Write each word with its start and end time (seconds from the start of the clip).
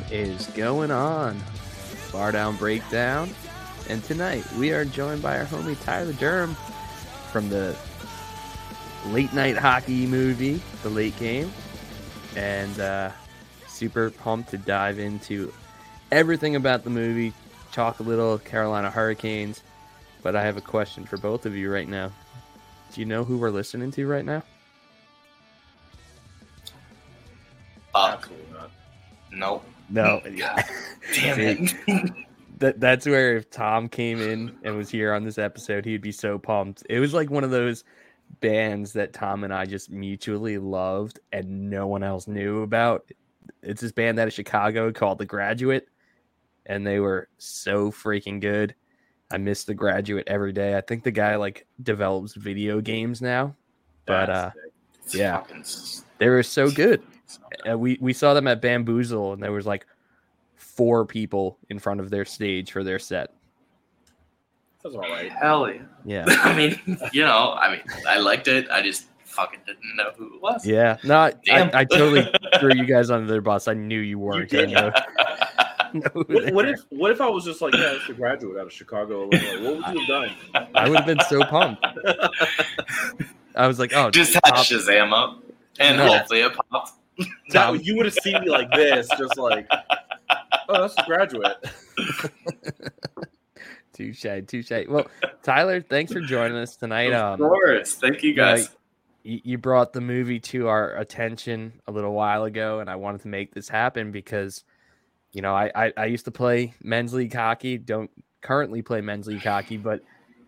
What 0.00 0.12
is 0.12 0.46
going 0.46 0.90
on? 0.90 1.38
Bar 2.10 2.32
Down 2.32 2.56
Breakdown. 2.56 3.28
And 3.90 4.02
tonight 4.02 4.50
we 4.54 4.72
are 4.72 4.86
joined 4.86 5.20
by 5.20 5.38
our 5.38 5.44
homie 5.44 5.78
Tyler 5.84 6.14
Durham 6.14 6.54
from 7.30 7.50
the 7.50 7.76
late 9.08 9.30
night 9.34 9.58
hockey 9.58 10.06
movie, 10.06 10.62
The 10.82 10.88
Late 10.88 11.18
Game. 11.18 11.52
And 12.34 12.80
uh, 12.80 13.10
super 13.68 14.08
pumped 14.10 14.48
to 14.52 14.56
dive 14.56 14.98
into 14.98 15.52
everything 16.10 16.56
about 16.56 16.82
the 16.82 16.90
movie, 16.90 17.34
talk 17.70 18.00
a 18.00 18.02
little 18.02 18.38
Carolina 18.38 18.90
Hurricanes. 18.90 19.62
But 20.22 20.34
I 20.34 20.42
have 20.44 20.56
a 20.56 20.62
question 20.62 21.04
for 21.04 21.18
both 21.18 21.44
of 21.44 21.54
you 21.54 21.70
right 21.70 21.88
now. 21.88 22.10
Do 22.94 23.02
you 23.02 23.06
know 23.06 23.22
who 23.22 23.36
we're 23.36 23.50
listening 23.50 23.90
to 23.90 24.06
right 24.06 24.24
now? 24.24 24.42
Fuck. 27.92 28.30
Nope. 29.30 29.69
No. 29.90 30.20
God 30.38 30.64
damn 31.14 31.40
it. 31.40 31.74
that 32.58 32.80
that's 32.80 33.06
where 33.06 33.36
if 33.36 33.50
Tom 33.50 33.88
came 33.88 34.20
in 34.20 34.56
and 34.62 34.76
was 34.76 34.90
here 34.90 35.12
on 35.12 35.24
this 35.24 35.38
episode, 35.38 35.84
he'd 35.84 36.02
be 36.02 36.12
so 36.12 36.38
pumped. 36.38 36.84
It 36.88 37.00
was 37.00 37.12
like 37.14 37.30
one 37.30 37.44
of 37.44 37.50
those 37.50 37.84
bands 38.40 38.92
that 38.92 39.12
Tom 39.12 39.42
and 39.44 39.52
I 39.52 39.66
just 39.66 39.90
mutually 39.90 40.58
loved 40.58 41.18
and 41.32 41.68
no 41.70 41.86
one 41.86 42.02
else 42.02 42.28
knew 42.28 42.62
about. 42.62 43.10
It's 43.62 43.80
this 43.80 43.92
band 43.92 44.18
out 44.18 44.28
of 44.28 44.32
Chicago 44.34 44.92
called 44.92 45.18
The 45.18 45.26
Graduate, 45.26 45.88
and 46.66 46.86
they 46.86 47.00
were 47.00 47.28
so 47.38 47.90
freaking 47.90 48.40
good. 48.40 48.74
I 49.30 49.38
miss 49.38 49.64
The 49.64 49.74
Graduate 49.74 50.28
every 50.28 50.52
day. 50.52 50.76
I 50.76 50.80
think 50.80 51.02
the 51.02 51.10
guy 51.10 51.36
like 51.36 51.66
develops 51.82 52.34
video 52.34 52.80
games 52.80 53.20
now, 53.20 53.56
but 54.06 54.30
uh, 54.30 54.50
It's 55.04 55.14
Yeah. 55.14 55.42
they 56.18 56.28
were 56.28 56.42
so 56.42 56.70
good. 56.70 57.02
Uh, 57.70 57.78
we 57.78 57.98
we 58.00 58.12
saw 58.12 58.34
them 58.34 58.46
at 58.48 58.60
Bamboozle, 58.60 59.32
and 59.34 59.42
there 59.42 59.52
was 59.52 59.66
like 59.66 59.86
four 60.56 61.04
people 61.04 61.58
in 61.68 61.78
front 61.78 62.00
of 62.00 62.10
their 62.10 62.24
stage 62.24 62.72
for 62.72 62.82
their 62.84 62.98
set. 62.98 63.32
That's 64.82 64.94
all 64.94 65.02
right. 65.02 65.30
Hell 65.30 65.70
yeah. 65.70 65.82
Yeah. 66.04 66.24
I 66.28 66.56
mean, 66.56 66.80
you 67.12 67.22
know, 67.22 67.52
I 67.60 67.70
mean, 67.72 67.82
I 68.08 68.18
liked 68.18 68.48
it. 68.48 68.68
I 68.70 68.80
just 68.82 69.06
fucking 69.24 69.60
didn't 69.66 69.94
know 69.96 70.10
who 70.16 70.34
it 70.36 70.42
was. 70.42 70.66
Yeah, 70.66 70.96
no, 71.04 71.18
I, 71.18 71.32
I, 71.50 71.70
I 71.80 71.84
totally 71.84 72.30
threw 72.58 72.74
you 72.74 72.84
guys 72.86 73.10
under 73.10 73.26
their 73.30 73.40
bus. 73.42 73.68
I 73.68 73.74
knew 73.74 74.00
you 74.00 74.18
weren't 74.18 74.48
did. 74.50 74.70
know, 74.70 74.88
know 75.94 76.10
What, 76.14 76.52
what 76.54 76.68
if 76.68 76.80
what 76.88 77.10
if 77.10 77.20
I 77.20 77.28
was 77.28 77.44
just 77.44 77.60
like, 77.60 77.74
yeah, 77.74 77.92
it's 77.94 78.08
a 78.08 78.14
graduate 78.14 78.56
out 78.58 78.66
of 78.66 78.72
Chicago, 78.72 79.28
Illinois? 79.30 79.62
What 79.62 79.76
would 79.76 79.94
you 79.94 80.00
have 80.00 80.08
done? 80.54 80.66
I 80.74 80.88
would 80.88 80.96
have 80.98 81.06
been 81.06 81.20
so 81.28 81.44
pumped. 81.44 81.84
I 83.54 83.66
was 83.66 83.78
like, 83.78 83.92
oh, 83.94 84.10
just 84.10 84.32
had 84.34 84.40
Tom- 84.46 84.64
Shazam 84.64 85.12
up, 85.12 85.42
and 85.78 85.98
No. 85.98 86.06
hopefully 86.06 86.40
it 86.40 86.52
popped. 86.70 86.92
Now, 87.52 87.72
you 87.72 87.96
would 87.96 88.06
have 88.06 88.14
seen 88.14 88.40
me 88.40 88.48
like 88.48 88.70
this, 88.72 89.08
just 89.18 89.36
like, 89.38 89.66
oh, 90.68 90.82
that's 90.82 90.94
a 90.98 91.04
graduate. 91.06 91.56
touche, 93.92 94.26
touche. 94.46 94.86
Well, 94.88 95.06
Tyler, 95.42 95.80
thanks 95.80 96.12
for 96.12 96.20
joining 96.20 96.56
us 96.56 96.76
tonight. 96.76 97.12
of 97.12 97.40
Um, 97.40 97.48
course. 97.48 97.94
Thank 97.94 98.22
you 98.22 98.34
guys. 98.34 98.68
Like, 98.68 98.70
you, 99.22 99.40
you 99.44 99.58
brought 99.58 99.92
the 99.92 100.00
movie 100.00 100.40
to 100.40 100.68
our 100.68 100.96
attention 100.96 101.80
a 101.86 101.92
little 101.92 102.12
while 102.14 102.44
ago, 102.44 102.80
and 102.80 102.88
I 102.88 102.96
wanted 102.96 103.22
to 103.22 103.28
make 103.28 103.52
this 103.52 103.68
happen 103.68 104.12
because, 104.12 104.64
you 105.32 105.42
know, 105.42 105.54
I, 105.54 105.70
I, 105.74 105.92
I 105.96 106.04
used 106.06 106.24
to 106.26 106.30
play 106.30 106.74
men's 106.82 107.12
league 107.12 107.34
hockey. 107.34 107.76
Don't 107.78 108.10
currently 108.40 108.80
play 108.82 109.00
men's 109.00 109.26
league 109.26 109.42
hockey, 109.44 109.76
but 109.76 110.00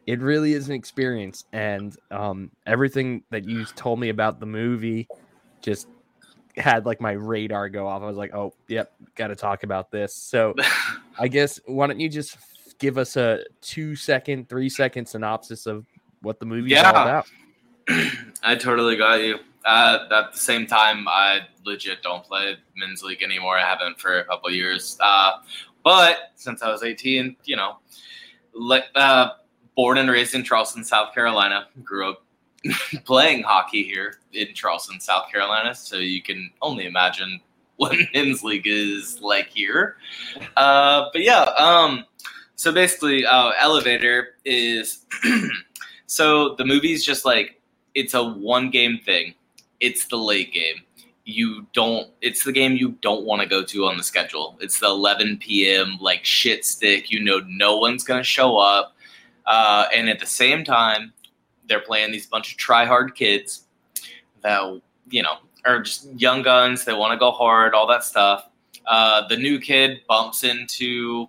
it 0.07 0.21
really 0.21 0.55
is 0.55 0.69
an 0.69 0.75
experience. 0.75 1.45
And 1.53 1.95
um, 2.11 2.51
everything 2.67 3.23
that 3.31 3.45
you 3.47 3.65
told 3.67 4.01
me 4.01 4.09
about 4.09 4.41
the 4.41 4.47
movie 4.47 5.07
just 5.61 5.87
had 6.57 6.85
like 6.87 7.01
my 7.01 7.13
radar 7.13 7.69
go 7.69 7.87
off. 7.87 8.03
I 8.03 8.07
was 8.07 8.17
like, 8.17 8.35
oh, 8.35 8.53
yep, 8.69 8.93
got 9.15 9.29
to 9.29 9.37
talk 9.37 9.63
about 9.63 9.91
this. 9.91 10.15
So 10.15 10.55
I 11.19 11.29
guess 11.29 11.61
why 11.67 11.87
don't 11.87 12.01
you 12.01 12.09
just 12.09 12.37
give 12.79 12.99
us 12.99 13.17
a 13.17 13.41
two 13.61 13.95
second, 13.97 14.49
three 14.49 14.69
second 14.69 15.07
synopsis 15.07 15.67
of 15.67 15.87
what 16.21 16.39
the 16.41 16.47
movie's 16.47 16.77
all 16.79 16.83
Yeah. 16.85 16.91
about? 16.91 17.27
I 18.43 18.55
totally 18.55 18.97
got 18.97 19.23
you. 19.23 19.39
Uh, 19.65 20.07
at 20.11 20.33
the 20.33 20.39
same 20.39 20.67
time, 20.67 21.07
I 21.09 21.41
legit 21.65 22.03
don't 22.03 22.25
play 22.25 22.57
men's 22.77 23.03
league 23.03 23.23
anymore. 23.23 23.57
I 23.57 23.65
haven't 23.65 24.01
for 24.01 24.19
a 24.19 24.25
couple 24.25 24.49
of 24.49 24.55
years. 24.55 24.97
Uh, 25.01 25.35
but 25.85 26.33
since 26.35 26.63
I 26.63 26.71
was 26.71 26.83
18, 26.83 27.37
you 27.45 27.57
know, 27.57 27.79
like 28.55 28.85
uh, 28.95 29.31
born 29.77 29.99
and 29.99 30.11
raised 30.11 30.35
in 30.35 30.43
Charleston, 30.45 30.85
South 30.85 31.15
Carolina, 31.15 31.69
grew 31.83 32.11
up 32.11 32.22
playing 33.05 33.43
hockey 33.43 33.83
here 33.83 34.19
in 34.33 34.55
Charleston, 34.55 35.01
South 35.01 35.31
Carolina. 35.31 35.75
So 35.75 35.97
you 35.97 36.23
can 36.23 36.51
only 36.61 36.87
imagine 36.87 37.41
what 37.77 37.97
men's 38.15 38.43
league 38.45 38.67
is 38.67 39.21
like 39.21 39.49
here. 39.49 39.97
Uh, 40.57 41.07
but 41.13 41.23
yeah, 41.23 41.43
um, 41.57 42.05
so 42.55 42.73
basically, 42.73 43.27
uh, 43.27 43.53
Elevator 43.59 44.37
is 44.45 45.07
so 46.07 46.55
the 46.55 46.65
movie's 46.65 47.05
just 47.05 47.25
like 47.25 47.61
it's 47.95 48.15
a 48.15 48.23
one 48.23 48.71
game 48.71 48.99
thing. 49.05 49.35
It's 49.81 50.07
the 50.07 50.17
late 50.17 50.53
game. 50.53 50.83
You 51.25 51.67
don't. 51.73 52.09
It's 52.21 52.45
the 52.45 52.53
game 52.53 52.77
you 52.77 52.93
don't 53.01 53.25
want 53.25 53.43
to 53.43 53.49
go 53.49 53.65
to 53.65 53.87
on 53.87 53.97
the 53.97 54.03
schedule. 54.03 54.57
It's 54.61 54.79
the 54.79 54.87
11 54.87 55.39
p.m. 55.39 55.99
like 56.01 56.25
shit 56.25 56.65
stick. 56.65 57.11
You 57.11 57.23
know, 57.23 57.41
no 57.47 57.79
one's 57.79 58.05
gonna 58.05 58.23
show 58.23 58.59
up, 58.59 58.97
uh, 59.47 59.87
and 59.95 60.09
at 60.09 60.21
the 60.21 60.27
same 60.27 60.65
time, 60.65 61.13
they're 61.73 61.81
playing 61.81 62.13
these 62.13 62.27
bunch 62.27 62.53
of 62.53 62.59
try 62.59 62.85
hard 62.85 63.15
kids 63.15 63.65
that 64.43 64.81
you 65.09 65.23
know 65.23 65.37
are 65.65 65.81
just 65.81 66.07
young 66.21 66.43
guns. 66.43 66.85
They 66.85 66.93
want 66.93 67.13
to 67.13 67.19
go 67.19 67.31
hard, 67.31 67.73
all 67.75 67.87
that 67.87 68.05
stuff. 68.05 68.49
Uh, 68.87 69.27
the 69.29 69.37
new 69.37 69.59
kid 69.59 70.01
bumps 70.07 70.45
into 70.45 71.29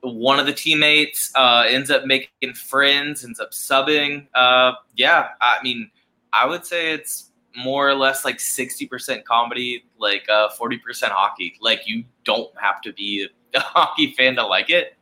one 0.00 0.38
of 0.38 0.44
the 0.44 0.52
teammates, 0.52 1.32
uh, 1.34 1.64
ends 1.66 1.90
up 1.90 2.04
making 2.04 2.52
friends, 2.54 3.24
ends 3.24 3.40
up 3.40 3.52
subbing. 3.52 4.26
Uh, 4.34 4.72
yeah, 4.96 5.28
I 5.40 5.58
mean, 5.62 5.90
I 6.32 6.46
would 6.46 6.66
say 6.66 6.92
it's 6.92 7.30
more 7.56 7.88
or 7.88 7.94
less 7.94 8.24
like 8.24 8.38
60% 8.38 9.24
comedy, 9.24 9.84
like 9.98 10.28
uh, 10.28 10.50
40% 10.50 10.78
hockey. 11.04 11.56
Like, 11.60 11.86
you 11.86 12.04
don't 12.24 12.50
have 12.60 12.82
to 12.82 12.92
be 12.92 13.28
a 13.54 13.60
hockey 13.60 14.12
fan 14.12 14.36
to 14.36 14.46
like 14.46 14.68
it. 14.68 14.96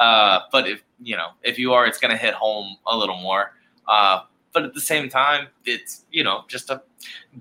Uh, 0.00 0.40
but 0.50 0.68
if, 0.68 0.82
you 1.00 1.16
know, 1.16 1.28
if 1.42 1.58
you 1.58 1.72
are, 1.74 1.86
it's 1.86 1.98
going 1.98 2.10
to 2.10 2.16
hit 2.16 2.34
home 2.34 2.76
a 2.86 2.96
little 2.96 3.18
more. 3.18 3.52
Uh, 3.90 4.20
but 4.52 4.62
at 4.64 4.72
the 4.74 4.80
same 4.80 5.08
time, 5.08 5.48
it's, 5.64 6.04
you 6.10 6.24
know, 6.24 6.44
just 6.48 6.70
a 6.70 6.80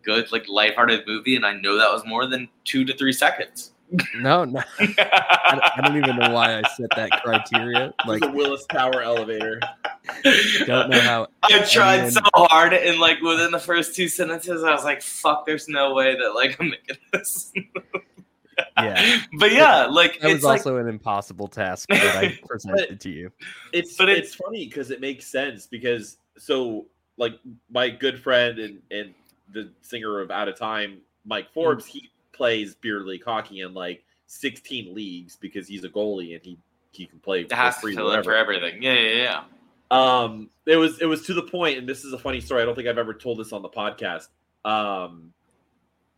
good, 0.04 0.32
like, 0.32 0.48
lighthearted 0.50 1.08
movie. 1.08 1.36
And 1.36 1.46
I 1.46 1.54
know 1.54 1.78
that 1.78 1.92
was 1.92 2.04
more 2.06 2.26
than 2.26 2.50
two 2.66 2.84
to 2.86 2.94
three 2.98 3.14
seconds. 3.14 3.72
No, 4.16 4.46
no. 4.46 4.62
I, 4.80 4.86
don't- 5.52 5.64
I 5.78 5.82
don't 5.84 5.98
even 5.98 6.18
know 6.18 6.30
why 6.32 6.60
I 6.60 6.64
set 6.78 6.90
that 6.96 7.10
criteria. 7.24 7.94
Like 8.06 8.22
the 8.22 8.30
Willis 8.32 8.66
Tower 8.68 9.01
elevator. 9.01 9.60
don't 10.68 10.90
know 10.92 11.00
how. 11.01 11.28
I 11.44 11.60
tried 11.63 12.01
then- 12.01 12.12
so 12.12 12.22
hard, 12.36 12.74
and 12.74 13.00
like 13.00 13.19
within 13.22 13.50
the 13.52 13.60
first 13.60 13.95
two 13.95 14.07
sentences, 14.07 14.63
I 14.63 14.72
was 14.72 14.84
like, 14.84 15.02
"Fuck!" 15.02 15.45
There's 15.48 15.68
no 15.68 15.94
way 15.95 16.16
that 16.16 16.36
like 16.36 16.56
I'm 16.60 16.69
making 16.69 16.98
this. 17.12 17.52
Yeah, 18.78 19.22
but 19.40 19.52
yeah, 19.52 19.86
like 19.88 20.19
that 20.19 20.28
was 20.28 20.36
it's 20.36 20.44
like 20.44 20.60
also 20.60 20.78
an 20.78 20.88
impossible 20.88 21.48
task 21.48 21.90
that 21.90 22.16
I 22.16 22.38
presented 22.45 23.00
to 23.02 23.10
you. 23.10 23.31
It's 23.74 23.95
But 23.98 24.06
but 24.06 24.10
it- 24.10 24.18
it's 24.19 24.36
funny 24.36 24.68
because 24.68 24.92
it 24.92 25.02
makes 25.02 25.25
sense 25.28 25.66
because 25.66 26.18
so 26.39 26.88
like 27.18 27.33
my 27.69 27.89
good 27.89 28.19
friend 28.21 28.59
and 28.59 28.81
and 28.91 29.13
the 29.51 29.71
singer 29.81 30.19
of 30.21 30.31
Out 30.31 30.47
of 30.47 30.57
Time, 30.57 31.00
Mike 31.25 31.51
Forbes, 31.53 31.86
he 31.86 32.09
plays 32.31 32.75
beer 32.75 33.01
league 33.01 33.24
hockey 33.24 33.62
in 33.62 33.74
like 33.74 34.03
16 34.27 34.94
leagues 34.94 35.36
because 35.36 35.68
he's 35.68 35.83
a 35.83 35.89
goalie 35.89 36.36
and 36.36 36.44
he 36.44 36.57
he 36.91 37.06
can 37.06 37.19
play 37.19 37.41
it 37.41 37.51
has 37.51 37.75
for 37.75 37.89
to 37.91 37.95
free 37.95 38.24
for 38.24 38.33
everything. 38.33 38.81
Yeah, 38.81 38.94
yeah, 38.94 39.24
yeah. 39.24 39.44
Um, 39.91 40.50
it 40.65 40.75
was 40.75 41.00
it 41.01 41.06
was 41.06 41.24
to 41.24 41.33
the 41.33 41.44
point, 41.44 41.77
and 41.77 41.88
this 41.89 42.03
is 42.03 42.13
a 42.13 42.18
funny 42.18 42.42
story. 42.42 42.62
I 42.62 42.65
don't 42.65 42.75
think 42.75 42.88
I've 42.88 42.97
ever 42.97 43.13
told 43.13 43.39
this 43.39 43.51
on 43.53 43.62
the 43.62 43.69
podcast. 43.69 44.27
Um, 44.63 45.33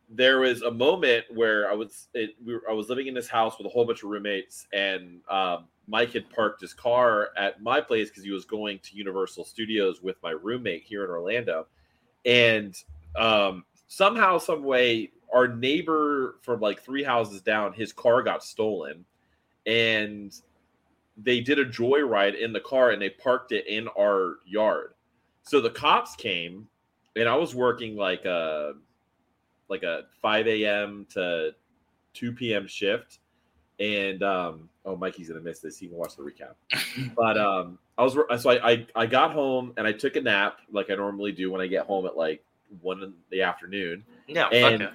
there 0.10 0.40
was 0.40 0.62
a 0.62 0.72
moment 0.72 1.26
where 1.34 1.70
I 1.72 1.74
was 1.74 2.08
it, 2.14 2.32
we 2.46 2.56
were, 2.56 2.64
I 2.70 2.74
was 2.74 2.90
living 2.90 3.08
in 3.08 3.14
this 3.14 3.30
house 3.30 3.58
with 3.58 3.66
a 3.68 3.70
whole 3.70 3.86
bunch 3.86 4.04
of 4.04 4.10
roommates, 4.10 4.68
and 4.74 5.22
um, 5.30 5.66
Mike 5.92 6.14
had 6.14 6.30
parked 6.30 6.62
his 6.62 6.74
car 6.74 7.30
at 7.38 7.62
my 7.62 7.82
place 7.82 8.10
because 8.10 8.24
he 8.24 8.32
was 8.32 8.46
going 8.46 8.80
to 8.80 8.96
Universal 8.96 9.44
Studios 9.44 10.02
with 10.02 10.16
my 10.24 10.32
roommate 10.32 10.84
here 10.84 11.04
in 11.04 11.10
Orlando, 11.10 11.68
and 12.26 12.74
um, 13.18 13.66
somehow, 13.88 14.38
some 14.38 14.64
way, 14.64 15.12
our 15.34 15.50
neighbor 15.50 16.38
from 16.44 16.62
like 16.62 16.82
three 16.82 17.04
houses 17.04 17.42
down, 17.42 17.74
his 17.74 17.92
car 17.92 18.24
got 18.24 18.42
stolen, 18.42 19.04
and 19.66 20.34
they 21.18 21.42
did 21.42 21.60
a 21.60 21.66
joyride 21.66 22.40
in 22.40 22.54
the 22.54 22.60
car 22.62 22.92
and 22.92 23.02
they 23.02 23.10
parked 23.10 23.52
it 23.52 23.68
in 23.68 23.88
our 24.00 24.38
yard. 24.46 24.94
So 25.44 25.60
the 25.60 25.70
cops 25.70 26.16
came, 26.16 26.68
and 27.18 27.28
I 27.28 27.36
was 27.36 27.54
working 27.54 27.98
like 27.98 28.24
a 28.26 28.74
like 29.70 29.84
a 29.84 30.04
5 30.22 30.48
a.m. 30.48 31.06
to 31.12 31.52
2 32.14 32.32
p.m. 32.34 32.68
shift. 32.68 33.20
And 33.82 34.22
um, 34.22 34.70
oh, 34.86 34.96
Mikey's 34.96 35.28
gonna 35.28 35.42
miss 35.42 35.60
this. 35.60 35.78
He 35.78 35.88
can 35.88 35.98
watch 35.98 36.16
the 36.16 36.24
recap. 36.24 36.54
but 37.16 37.38
um, 37.38 37.80
I 37.98 38.04
was 38.04 38.14
so 38.42 38.50
I, 38.52 38.72
I 38.72 38.88
I 38.96 39.06
got 39.08 39.32
home 39.32 39.74
and 39.76 39.88
I 39.88 39.92
took 39.92 40.16
a 40.16 40.22
nap 40.22 40.60
like 40.72 40.90
I 40.90 40.96
normally 40.96 41.32
do 41.32 41.52
when 41.52 41.62
I 41.62 41.68
get 41.68 41.86
home 41.86 42.06
at 42.06 42.16
like 42.16 42.44
one 42.82 43.02
in 43.02 43.14
the 43.32 43.42
afternoon. 43.42 44.04
Yeah, 44.28 44.48
And 44.48 44.84
it. 44.84 44.92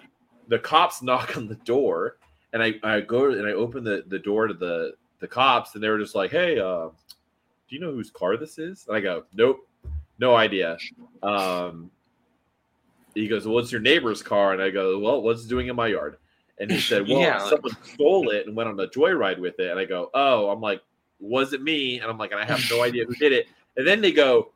the 0.49 0.59
cops 0.59 1.03
knock 1.03 1.37
on 1.37 1.49
the 1.49 1.56
door 1.56 2.17
and 2.53 2.62
I 2.62 2.75
I 2.83 3.00
go 3.00 3.31
and 3.33 3.47
I 3.47 3.53
open 3.53 3.85
the 3.85 4.05
the 4.06 4.19
door 4.19 4.47
to 4.47 4.55
the 4.55 4.94
the 5.19 5.29
cops, 5.29 5.75
and 5.75 5.82
they 5.82 5.89
were 5.89 5.99
just 5.99 6.15
like, 6.15 6.31
"Hey, 6.31 6.59
uh, 6.59 6.89
do 6.89 7.75
you 7.75 7.81
know 7.81 7.93
whose 7.93 8.11
car 8.11 8.37
this 8.37 8.59
is?" 8.59 8.87
And 8.87 8.97
I 8.97 9.00
go, 9.00 9.25
"Nope, 9.35 9.67
no 10.19 10.35
idea." 10.35 10.79
Um, 11.23 11.91
he 13.15 13.29
goes, 13.29 13.47
well, 13.47 13.55
"What's 13.55 13.73
your 13.73 13.81
neighbor's 13.81 14.23
car?" 14.23 14.53
And 14.53 14.62
I 14.62 14.71
go, 14.71 14.99
"Well, 14.99 15.23
what's 15.23 15.44
it 15.44 15.49
doing 15.49 15.69
in 15.69 15.77
my 15.77 15.89
yard?" 15.89 16.17
And 16.58 16.70
he 16.70 16.81
said, 16.81 17.03
"Well, 17.08 17.20
Yeah. 17.20 17.38
someone 17.38 17.76
stole 17.85 18.31
it 18.31 18.47
and 18.47 18.56
went 18.56 18.69
on 18.69 18.79
a 18.81 18.87
joyride 18.87 19.38
with 19.38 19.58
it." 19.61 19.70
And 19.70 19.79
I 19.79 19.85
go, 19.85 20.11
"Oh," 20.14 20.49
I'm 20.50 20.61
like, 20.61 20.82
"Was 21.20 21.53
it 21.53 21.62
me?" 21.62 22.00
And 22.00 22.11
I'm 22.11 22.19
like, 22.19 22.32
"And 22.32 22.41
I 22.41 22.44
have 22.44 22.62
no 22.70 22.82
idea 22.82 23.05
who 23.05 23.14
did 23.14 23.32
it." 23.32 23.47
And 23.76 23.87
then 23.87 24.00
they 24.00 24.12
go, 24.12 24.53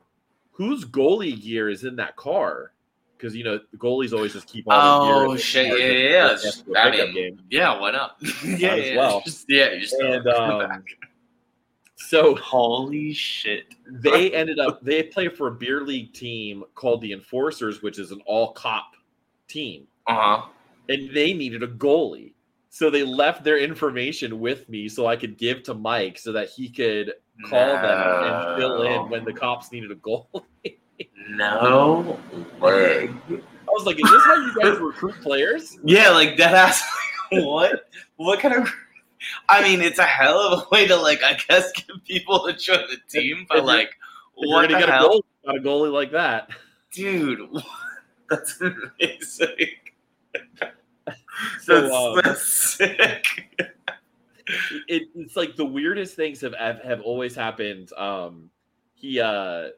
"Whose 0.53 0.85
goalie 0.85 1.41
gear 1.41 1.69
is 1.69 1.85
in 1.85 1.97
that 1.97 2.17
car?" 2.17 2.73
Because 3.17 3.37
you 3.37 3.45
know 3.45 3.61
goalies 3.77 4.15
always 4.15 4.33
just 4.33 4.47
keep 4.47 4.65
all 4.67 5.05
their 5.05 5.15
gear. 5.15 5.25
in 5.25 5.31
Oh 5.33 5.37
shit! 5.37 5.67
Yeah, 5.79 5.87
yeah, 5.87 6.09
yeah. 6.09 6.29
just 6.29 6.45
Just- 6.45 6.65
for 6.65 6.73
a 6.75 6.81
I 6.81 6.91
mean, 6.91 7.15
game. 7.15 7.41
yeah, 7.51 7.79
why 7.79 7.91
not? 7.91 8.17
yeah, 8.45 8.75
yeah, 8.77 8.97
well. 8.97 9.21
Just, 9.27 9.45
yeah, 9.47 9.73
you 9.73 9.81
just 9.81 9.93
And 9.95 10.09
it 10.09 10.15
in 10.17 10.25
the 10.25 10.41
um, 10.41 10.59
back. 10.69 10.83
so 11.97 12.35
holy 12.37 13.13
shit. 13.13 13.75
they 13.87 14.33
ended 14.33 14.59
up 14.59 14.83
they 14.83 15.03
play 15.03 15.29
for 15.29 15.49
a 15.49 15.53
beer 15.53 15.83
league 15.83 16.15
team 16.15 16.65
called 16.75 17.03
the 17.03 17.13
Enforcers, 17.13 17.83
which 17.83 17.99
is 17.99 18.11
an 18.11 18.23
all 18.25 18.53
cop 18.53 18.95
team, 19.49 19.87
Uh 20.07 20.15
huh. 20.15 20.47
And 20.91 21.15
they 21.15 21.33
needed 21.33 21.63
a 21.63 21.69
goalie. 21.69 22.35
So 22.69 22.91
they 22.91 23.03
left 23.03 23.43
their 23.43 23.59
information 23.59 24.39
with 24.41 24.69
me 24.69 24.89
so 24.89 25.07
I 25.07 25.17
could 25.17 25.39
give 25.39 25.63
to 25.65 25.75
Mike 25.75 26.19
so 26.19 26.33
that 26.33 26.51
he 26.51 26.69
could 26.69 27.15
call 27.49 27.67
them 27.67 27.85
and 27.85 28.61
fill 28.61 28.83
in 28.83 29.11
when 29.11 29.25
the 29.25 29.33
cops 29.33 29.73
needed 29.73 29.91
a 29.91 29.97
goal. 29.97 30.29
No 31.31 32.19
way. 32.61 33.09
I 33.31 33.73
was 33.73 33.87
like, 33.87 33.97
"Is 34.05 34.11
this 34.11 34.25
how 34.25 34.35
you 34.35 34.55
guys 34.61 34.79
recruit 34.79 35.15
players?" 35.23 35.79
Yeah, 35.85 36.11
like 36.11 36.37
that 36.39 36.55
ass. 36.55 36.83
what? 37.33 37.89
What 38.17 38.41
kind 38.41 38.55
of? 38.55 38.73
I 39.49 39.63
mean, 39.63 39.81
it's 39.81 39.99
a 39.99 40.05
hell 40.05 40.39
of 40.39 40.61
a 40.61 40.69
way 40.73 40.87
to 40.89 40.97
like, 40.97 41.23
I 41.23 41.39
guess, 41.49 41.71
get 41.77 42.05
people 42.05 42.47
to 42.47 42.53
join 42.53 42.85
the 42.89 42.99
team, 43.09 43.47
but 43.49 43.65
like, 43.65 43.91
what 44.35 44.63
the 44.63 44.79
get 44.79 44.89
a 44.89 44.93
hell, 44.93 45.09
goal, 45.09 45.25
got 45.47 45.57
a 45.57 45.61
goalie 45.61 45.93
like 45.93 46.11
that. 46.13 46.51
dude? 46.93 47.49
what? 47.51 47.65
That's 48.29 48.61
amazing. 48.61 49.71
So 51.63 51.81
That's, 51.83 51.95
um, 51.95 52.21
that's 52.23 52.47
sick. 52.77 53.27
it, 54.89 55.09
it's 55.15 55.37
like 55.37 55.57
the 55.57 55.65
weirdest 55.65 56.17
things 56.17 56.41
have 56.41 56.55
have, 56.55 56.81
have 56.83 57.01
always 57.03 57.35
happened. 57.35 57.93
Um, 57.95 58.51
he 58.95 59.21
uh, 59.21 59.69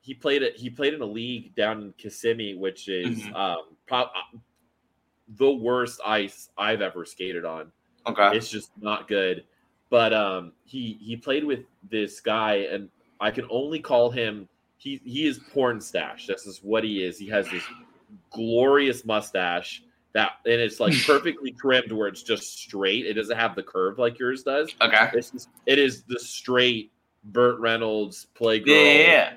he 0.00 0.14
played 0.14 0.42
it. 0.42 0.56
He 0.56 0.70
played 0.70 0.94
in 0.94 1.02
a 1.02 1.06
league 1.06 1.54
down 1.54 1.82
in 1.82 1.92
Kissimmee, 1.98 2.54
which 2.54 2.88
is 2.88 3.20
Mhm. 3.22 3.34
um, 3.34 3.62
pro- 3.86 3.98
uh, 4.02 4.38
the 5.36 5.50
worst 5.50 6.00
ice 6.04 6.50
I've 6.58 6.80
ever 6.82 7.04
skated 7.04 7.44
on. 7.44 7.70
Okay. 8.06 8.36
It's 8.36 8.50
just 8.50 8.70
not 8.80 9.06
good. 9.08 9.44
But 9.90 10.12
um, 10.12 10.52
he 10.64 10.98
he 11.00 11.16
played 11.16 11.44
with 11.44 11.60
this 11.88 12.20
guy, 12.20 12.66
and 12.70 12.88
I 13.20 13.30
can 13.30 13.46
only 13.50 13.78
call 13.78 14.10
him. 14.10 14.48
He 14.78 15.00
he 15.04 15.26
is 15.26 15.38
porn 15.52 15.80
stash. 15.80 16.26
This 16.26 16.46
is 16.46 16.60
what 16.62 16.82
he 16.82 17.04
is. 17.04 17.18
He 17.18 17.28
has 17.28 17.48
this 17.50 17.62
glorious 18.30 19.04
mustache 19.04 19.82
that, 20.14 20.32
and 20.44 20.54
it's 20.54 20.80
like 20.80 20.94
perfectly 21.06 21.52
trimmed 21.52 21.92
where 21.92 22.08
it's 22.08 22.22
just 22.22 22.58
straight. 22.58 23.06
It 23.06 23.14
doesn't 23.14 23.36
have 23.36 23.54
the 23.54 23.62
curve 23.62 23.98
like 23.98 24.18
yours 24.18 24.42
does. 24.42 24.74
Okay. 24.80 25.10
It's 25.14 25.30
just, 25.30 25.48
it 25.66 25.78
is 25.78 26.02
the 26.04 26.18
straight 26.18 26.92
Burt 27.24 27.58
Reynolds 27.60 28.26
playgirl 28.34 28.66
Yeah, 28.66 28.82
yeah, 28.82 29.06
yeah. 29.06 29.32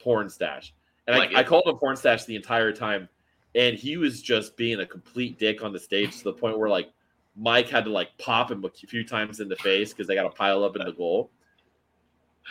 porn 0.00 0.28
stash. 0.28 0.74
And 1.06 1.16
Like 1.16 1.34
I, 1.34 1.40
I 1.40 1.42
called 1.44 1.64
him 1.66 1.76
porn 1.76 1.96
stash 1.96 2.24
the 2.24 2.36
entire 2.36 2.72
time. 2.72 3.08
And 3.54 3.76
he 3.76 3.96
was 3.96 4.20
just 4.20 4.56
being 4.56 4.80
a 4.80 4.86
complete 4.86 5.38
dick 5.38 5.64
on 5.64 5.72
the 5.72 5.78
stage 5.80 6.18
to 6.18 6.24
the 6.24 6.32
point 6.32 6.58
where 6.58 6.68
like 6.68 6.90
Mike 7.36 7.68
had 7.68 7.84
to 7.84 7.90
like 7.90 8.08
pop 8.18 8.50
him 8.50 8.64
a 8.64 8.68
few 8.68 9.04
times 9.04 9.40
in 9.40 9.48
the 9.48 9.56
face 9.56 9.92
because 9.92 10.06
they 10.06 10.14
got 10.14 10.24
to 10.24 10.30
pile 10.30 10.62
up 10.62 10.76
in 10.76 10.84
the 10.84 10.92
goal. 10.92 11.30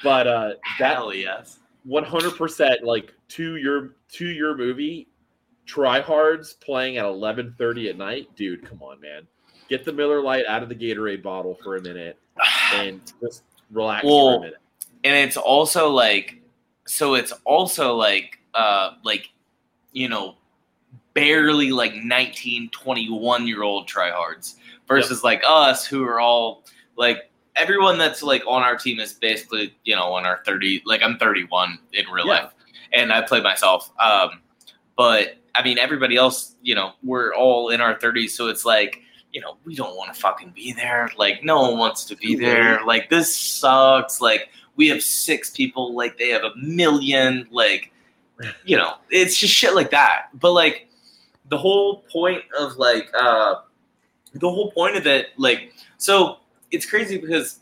But 0.03 0.27
uh 0.27 0.53
that 0.79 0.95
Hell 0.95 1.13
yes. 1.13 1.59
100% 1.87 2.81
like 2.81 3.13
to 3.29 3.57
your 3.57 3.95
to 4.13 4.25
your 4.25 4.57
movie 4.57 5.07
tryhards 5.67 6.59
playing 6.59 6.97
at 6.97 7.05
11:30 7.05 7.89
at 7.89 7.97
night? 7.97 8.29
Dude 8.35 8.67
come 8.67 8.81
on 8.81 8.99
man. 9.01 9.27
Get 9.69 9.83
the 9.85 9.93
Miller 9.93 10.21
Lite 10.21 10.45
out 10.45 10.61
of 10.63 10.69
the 10.69 10.75
Gatorade 10.75 11.23
bottle 11.23 11.57
for 11.63 11.77
a 11.77 11.81
minute 11.81 12.17
and 12.73 13.01
just 13.21 13.43
relax 13.71 14.03
for 14.03 14.35
a 14.35 14.39
minute. 14.41 14.55
and 15.03 15.15
it's 15.15 15.37
also 15.37 15.89
like 15.89 16.39
so 16.85 17.15
it's 17.15 17.31
also 17.45 17.95
like 17.95 18.39
uh 18.53 18.91
like 19.03 19.29
you 19.91 20.07
know 20.07 20.35
barely 21.15 21.71
like 21.71 21.95
19 21.95 22.69
21 22.69 23.47
year 23.47 23.63
old 23.63 23.87
tryhards 23.87 24.55
versus 24.87 25.23
like 25.23 25.41
us 25.47 25.85
who 25.85 26.03
are 26.03 26.19
all 26.19 26.63
like 26.97 27.31
everyone 27.55 27.97
that's 27.97 28.21
like 28.21 28.43
on 28.45 28.61
our 28.61 28.77
team 28.77 28.99
is 28.99 29.13
basically 29.13 29.73
you 29.83 29.95
know 29.95 30.11
on 30.13 30.25
our 30.25 30.41
30 30.45 30.83
like 30.85 31.01
i'm 31.01 31.17
31 31.17 31.79
in 31.93 32.05
real 32.11 32.27
Yeah. 32.27 32.33
life 32.33 32.51
and 32.93 33.11
i 33.13 33.21
play 33.21 33.41
myself 33.41 33.91
um 33.99 34.41
but 34.97 35.37
i 35.55 35.63
mean 35.63 35.77
everybody 35.77 36.15
else 36.15 36.55
you 36.61 36.75
know 36.75 36.91
we're 37.03 37.33
all 37.33 37.69
in 37.69 37.81
our 37.81 37.95
30s 37.97 38.29
so 38.29 38.47
it's 38.47 38.65
like 38.65 39.01
you 39.35 39.41
know 39.41 39.57
we 39.65 39.75
don't 39.75 39.97
want 39.97 40.11
to 40.11 40.19
fucking 40.19 40.51
be 40.51 40.71
there. 40.71 41.11
Like 41.17 41.43
no 41.43 41.61
one 41.61 41.77
wants 41.77 42.05
to 42.05 42.15
be 42.15 42.35
there. 42.35 42.83
Like 42.85 43.09
this 43.09 43.35
sucks. 43.37 44.21
Like 44.21 44.49
we 44.77 44.87
have 44.87 45.03
six 45.03 45.49
people. 45.49 45.93
Like 45.93 46.17
they 46.17 46.29
have 46.29 46.43
a 46.43 46.55
million. 46.55 47.45
Like 47.51 47.91
you 48.63 48.77
know 48.77 48.93
it's 49.09 49.37
just 49.37 49.53
shit 49.53 49.75
like 49.75 49.91
that. 49.91 50.27
But 50.33 50.53
like 50.53 50.87
the 51.49 51.57
whole 51.57 52.05
point 52.11 52.43
of 52.57 52.77
like 52.77 53.09
uh 53.13 53.55
the 54.33 54.49
whole 54.49 54.71
point 54.71 54.95
of 54.95 55.05
it 55.05 55.27
like 55.37 55.71
so 55.97 56.37
it's 56.71 56.85
crazy 56.85 57.17
because 57.17 57.59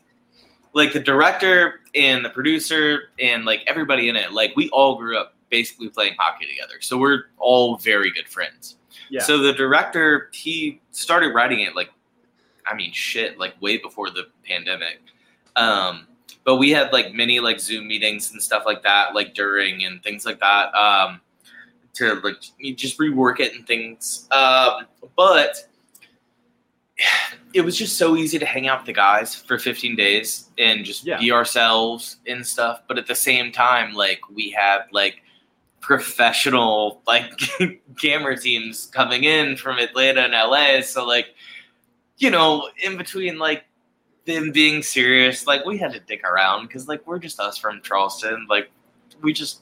like 0.73 0.93
the 0.93 0.99
director 0.99 1.81
and 1.93 2.23
the 2.23 2.29
producer 2.29 3.09
and 3.19 3.45
like 3.45 3.61
everybody 3.67 4.09
in 4.09 4.15
it 4.15 4.31
like 4.31 4.55
we 4.55 4.69
all 4.69 4.95
grew 4.95 5.19
up 5.19 5.32
basically 5.57 5.89
playing 5.89 6.15
hockey 6.17 6.47
together 6.47 6.75
so 6.81 6.97
we're 6.97 7.25
all 7.37 7.77
very 7.77 8.11
good 8.11 8.27
friends 8.27 8.77
yeah 9.09 9.21
so 9.21 9.37
the 9.37 9.53
director, 9.53 10.29
he 10.33 10.81
started 10.91 11.33
writing 11.35 11.59
it 11.59 11.75
like, 11.75 11.91
I 12.65 12.73
mean, 12.73 12.91
shit, 12.93 13.37
like 13.37 13.53
way 13.61 13.77
before 13.77 14.09
the 14.09 14.25
pandemic. 14.47 14.99
Um, 15.55 16.07
but 16.45 16.55
we 16.55 16.71
had 16.71 16.91
like 16.93 17.13
many 17.13 17.39
like 17.39 17.59
Zoom 17.59 17.87
meetings 17.87 18.31
and 18.31 18.41
stuff 18.41 18.63
like 18.65 18.81
that, 18.83 19.13
like 19.13 19.33
during 19.33 19.83
and 19.85 20.01
things 20.01 20.25
like 20.25 20.39
that, 20.39 20.73
um, 20.73 21.19
to 21.95 22.15
like 22.23 22.37
just 22.77 22.97
rework 22.97 23.39
it 23.39 23.53
and 23.55 23.67
things. 23.67 24.27
Um, 24.31 24.85
but 25.17 25.67
it 27.53 27.61
was 27.61 27.77
just 27.77 27.97
so 27.97 28.15
easy 28.15 28.39
to 28.39 28.45
hang 28.45 28.67
out 28.67 28.79
with 28.79 28.85
the 28.87 28.93
guys 28.93 29.35
for 29.35 29.57
15 29.59 29.95
days 29.95 30.49
and 30.57 30.85
just 30.85 31.05
Yeah. 31.05 31.19
be 31.19 31.31
ourselves 31.31 32.17
and 32.27 32.45
stuff. 32.45 32.81
But 32.87 32.97
at 32.97 33.07
the 33.07 33.15
same 33.15 33.51
time, 33.51 33.93
like 33.93 34.21
we 34.29 34.49
had 34.51 34.83
like 34.91 35.22
professional 35.83 37.01
like 37.05 37.29
camera 38.01 38.39
teams 38.39 38.87
coming 38.87 39.25
in 39.25 39.57
from 39.57 39.77
Atlanta 39.77 40.21
and 40.21 40.31
LA. 40.31 40.81
So 40.81 41.05
like, 41.05 41.35
you 42.17 42.29
know, 42.31 42.69
in 42.81 42.97
between 42.97 43.37
like 43.37 43.65
them 44.25 44.51
being 44.53 44.81
serious, 44.81 45.45
like 45.45 45.65
we 45.65 45.77
had 45.77 45.91
to 45.91 45.99
dick 45.99 46.23
around 46.23 46.67
because 46.67 46.87
like 46.87 47.05
we're 47.05 47.19
just 47.19 47.37
us 47.39 47.57
from 47.57 47.81
Charleston. 47.83 48.47
Like 48.49 48.71
we 49.21 49.33
just 49.33 49.61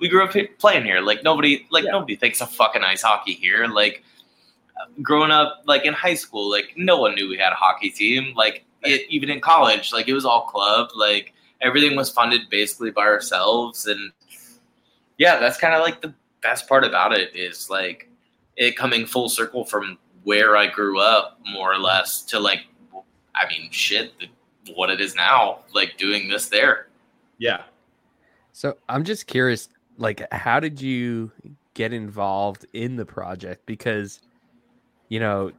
we 0.00 0.08
grew 0.08 0.24
up 0.24 0.34
playing 0.58 0.84
here. 0.84 1.00
Like 1.00 1.22
nobody 1.22 1.66
like 1.70 1.84
Yeah. 1.84 1.92
nobody 1.92 2.16
thinks 2.16 2.40
of 2.42 2.50
fucking 2.50 2.82
ice 2.82 3.02
hockey 3.02 3.34
here. 3.34 3.68
Like 3.68 4.02
growing 5.00 5.30
up 5.30 5.62
like 5.66 5.84
in 5.86 5.94
high 5.94 6.14
school, 6.14 6.50
like 6.50 6.72
no 6.76 6.98
one 7.00 7.14
knew 7.14 7.28
we 7.28 7.38
had 7.38 7.52
a 7.52 7.56
hockey 7.56 7.90
team. 7.90 8.34
Like 8.34 8.64
it, 8.82 9.06
even 9.08 9.30
in 9.30 9.40
college, 9.40 9.92
like 9.92 10.08
it 10.08 10.14
was 10.14 10.24
all 10.24 10.46
club. 10.46 10.88
Like 10.96 11.32
everything 11.60 11.94
was 11.96 12.10
funded 12.10 12.40
basically 12.50 12.90
by 12.90 13.02
ourselves 13.02 13.86
and 13.86 14.10
yeah, 15.20 15.38
that's 15.38 15.58
kind 15.58 15.74
of 15.74 15.82
like 15.82 16.00
the 16.00 16.14
best 16.40 16.66
part 16.66 16.82
about 16.82 17.12
it 17.12 17.36
is 17.36 17.68
like 17.68 18.08
it 18.56 18.74
coming 18.74 19.04
full 19.04 19.28
circle 19.28 19.64
from 19.66 19.98
where 20.24 20.56
I 20.56 20.66
grew 20.66 20.98
up, 20.98 21.38
more 21.52 21.70
or 21.72 21.78
less, 21.78 22.22
to 22.22 22.40
like, 22.40 22.60
I 23.34 23.46
mean, 23.48 23.70
shit, 23.70 24.12
the, 24.18 24.28
what 24.74 24.88
it 24.90 25.00
is 25.00 25.14
now, 25.14 25.60
like 25.74 25.96
doing 25.98 26.28
this 26.28 26.48
there. 26.48 26.88
yeah 27.38 27.62
So 28.52 28.76
I'm 28.88 29.04
just 29.04 29.26
curious, 29.26 29.68
like, 29.98 30.26
how 30.32 30.58
did 30.58 30.80
you 30.80 31.30
get 31.74 31.92
involved 31.92 32.66
in 32.72 32.96
the 32.96 33.04
project? 33.06 33.64
Because, 33.66 34.20
you 35.08 35.20
know, 35.20 35.52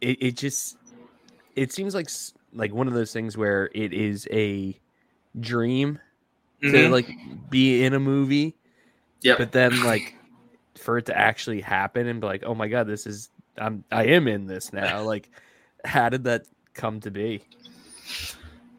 it, 0.00 0.22
it 0.22 0.36
just 0.36 0.76
it 1.56 1.72
seems 1.72 1.94
like 1.94 2.08
like 2.52 2.72
one 2.72 2.86
of 2.88 2.94
those 2.94 3.12
things 3.12 3.36
where 3.36 3.70
it 3.74 3.92
is 3.92 4.26
a 4.30 4.78
dream 5.40 5.98
to 6.62 6.68
Mhm. 6.68 6.90
like 6.90 7.08
be 7.50 7.84
in 7.84 7.94
a 7.94 8.00
movie, 8.00 8.56
Yep. 9.22 9.38
but 9.38 9.52
then 9.52 9.82
like 9.84 10.14
for 10.76 10.98
it 10.98 11.06
to 11.06 11.18
actually 11.18 11.60
happen 11.60 12.06
and 12.06 12.20
be 12.20 12.26
like, 12.26 12.42
oh 12.44 12.54
my 12.54 12.68
god, 12.68 12.86
this 12.86 13.06
is 13.06 13.30
I'm 13.58 13.84
I 13.92 14.06
am 14.06 14.28
in 14.28 14.46
this 14.46 14.72
now. 14.72 15.02
Like, 15.10 15.30
how 15.84 16.08
did 16.08 16.24
that 16.24 16.46
come 16.74 17.00
to 17.00 17.10
be? 17.10 17.42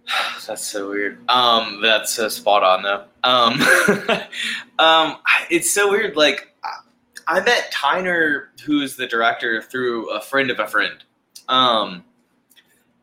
That's 0.48 0.65
so 0.65 0.89
weird. 0.89 1.19
Um, 1.29 1.81
that's 1.81 2.12
so 2.13 2.27
spot 2.27 2.63
on 2.63 2.81
though. 2.83 3.03
Um, 3.24 3.62
um, 4.79 5.17
it's 5.50 5.71
so 5.71 5.89
weird. 5.91 6.17
Like, 6.17 6.53
I- 6.63 6.79
I 7.27 7.39
met 7.41 7.71
Tyner, 7.71 8.48
who's 8.65 8.95
the 8.98 9.07
director, 9.07 9.62
through 9.62 10.10
a 10.10 10.19
friend 10.19 10.50
of 10.50 10.60
a 10.60 10.67
friend. 10.67 11.03
Um, 11.48 12.03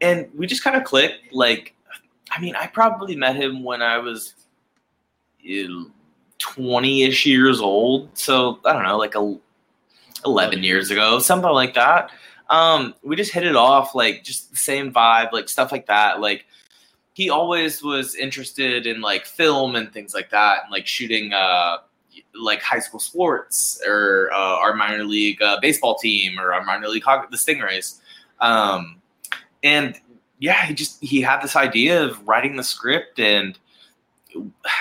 and 0.00 0.28
we 0.36 0.46
just 0.46 0.62
kind 0.62 0.76
of 0.76 0.84
clicked. 0.84 1.32
Like, 1.32 1.74
I 2.30 2.40
mean, 2.40 2.54
I 2.56 2.66
probably 2.66 3.16
met 3.16 3.36
him 3.36 3.62
when 3.64 3.80
I 3.80 3.98
was 3.98 4.34
twenty 6.38 7.04
ish 7.04 7.26
years 7.26 7.60
old. 7.60 8.16
So 8.16 8.60
I 8.64 8.72
don't 8.72 8.84
know, 8.84 8.98
like 8.98 9.14
a 9.14 9.36
eleven 10.24 10.62
years 10.62 10.90
ago, 10.90 11.18
something 11.18 11.50
like 11.50 11.74
that. 11.74 12.10
Um, 12.50 12.94
we 13.02 13.14
just 13.16 13.32
hit 13.32 13.46
it 13.46 13.56
off, 13.56 13.94
like 13.94 14.24
just 14.24 14.50
the 14.50 14.56
same 14.56 14.92
vibe, 14.92 15.32
like 15.32 15.48
stuff 15.48 15.70
like 15.70 15.86
that. 15.86 16.20
Like 16.20 16.46
he 17.12 17.30
always 17.30 17.82
was 17.82 18.14
interested 18.14 18.86
in 18.86 19.00
like 19.00 19.26
film 19.26 19.76
and 19.76 19.92
things 19.92 20.14
like 20.14 20.30
that, 20.30 20.62
and 20.62 20.72
like 20.72 20.86
shooting 20.86 21.32
uh 21.32 21.78
like 22.34 22.62
high 22.62 22.78
school 22.78 23.00
sports 23.00 23.82
or 23.86 24.30
uh, 24.32 24.36
our 24.36 24.74
minor 24.74 25.04
league 25.04 25.40
uh, 25.42 25.58
baseball 25.60 25.96
team 25.96 26.38
or 26.38 26.52
our 26.52 26.64
minor 26.64 26.88
league 26.88 27.02
hockey, 27.02 27.26
the 27.30 27.36
Stingrays. 27.36 28.00
Um, 28.40 29.00
and 29.62 29.98
yeah, 30.38 30.66
he 30.66 30.74
just 30.74 31.02
he 31.02 31.20
had 31.20 31.40
this 31.40 31.56
idea 31.56 32.02
of 32.02 32.26
writing 32.26 32.56
the 32.56 32.62
script, 32.62 33.18
and 33.18 33.58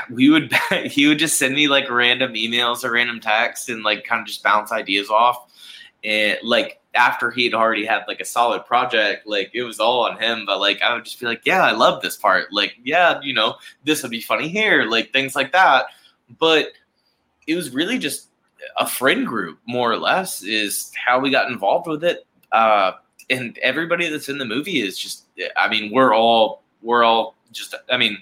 we 0.09 0.29
would 0.29 0.53
he 0.85 1.07
would 1.07 1.19
just 1.19 1.37
send 1.37 1.55
me 1.55 1.67
like 1.67 1.89
random 1.89 2.33
emails 2.33 2.83
or 2.83 2.91
random 2.91 3.19
texts 3.19 3.69
and 3.69 3.83
like 3.83 4.03
kind 4.03 4.21
of 4.21 4.27
just 4.27 4.43
bounce 4.43 4.71
ideas 4.71 5.09
off. 5.09 5.51
And 6.03 6.37
like 6.43 6.79
after 6.95 7.31
he 7.31 7.45
had 7.45 7.53
already 7.53 7.85
had 7.85 8.03
like 8.07 8.19
a 8.19 8.25
solid 8.25 8.65
project, 8.65 9.27
like 9.27 9.51
it 9.53 9.63
was 9.63 9.79
all 9.79 10.05
on 10.05 10.17
him. 10.19 10.45
But 10.45 10.59
like 10.59 10.81
I 10.81 10.93
would 10.93 11.05
just 11.05 11.19
be 11.19 11.25
like, 11.25 11.41
yeah, 11.45 11.63
I 11.63 11.71
love 11.71 12.01
this 12.01 12.17
part. 12.17 12.51
Like 12.51 12.75
yeah, 12.83 13.19
you 13.21 13.33
know, 13.33 13.55
this 13.83 14.01
would 14.01 14.11
be 14.11 14.21
funny 14.21 14.47
here, 14.47 14.83
like 14.83 15.11
things 15.11 15.35
like 15.35 15.51
that. 15.51 15.85
But 16.39 16.67
it 17.47 17.55
was 17.55 17.71
really 17.71 17.97
just 17.97 18.27
a 18.77 18.87
friend 18.87 19.25
group, 19.25 19.59
more 19.65 19.91
or 19.91 19.97
less, 19.97 20.43
is 20.43 20.91
how 20.95 21.19
we 21.19 21.29
got 21.29 21.49
involved 21.49 21.87
with 21.87 22.03
it. 22.03 22.25
Uh, 22.51 22.91
and 23.29 23.57
everybody 23.59 24.09
that's 24.09 24.29
in 24.29 24.37
the 24.37 24.45
movie 24.45 24.81
is 24.81 24.97
just, 24.97 25.25
I 25.55 25.67
mean, 25.69 25.91
we're 25.91 26.13
all, 26.13 26.63
we're 26.81 27.03
all 27.03 27.35
just, 27.51 27.73
I 27.89 27.97
mean, 27.97 28.17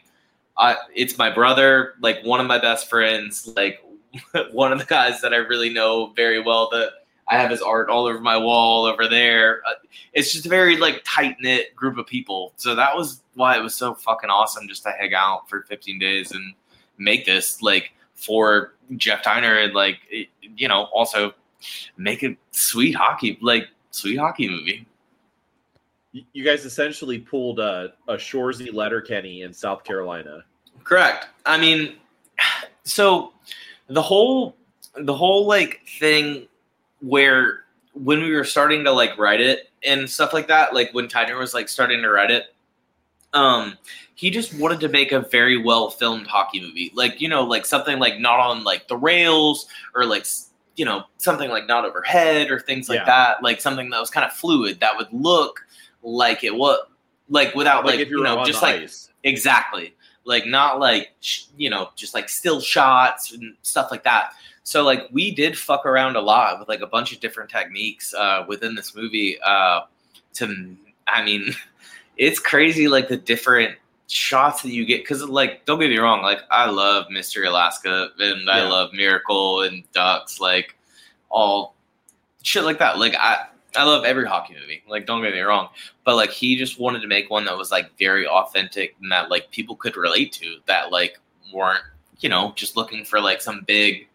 I, 0.57 0.77
it's 0.93 1.17
my 1.17 1.29
brother, 1.29 1.95
like 2.01 2.23
one 2.23 2.39
of 2.39 2.47
my 2.47 2.59
best 2.59 2.89
friends, 2.89 3.47
like 3.55 3.83
one 4.51 4.71
of 4.71 4.79
the 4.79 4.85
guys 4.85 5.21
that 5.21 5.33
I 5.33 5.37
really 5.37 5.69
know 5.69 6.13
very 6.15 6.41
well 6.41 6.69
that 6.71 6.91
I 7.27 7.37
have 7.37 7.49
his 7.49 7.61
art 7.61 7.89
all 7.89 8.05
over 8.05 8.19
my 8.19 8.37
wall 8.37 8.85
over 8.85 9.07
there. 9.07 9.61
Uh, 9.67 9.73
it's 10.13 10.31
just 10.31 10.45
a 10.45 10.49
very 10.49 10.77
like 10.77 11.01
tight 11.05 11.37
knit 11.39 11.75
group 11.75 11.97
of 11.97 12.05
people. 12.05 12.53
So 12.55 12.75
that 12.75 12.95
was 12.95 13.21
why 13.33 13.57
it 13.57 13.61
was 13.61 13.75
so 13.75 13.95
fucking 13.95 14.29
awesome 14.29 14.67
just 14.67 14.83
to 14.83 14.91
hang 14.91 15.13
out 15.13 15.49
for 15.49 15.63
15 15.63 15.99
days 15.99 16.31
and 16.31 16.53
make 16.97 17.25
this 17.25 17.61
like 17.61 17.93
for 18.13 18.73
Jeff 18.95 19.23
Tyner 19.23 19.63
and 19.63 19.73
like 19.73 19.97
you 20.41 20.67
know 20.67 20.83
also 20.93 21.33
make 21.97 22.23
a 22.23 22.37
sweet 22.51 22.95
hockey 22.95 23.37
like 23.41 23.67
sweet 23.91 24.17
hockey 24.17 24.47
movie. 24.49 24.85
You 26.31 26.45
guys 26.45 26.63
essentially 26.63 27.19
pulled 27.19 27.59
a, 27.59 27.93
a 28.07 28.13
Shoresy 28.13 28.73
Letterkenny 28.73 29.41
in 29.41 29.51
South 29.51 29.83
Carolina. 29.83 30.45
Correct. 30.85 31.27
I 31.45 31.57
mean, 31.57 31.97
so 32.83 33.33
the 33.87 34.01
whole 34.01 34.55
the 34.97 35.13
whole 35.13 35.45
like 35.45 35.81
thing 35.99 36.47
where 37.01 37.65
when 37.93 38.21
we 38.21 38.31
were 38.31 38.45
starting 38.45 38.83
to 38.85 38.91
like 38.91 39.17
write 39.17 39.41
it 39.41 39.69
and 39.85 40.09
stuff 40.09 40.33
like 40.33 40.47
that, 40.47 40.73
like 40.73 40.93
when 40.93 41.07
Tyner 41.07 41.37
was 41.37 41.53
like 41.53 41.67
starting 41.67 42.01
to 42.01 42.09
write 42.09 42.31
it, 42.31 42.45
um, 43.33 43.77
he 44.15 44.29
just 44.29 44.57
wanted 44.57 44.79
to 44.79 44.87
make 44.87 45.11
a 45.11 45.19
very 45.19 45.61
well 45.61 45.89
filmed 45.89 46.27
hockey 46.27 46.61
movie, 46.61 46.91
like 46.95 47.19
you 47.19 47.27
know, 47.27 47.43
like 47.43 47.65
something 47.65 47.99
like 47.99 48.19
not 48.19 48.39
on 48.39 48.63
like 48.63 48.87
the 48.87 48.95
rails 48.95 49.67
or 49.93 50.05
like 50.05 50.25
you 50.77 50.85
know 50.85 51.03
something 51.17 51.49
like 51.49 51.67
not 51.67 51.83
overhead 51.83 52.49
or 52.49 52.59
things 52.59 52.87
like 52.87 52.99
yeah. 52.99 53.05
that, 53.05 53.43
like 53.43 53.59
something 53.59 53.89
that 53.89 53.99
was 53.99 54.09
kind 54.09 54.25
of 54.25 54.31
fluid 54.31 54.79
that 54.79 54.95
would 54.95 55.11
look 55.11 55.65
like 56.05 56.43
it 56.43 56.55
was 56.55 56.79
like 57.29 57.53
without 57.55 57.85
like, 57.85 57.97
like 57.97 58.09
you 58.09 58.21
know 58.21 58.45
just 58.45 58.61
like 58.61 58.81
ice. 58.81 59.09
exactly 59.23 59.93
like 60.23 60.45
not 60.45 60.79
like 60.79 61.13
you 61.57 61.69
know 61.69 61.89
just 61.95 62.13
like 62.13 62.29
still 62.29 62.59
shots 62.59 63.33
and 63.33 63.55
stuff 63.63 63.89
like 63.89 64.03
that 64.03 64.33
so 64.63 64.83
like 64.83 65.07
we 65.11 65.33
did 65.33 65.57
fuck 65.57 65.85
around 65.85 66.15
a 66.15 66.21
lot 66.21 66.59
with 66.59 66.69
like 66.69 66.81
a 66.81 66.87
bunch 66.87 67.11
of 67.11 67.19
different 67.19 67.49
techniques 67.49 68.13
uh 68.13 68.45
within 68.47 68.75
this 68.75 68.95
movie 68.95 69.37
uh 69.41 69.81
to 70.33 70.75
i 71.07 71.23
mean 71.23 71.53
it's 72.17 72.39
crazy 72.39 72.87
like 72.87 73.07
the 73.07 73.17
different 73.17 73.75
shots 74.07 74.61
that 74.61 74.69
you 74.69 74.85
get 74.85 75.01
because 75.01 75.23
like 75.23 75.65
don't 75.65 75.79
get 75.79 75.89
me 75.89 75.97
wrong 75.97 76.21
like 76.21 76.39
i 76.51 76.69
love 76.69 77.09
mystery 77.09 77.47
alaska 77.47 78.09
and 78.19 78.43
yeah. 78.45 78.53
i 78.53 78.61
love 78.61 78.93
miracle 78.93 79.63
and 79.63 79.83
ducks 79.93 80.39
like 80.39 80.75
all 81.29 81.73
shit 82.43 82.63
like 82.63 82.77
that 82.77 82.99
like 82.99 83.15
i 83.15 83.47
i 83.77 83.83
love 83.83 84.03
every 84.05 84.27
hockey 84.27 84.55
movie 84.59 84.83
like 84.87 85.05
don't 85.05 85.21
get 85.21 85.33
me 85.33 85.39
wrong 85.39 85.69
but 86.03 86.15
like 86.15 86.29
he 86.29 86.55
just 86.55 86.79
wanted 86.79 87.01
to 87.01 87.07
make 87.07 87.29
one 87.29 87.45
that 87.45 87.57
was 87.57 87.71
like 87.71 87.97
very 87.97 88.27
authentic 88.27 88.95
and 89.01 89.11
that 89.11 89.29
like 89.29 89.49
people 89.51 89.75
could 89.75 89.95
relate 89.95 90.31
to 90.31 90.57
that 90.65 90.91
like 90.91 91.19
weren't 91.53 91.83
you 92.19 92.29
know 92.29 92.53
just 92.55 92.75
looking 92.77 93.03
for 93.03 93.19
like 93.19 93.41
some 93.41 93.63
big 93.65 94.07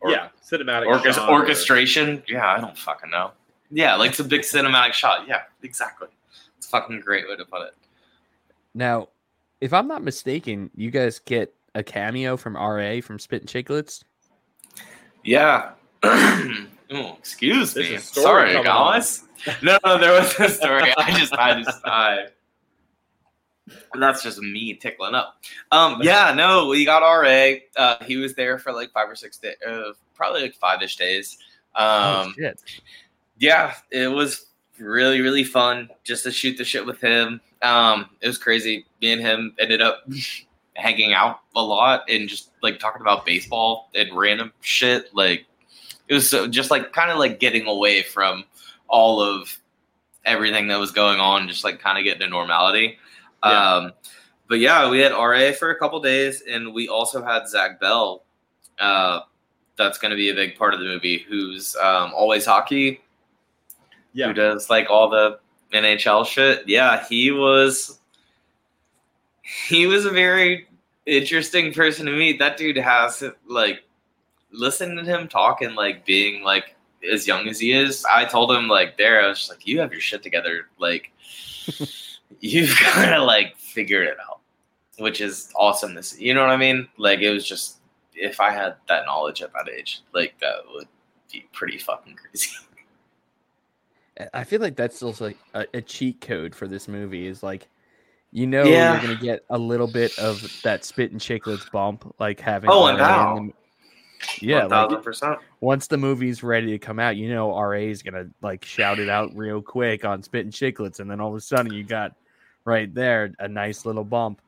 or, 0.00 0.10
yeah 0.10 0.28
cinematic 0.44 0.86
orchest- 0.86 1.28
orchestration 1.28 2.18
or... 2.18 2.22
yeah 2.28 2.48
i 2.48 2.60
don't 2.60 2.76
fucking 2.78 3.10
know 3.10 3.30
yeah, 3.74 3.96
like 3.96 4.10
it's 4.10 4.20
a 4.20 4.24
big 4.24 4.42
cinematic 4.42 4.92
shot. 4.92 5.26
Yeah, 5.26 5.42
exactly. 5.62 6.08
It's 6.56 6.66
a 6.66 6.70
fucking 6.70 7.00
great 7.00 7.28
way 7.28 7.36
to 7.36 7.44
put 7.44 7.62
it. 7.62 7.74
Now, 8.72 9.08
if 9.60 9.72
I'm 9.72 9.88
not 9.88 10.04
mistaken, 10.04 10.70
you 10.76 10.92
guys 10.92 11.18
get 11.18 11.52
a 11.74 11.82
cameo 11.82 12.36
from 12.36 12.54
RA 12.54 13.00
from 13.00 13.18
Spittin' 13.18 13.48
Chiclets. 13.48 14.04
Yeah. 15.24 15.72
Ooh, 16.92 17.08
excuse 17.18 17.74
me. 17.76 17.96
Sorry, 17.98 18.62
guys. 18.62 19.24
no, 19.62 19.78
no, 19.84 19.98
there 19.98 20.12
was 20.12 20.38
a 20.38 20.48
story. 20.48 20.92
I 20.96 21.18
just, 21.18 21.32
I 21.34 21.62
just, 21.62 21.80
I. 21.84 22.26
That's 23.94 24.22
just 24.22 24.38
me 24.40 24.74
tickling 24.74 25.14
up. 25.14 25.36
Um, 25.72 26.00
yeah, 26.02 26.34
no, 26.34 26.66
we 26.66 26.84
got 26.84 27.00
RA. 27.00 27.54
Uh, 27.76 28.04
he 28.04 28.16
was 28.16 28.34
there 28.34 28.58
for 28.58 28.72
like 28.72 28.90
five 28.92 29.08
or 29.08 29.16
six 29.16 29.38
days, 29.38 29.56
uh, 29.66 29.92
probably 30.14 30.42
like 30.42 30.54
five 30.54 30.82
ish 30.82 30.96
days. 30.96 31.38
Um, 31.74 31.86
oh, 31.86 32.32
shit 32.36 32.60
yeah, 33.38 33.74
it 33.90 34.08
was 34.08 34.46
really 34.78 35.20
really 35.20 35.44
fun 35.44 35.88
just 36.02 36.24
to 36.24 36.30
shoot 36.32 36.56
the 36.56 36.64
shit 36.64 36.84
with 36.84 37.00
him. 37.00 37.40
Um, 37.62 38.10
it 38.20 38.26
was 38.26 38.38
crazy. 38.38 38.86
Me 39.00 39.12
and 39.12 39.22
him 39.22 39.54
ended 39.58 39.80
up 39.80 40.04
hanging 40.74 41.12
out 41.12 41.40
a 41.54 41.62
lot 41.62 42.04
and 42.08 42.28
just 42.28 42.50
like 42.62 42.78
talking 42.78 43.00
about 43.00 43.24
baseball 43.24 43.90
and 43.94 44.16
random 44.16 44.52
shit. 44.60 45.14
Like 45.14 45.46
it 46.08 46.14
was 46.14 46.28
so, 46.28 46.46
just 46.46 46.70
like 46.70 46.92
kind 46.92 47.10
of 47.10 47.18
like 47.18 47.40
getting 47.40 47.66
away 47.66 48.02
from 48.02 48.44
all 48.88 49.20
of 49.20 49.58
everything 50.24 50.68
that 50.68 50.78
was 50.78 50.90
going 50.90 51.20
on, 51.20 51.48
just 51.48 51.64
like 51.64 51.80
kind 51.80 51.98
of 51.98 52.04
getting 52.04 52.20
to 52.20 52.28
normality. 52.28 52.98
Yeah. 53.44 53.74
Um, 53.74 53.92
but 54.48 54.58
yeah, 54.58 54.88
we 54.88 55.00
had 55.00 55.12
RA 55.12 55.52
for 55.52 55.70
a 55.70 55.78
couple 55.78 56.00
days, 56.00 56.42
and 56.48 56.74
we 56.74 56.88
also 56.88 57.22
had 57.24 57.48
Zach 57.48 57.80
Bell. 57.80 58.22
Uh, 58.78 59.20
that's 59.76 59.98
going 59.98 60.10
to 60.10 60.16
be 60.16 60.30
a 60.30 60.34
big 60.34 60.56
part 60.56 60.74
of 60.74 60.80
the 60.80 60.86
movie. 60.86 61.24
Who's 61.28 61.74
um, 61.76 62.12
always 62.14 62.44
hockey 62.44 63.00
yeah. 64.14 64.28
who 64.28 64.32
does 64.32 64.70
like 64.70 64.88
all 64.88 65.10
the 65.10 65.38
NHL 65.72 66.24
shit. 66.24 66.66
Yeah, 66.66 67.04
he 67.06 67.30
was 67.30 67.98
he 69.68 69.86
was 69.86 70.06
a 70.06 70.10
very 70.10 70.66
interesting 71.04 71.74
person 71.74 72.06
to 72.06 72.12
meet. 72.12 72.38
That 72.38 72.56
dude 72.56 72.78
has 72.78 73.22
like 73.46 73.82
listening 74.54 74.96
to 74.96 75.04
him 75.04 75.28
talk 75.28 75.62
and 75.62 75.74
like 75.74 76.06
being 76.06 76.42
like 76.42 76.76
as 77.12 77.26
young 77.26 77.48
as 77.48 77.60
he 77.60 77.72
is. 77.72 78.04
I 78.04 78.24
told 78.24 78.50
him 78.52 78.68
like 78.68 78.96
there, 78.96 79.22
I 79.22 79.28
was 79.28 79.38
just 79.38 79.50
like, 79.50 79.66
you 79.66 79.80
have 79.80 79.92
your 79.92 80.00
shit 80.00 80.22
together. 80.22 80.68
Like 80.78 81.12
you've 82.40 82.74
kind 82.76 83.14
of 83.14 83.24
like 83.24 83.56
figured 83.58 84.06
it 84.06 84.16
out, 84.28 84.40
which 84.98 85.20
is 85.20 85.52
awesome. 85.56 85.94
This, 85.94 86.18
you 86.18 86.34
know 86.34 86.40
what 86.40 86.50
I 86.50 86.56
mean? 86.56 86.88
Like 86.96 87.20
it 87.20 87.30
was 87.30 87.46
just 87.46 87.78
if 88.14 88.40
I 88.40 88.50
had 88.50 88.76
that 88.88 89.06
knowledge 89.06 89.42
at 89.42 89.52
that 89.52 89.68
age, 89.68 90.02
like 90.12 90.38
that 90.40 90.56
would 90.72 90.88
be 91.32 91.44
pretty 91.52 91.78
fucking 91.78 92.16
crazy. 92.16 92.50
I 94.32 94.44
feel 94.44 94.60
like 94.60 94.76
that's 94.76 95.02
also 95.02 95.26
like 95.26 95.38
a, 95.54 95.66
a 95.74 95.82
cheat 95.82 96.20
code 96.20 96.54
for 96.54 96.68
this 96.68 96.86
movie. 96.86 97.26
Is 97.26 97.42
like, 97.42 97.68
you 98.30 98.46
know, 98.46 98.62
yeah. 98.62 98.92
you're 98.92 99.02
gonna 99.02 99.20
get 99.20 99.44
a 99.50 99.58
little 99.58 99.88
bit 99.88 100.16
of 100.20 100.40
that 100.62 100.84
Spittin' 100.84 101.18
Chiclets 101.18 101.68
bump, 101.72 102.14
like 102.20 102.38
having. 102.38 102.70
Oh, 102.70 102.86
and 102.86 102.98
now. 102.98 103.48
Yeah, 104.40 104.68
thousand 104.68 105.04
like, 105.22 105.38
once 105.60 105.86
the 105.86 105.96
movie's 105.96 106.42
ready 106.42 106.70
to 106.72 106.78
come 106.78 106.98
out, 106.98 107.16
you 107.16 107.28
know 107.28 107.56
RA 107.56 107.78
is 107.78 108.02
gonna 108.02 108.26
like 108.42 108.64
shout 108.64 108.98
it 108.98 109.08
out 109.08 109.34
real 109.34 109.62
quick 109.62 110.04
on 110.04 110.22
Spittin' 110.22 110.50
Chiclets, 110.50 111.00
and 111.00 111.10
then 111.10 111.20
all 111.20 111.30
of 111.30 111.34
a 111.34 111.40
sudden 111.40 111.72
you 111.72 111.84
got 111.84 112.14
right 112.64 112.92
there 112.94 113.32
a 113.38 113.48
nice 113.48 113.86
little 113.86 114.04
bump. 114.04 114.40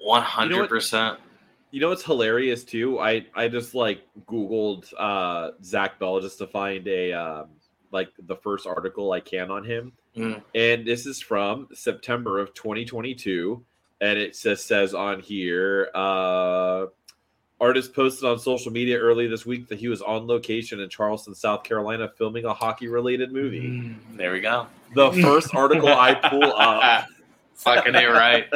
One 0.00 0.22
hundred 0.22 0.68
percent. 0.68 1.18
You 1.70 1.80
know 1.80 1.90
what's 1.90 2.04
hilarious 2.04 2.64
too? 2.64 2.98
I 2.98 3.26
I 3.34 3.48
just 3.48 3.74
like 3.74 4.02
Googled 4.26 4.92
uh 4.98 5.50
Zach 5.62 5.98
Bell 5.98 6.20
just 6.20 6.38
to 6.38 6.46
find 6.46 6.86
a 6.88 7.12
um, 7.12 7.48
like 7.92 8.10
the 8.26 8.36
first 8.36 8.66
article 8.66 9.12
I 9.12 9.20
can 9.20 9.50
on 9.50 9.64
him. 9.64 9.92
Mm. 10.16 10.42
And 10.54 10.86
this 10.86 11.06
is 11.06 11.20
from 11.20 11.68
September 11.72 12.38
of 12.38 12.54
2022. 12.54 13.64
And 14.00 14.18
it 14.18 14.36
says 14.36 14.62
says 14.62 14.94
on 14.94 15.20
here, 15.20 15.88
uh, 15.94 16.86
Artist 17.60 17.92
posted 17.92 18.24
on 18.24 18.38
social 18.38 18.70
media 18.70 18.98
early 18.98 19.26
this 19.26 19.44
week 19.44 19.68
that 19.68 19.78
he 19.78 19.88
was 19.88 20.00
on 20.00 20.26
location 20.26 20.78
in 20.80 20.88
Charleston, 20.88 21.34
South 21.34 21.64
Carolina, 21.64 22.08
filming 22.16 22.44
a 22.44 22.54
hockey-related 22.54 23.32
movie. 23.32 23.68
Mm, 23.68 23.96
there 24.16 24.32
we 24.32 24.40
go. 24.40 24.68
The 24.94 25.10
first 25.12 25.54
article 25.54 25.88
I 25.88 26.14
pull 26.14 26.44
up. 26.44 27.06
Fucking 27.54 27.96
it 27.96 28.06
right. 28.06 28.46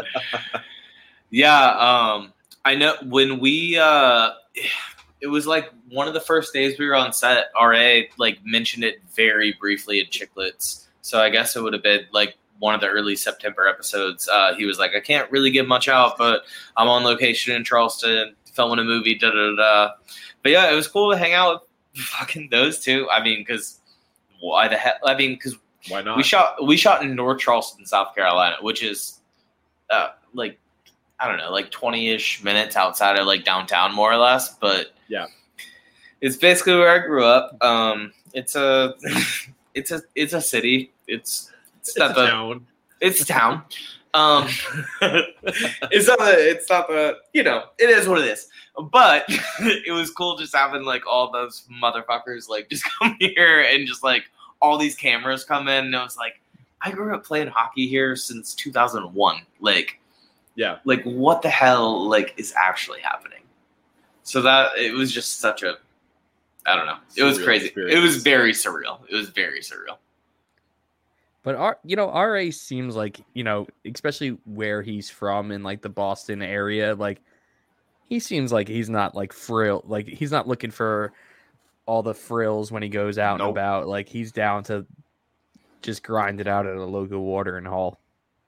yeah, 1.31 1.71
um, 1.71 2.33
I 2.65 2.77
know 2.77 2.95
when 3.03 3.41
we 3.41 3.77
uh 3.77 4.31
it 5.21 5.27
was 5.27 5.47
like 5.47 5.73
one 5.89 6.09
of 6.09 6.15
the 6.15 6.21
first 6.21 6.53
days 6.53 6.79
we 6.79 6.87
were 6.87 6.95
on 6.95 7.13
set, 7.13 7.47
RA 7.61 8.01
like 8.19 8.39
mentioned 8.45 8.85
it 8.85 9.03
very 9.15 9.57
briefly 9.59 10.01
in 10.01 10.07
Chiclets. 10.07 10.85
So 11.01 11.21
I 11.21 11.31
guess 11.31 11.57
it 11.57 11.63
would 11.63 11.73
have 11.73 11.83
been 11.83 12.07
like 12.13 12.37
one 12.59 12.75
of 12.75 12.81
the 12.81 12.89
early 12.89 13.17
September 13.17 13.67
episodes. 13.67 14.29
Uh, 14.29 14.55
he 14.55 14.67
was 14.67 14.79
like, 14.79 14.93
I 14.97 15.01
can't 15.01 15.31
really 15.33 15.51
give 15.51 15.67
much 15.67 15.89
out, 15.89 16.17
but 16.17 16.43
I'm 16.77 16.89
on 16.89 17.03
location 17.03 17.57
in 17.57 17.65
Charleston 17.65 18.37
filming 18.53 18.79
a 18.79 18.85
movie, 18.85 19.17
da 19.19 19.31
da 19.31 19.57
da. 19.57 19.91
But 20.43 20.53
yeah, 20.53 20.71
it 20.71 20.75
was 20.75 20.87
cool 20.89 21.11
to 21.11 21.17
hang 21.19 21.33
out 21.35 21.67
with 21.95 22.03
fucking 22.05 22.49
those 22.51 22.79
two. 22.79 23.09
I 23.11 23.23
mean, 23.23 23.41
because 23.41 23.81
why 24.41 24.69
the 24.69 24.77
hell? 24.77 24.95
I 25.05 25.15
mean, 25.17 25.35
because 25.35 25.57
Why 25.89 26.03
not? 26.03 26.17
we 26.17 26.23
shot 26.23 26.65
we 26.67 26.77
shot 26.77 27.03
in 27.03 27.15
North 27.15 27.41
Charleston, 27.41 27.87
South 27.87 28.15
Carolina, 28.15 28.57
which 28.61 28.83
is 28.83 29.21
uh, 29.91 30.11
like 30.33 30.59
I 31.21 31.29
don't 31.29 31.39
know, 31.39 31.51
like 31.53 31.71
twenty 31.71 32.11
ish 32.11 32.43
minutes 32.43 32.77
outside 32.77 33.19
of 33.19 33.27
like 33.27 33.45
downtown, 33.45 33.95
more 33.95 34.13
or 34.13 34.17
less. 34.17 34.55
But 34.57 34.93
Yeah. 35.09 35.27
it's 36.21 36.37
basically 36.37 36.75
where 36.75 36.91
I 36.91 36.99
grew 37.07 37.25
up. 37.25 37.57
Um, 37.63 38.13
it's 38.33 38.57
a 38.57 38.95
it's 39.75 39.91
a 39.93 40.03
it's 40.15 40.33
a 40.33 40.41
city. 40.41 40.93
It's 41.07 41.51
it's, 41.81 41.91
It's 41.91 41.99
not 41.99 42.13
a 42.19 42.27
town. 42.27 42.67
it's 43.01 43.21
a 43.21 43.25
town. 43.27 43.63
Um, 44.15 44.47
it's 45.01 46.07
not 46.07 46.19
the 46.19 46.51
it's 46.51 46.69
not 46.69 46.89
the 46.89 47.17
you 47.33 47.43
know 47.43 47.65
it 47.79 47.89
is 47.91 48.07
what 48.09 48.19
it 48.21 48.27
is. 48.27 48.49
But 48.91 49.25
it 49.61 49.93
was 49.93 50.11
cool 50.11 50.37
just 50.37 50.55
having 50.55 50.85
like 50.85 51.07
all 51.07 51.31
those 51.31 51.67
motherfuckers 51.83 52.49
like 52.49 52.69
just 52.71 52.85
come 52.99 53.17
here 53.19 53.63
and 53.63 53.87
just 53.87 54.03
like 54.03 54.25
all 54.61 54.79
these 54.79 54.95
cameras 54.95 55.45
come 55.45 55.69
in. 55.69 55.87
And 55.87 55.95
it 55.95 55.99
was 55.99 56.17
like 56.17 56.41
I 56.83 56.91
grew 56.91 57.15
up 57.15 57.25
playing 57.25 57.49
hockey 57.49 57.87
here 57.87 58.17
since 58.17 58.55
2001. 58.55 59.43
Like 59.61 59.99
Yeah. 60.57 60.79
like 60.85 61.03
what 61.05 61.43
the 61.43 61.51
hell 61.51 62.09
like 62.09 62.35
is 62.37 62.53
actually 62.57 63.01
happening? 63.01 63.39
So 64.25 64.43
that 64.43 64.77
it 64.77 64.93
was 64.93 65.13
just 65.13 65.41
such 65.41 65.63
a 65.63 65.79
I 66.67 66.77
don't 66.77 66.87
know. 66.87 66.99
It 67.17 67.25
was 67.25 67.39
Surreal 67.39 67.45
crazy. 67.45 67.73
It 67.77 68.01
was 68.01 68.23
very 68.23 68.53
surreal. 68.53 69.01
It 69.09 69.17
was 69.17 69.31
very 69.31 69.61
surreal. 69.61 69.97
But 71.43 71.57
R, 71.57 71.79
you 71.85 71.97
know, 71.97 72.11
RA 72.13 72.51
seems 72.51 72.95
like 72.95 73.21
you 73.35 73.45
know, 73.45 73.67
especially 73.85 74.39
where 74.45 74.83
he's 74.83 75.11
from 75.11 75.51
in 75.51 75.63
like 75.63 75.83
the 75.83 75.89
Boston 75.89 76.41
area, 76.43 76.95
like 76.95 77.21
he 78.09 78.21
seems 78.21 78.53
like 78.53 78.69
he's 78.69 78.89
not 78.89 79.15
like 79.15 79.33
frill, 79.33 79.83
like 79.87 80.07
he's 80.07 80.31
not 80.31 80.47
looking 80.47 80.71
for 80.71 81.13
all 81.87 82.03
the 82.03 82.15
frills 82.15 82.71
when 82.71 82.83
he 82.83 82.89
goes 82.89 83.19
out 83.19 83.41
and 83.41 83.51
about. 83.51 83.89
Like 83.89 84.09
he's 84.09 84.31
down 84.31 84.63
to 84.65 84.87
just 85.81 86.03
grind 86.03 86.41
it 86.41 86.47
out 86.47 86.67
at 86.67 86.77
a 86.77 86.85
local 86.85 87.25
watering 87.25 87.65
hole. 87.65 87.99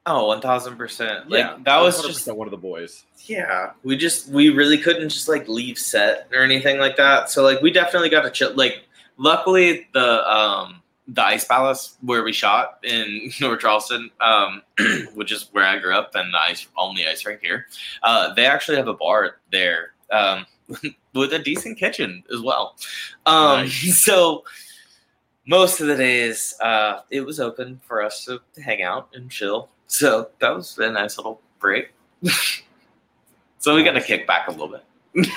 Oh, 0.06 0.26
one 0.26 0.40
thousand 0.40 0.76
percent. 0.76 1.30
Like 1.30 1.38
yeah, 1.38 1.56
that 1.64 1.80
was 1.80 2.00
100% 2.00 2.06
just 2.06 2.32
one 2.32 2.46
of 2.46 2.50
the 2.50 2.58
boys. 2.58 3.04
yeah. 3.24 3.70
We 3.82 3.96
just 3.96 4.28
we 4.28 4.50
really 4.50 4.78
couldn't 4.78 5.08
just 5.08 5.28
like 5.28 5.48
leave 5.48 5.78
set 5.78 6.28
or 6.32 6.42
anything 6.42 6.78
like 6.78 6.96
that. 6.98 7.30
So 7.30 7.42
like 7.42 7.60
we 7.60 7.72
definitely 7.72 8.10
got 8.10 8.22
to 8.22 8.30
chill. 8.30 8.54
Like 8.54 8.84
luckily 9.16 9.88
the 9.94 10.30
um 10.30 10.82
the 11.08 11.22
Ice 11.22 11.44
Palace 11.44 11.96
where 12.00 12.22
we 12.22 12.32
shot 12.32 12.78
in 12.82 13.30
North 13.40 13.60
Charleston, 13.60 14.10
um, 14.20 14.62
which 15.14 15.32
is 15.32 15.48
where 15.52 15.64
I 15.64 15.78
grew 15.78 15.94
up 15.94 16.14
and 16.14 16.32
the 16.32 16.38
ice 16.38 16.66
only 16.76 17.06
ice 17.06 17.24
rink 17.26 17.40
here. 17.42 17.66
Uh, 18.02 18.32
they 18.34 18.46
actually 18.46 18.76
have 18.76 18.88
a 18.88 18.94
bar 18.94 19.36
there 19.50 19.92
um, 20.10 20.46
with 21.14 21.32
a 21.32 21.38
decent 21.38 21.78
kitchen 21.78 22.22
as 22.32 22.40
well. 22.40 22.76
Um, 23.26 23.62
Nice. 23.62 24.02
So 24.02 24.44
most 25.46 25.80
of 25.80 25.88
the 25.88 25.96
days 25.96 26.54
uh, 26.62 27.00
it 27.10 27.20
was 27.20 27.38
open 27.38 27.80
for 27.86 28.02
us 28.02 28.24
to 28.24 28.40
hang 28.62 28.82
out 28.82 29.08
and 29.14 29.30
chill. 29.30 29.68
So 29.86 30.30
that 30.40 30.54
was 30.54 30.78
a 30.78 30.90
nice 30.90 31.18
little 31.18 31.40
break. 31.60 31.92
so 33.58 33.74
we 33.74 33.84
got 33.84 33.92
to 33.92 34.00
kick 34.00 34.26
back 34.26 34.48
a 34.48 34.50
little 34.50 34.68
bit. 34.68 35.28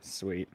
Sweet. 0.00 0.48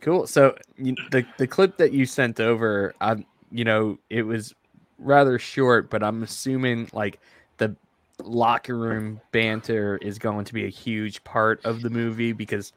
Cool. 0.00 0.26
So 0.26 0.56
you, 0.76 0.94
the 1.10 1.24
the 1.38 1.46
clip 1.46 1.76
that 1.78 1.92
you 1.92 2.06
sent 2.06 2.40
over, 2.40 2.94
I 3.00 3.24
you 3.50 3.64
know, 3.64 3.98
it 4.10 4.22
was 4.22 4.54
rather 4.98 5.38
short, 5.38 5.90
but 5.90 6.02
I'm 6.02 6.22
assuming 6.22 6.88
like 6.92 7.20
the 7.58 7.74
locker 8.22 8.76
room 8.76 9.20
banter 9.32 9.96
is 10.02 10.18
going 10.18 10.44
to 10.44 10.52
be 10.52 10.64
a 10.64 10.70
huge 10.70 11.22
part 11.24 11.64
of 11.64 11.82
the 11.82 11.90
movie 11.90 12.32
because 12.32 12.72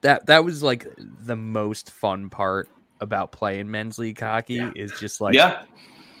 that 0.00 0.26
that 0.26 0.44
was 0.44 0.62
like 0.62 0.86
the 1.24 1.36
most 1.36 1.90
fun 1.90 2.28
part 2.28 2.68
about 3.00 3.32
playing 3.32 3.70
men's 3.70 3.98
league 3.98 4.18
hockey 4.18 4.54
Yeah. 4.54 4.70
is 4.74 4.92
just 4.98 5.20
like 5.20 5.34
yeah, 5.34 5.62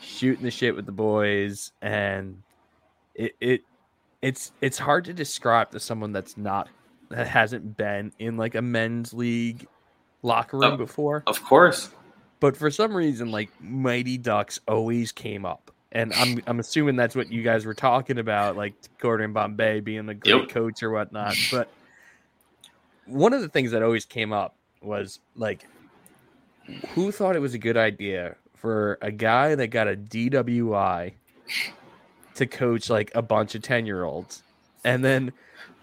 shooting 0.02 0.44
the 0.44 0.50
shit 0.50 0.74
with 0.74 0.86
the 0.86 0.92
boys 0.92 1.72
and 1.82 2.42
it, 3.14 3.34
it 3.40 3.60
it's 4.22 4.52
it's 4.60 4.78
hard 4.78 5.04
to 5.06 5.12
describe 5.12 5.70
to 5.72 5.80
someone 5.80 6.12
that's 6.12 6.36
not 6.36 6.68
that 7.10 7.26
hasn't 7.26 7.76
been 7.76 8.12
in 8.18 8.36
like 8.36 8.54
a 8.54 8.62
men's 8.62 9.12
league 9.12 9.66
locker 10.24 10.58
room 10.58 10.72
Oh. 10.72 10.76
before 10.76 11.22
of 11.26 11.40
course. 11.44 11.90
but 12.40 12.56
for 12.56 12.70
some 12.70 12.92
reason 12.96 13.30
like 13.30 13.50
mighty 13.60 14.18
ducks 14.18 14.58
always 14.66 15.12
came 15.12 15.44
up 15.44 15.70
and 15.92 16.12
i'm 16.14 16.42
i'm 16.46 16.58
assuming 16.58 16.96
that's 16.96 17.14
what 17.14 17.30
you 17.30 17.42
guys 17.42 17.64
were 17.66 17.74
talking 17.74 18.18
about 18.18 18.56
like 18.56 18.74
gordon 18.98 19.32
bombay 19.32 19.80
being 19.80 20.06
the 20.06 20.14
great 20.14 20.34
Yep. 20.34 20.48
coach 20.48 20.82
or 20.82 20.90
whatnot 20.90 21.36
but 21.52 21.68
one 23.06 23.32
of 23.34 23.42
the 23.42 23.48
things 23.48 23.70
that 23.72 23.82
always 23.82 24.04
came 24.06 24.32
up 24.32 24.56
was 24.82 25.20
like 25.36 25.66
who 26.94 27.12
thought 27.12 27.36
it 27.36 27.40
was 27.40 27.52
a 27.54 27.58
good 27.58 27.76
idea 27.76 28.36
for 28.54 28.96
a 29.02 29.12
guy 29.12 29.54
that 29.54 29.66
got 29.68 29.86
a 29.86 29.94
DWI 29.94 31.12
to 32.36 32.46
coach 32.46 32.88
like 32.88 33.12
a 33.14 33.20
bunch 33.20 33.54
of 33.54 33.60
10 33.62 33.84
year 33.84 34.02
olds 34.04 34.42
and 34.84 35.04
then 35.04 35.32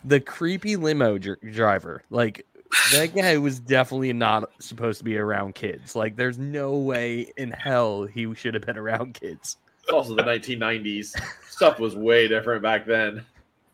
the 0.04 0.20
creepy 0.20 0.76
limo 0.76 1.20
dr- 1.20 1.40
driver 1.54 2.02
like 2.10 2.46
that 2.92 3.14
guy 3.16 3.38
was 3.38 3.60
definitely 3.60 4.14
not 4.14 4.50
supposed 4.60 5.00
to 5.00 5.04
be 5.04 5.18
around 5.18 5.56
kids 5.56 5.96
like 5.96 6.16
there's 6.16 6.38
no 6.38 6.74
way 6.74 7.32
in 7.38 7.52
hell 7.52 8.04
he 8.04 8.34
should 8.36 8.54
have 8.54 8.66
been 8.66 8.78
around 8.78 9.14
kids 9.14 9.58
It's 9.84 9.92
also 9.92 10.16
the 10.16 10.24
1990s. 10.24 11.20
Stuff 11.50 11.80
was 11.80 11.96
way 11.96 12.28
different 12.28 12.62
back 12.62 12.86
then. 12.86 13.26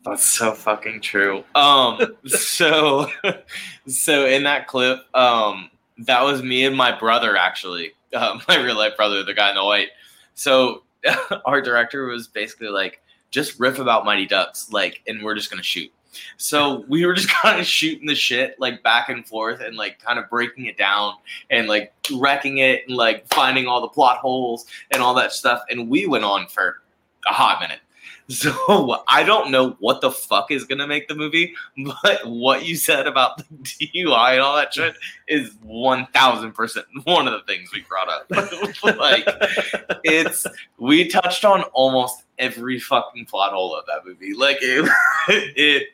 That's 0.03 0.25
so 0.25 0.53
fucking 0.53 1.01
true. 1.01 1.43
Um, 1.53 1.99
so, 2.25 3.10
so 3.88 4.25
in 4.25 4.43
that 4.43 4.67
clip, 4.67 4.99
um, 5.15 5.69
that 5.99 6.23
was 6.23 6.41
me 6.41 6.65
and 6.65 6.77
my 6.77 6.97
brother 6.97 7.36
actually, 7.36 7.91
uh, 8.13 8.39
my 8.47 8.57
real 8.57 8.77
life 8.77 8.95
brother, 8.95 9.23
the 9.23 9.33
guy 9.33 9.49
in 9.49 9.55
the 9.55 9.65
white. 9.65 9.89
So 10.33 10.83
our 11.45 11.62
director 11.62 12.05
was 12.05 12.27
basically 12.27 12.69
like, 12.69 13.01
just 13.29 13.60
riff 13.60 13.79
about 13.79 14.05
Mighty 14.05 14.25
Ducks, 14.25 14.71
like, 14.71 15.01
and 15.05 15.21
we're 15.21 15.36
just 15.36 15.49
gonna 15.49 15.62
shoot. 15.62 15.91
So 16.38 16.86
we 16.88 17.06
were 17.06 17.13
just 17.13 17.30
kind 17.41 17.60
of 17.60 17.65
shooting 17.65 18.08
the 18.08 18.15
shit 18.15 18.60
like 18.60 18.84
back 18.84 19.10
and 19.10 19.25
forth 19.27 19.62
and 19.62 19.75
like 19.75 19.99
kind 19.99 20.19
of 20.19 20.30
breaking 20.30 20.65
it 20.65 20.77
down 20.77 21.13
and 21.49 21.67
like 21.67 21.93
wrecking 22.13 22.60
it 22.60 22.88
and 22.88 22.95
like 22.95 23.27
finding 23.34 23.67
all 23.67 23.82
the 23.82 23.88
plot 23.88 24.17
holes 24.17 24.65
and 24.91 25.01
all 25.01 25.13
that 25.15 25.34
stuff. 25.34 25.62
And 25.69 25.89
we 25.89 26.08
went 26.08 26.23
on 26.23 26.47
for 26.47 26.82
a 27.27 27.34
hot 27.34 27.62
minute. 27.62 27.80
So 28.30 29.03
I 29.08 29.23
don't 29.23 29.51
know 29.51 29.77
what 29.80 30.01
the 30.01 30.12
fuck 30.12 30.51
is 30.51 30.65
gonna 30.65 30.86
make 30.86 31.08
the 31.08 31.15
movie, 31.15 31.53
but 32.03 32.27
what 32.27 32.65
you 32.65 32.75
said 32.75 33.08
about 33.08 33.38
the 33.38 33.45
DUI 33.63 34.34
and 34.34 34.41
all 34.41 34.58
that 34.58 34.73
shit 34.73 34.97
is 35.30 35.56
one 35.63 36.08
thousand 36.13 36.51
percent 36.51 36.88
one 37.06 37.25
of 37.30 37.34
the 37.34 37.41
things 37.47 37.71
we 37.73 37.86
brought 37.88 38.10
up. 38.10 38.30
like 38.97 39.25
it's 40.03 40.45
we 40.77 41.08
touched 41.08 41.45
on 41.45 41.62
almost 41.71 42.23
every 42.38 42.80
fucking 42.80 43.25
plot 43.27 43.53
hole 43.53 43.73
of 43.73 43.86
that 43.86 44.06
movie. 44.06 44.34
Like 44.34 44.58
it, 44.62 44.91
it 45.30 45.88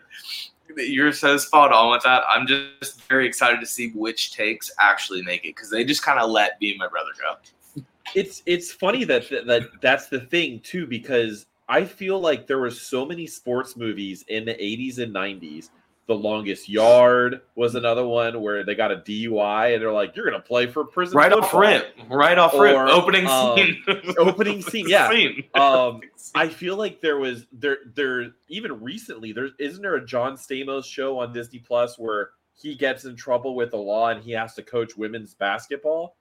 you're 0.78 1.12
so 1.14 1.38
spot 1.38 1.72
on 1.72 1.92
with 1.92 2.04
that. 2.04 2.24
I'm 2.28 2.48
just 2.48 3.02
very 3.10 3.28
excited 3.28 3.60
to 3.60 3.66
see 3.66 3.92
which 3.92 4.34
takes 4.34 4.72
actually 4.80 5.22
make 5.22 5.46
it 5.46 5.56
because 5.56 5.70
they 5.70 5.84
just 5.84 6.04
kind 6.04 6.20
of 6.20 6.30
let 6.30 6.58
and 6.62 6.78
my 6.78 6.88
brother 6.88 7.12
go. 7.20 7.84
it's 8.16 8.42
it's 8.46 8.72
funny 8.72 9.04
that 9.06 9.30
that 9.46 9.70
that's 9.82 10.08
the 10.08 10.22
thing 10.22 10.60
too 10.62 10.88
because 10.88 11.46
I 11.70 11.86
feel 11.86 12.20
like 12.20 12.48
there 12.48 12.60
were 12.60 12.72
so 12.72 13.06
many 13.06 13.26
sports 13.26 13.78
movies 13.78 14.26
in 14.28 14.46
the 14.46 14.54
80s 14.54 15.00
and 15.00 15.14
90s. 15.14 15.70
The 16.06 16.16
Longest 16.16 16.68
Yard 16.68 17.42
was 17.56 17.76
another 17.76 18.06
one 18.06 18.42
where 18.42 18.66
they 18.66 18.76
got 18.76 18.92
a 18.92 18.98
DUI 18.98 19.74
and 19.74 19.82
they're 19.82 19.94
like, 19.94 20.16
"You're 20.16 20.26
gonna 20.26 20.42
play 20.42 20.68
for 20.68 20.84
prison." 20.84 21.16
Right 21.16 21.32
off 21.32 21.52
football." 21.52 21.62
rip, 21.62 21.98
right 22.10 22.38
off 22.38 22.54
rip, 22.54 22.76
opening 22.76 23.26
um, 23.26 23.56
scene, 23.58 23.84
opening 24.18 24.62
scene, 24.62 24.88
yeah. 24.90 25.10
Scene. 25.10 25.46
Um, 25.54 26.02
I 26.36 26.50
feel 26.50 26.76
like 26.76 27.00
there 27.00 27.18
was 27.18 27.46
there 27.54 27.78
there 27.96 28.32
even 28.50 28.82
recently 28.82 29.32
there 29.32 29.50
isn't 29.60 29.82
there 29.82 29.96
a 29.96 30.06
John 30.06 30.36
Stamos 30.36 30.84
show 30.86 31.20
on 31.20 31.32
Disney 31.32 31.60
Plus 31.60 31.98
where 31.98 32.32
he 32.54 32.76
gets 32.76 33.06
in 33.06 33.16
trouble 33.16 33.56
with 33.56 33.72
the 33.72 33.78
law 33.78 34.10
and 34.10 34.22
he 34.22 34.32
has 34.32 34.56
to 34.56 34.64
coach 34.64 34.98
women's 34.98 35.34
basketball. 35.34 36.18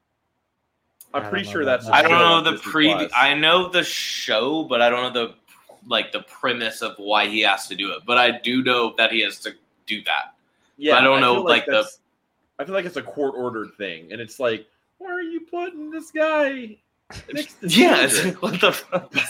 I 1.13 1.19
I'm 1.19 1.29
pretty 1.29 1.51
sure 1.51 1.63
about 1.63 1.81
that's. 1.81 1.91
I 1.91 2.03
don't 2.03 2.13
know 2.13 2.41
the 2.41 2.57
Disney 2.57 2.73
pre. 2.73 3.11
I 3.15 3.35
know 3.35 3.69
the 3.69 3.83
show, 3.83 4.63
but 4.63 4.81
I 4.81 4.89
don't 4.89 5.13
know 5.13 5.27
the 5.27 5.35
like 5.87 6.13
the 6.13 6.21
premise 6.23 6.83
of 6.83 6.95
why 6.97 7.27
he 7.27 7.41
has 7.41 7.67
to 7.69 7.75
do 7.75 7.93
it. 7.93 8.03
But 8.07 8.19
I 8.19 8.39
do 8.39 8.63
know 8.63 8.95
that 8.97 9.11
he 9.11 9.21
has 9.23 9.39
to 9.41 9.55
do 9.97 10.05
that. 10.05 10.35
Yeah, 10.79 10.97
I 10.97 11.01
don't 11.03 11.21
know, 11.21 11.35
feel 11.37 11.45
like, 11.45 11.67
the 11.67 11.89
I 12.59 12.65
feel 12.65 12.75
like 12.75 12.85
it's 12.85 12.97
a 12.97 13.03
court 13.03 13.35
ordered 13.37 13.71
thing, 13.77 14.11
and 14.13 14.21
it's 14.21 14.41
like, 14.41 14.67
why 14.99 15.11
are 15.11 15.23
you 15.23 15.41
putting 15.41 15.91
this 15.91 16.11
guy 16.11 16.77
next 17.33 17.61
to 17.61 17.69
Yeah, 17.69 18.09
like, 18.25 18.43
what 18.43 18.61
the 18.61 18.73
fuck? 18.73 19.13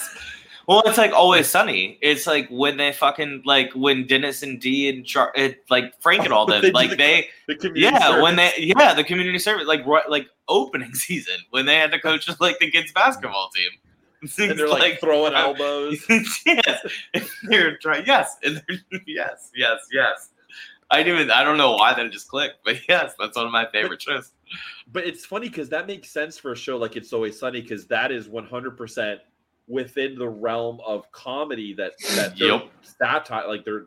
Well, 0.68 0.82
it's 0.86 0.96
like 0.96 1.12
always 1.12 1.48
sunny. 1.48 1.98
It's 2.02 2.24
like 2.24 2.48
when 2.48 2.76
they 2.76 2.92
fucking 2.92 3.42
like 3.44 3.72
when 3.72 4.06
Dennis 4.06 4.44
and 4.44 4.60
Dee 4.60 4.88
and 4.88 5.04
Char- 5.04 5.32
it, 5.34 5.64
like 5.68 6.00
Frank 6.00 6.22
and 6.24 6.32
all 6.32 6.46
them, 6.52 6.62
like 6.72 6.90
the- 6.90 6.96
they 6.96 7.28
The 7.48 7.72
yeah 7.74 8.22
when 8.22 8.36
they 8.36 8.52
yeah 8.58 8.94
the 8.94 9.02
community 9.02 9.40
service 9.40 9.66
like 9.66 9.84
right, 9.84 10.08
like 10.08 10.28
opening 10.48 10.94
season 10.94 11.34
when 11.50 11.66
they 11.66 11.74
had 11.76 11.90
to 11.90 11.98
coach 11.98 12.28
like 12.40 12.60
the 12.60 12.70
kids 12.70 12.92
basketball 12.92 13.50
team. 13.50 13.70
and 14.38 14.56
they're 14.56 14.68
like, 14.68 15.00
throwing 15.00 15.34
elbows. 15.34 16.00
yes, 16.46 16.86
and 17.12 17.28
they're 17.48 17.76
trying. 17.78 18.06
Yes, 18.06 18.36
and 18.44 18.62
they're, 18.68 19.00
yes, 19.04 19.50
yes, 19.56 19.80
yes. 19.92 20.28
I 20.92 21.02
didn't 21.02 21.14
even. 21.20 21.30
I 21.30 21.42
don't 21.42 21.56
know 21.56 21.72
why 21.72 21.94
that 21.94 22.12
just 22.12 22.28
clicked, 22.28 22.56
but 22.64 22.76
yes, 22.88 23.14
that's 23.18 23.36
one 23.36 23.46
of 23.46 23.52
my 23.52 23.66
favorite 23.72 24.00
shows. 24.02 24.32
But 24.92 25.04
it's 25.06 25.24
funny 25.24 25.48
because 25.48 25.68
that 25.70 25.86
makes 25.86 26.10
sense 26.10 26.38
for 26.38 26.52
a 26.52 26.56
show 26.56 26.76
like 26.76 26.94
It's 26.96 27.12
Always 27.12 27.38
Sunny 27.38 27.60
because 27.62 27.86
that 27.86 28.12
is 28.12 28.28
100% 28.28 29.18
within 29.68 30.16
the 30.18 30.28
realm 30.28 30.80
of 30.86 31.10
comedy 31.12 31.72
that 31.74 31.92
that 32.16 32.36
they're 32.38 32.48
Yep. 32.48 32.70
satire, 32.82 33.48
like 33.48 33.64
they're 33.64 33.86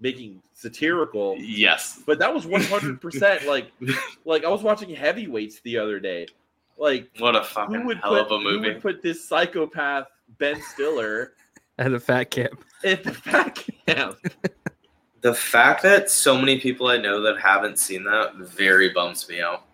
making 0.00 0.42
satirical. 0.52 1.36
Yes, 1.38 2.02
But 2.06 2.18
that 2.18 2.34
was 2.34 2.44
100% 2.44 3.46
like 3.46 3.70
like 4.24 4.44
I 4.44 4.48
was 4.48 4.62
watching 4.62 4.94
Heavyweights 4.94 5.60
the 5.60 5.78
other 5.78 6.00
day. 6.00 6.26
Like 6.76 7.08
what 7.18 7.36
a 7.36 7.40
who 7.40 7.44
fucking 7.46 7.86
would 7.86 7.98
hell 7.98 8.12
put 8.14 8.26
of 8.26 8.30
a 8.32 8.38
movie. 8.40 8.68
who 8.68 8.74
would 8.74 8.82
put 8.82 9.02
this 9.02 9.26
psychopath 9.28 10.06
Ben 10.38 10.60
Stiller 10.60 11.34
At 11.78 11.92
a 11.92 12.00
fat 12.00 12.30
camp. 12.30 12.62
at 12.84 13.04
the 13.04 13.12
fat 13.14 13.62
camp? 13.86 14.18
The 15.26 15.34
fact 15.34 15.82
that 15.82 16.08
so 16.08 16.38
many 16.38 16.60
people 16.60 16.86
I 16.86 16.98
know 16.98 17.20
that 17.22 17.40
haven't 17.40 17.80
seen 17.80 18.04
that 18.04 18.36
very 18.36 18.90
bums 18.90 19.28
me 19.28 19.40
out. 19.40 19.64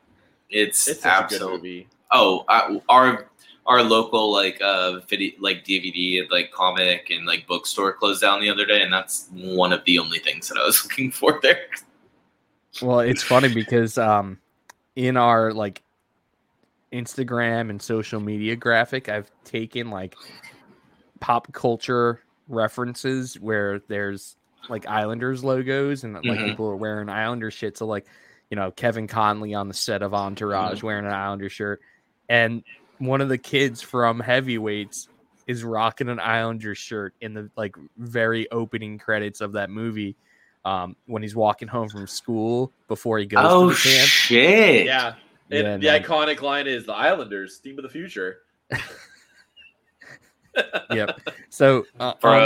It's, 0.48 0.88
It's 0.88 1.02
such 1.02 1.26
a 1.26 1.28
good 1.28 1.34
absolutely 1.34 1.88
oh 2.10 2.44
I, 2.48 2.80
our 2.88 3.28
our 3.66 3.82
local 3.82 4.32
like 4.32 4.60
uh 4.62 5.00
video 5.00 5.32
like 5.40 5.64
dvd 5.64 6.20
and 6.20 6.30
like 6.30 6.50
comic 6.52 7.10
and 7.10 7.26
like 7.26 7.46
bookstore 7.46 7.92
closed 7.92 8.20
down 8.20 8.40
the 8.40 8.50
other 8.50 8.66
day 8.66 8.82
and 8.82 8.92
that's 8.92 9.28
one 9.32 9.72
of 9.72 9.84
the 9.84 9.98
only 9.98 10.18
things 10.18 10.48
that 10.48 10.58
i 10.58 10.64
was 10.64 10.82
looking 10.84 11.10
for 11.10 11.38
there 11.42 11.66
Well, 12.80 13.00
it's 13.00 13.22
funny 13.22 13.48
because 13.52 13.98
um 13.98 14.38
in 14.96 15.16
our 15.16 15.52
like 15.52 15.82
Instagram 16.92 17.70
and 17.70 17.80
social 17.80 18.20
media 18.20 18.56
graphic, 18.56 19.08
I've 19.08 19.30
taken 19.44 19.90
like 19.90 20.14
pop 21.20 21.52
culture 21.52 22.20
references 22.48 23.38
where 23.40 23.80
there's 23.88 24.36
like 24.68 24.86
Islanders 24.86 25.42
logos 25.44 26.04
and 26.04 26.14
like 26.14 26.24
Mhm. 26.24 26.48
people 26.50 26.66
are 26.66 26.76
wearing 26.76 27.08
Islander 27.08 27.50
shit. 27.50 27.76
So 27.76 27.86
like, 27.86 28.06
you 28.50 28.56
know, 28.56 28.70
Kevin 28.70 29.06
Connolly 29.06 29.54
on 29.54 29.68
the 29.68 29.74
set 29.74 30.02
of 30.02 30.14
Entourage 30.14 30.82
wearing 30.82 31.04
an 31.06 31.12
Islander 31.12 31.48
shirt. 31.48 31.80
And 32.28 32.62
one 32.98 33.20
of 33.20 33.28
the 33.28 33.38
kids 33.38 33.82
from 33.82 34.20
Heavyweights 34.20 35.08
is 35.46 35.64
rocking 35.64 36.08
an 36.08 36.20
Islander 36.20 36.74
shirt 36.74 37.14
in 37.20 37.34
the 37.34 37.50
like 37.56 37.74
very 37.96 38.50
opening 38.50 38.98
credits 38.98 39.40
of 39.40 39.52
that 39.52 39.70
movie. 39.70 40.16
Um, 40.64 40.94
when 41.06 41.22
he's 41.22 41.34
walking 41.34 41.66
home 41.66 41.88
from 41.88 42.06
school 42.06 42.72
before 42.86 43.18
he 43.18 43.26
goes 43.26 43.44
oh 43.44 43.70
to 43.70 43.74
the 43.74 43.80
camp. 43.96 44.08
shit 44.08 44.86
Yeah. 44.86 45.14
And 45.50 45.82
Yeah, 45.82 45.98
the 45.98 46.00
man. 46.00 46.02
iconic 46.04 46.40
line 46.40 46.68
is 46.68 46.86
the 46.86 46.92
Islanders, 46.94 47.58
team 47.58 47.78
of 47.78 47.82
the 47.82 47.88
future. 47.88 48.38
Yep. 50.90 51.20
So 51.50 51.86
uh, 52.00 52.14
Bro, 52.20 52.32
on 52.32 52.38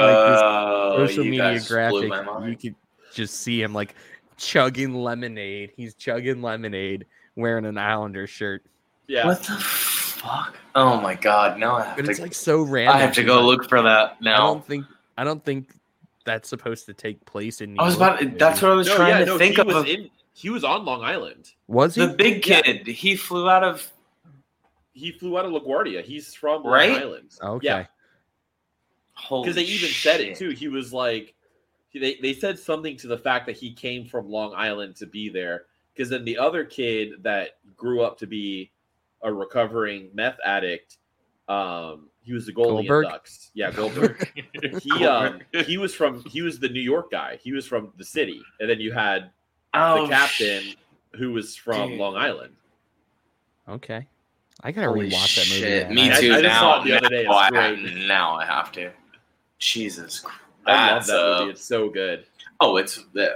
like 0.92 0.98
this 1.08 1.14
social 1.14 1.24
media 1.24 1.60
graphic, 1.66 2.02
you 2.02 2.08
mind. 2.24 2.60
could 2.60 2.74
just 3.12 3.40
see 3.40 3.60
him 3.62 3.72
like 3.72 3.94
chugging 4.36 4.94
lemonade. 4.94 5.72
He's 5.76 5.94
chugging 5.94 6.42
lemonade 6.42 7.06
wearing 7.34 7.64
an 7.66 7.78
Islander 7.78 8.26
shirt. 8.26 8.62
Yeah. 9.08 9.26
what 9.26 9.38
the 9.42 9.52
fuck 9.54 10.56
oh 10.74 11.00
my 11.00 11.14
god 11.14 11.58
No, 11.60 11.74
i 11.76 11.84
have 11.84 11.96
But 11.96 12.08
it's 12.08 12.18
to 12.18 12.22
like 12.24 12.34
so 12.34 12.62
random. 12.62 12.96
i 12.96 12.98
have 13.00 13.14
to 13.14 13.22
go 13.22 13.40
look 13.46 13.68
for 13.68 13.80
that 13.82 14.20
now. 14.20 14.34
I 14.34 14.38
don't 14.38 14.66
think 14.66 14.84
I 15.16 15.22
don't 15.22 15.44
think 15.44 15.72
that's 16.24 16.48
supposed 16.48 16.86
to 16.86 16.94
take 16.94 17.24
place 17.24 17.60
in 17.60 17.74
New 17.74 17.80
i 17.80 17.84
was 17.86 17.96
York, 17.96 18.20
about 18.20 18.38
that's 18.38 18.60
what 18.62 18.72
i 18.72 18.74
was 18.74 18.88
No, 18.88 18.96
trying 18.96 19.10
yeah, 19.10 19.18
to 19.20 19.26
no, 19.26 19.38
think 19.38 19.54
he 19.54 19.60
of 19.60 19.66
was 19.68 19.84
in 19.88 20.10
he 20.32 20.50
was 20.50 20.64
on 20.64 20.84
Long 20.84 21.02
Island. 21.04 21.52
was 21.68 21.94
he? 21.94 22.04
the 22.04 22.12
big 22.14 22.44
Yeah. 22.46 22.62
kid 22.62 22.86
he 22.88 23.14
flew 23.14 23.48
out 23.48 23.62
of 23.62 23.90
He 24.92 25.12
flew 25.12 25.38
out 25.38 25.44
of 25.44 25.52
LaGuardia. 25.52 26.02
He's 26.02 26.34
from 26.34 26.64
Long 26.64 26.72
Right? 26.72 26.92
Island. 27.02 27.30
okay. 27.40 27.66
Yeah. 27.66 27.86
Holy 29.16 29.44
Because 29.44 29.56
they 29.56 29.64
even 29.64 29.90
said 29.90 30.20
it 30.20 30.36
too. 30.36 30.50
He 30.50 30.68
was 30.68 30.92
like 30.92 31.34
they, 31.92 32.18
they 32.20 32.34
said 32.34 32.58
something 32.58 32.96
to 32.98 33.06
the 33.06 33.18
fact 33.18 33.46
that 33.46 33.56
he 33.56 33.72
came 33.72 34.04
from 34.04 34.28
Long 34.28 34.52
Island 34.54 34.96
to 34.96 35.06
be 35.06 35.28
there. 35.28 35.64
Because 35.94 36.10
then 36.10 36.24
the 36.24 36.36
other 36.36 36.64
kid 36.64 37.22
that 37.22 37.58
grew 37.74 38.02
up 38.02 38.18
to 38.18 38.26
be 38.26 38.70
a 39.22 39.32
recovering 39.32 40.10
meth 40.12 40.38
addict, 40.44 40.98
um, 41.48 42.08
he 42.20 42.32
was 42.34 42.44
the 42.44 42.52
goalie 42.52 42.86
Goldberg? 42.86 43.06
at 43.06 43.12
Ducks. 43.12 43.50
Yeah, 43.54 43.70
Goldberg. 43.70 44.30
he 44.82 45.06
um 45.06 45.40
he 45.64 45.78
was 45.78 45.94
from 45.94 46.22
he 46.24 46.42
was 46.42 46.58
the 46.58 46.68
New 46.68 46.80
York 46.80 47.10
guy. 47.10 47.38
He 47.42 47.52
was 47.52 47.66
from 47.66 47.92
the 47.96 48.04
city, 48.04 48.42
and 48.60 48.68
then 48.68 48.80
you 48.80 48.92
had 48.92 49.30
oh, 49.72 50.02
the 50.02 50.08
captain 50.08 50.74
who 51.14 51.32
was 51.32 51.56
from 51.56 51.90
dude. 51.90 51.98
Long 51.98 52.16
Island. 52.16 52.54
Okay. 53.68 54.06
I 54.62 54.72
gotta 54.72 54.88
Holy 54.88 55.10
rewatch 55.10 55.36
that 55.36 55.48
movie. 55.48 55.60
shit. 55.60 55.90
Me 55.90 56.10
I- 56.10 56.20
too. 56.20 56.32
I 56.32 56.40
just 56.40 56.42
now, 56.42 56.60
saw 56.60 56.80
it 56.80 56.84
the 56.84 56.96
other 56.96 57.08
day. 57.08 57.20
It's 57.20 57.28
now 57.28 57.38
I, 57.38 58.06
now 58.06 58.34
I 58.36 58.44
have 58.44 58.72
to. 58.72 58.90
Jesus 59.58 60.20
Christ. 60.20 60.40
I 60.66 60.72
love 60.72 60.94
That's, 60.96 61.06
that 61.08 61.38
movie. 61.40 61.50
It's 61.52 61.64
so 61.64 61.88
good. 61.88 62.26
Oh, 62.60 62.76
it's. 62.76 62.98
Uh, 63.16 63.26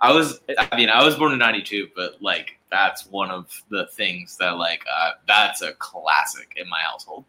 I 0.00 0.12
was. 0.12 0.40
I 0.58 0.76
mean, 0.76 0.88
I 0.88 1.04
was 1.04 1.16
born 1.16 1.32
in 1.32 1.38
'92, 1.38 1.88
but 1.96 2.20
like 2.22 2.58
that's 2.70 3.06
one 3.06 3.30
of 3.30 3.50
the 3.70 3.86
things 3.88 4.36
that 4.38 4.56
like 4.56 4.82
uh, 4.92 5.12
that's 5.26 5.62
a 5.62 5.72
classic 5.74 6.52
in 6.56 6.68
my 6.68 6.78
household. 6.80 7.24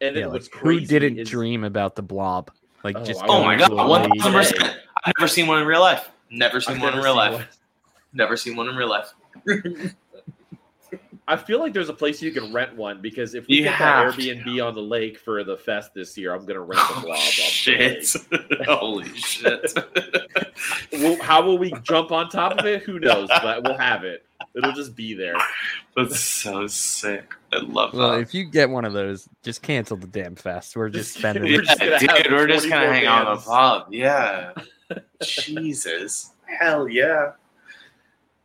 And 0.00 0.16
then 0.16 0.22
Yeah, 0.24 0.28
what's 0.28 0.52
like, 0.52 0.62
who 0.62 0.80
didn't 0.80 1.18
is- 1.18 1.28
dream 1.30 1.64
about 1.64 1.94
the 1.96 2.02
blob? 2.02 2.50
Like 2.84 2.96
Oh, 2.96 3.04
just 3.04 3.22
Oh 3.28 3.44
my 3.44 3.56
god, 3.56 3.68
to 3.68 3.74
a 3.78 3.86
one 3.86 4.02
lake. 4.02 4.10
thousand 4.20 4.32
percent. 4.32 4.76
I've 5.04 5.12
never 5.18 5.28
seen 5.28 5.46
one 5.46 5.60
in 5.60 5.66
real 5.66 5.80
life. 5.80 6.10
Never 6.30 6.60
seen 6.60 6.76
I've 6.76 6.82
one 6.82 6.94
in 6.94 7.04
real 7.04 7.14
life. 7.16 7.32
one. 7.34 7.46
Never 8.12 8.36
seen 8.36 8.56
one 8.56 8.68
in 8.68 8.74
real 8.76 8.88
life. 8.90 9.12
I 11.28 11.36
feel 11.36 11.60
like 11.60 11.72
there's 11.72 11.88
a 11.88 11.94
place 11.94 12.20
you 12.20 12.32
can 12.32 12.52
rent 12.52 12.76
one 12.76 13.00
because 13.00 13.34
if 13.34 13.46
we 13.46 13.58
You 13.58 13.62
get 13.64 13.78
that 13.78 14.06
have 14.06 14.16
to. 14.16 14.22
Airbnb 14.22 14.66
on 14.66 14.74
the 14.74 14.82
lake 14.82 15.18
for 15.18 15.44
the 15.44 15.56
fest 15.56 15.94
this 15.94 16.18
year, 16.18 16.34
I'm 16.34 16.44
gonna 16.44 16.60
rent 16.60 16.80
the 16.88 16.94
oh, 16.96 17.00
blob. 17.02 17.06
Oh, 17.08 17.12
off 17.12 17.24
the 17.36 17.42
shit! 17.42 18.06
Holy 18.66 19.08
shit! 19.16 19.72
Well, 20.92 21.16
how 21.22 21.42
will 21.42 21.58
we 21.58 21.72
jump 21.82 22.12
on 22.12 22.28
top 22.28 22.58
of 22.58 22.66
it? 22.66 22.82
Who 22.84 23.00
knows? 23.00 23.28
But 23.28 23.64
we'll 23.64 23.78
have 23.78 24.04
it. 24.04 24.24
It'll 24.54 24.72
just 24.72 24.94
be 24.94 25.14
there. 25.14 25.36
That's 25.96 26.20
so 26.20 26.66
sick. 26.68 27.32
I 27.52 27.58
love 27.60 27.94
Well, 27.94 28.12
that. 28.12 28.20
if 28.20 28.32
you 28.34 28.44
get 28.44 28.68
one 28.70 28.84
of 28.84 28.92
those, 28.92 29.28
just 29.42 29.62
cancel 29.62 29.96
the 29.96 30.06
damn 30.06 30.36
fest. 30.36 30.76
We're 30.76 30.90
just 30.90 31.08
Just- 31.08 31.18
spending. 31.18 31.42
we're 31.44 31.62
just 31.62 31.80
yeah, 31.82 31.98
gonna 31.98 32.12
have 32.12 32.22
dude, 32.24 32.32
we're 32.32 32.46
just 32.46 32.68
gonna 32.68 32.86
hang 32.92 33.06
out 33.06 33.22
in 33.22 33.24
the 33.24 33.34
bands. 33.36 33.44
pub. 33.46 33.86
Yeah. 33.90 34.52
Jesus. 35.22 36.32
Hell 36.44 36.86
yeah. 36.88 37.32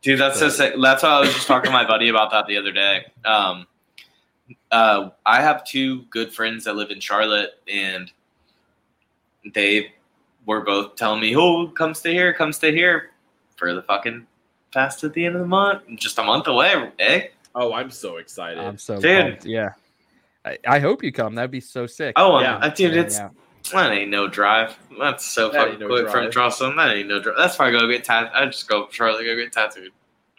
Dude, 0.02 0.20
that's 0.20 0.38
so 0.38 0.48
sick. 0.48 0.74
That's 0.80 1.02
how 1.02 1.18
I 1.18 1.20
was 1.20 1.34
just 1.34 1.46
talking 1.46 1.70
to 1.70 1.72
my 1.72 1.86
buddy 1.86 2.08
about 2.08 2.30
that 2.30 2.46
the 2.46 2.56
other 2.56 2.72
day. 2.72 3.06
Um, 3.24 3.66
uh, 4.70 5.10
I 5.26 5.42
have 5.42 5.64
two 5.64 6.02
good 6.04 6.32
friends 6.32 6.64
that 6.64 6.74
live 6.76 6.90
in 6.90 7.00
Charlotte, 7.00 7.60
and 7.66 8.10
they 9.54 9.92
were 10.46 10.60
both 10.60 10.96
telling 10.96 11.20
me, 11.20 11.34
"Oh, 11.36 11.66
come 11.68 11.94
stay 11.94 12.12
here, 12.12 12.32
come 12.32 12.52
stay 12.52 12.72
here 12.72 13.10
for 13.56 13.74
the 13.74 13.82
fucking 13.82 14.26
fest 14.72 15.02
at 15.04 15.12
the 15.14 15.24
end 15.26 15.34
of 15.34 15.40
the 15.40 15.48
month, 15.48 15.82
just 15.96 16.18
a 16.18 16.22
month 16.22 16.46
away, 16.46 16.90
eh?" 17.00 17.22
Oh, 17.54 17.72
I'm 17.72 17.90
so 17.90 18.18
excited. 18.18 18.58
I'm 18.62 18.78
so 18.78 19.00
Dude. 19.00 19.24
pumped. 19.32 19.44
Yeah. 19.46 19.70
I, 20.44 20.58
I 20.66 20.78
hope 20.78 21.02
you 21.02 21.10
come. 21.10 21.34
That'd 21.34 21.50
be 21.50 21.60
so 21.60 21.86
sick. 21.88 22.12
Oh, 22.16 22.38
Yeah. 22.40 22.60
yeah, 22.62 22.72
dude, 22.74 22.96
it's 22.96 23.18
out. 23.18 23.34
That 23.72 23.92
ain't 23.92 24.10
no 24.10 24.28
drive. 24.28 24.76
That's 24.98 25.24
so 25.24 25.48
That 25.50 25.54
fucking 25.58 25.70
ain't 25.72 25.80
no 25.80 25.86
quick 25.88 26.04
from 26.08 26.22
drive. 26.22 26.32
Charleston. 26.32 26.76
That 26.76 26.96
ain't 26.96 27.08
no 27.08 27.20
drive. 27.20 27.36
That's 27.36 27.58
why 27.58 27.68
I 27.68 27.70
go 27.70 27.86
get 27.88 28.04
tattooed. 28.04 28.32
I 28.34 28.46
just 28.46 28.68
go 28.68 28.88
Charlotte, 28.90 29.24
go 29.24 29.36
get 29.36 29.52
tattooed. 29.52 29.92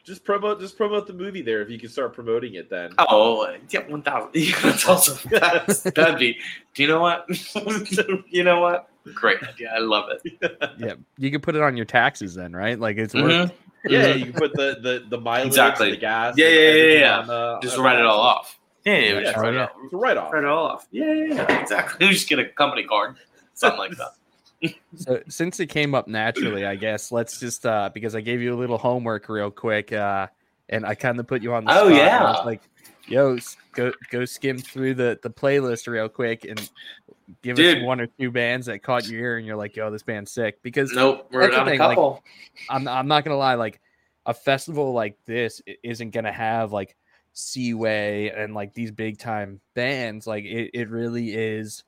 just 0.04 0.24
promote, 0.24 0.60
just 0.60 0.76
promote 0.78 1.06
the 1.08 1.14
movie 1.14 1.42
there. 1.42 1.62
If 1.62 1.70
you 1.70 1.78
can 1.80 1.90
start 1.90 2.14
promoting 2.14 2.56
it, 2.56 2.70
then 2.70 2.94
Oh, 2.98 3.56
yeah, 3.70 3.88
one 3.88 4.02
thousand. 4.02 4.32
Yeah, 4.34 4.60
that's 4.62 4.88
awesome. 4.88 5.30
That's, 5.32 5.82
that'd 5.84 6.18
be. 6.20 6.38
Do 6.74 6.82
you 6.84 6.90
know 6.90 7.02
what? 7.02 7.28
you 8.30 8.44
know 8.44 8.60
what? 8.62 8.90
Great 9.14 9.42
idea. 9.44 9.72
I 9.76 9.80
love 9.80 10.10
it. 10.12 10.70
Yeah, 10.78 10.94
you 11.18 11.32
could 11.32 11.44
put 11.44 11.56
it 11.56 11.62
on 11.62 11.76
your 11.78 11.86
taxes 11.86 12.36
then, 12.36 12.54
right? 12.54 12.80
Like 12.80 12.98
it's 12.98 13.14
worth. 13.14 13.26
Mhm. 13.26 13.52
yeah, 13.86 14.14
you 14.14 14.26
can 14.26 14.34
put 14.34 14.54
the 14.54 14.78
the 14.82 15.06
the 15.10 15.20
mileage, 15.20 15.48
Exactly. 15.48 15.92
the 15.92 15.98
gas, 15.98 16.36
Yeah, 16.38 16.48
yeah, 16.48 16.72
yeah, 16.74 17.00
yeah. 17.00 17.20
on 17.20 17.28
the- 17.28 17.60
Just 17.62 17.78
write 17.78 17.98
it 18.00 18.06
all 18.06 18.18
the- 18.18 18.28
off. 18.30 18.60
Yeah, 18.86 18.98
yeah, 18.98 19.14
Yeah, 19.14 19.22
just 19.22 19.38
write 19.38 19.54
it 19.54 19.60
off. 19.60 19.70
It's 19.84 19.94
write 19.94 20.18
off. 20.18 20.32
Write 20.34 20.44
it 20.44 20.50
all 20.50 20.66
off. 20.68 20.88
Yeah, 20.92 21.12
yeah, 21.14 21.34
yeah. 21.36 21.60
Exactly. 21.62 22.06
You 22.08 22.14
just 22.14 22.30
get 22.30 22.40
a 22.40 22.46
company 22.46 22.84
card, 22.84 23.16
something 23.54 23.80
like 23.80 23.92
that. 23.98 24.12
So 24.98 25.22
since 25.30 25.62
it 25.62 25.68
came 25.68 25.96
up 25.96 26.10
naturally, 26.10 26.66
I 26.66 26.76
guess 26.76 27.14
let's 27.14 27.40
just 27.40 27.66
uh 27.66 27.90
because 27.94 28.14
I 28.14 28.20
gave 28.20 28.42
you 28.42 28.54
a 28.54 28.58
little 28.60 28.78
homework 28.78 29.30
real 29.30 29.50
quick, 29.52 29.94
uh, 29.94 30.28
and 30.68 30.86
I 30.86 30.96
kind 30.96 31.18
of 31.18 31.28
put 31.28 31.42
you 31.42 31.54
on 31.54 31.64
the 31.64 31.72
Oh, 31.72 31.88
spot. 31.88 31.88
and 31.88 31.96
I 31.96 32.06
yeah. 32.06 32.24
was 32.24 32.46
like, 32.46 32.62
yo, 33.08 33.38
go 33.72 33.94
go 34.12 34.26
skim 34.26 34.58
through 34.58 34.96
the 34.96 35.18
the 35.24 35.30
playlist 35.30 35.88
real 35.88 36.10
quick 36.10 36.44
and 36.44 36.70
give 37.42 37.56
Dude. 37.56 37.78
us 37.78 37.84
one 37.86 38.02
or 38.02 38.08
two 38.20 38.32
bands 38.32 38.66
that 38.66 38.84
caught 38.84 39.08
your 39.08 39.22
ear 39.22 39.38
and 39.38 39.48
you're 39.48 39.56
like, 39.56 39.78
yo, 39.78 39.90
this 39.92 40.04
band's 40.04 40.32
sick. 40.32 40.62
Because 40.62 40.92
Nope, 40.92 41.30
we're 41.32 41.40
That's 41.44 41.54
the 41.56 41.62
on 41.62 41.68
a 41.68 41.72
thing, 41.72 41.80
like, 41.80 41.90
couple. 41.92 42.22
I'm 42.70 42.86
I'm 42.90 43.08
not 43.08 43.24
gonna 43.24 43.38
lie, 43.38 43.54
like 43.56 43.80
a 44.26 44.34
festival 44.34 44.92
like 44.92 45.18
this 45.26 45.62
isn't 45.84 46.10
gonna 46.10 46.34
have 46.34 46.74
like 46.74 46.98
Seaway 47.40 48.30
and 48.30 48.54
like 48.54 48.74
these 48.74 48.92
big 48.92 49.18
time 49.18 49.60
bands. 49.74 50.28
Like 50.28 50.44
it, 50.44 50.72
it 50.74 50.90
really 50.90 51.34
is 51.34 51.84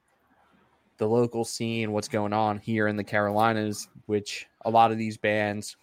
the 0.98 1.08
local 1.08 1.44
scene, 1.44 1.92
what's 1.92 2.08
going 2.08 2.34
on 2.34 2.60
here 2.60 2.88
in 2.88 2.96
the 2.96 3.04
Carolinas, 3.04 3.88
which 4.06 4.48
a 4.66 4.70
lot 4.70 4.92
of 4.92 4.98
these 4.98 5.18
bands 5.18 5.76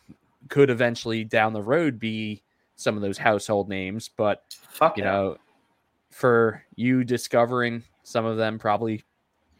could 0.48 0.70
eventually 0.70 1.24
down 1.24 1.52
the 1.52 1.62
road 1.62 1.98
be 1.98 2.42
some 2.76 2.96
of 2.96 3.02
those 3.02 3.18
household 3.18 3.68
names. 3.68 4.08
But 4.08 4.44
Fuck 4.70 4.96
you 4.96 5.04
know, 5.04 5.36
for 6.10 6.64
you 6.76 7.04
discovering 7.04 7.82
some 8.04 8.24
of 8.24 8.36
them 8.36 8.58
probably 8.58 9.04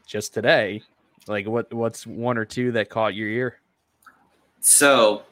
just 0.06 0.32
today, 0.32 0.82
like 1.26 1.46
what 1.46 1.72
what's 1.74 2.06
one 2.06 2.38
or 2.38 2.44
two 2.44 2.72
that 2.72 2.88
caught 2.88 3.14
your 3.14 3.28
ear? 3.28 3.60
So 4.60 5.22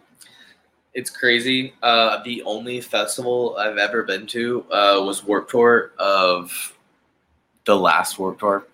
it's 0.96 1.10
crazy. 1.10 1.74
Uh, 1.82 2.22
the 2.24 2.42
only 2.44 2.80
festival 2.80 3.54
I've 3.58 3.76
ever 3.76 4.02
been 4.02 4.26
to 4.28 4.64
uh, 4.72 5.00
was 5.04 5.22
Warped 5.22 5.50
Tour 5.50 5.92
of 5.98 6.72
the 7.66 7.76
last 7.76 8.18
Warped 8.18 8.40
Tour 8.40 8.66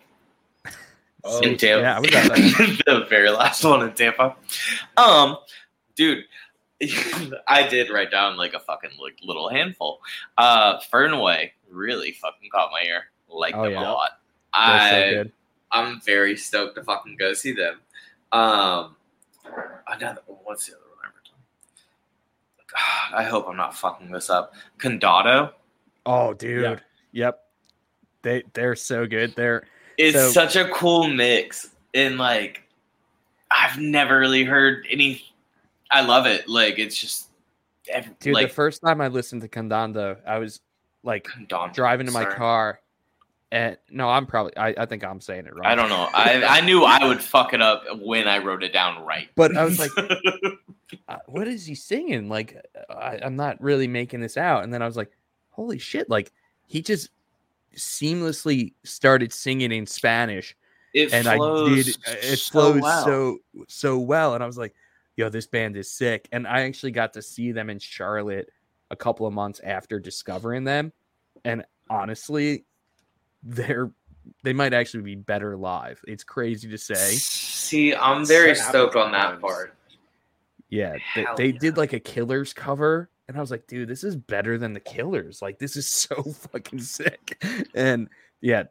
Oh, 1.25 1.41
in 1.41 1.57
Tampa. 1.57 1.83
yeah, 1.83 1.99
was 1.99 2.15
at 2.15 2.29
that. 2.29 2.83
the 2.87 3.07
very 3.11 3.31
last 3.31 3.65
one 3.65 3.83
in 3.83 3.93
Tampa. 3.95 4.37
Um, 4.97 5.37
dude, 5.97 6.25
I 7.49 7.67
did 7.69 7.91
write 7.91 8.11
down 8.13 8.37
like 8.37 8.55
a 8.55 8.61
fucking 8.61 8.91
like 9.01 9.19
little 9.25 9.49
handful. 9.49 10.01
Uh, 10.39 10.79
Fernway 10.93 11.51
really 11.71 12.13
fucking 12.13 12.51
caught 12.53 12.71
my 12.73 12.83
ear. 12.87 13.05
Like 13.29 13.55
Oh, 13.57 13.63
them 13.65 13.73
yeah. 13.73 13.81
a 13.83 13.93
lot. 13.93 14.11
They're 14.53 14.63
I 14.63 15.13
so. 15.25 15.31
I'm 15.73 16.01
very 16.03 16.37
stoked 16.37 16.75
to 16.77 16.85
fucking 16.85 17.17
go 17.17 17.33
see 17.33 17.53
them. 17.53 17.81
Um, 18.33 18.95
another 19.89 20.21
what's 20.45 20.67
the 20.67 20.75
other 20.75 20.83
I 22.75 22.81
wrote 22.81 23.11
down? 23.11 23.13
God, 23.13 23.19
I 23.19 23.23
hope 23.25 23.49
I'm 23.49 23.57
not 23.57 23.75
fucking 23.77 24.11
this 24.11 24.31
up. 24.31 24.55
Condado 24.79 25.53
Oh, 26.07 26.33
dude. 26.35 26.63
Yeah. 26.63 26.77
Yep. 27.13 27.39
They 28.23 28.43
they're 28.55 28.75
so 28.77 29.07
good. 29.07 29.35
They're 29.37 29.65
is 29.99 30.15
So- 30.15 30.31
such 30.31 30.57
a 30.57 30.69
cool 30.71 31.09
mix, 31.09 31.71
and 31.95 32.19
like 32.19 32.63
I've 33.51 33.79
never 33.79 34.19
really 34.19 34.45
heard 34.45 34.87
any. 34.91 35.23
I 35.91 36.01
love 36.03 36.25
it. 36.27 36.49
Like 36.49 36.79
it's 36.79 36.97
just, 36.97 37.29
ev- 37.89 38.19
dude. 38.19 38.33
like 38.35 38.49
the 38.49 38.55
first 38.55 38.81
time 38.81 39.01
I 39.01 39.09
listened 39.09 39.43
to 39.43 39.49
Condando, 39.49 40.17
I 40.27 40.39
was 40.39 40.61
like 41.03 41.27
Condado, 41.27 41.75
driving 41.75 42.07
to 42.07 42.13
my 42.13 42.23
sorry. 42.23 42.35
car, 42.37 42.81
and 43.51 43.77
no, 43.91 44.09
I'm 44.09 44.25
probably 44.27 44.57
I, 44.57 44.69
I 44.79 44.87
think 44.87 45.05
I'm 45.05 45.21
saying 45.21 45.47
it 45.47 45.55
wrong. 45.55 45.67
I 45.67 45.75
don't 45.75 45.91
know. 45.91 46.09
I 46.15 46.43
I 46.45 46.61
knew 46.63 46.85
I 46.85 47.05
would 47.05 47.21
fuck 47.21 47.53
it 47.53 47.61
up 47.61 47.85
when 48.01 48.27
I 48.27 48.39
wrote 48.39 48.63
it 48.63 48.73
down 48.73 49.05
right. 49.05 49.29
But 49.37 49.57
I 49.57 49.65
was 49.65 49.79
like, 49.79 49.91
uh, 51.09 51.18
what 51.26 51.48
is 51.48 51.66
he 51.66 51.74
singing? 51.74 52.28
Like, 52.28 52.57
I, 52.90 53.18
I'm 53.22 53.37
not 53.37 53.61
really 53.61 53.88
making 53.88 54.20
this 54.20 54.37
out. 54.37 54.64
And 54.64 54.72
then 54.72 54.83
I 54.83 54.87
was 54.87 54.96
like, 54.96 55.11
holy 55.50 55.78
shit! 55.78 56.09
Like, 56.09 56.33
he 56.66 56.83
just 56.83 57.11
seamlessly 57.76 58.74
started 58.85 59.33
singing 59.33 59.72
in 59.72 59.87
Spanish, 59.87 60.57
it 60.94 61.12
and 61.12 61.26
flows 61.26 61.70
I 61.70 61.74
did. 61.74 61.88
It 62.24 62.38
so 62.38 62.52
flowed 62.52 62.83
well. 62.83 63.05
so 63.05 63.38
so 63.68 63.98
well, 63.98 64.35
and 64.35 64.42
I 64.42 64.46
was 64.46 64.59
like, 64.59 64.74
yo, 65.16 65.28
this 65.28 65.46
band 65.46 65.76
is 65.76 65.90
sick. 65.90 66.28
And 66.33 66.46
I 66.46 66.62
actually 66.62 66.92
got 66.92 67.12
to 67.14 67.22
see 67.22 67.52
them 67.52 67.70
in 67.70 67.78
Charlotte 67.78 68.50
a 68.90 68.96
couple 68.96 69.26
of 69.26 69.33
months 69.33 69.61
after 69.64 69.98
discovering 69.98 70.64
them, 70.64 70.92
and 71.44 71.64
honestly, 71.90 72.64
they're 73.42 73.90
they 74.42 74.52
might 74.52 74.72
actually 74.72 75.02
be 75.02 75.14
better 75.14 75.57
live. 75.57 76.00
It's 76.07 76.24
crazy 76.24 76.68
to 76.68 76.78
say. 76.78 77.12
See, 77.14 77.94
I'm 77.94 78.24
very 78.24 78.55
stoked 78.55 78.96
on 78.96 79.12
that 79.12 79.31
times. 79.31 79.40
part. 79.40 79.74
Yeah, 80.73 80.97
they, 81.15 81.27
they 81.37 81.47
yeah. 81.49 81.59
did 81.59 81.77
like 81.77 81.93
a 81.93 82.01
Killers 82.01 82.55
cover, 82.55 83.11
and 83.29 83.37
I 83.37 83.41
was 83.41 83.51
like, 83.51 83.67
dude, 83.67 83.91
this 83.91 84.03
is 84.03 84.17
better 84.17 84.57
than 84.57 84.73
the 84.73 84.81
Killers. 84.81 85.43
Like, 85.43 85.59
this 85.59 85.77
is 85.77 85.87
so 85.91 86.23
fucking 86.23 86.81
sick. 86.81 87.45
And 87.75 88.09
yeah, 88.41 88.65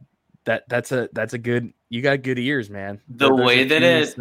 that 0.45 0.63
that's 0.67 0.91
a 0.91 1.09
that's 1.13 1.35
a 1.35 1.37
good. 1.37 1.71
You 1.89 2.01
got 2.01 2.23
good 2.23 2.39
ears, 2.39 2.71
man. 2.71 2.99
The 3.07 3.31
way 3.31 3.65
that 3.65 3.83
it- 3.83 4.15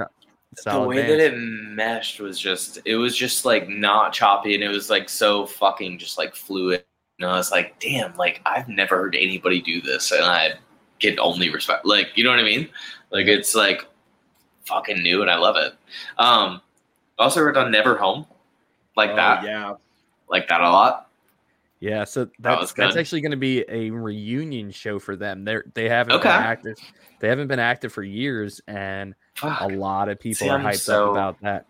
the 0.64 0.80
way 0.80 0.96
bands. 0.96 1.10
that 1.10 1.20
it 1.20 1.36
meshed 1.38 2.20
was 2.20 2.38
just 2.38 2.80
it 2.84 2.96
was 2.96 3.16
just 3.16 3.44
like 3.44 3.68
not 3.68 4.12
choppy 4.12 4.54
and 4.54 4.64
it 4.64 4.68
was 4.68 4.90
like 4.90 5.08
so 5.08 5.46
fucking 5.46 5.96
just 5.96 6.18
like 6.18 6.34
fluid 6.34 6.82
and 7.20 7.30
i 7.30 7.36
was 7.36 7.52
like 7.52 7.78
damn 7.78 8.16
like 8.16 8.40
i've 8.46 8.68
never 8.68 8.96
heard 8.96 9.14
anybody 9.14 9.62
do 9.62 9.80
this 9.80 10.10
and 10.10 10.24
i 10.24 10.52
get 10.98 11.16
only 11.20 11.50
respect 11.50 11.86
like 11.86 12.08
you 12.16 12.24
know 12.24 12.30
what 12.30 12.40
i 12.40 12.42
mean 12.42 12.68
like 13.12 13.28
it's 13.28 13.54
like 13.54 13.86
fucking 14.66 15.00
new 15.04 15.22
and 15.22 15.30
i 15.30 15.36
love 15.36 15.54
it 15.54 15.72
um 16.18 16.60
I 17.20 17.24
also 17.24 17.42
wrote 17.42 17.56
on 17.56 17.70
never 17.70 17.96
home 17.96 18.26
like 18.96 19.10
Oh, 19.10 19.16
that 19.16 19.44
yeah. 19.44 19.74
like 20.28 20.48
that 20.48 20.60
a 20.62 20.68
lot 20.68 21.08
Yeah, 21.78 22.04
so 22.04 22.28
that's 22.40 22.60
was 22.60 22.72
that's 22.72 22.96
actually 22.96 23.20
going 23.20 23.30
to 23.30 23.36
be 23.36 23.64
a 23.68 23.90
reunion 23.90 24.70
show 24.70 24.98
for 24.98 25.14
them. 25.16 25.44
They're 25.44 25.64
they 25.74 25.88
haven't 25.88 26.14
Okay. 26.14 26.28
been 26.28 26.42
active. 26.42 26.76
They 27.20 27.28
haven't 27.28 27.48
been 27.48 27.58
active 27.60 27.92
for 27.92 28.02
years, 28.02 28.60
and 28.66 29.14
Fuck. 29.34 29.60
a 29.60 29.66
lot 29.68 30.08
of 30.08 30.18
people 30.18 30.46
See, 30.46 30.48
are 30.50 30.58
hyped 30.58 30.80
so- 30.80 31.06
up 31.06 31.10
about 31.12 31.40
that. 31.42 31.66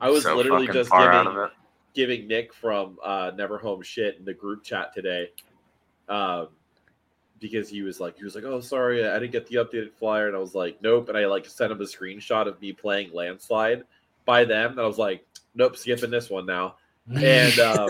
I 0.00 0.10
was 0.10 0.22
So 0.22 0.36
literally 0.36 0.66
just 0.68 0.90
giving, 0.90 1.48
giving 1.94 2.28
Nick 2.28 2.54
from 2.54 2.98
uh, 3.04 3.32
Never 3.36 3.58
Home 3.58 3.82
shit 3.82 4.16
in 4.18 4.24
the 4.24 4.32
group 4.34 4.62
chat 4.62 4.94
today, 4.94 5.32
um, 6.08 6.48
because 7.40 7.68
he 7.68 7.82
was 7.82 7.98
like, 8.00 8.16
he 8.16 8.24
was 8.24 8.34
like, 8.34 8.44
"Oh, 8.44 8.60
sorry, 8.60 9.06
I 9.08 9.18
didn't 9.18 9.32
get 9.32 9.46
the 9.48 9.56
updated 9.56 9.92
flyer," 9.94 10.28
and 10.28 10.36
I 10.36 10.38
was 10.40 10.54
like, 10.54 10.80
"Nope," 10.82 11.08
and 11.08 11.18
I 11.18 11.26
like 11.26 11.46
sent 11.46 11.72
him 11.72 11.80
a 11.80 11.84
screenshot 11.84 12.46
of 12.46 12.60
me 12.60 12.72
playing 12.72 13.12
Landslide 13.12 13.84
by 14.28 14.44
them, 14.44 14.72
and 14.72 14.80
I 14.80 14.86
was 14.86 14.98
like, 14.98 15.26
"Nope, 15.54 15.74
skipping 15.74 16.10
this 16.10 16.28
one 16.28 16.44
now." 16.44 16.76
And 17.10 17.58
um, 17.58 17.88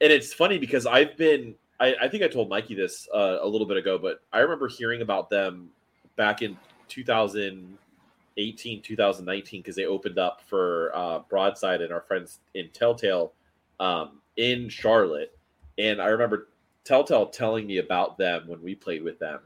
and 0.00 0.10
it's 0.12 0.32
funny 0.32 0.58
because 0.58 0.86
I've 0.86 1.16
been, 1.18 1.54
I, 1.78 1.94
I 2.00 2.08
think 2.08 2.24
I 2.24 2.28
told 2.28 2.48
Mikey 2.48 2.74
this 2.74 3.06
uh, 3.14 3.38
a 3.42 3.46
little 3.46 3.66
bit 3.66 3.76
ago, 3.76 3.98
but 3.98 4.22
I 4.32 4.38
remember 4.38 4.68
hearing 4.68 5.02
about 5.02 5.28
them 5.28 5.68
back 6.16 6.40
in 6.40 6.56
2018, 6.88 8.82
2019, 8.82 9.60
because 9.60 9.76
they 9.76 9.84
opened 9.84 10.18
up 10.18 10.40
for 10.48 10.92
uh, 10.94 11.18
Broadside 11.28 11.82
and 11.82 11.92
our 11.92 12.00
friends 12.00 12.40
in 12.54 12.70
Telltale 12.70 13.34
um, 13.78 14.22
in 14.38 14.70
Charlotte. 14.70 15.38
And 15.76 16.00
I 16.00 16.06
remember 16.06 16.48
Telltale 16.84 17.26
telling 17.26 17.66
me 17.66 17.78
about 17.78 18.16
them 18.16 18.44
when 18.46 18.62
we 18.62 18.74
played 18.74 19.02
with 19.02 19.18
them. 19.18 19.40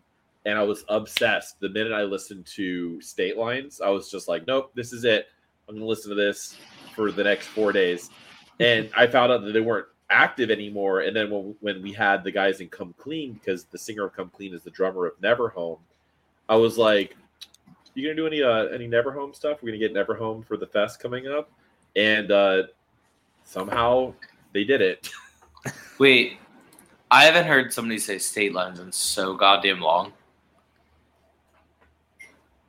And 0.47 0.57
I 0.57 0.63
was 0.63 0.85
obsessed. 0.89 1.59
The 1.59 1.69
minute 1.69 1.93
I 1.93 2.05
listened 2.05 2.47
to 2.55 3.01
State 3.01 3.37
Lines, 3.37 3.81
I 3.81 3.89
was 3.89 4.11
just 4.11 4.29
like, 4.29 4.47
nope, 4.47 4.71
this 4.77 4.93
is 4.93 5.05
it. 5.05 5.27
I'm 5.71 5.79
to 5.79 5.87
listen 5.87 6.11
to 6.11 6.15
this 6.17 6.57
for 6.95 7.13
the 7.13 7.25
next 7.25 7.47
four 7.47 7.73
days. 7.73 8.11
And 8.59 8.91
I 8.97 9.07
found 9.07 9.33
out 9.33 9.43
that 9.45 9.53
they 9.53 9.61
weren't 9.61 9.87
active 10.11 10.51
anymore. 10.51 11.01
And 11.01 11.15
then 11.15 11.31
when, 11.31 11.55
when 11.61 11.81
we 11.81 11.93
had 11.93 12.25
the 12.25 12.33
guys 12.33 12.61
in 12.61 12.69
Come 12.69 12.95
Clean, 12.99 13.33
because 13.33 13.65
the 13.65 13.79
singer 13.79 14.05
of 14.05 14.13
Come 14.13 14.31
Clean 14.31 14.53
is 14.53 14.63
the 14.63 14.71
drummer 14.71 15.07
of 15.07 15.21
Neverhome, 15.21 15.79
I 16.49 16.57
was 16.57 16.77
like, 16.77 17.17
"You 17.95 18.03
gonna 18.05 18.17
do 18.17 18.27
any 18.27 18.43
uh, 18.43 18.65
any 18.67 18.89
Neverhome 18.89 19.35
stuff? 19.35 19.63
We're 19.63 19.69
gonna 19.69 19.79
get 19.79 19.95
Neverhome 19.95 20.45
for 20.45 20.57
the 20.57 20.67
fest 20.67 21.01
coming 21.01 21.29
up." 21.29 21.51
And 21.95 22.33
uh, 22.33 22.65
somehow 23.45 24.13
they 24.53 24.65
did 24.65 24.81
it. 24.81 25.09
wait 25.99 26.39
i 27.11 27.25
haven't 27.25 27.47
heard 27.47 27.71
somebody 27.73 27.99
say 27.99 28.17
state 28.19 28.55
lines 28.55 28.81
in 28.81 28.91
so 28.91 29.35
goddamn 29.35 29.81
long 29.81 30.13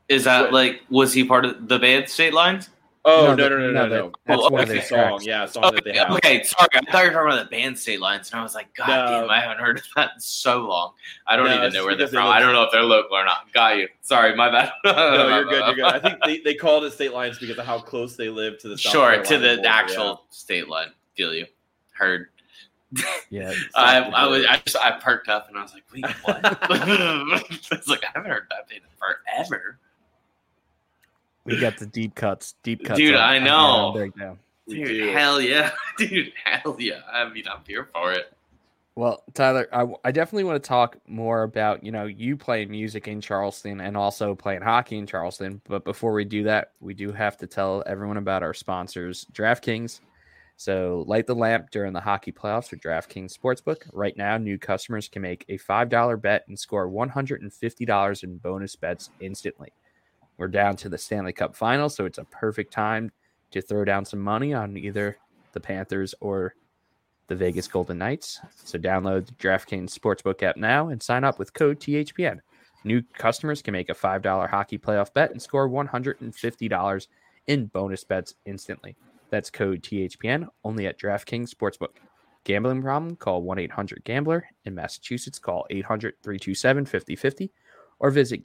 is 0.10 0.26
that 0.26 0.44
What? 0.44 0.54
like 0.54 0.82
was 0.90 1.14
he 1.14 1.24
part 1.24 1.46
of 1.46 1.70
the 1.70 1.80
band 1.80 2.10
state 2.10 2.34
lines 2.34 2.70
Oh 3.04 3.34
No, 3.34 3.36
no 3.36 3.50
no 3.50 3.58
no 3.58 3.58
no 3.58 3.72
no, 3.72 3.72
no! 3.72 3.90
that- 3.90 3.96
no. 3.98 4.12
that's 4.28 4.42
Oh, 4.44 4.50
one 4.52 4.62
of 4.62 4.70
okay. 4.70 4.78
their 4.80 4.88
song, 4.88 4.98
tracks. 5.00 5.26
yeah, 5.26 5.44
a 5.44 5.48
song 5.48 5.74
that 5.74 5.84
they 5.84 5.90
Okay, 5.90 6.00
have. 6.00 6.12
okay, 6.12 6.44
sorry. 6.44 6.68
I 6.76 6.92
thought 6.92 7.04
you 7.04 7.10
were 7.10 7.14
talking 7.16 7.34
about 7.34 7.44
the 7.50 7.50
band 7.50 7.80
State 7.80 8.00
Lines, 8.00 8.30
and 8.32 8.40
I 8.40 8.44
was 8.44 8.54
like, 8.54 8.74
God 8.76 8.88
No. 8.88 9.22
damn, 9.22 9.30
I 9.32 9.40
haven't 9.40 9.58
heard 9.58 9.80
of 9.80 9.84
that 9.96 10.12
in 10.16 10.20
so 10.22 10.60
long. 10.68 10.94
I 11.26 11.36
don't 11.36 11.48
No, 11.48 11.56
even 11.56 11.74
know 11.74 11.84
where 11.84 11.96
they're 11.96 12.06
because 12.06 12.12
they 12.12 12.18
from. 12.18 12.28
I 12.28 12.40
don't 12.40 12.54
know 12.54 12.62
if 12.64 12.72
they're 12.72 12.84
local 12.84 13.18
or 13.18 13.26
not. 13.26 13.52
Got 13.54 13.78
you. 13.78 13.88
Sorry, 14.02 14.36
my 14.36 14.52
bad. 14.52 14.72
No, 14.86 15.28
you're 15.36 15.46
good. 15.46 15.66
You're 15.66 15.76
good. 15.76 15.86
I 15.86 16.00
think 16.00 16.20
they, 16.24 16.40
they 16.42 16.54
called 16.54 16.84
it 16.84 16.94
state 16.94 17.12
lines 17.12 17.40
because 17.40 17.58
of 17.58 17.66
how 17.66 17.80
close 17.80 18.16
they 18.16 18.30
live 18.30 18.60
to 18.60 18.68
the 18.68 18.78
South 18.78 18.92
sure 18.92 19.24
to 19.24 19.38
the 19.40 19.56
border, 19.56 19.68
actual 19.68 20.24
state 20.30 20.68
line. 20.70 20.92
Feel 21.16 21.34
you. 21.34 21.48
Heard. 21.94 22.28
Yeah, 23.30 23.54
I, 23.74 24.00
I 24.02 24.28
was 24.28 24.46
I 24.46 24.58
just 24.66 24.76
I 24.76 24.92
perked 24.92 25.30
up 25.30 25.48
and 25.48 25.58
I 25.58 25.62
was 25.64 25.74
like, 25.74 25.84
wait, 25.94 26.06
what? 26.24 26.40
it's 27.72 27.88
like 27.88 28.04
I 28.04 28.10
haven't 28.14 28.30
heard 28.30 28.48
that 28.50 28.68
band 28.68 28.82
in 28.84 28.90
forever. 28.98 29.80
We 31.46 31.60
got 31.60 31.78
the 31.78 31.86
deep 31.86 32.16
cuts, 32.16 32.56
deep 32.64 32.84
cuts. 32.84 33.00
Dude, 33.00 33.16
on- 33.16 33.22
I 33.22 33.40
know. 33.40 33.46
Down 33.46 33.94
Breakdown. 33.94 34.40
We 34.68 34.84
Dude, 34.84 35.14
hell 35.14 35.42
yeah. 35.42 35.72
Dude, 35.98 36.32
hell 36.44 36.76
yeah. 36.80 37.02
I 37.12 37.28
mean, 37.30 37.46
I'm 37.52 37.62
here 37.68 37.90
for 37.94 38.12
it. 38.14 38.34
Well, 38.96 39.24
Tyler, 39.34 39.68
I, 39.72 39.88
I 40.04 40.12
definitely 40.12 40.44
want 40.44 40.62
to 40.62 40.68
talk 40.68 40.98
more 41.08 41.44
about 41.44 41.84
you 41.84 41.92
know 41.92 42.06
you 42.06 42.36
playing 42.36 42.70
music 42.70 43.08
in 43.08 43.22
Charleston 43.22 43.80
and 43.82 43.96
also 43.96 44.36
playing 44.36 44.62
hockey 44.62 44.98
in 44.98 45.08
Charleston. 45.08 45.62
But 45.68 45.86
before 45.86 46.14
we 46.14 46.26
do 46.26 46.44
that, 46.44 46.72
we 46.82 46.94
do 46.94 47.12
have 47.12 47.38
to 47.38 47.48
tell 47.48 47.84
everyone 47.86 48.18
about 48.18 48.44
our 48.44 48.54
sponsors, 48.54 49.26
DraftKings. 49.34 50.02
So 50.58 51.06
light 51.08 51.26
the 51.26 51.34
lamp 51.34 51.72
during 51.72 51.94
the 51.94 52.02
hockey 52.02 52.32
playoffs 52.32 52.68
for 52.68 52.76
DraftKings 52.76 53.36
Sportsbook. 53.36 53.84
Right 53.94 54.16
now, 54.16 54.38
new 54.38 54.60
customers 54.60 55.08
can 55.08 55.22
make 55.22 55.46
a 55.50 55.58
five 55.58 55.90
dollar 55.90 56.18
bet 56.18 56.44
and 56.50 56.60
score 56.60 56.88
one 56.90 57.10
hundred 57.10 57.42
and 57.42 57.52
fifty 57.52 57.86
dollars 57.86 58.24
in 58.24 58.38
bonus 58.38 58.76
bets 58.76 59.10
instantly. 59.22 59.72
We're 60.42 60.48
down 60.48 60.76
to 60.78 60.90
the 60.90 60.98
Stanley 60.98 61.34
Cup 61.34 61.56
final, 61.56 61.88
so 61.88 62.06
it's 62.06 62.18
a 62.18 62.24
perfect 62.24 62.74
time 62.74 63.12
to 63.52 63.62
throw 63.62 63.86
down 63.86 64.06
some 64.06 64.22
money 64.22 64.56
on 64.56 64.76
either 64.76 65.20
the 65.52 65.60
Panthers 65.60 66.16
or 66.20 66.56
the 67.28 67.36
Vegas 67.36 67.68
Golden 67.68 68.00
Knights. 68.00 68.40
So 68.56 68.80
download 68.80 69.28
the 69.28 69.34
DraftKings 69.34 69.96
Sportsbook 69.96 70.42
app 70.42 70.58
now 70.58 70.88
and 70.88 71.04
sign 71.04 71.24
up 71.24 71.38
with 71.38 71.54
code 71.54 71.80
THPN. 71.80 72.40
New 72.84 73.04
customers 73.14 73.62
can 73.62 73.74
make 73.74 73.90
a 73.90 73.94
$5 73.94 74.50
hockey 74.50 74.80
playoff 74.80 75.14
bet 75.14 75.30
and 75.30 75.40
score 75.40 75.70
$150 75.70 77.08
in 77.46 77.66
bonus 77.68 78.04
bets 78.04 78.34
instantly. 78.48 78.98
That's 79.30 79.52
code 79.52 79.84
THPN 79.84 80.48
only 80.64 80.88
at 80.88 80.98
DraftKings 80.98 81.54
Sportsbook. 81.54 81.98
Gambling 82.46 82.82
problem? 82.82 83.16
Call 83.16 83.44
1 83.44 83.60
800 83.60 84.04
Gambler. 84.06 84.48
In 84.66 84.74
Massachusetts, 84.74 85.38
call 85.38 85.68
800 85.70 86.16
327 86.24 86.86
5050 86.86 87.52
or 88.00 88.10
visit 88.10 88.42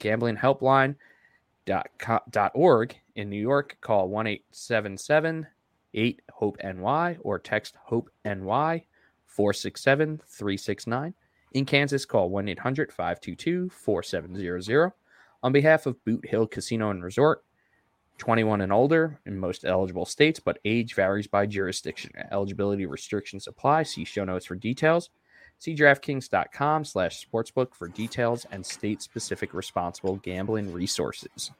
gamblinghelpline.org. 1.67 2.95
In 3.15 3.29
New 3.29 3.41
York, 3.41 3.77
call 3.81 4.09
1 4.09 4.27
877 4.27 5.47
8 5.93 6.21
HOPE 6.33 6.57
NY 6.63 7.17
or 7.21 7.39
text 7.39 7.75
HOPE 7.85 8.09
NY 8.25 8.85
467 9.25 10.21
369. 10.27 11.13
In 11.53 11.65
Kansas, 11.65 12.05
call 12.05 12.29
1 12.29 12.49
800 12.49 12.91
522 12.91 13.69
4700. 13.69 14.91
On 15.43 15.51
behalf 15.51 15.85
of 15.85 16.03
Boot 16.03 16.27
Hill 16.27 16.47
Casino 16.47 16.89
and 16.89 17.03
Resort, 17.03 17.43
21 18.17 18.61
and 18.61 18.73
older 18.73 19.19
in 19.25 19.37
most 19.37 19.63
eligible 19.63 20.05
states, 20.05 20.39
but 20.39 20.59
age 20.65 20.95
varies 20.95 21.27
by 21.27 21.45
jurisdiction. 21.45 22.11
Eligibility 22.31 22.85
restrictions 22.85 23.47
apply. 23.47 23.83
See 23.83 24.03
show 24.03 24.23
notes 24.23 24.45
for 24.45 24.55
details. 24.55 25.09
See 25.59 25.75
DraftKings.com 25.75 26.85
slash 26.85 27.25
sportsbook 27.25 27.73
for 27.73 27.87
details 27.87 28.45
and 28.51 28.65
state-specific 28.65 29.53
responsible 29.53 30.17
gambling 30.17 30.71
resources. 30.71 31.51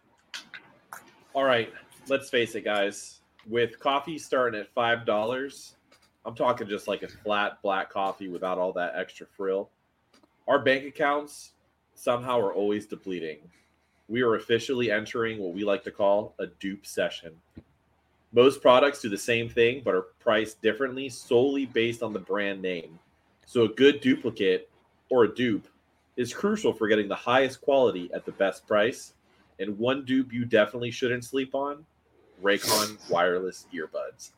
All 1.33 1.43
right, 1.43 1.73
let's 2.07 2.29
face 2.29 2.55
it, 2.55 2.63
guys. 2.63 3.21
With 3.47 3.79
coffee 3.79 4.17
starting 4.17 4.59
at 4.59 4.73
five 4.73 5.05
dollars, 5.05 5.75
I'm 6.25 6.35
talking 6.35 6.67
just 6.67 6.87
like 6.87 7.03
a 7.03 7.07
flat 7.07 7.61
black 7.61 7.89
coffee 7.89 8.27
without 8.27 8.57
all 8.57 8.73
that 8.73 8.93
extra 8.95 9.25
frill. 9.25 9.69
Our 10.47 10.59
bank 10.59 10.85
accounts 10.85 11.53
somehow 11.95 12.39
are 12.39 12.53
always 12.53 12.85
depleting. 12.85 13.39
We 14.09 14.21
are 14.21 14.35
officially 14.35 14.91
entering 14.91 15.39
what 15.39 15.53
we 15.53 15.63
like 15.63 15.83
to 15.85 15.91
call 15.91 16.35
a 16.39 16.47
dupe 16.47 16.85
session. 16.85 17.33
Most 18.33 18.61
products 18.61 19.01
do 19.01 19.09
the 19.09 19.17
same 19.17 19.49
thing 19.49 19.81
but 19.83 19.95
are 19.95 20.07
priced 20.19 20.61
differently 20.61 21.09
solely 21.09 21.65
based 21.65 22.03
on 22.03 22.13
the 22.13 22.19
brand 22.19 22.61
name. 22.61 22.99
So 23.47 23.63
a 23.63 23.69
good 23.69 24.01
duplicate 24.01 24.69
or 25.09 25.23
a 25.23 25.33
dupe 25.33 25.69
is 26.17 26.33
crucial 26.33 26.73
for 26.73 26.89
getting 26.89 27.07
the 27.07 27.15
highest 27.15 27.61
quality 27.61 28.09
at 28.13 28.25
the 28.25 28.33
best 28.33 28.67
price. 28.67 29.13
And 29.59 29.79
one 29.79 30.03
dupe 30.03 30.33
you 30.33 30.43
definitely 30.43 30.91
shouldn't 30.91 31.23
sleep 31.23 31.55
on 31.55 31.85
Raycon 32.43 33.09
wireless 33.09 33.65
earbuds. 33.73 34.31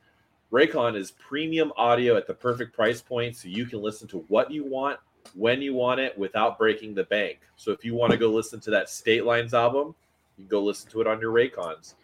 Raycon 0.51 0.95
is 0.95 1.09
premium 1.09 1.73
audio 1.75 2.17
at 2.17 2.27
the 2.27 2.35
perfect 2.35 2.75
price 2.75 3.01
point 3.01 3.35
so 3.35 3.47
you 3.47 3.65
can 3.65 3.81
listen 3.81 4.07
to 4.09 4.19
what 4.27 4.51
you 4.51 4.63
want 4.63 4.99
when 5.33 5.59
you 5.59 5.73
want 5.73 5.99
it 5.99 6.15
without 6.15 6.59
breaking 6.59 6.93
the 6.93 7.03
bank. 7.05 7.39
So 7.55 7.71
if 7.71 7.83
you 7.83 7.95
want 7.95 8.11
to 8.11 8.17
go 8.17 8.29
listen 8.29 8.59
to 8.59 8.69
that 8.69 8.91
State 8.91 9.25
Lines 9.25 9.55
album, 9.55 9.95
you 10.37 10.43
can 10.43 10.49
go 10.49 10.63
listen 10.63 10.87
to 10.91 11.01
it 11.01 11.07
on 11.07 11.19
your 11.19 11.33
Raycons. 11.33 11.95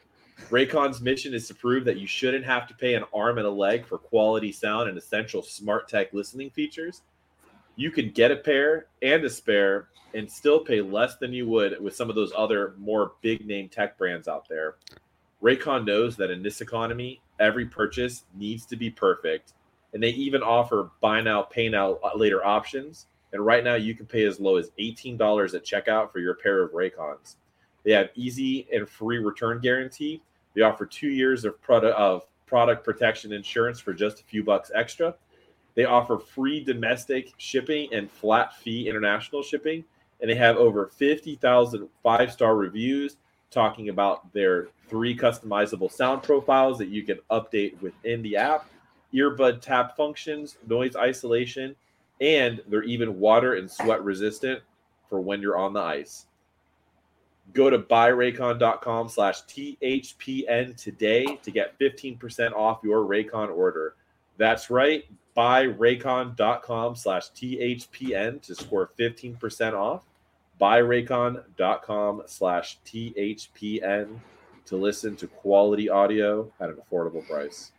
Raycon's 0.49 1.01
mission 1.01 1.33
is 1.33 1.47
to 1.47 1.55
prove 1.55 1.85
that 1.85 1.97
you 1.97 2.07
shouldn't 2.07 2.45
have 2.45 2.67
to 2.67 2.75
pay 2.75 2.95
an 2.95 3.05
arm 3.13 3.37
and 3.37 3.47
a 3.47 3.51
leg 3.51 3.85
for 3.85 3.97
quality 3.97 4.51
sound 4.51 4.89
and 4.89 4.97
essential 4.97 5.41
smart 5.41 5.87
tech 5.87 6.13
listening 6.13 6.49
features. 6.49 7.01
You 7.75 7.91
can 7.91 8.11
get 8.11 8.31
a 8.31 8.37
pair 8.37 8.87
and 9.01 9.23
a 9.23 9.29
spare 9.29 9.89
and 10.13 10.31
still 10.31 10.59
pay 10.59 10.81
less 10.81 11.17
than 11.17 11.33
you 11.33 11.47
would 11.49 11.81
with 11.81 11.95
some 11.95 12.09
of 12.09 12.15
those 12.15 12.31
other 12.37 12.75
more 12.77 13.13
big 13.21 13.45
name 13.45 13.69
tech 13.69 13.97
brands 13.97 14.27
out 14.27 14.47
there. 14.47 14.75
Raycon 15.41 15.85
knows 15.85 16.15
that 16.17 16.31
in 16.31 16.41
this 16.41 16.61
economy, 16.61 17.21
every 17.39 17.65
purchase 17.65 18.23
needs 18.33 18.65
to 18.67 18.75
be 18.75 18.89
perfect, 18.89 19.53
and 19.93 20.01
they 20.01 20.09
even 20.09 20.41
offer 20.41 20.91
buy 21.01 21.21
now, 21.21 21.41
pay 21.41 21.69
now 21.69 21.95
uh, 21.95 22.11
later 22.15 22.45
options. 22.45 23.07
And 23.33 23.45
right 23.45 23.63
now, 23.63 23.75
you 23.75 23.95
can 23.95 24.05
pay 24.05 24.23
as 24.23 24.39
low 24.39 24.55
as 24.55 24.71
$18 24.79 25.53
at 25.53 25.65
checkout 25.65 26.11
for 26.11 26.19
your 26.19 26.35
pair 26.35 26.63
of 26.63 26.71
Raycons. 26.71 27.35
They 27.85 27.91
have 27.91 28.09
easy 28.15 28.67
and 28.73 28.89
free 28.89 29.19
return 29.19 29.59
guarantee. 29.59 30.21
They 30.55 30.61
offer 30.61 30.85
two 30.85 31.09
years 31.09 31.45
of 31.45 31.61
product 31.61 31.97
of 31.97 32.25
product 32.47 32.83
protection 32.83 33.31
insurance 33.31 33.79
for 33.79 33.93
just 33.93 34.19
a 34.19 34.23
few 34.23 34.43
bucks 34.43 34.71
extra. 34.73 35.15
They 35.75 35.85
offer 35.85 36.17
free 36.17 36.63
domestic 36.63 37.33
shipping 37.37 37.93
and 37.93 38.09
flat 38.09 38.55
fee 38.57 38.89
international 38.89 39.43
shipping. 39.43 39.83
And 40.21 40.29
they 40.29 40.35
have 40.35 40.55
over 40.55 40.87
50,000 40.87 41.89
five 42.01 42.31
star 42.31 42.55
reviews 42.55 43.17
talking 43.51 43.89
about 43.89 44.31
their 44.33 44.67
three 44.87 45.15
customizable 45.15 45.91
sound 45.91 46.23
profiles 46.23 46.77
that 46.77 46.87
you 46.87 47.03
can 47.03 47.19
update 47.29 47.79
within 47.81 48.21
the 48.21 48.37
app, 48.37 48.69
earbud 49.13 49.61
tap 49.61 49.95
functions, 49.95 50.57
noise 50.67 50.95
isolation, 50.95 51.75
and 52.21 52.61
they're 52.67 52.83
even 52.83 53.19
water 53.19 53.55
and 53.55 53.69
sweat 53.69 54.03
resistant 54.03 54.61
for 55.09 55.19
when 55.19 55.41
you're 55.41 55.57
on 55.57 55.73
the 55.73 55.79
ice. 55.79 56.25
Go 57.53 57.69
to 57.69 57.79
buyraycon.com 57.79 59.09
slash 59.09 59.43
THPN 59.43 60.75
today 60.75 61.25
to 61.43 61.51
get 61.51 61.77
15% 61.79 62.53
off 62.53 62.79
your 62.83 63.05
Raycon 63.05 63.55
order. 63.55 63.95
That's 64.37 64.69
right, 64.69 65.05
buyraycon.com 65.37 66.95
slash 66.95 67.31
THPN 67.31 68.41
to 68.41 68.55
score 68.55 68.91
15% 68.99 69.73
off. 69.73 70.01
Buyraycon.com 70.59 72.23
slash 72.25 72.79
THPN 72.85 74.19
to 74.65 74.75
listen 74.75 75.15
to 75.17 75.27
quality 75.27 75.89
audio 75.89 76.51
at 76.59 76.69
an 76.69 76.75
affordable 76.75 77.25
price. 77.27 77.71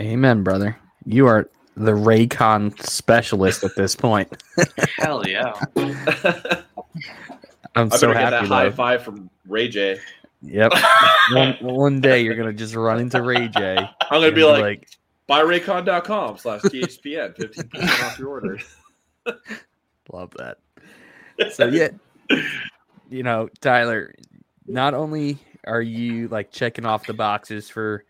Amen, 0.00 0.42
brother. 0.42 0.78
You 1.04 1.26
are 1.26 1.48
the 1.76 1.92
Raycon 1.92 2.80
specialist 2.86 3.64
at 3.64 3.74
this 3.76 3.96
point. 3.96 4.42
Hell 4.98 5.26
yeah. 5.26 5.52
I'm 7.74 7.92
I 7.92 7.96
so 7.96 8.08
better 8.08 8.20
get 8.20 8.30
that 8.30 8.32
happy. 8.36 8.48
high 8.48 8.64
though. 8.64 8.72
five 8.72 9.02
from 9.02 9.30
Ray 9.46 9.68
J. 9.68 9.98
Yep. 10.42 10.72
one, 11.32 11.56
one 11.60 12.00
day 12.00 12.22
you're 12.22 12.36
gonna 12.36 12.52
just 12.52 12.74
run 12.74 13.00
into 13.00 13.22
Ray 13.22 13.48
J. 13.48 13.76
I'm 13.78 14.20
gonna 14.20 14.32
be 14.32 14.44
like, 14.44 14.88
buyraycon.com 15.28 16.38
slash 16.38 16.60
THPN, 16.62 17.36
15% 17.36 18.04
off 18.04 18.18
your 18.18 18.28
order. 18.28 18.58
love 20.12 20.32
that. 20.36 20.58
So 21.52 21.66
yeah, 21.66 21.88
you 23.10 23.22
know, 23.22 23.48
Tyler, 23.60 24.14
not 24.66 24.94
only 24.94 25.38
are 25.66 25.82
you 25.82 26.28
like 26.28 26.50
checking 26.50 26.86
off 26.86 27.06
the 27.06 27.14
boxes 27.14 27.68
for 27.68 28.04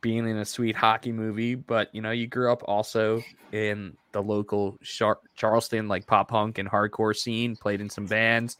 being 0.00 0.28
in 0.28 0.36
a 0.38 0.44
sweet 0.44 0.76
hockey 0.76 1.12
movie, 1.12 1.54
but 1.54 1.92
you 1.94 2.02
know, 2.02 2.10
you 2.10 2.26
grew 2.26 2.52
up 2.52 2.62
also 2.66 3.22
in 3.52 3.96
the 4.12 4.22
local 4.22 4.78
Char- 4.82 5.20
Charleston 5.36 5.88
like 5.88 6.06
pop 6.06 6.28
punk 6.28 6.58
and 6.58 6.68
hardcore 6.70 7.16
scene, 7.16 7.56
played 7.56 7.80
in 7.80 7.88
some 7.88 8.06
bands. 8.06 8.58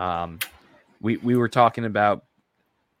Um, 0.00 0.40
we 1.00 1.18
we 1.18 1.36
were 1.36 1.48
talking 1.48 1.84
about 1.84 2.24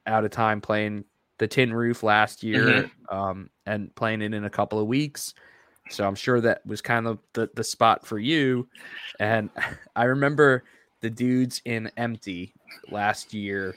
out 0.06 0.24
of 0.24 0.30
time 0.30 0.60
playing 0.60 1.04
the 1.38 1.48
Tin 1.48 1.72
Roof 1.72 2.02
last 2.02 2.42
year, 2.44 2.90
um, 3.08 3.50
and 3.66 3.92
playing 3.94 4.22
it 4.22 4.34
in 4.34 4.44
a 4.44 4.50
couple 4.50 4.78
of 4.78 4.86
weeks. 4.86 5.34
So 5.90 6.06
I'm 6.06 6.14
sure 6.14 6.40
that 6.40 6.64
was 6.64 6.80
kind 6.80 7.06
of 7.06 7.18
the, 7.32 7.50
the 7.54 7.64
spot 7.64 8.06
for 8.06 8.18
you. 8.18 8.68
And 9.18 9.50
I 9.96 10.04
remember 10.04 10.64
the 11.00 11.10
dudes 11.10 11.60
in 11.64 11.90
Empty 11.96 12.54
last 12.90 13.34
year, 13.34 13.74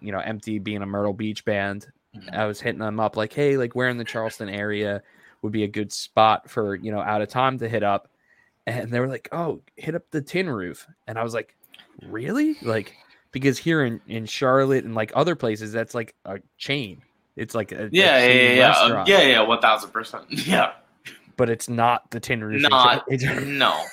you 0.00 0.12
know, 0.12 0.20
Empty 0.20 0.58
being 0.58 0.82
a 0.82 0.86
Myrtle 0.86 1.12
Beach 1.12 1.44
band. 1.44 1.86
I 2.32 2.46
was 2.46 2.60
hitting 2.60 2.80
them 2.80 3.00
up 3.00 3.16
like, 3.16 3.32
hey, 3.32 3.56
like 3.56 3.74
where 3.74 3.88
in 3.88 3.98
the 3.98 4.04
Charleston 4.04 4.48
area 4.48 5.02
would 5.42 5.52
be 5.52 5.64
a 5.64 5.68
good 5.68 5.92
spot 5.92 6.48
for, 6.50 6.74
you 6.74 6.90
know, 6.92 7.00
out 7.00 7.22
of 7.22 7.28
time 7.28 7.58
to 7.58 7.68
hit 7.68 7.82
up. 7.82 8.08
And 8.66 8.92
they 8.92 9.00
were 9.00 9.08
like, 9.08 9.28
oh, 9.32 9.62
hit 9.76 9.94
up 9.94 10.10
the 10.10 10.20
tin 10.20 10.48
roof. 10.48 10.86
And 11.06 11.18
I 11.18 11.22
was 11.22 11.32
like, 11.32 11.56
really? 12.06 12.56
Like, 12.62 12.94
because 13.32 13.58
here 13.58 13.84
in, 13.84 14.00
in 14.06 14.26
Charlotte 14.26 14.84
and 14.84 14.94
like 14.94 15.12
other 15.14 15.34
places, 15.36 15.72
that's 15.72 15.94
like 15.94 16.14
a 16.24 16.38
chain. 16.56 17.02
It's 17.36 17.54
like 17.54 17.72
a, 17.72 17.86
a 17.86 17.88
Yeah, 17.92 18.18
yeah, 18.18 18.26
chain 18.26 18.56
yeah, 18.58 18.86
yeah. 18.88 18.94
Uh, 19.00 19.04
yeah, 19.06 19.22
yeah, 19.22 19.40
one 19.42 19.60
thousand 19.60 19.90
percent. 19.90 20.24
Yeah, 20.30 20.72
But 21.36 21.50
it's 21.50 21.68
not 21.68 22.10
the 22.10 22.20
tin 22.20 22.42
roof. 22.42 22.62
not 22.62 23.04
no. 23.10 23.84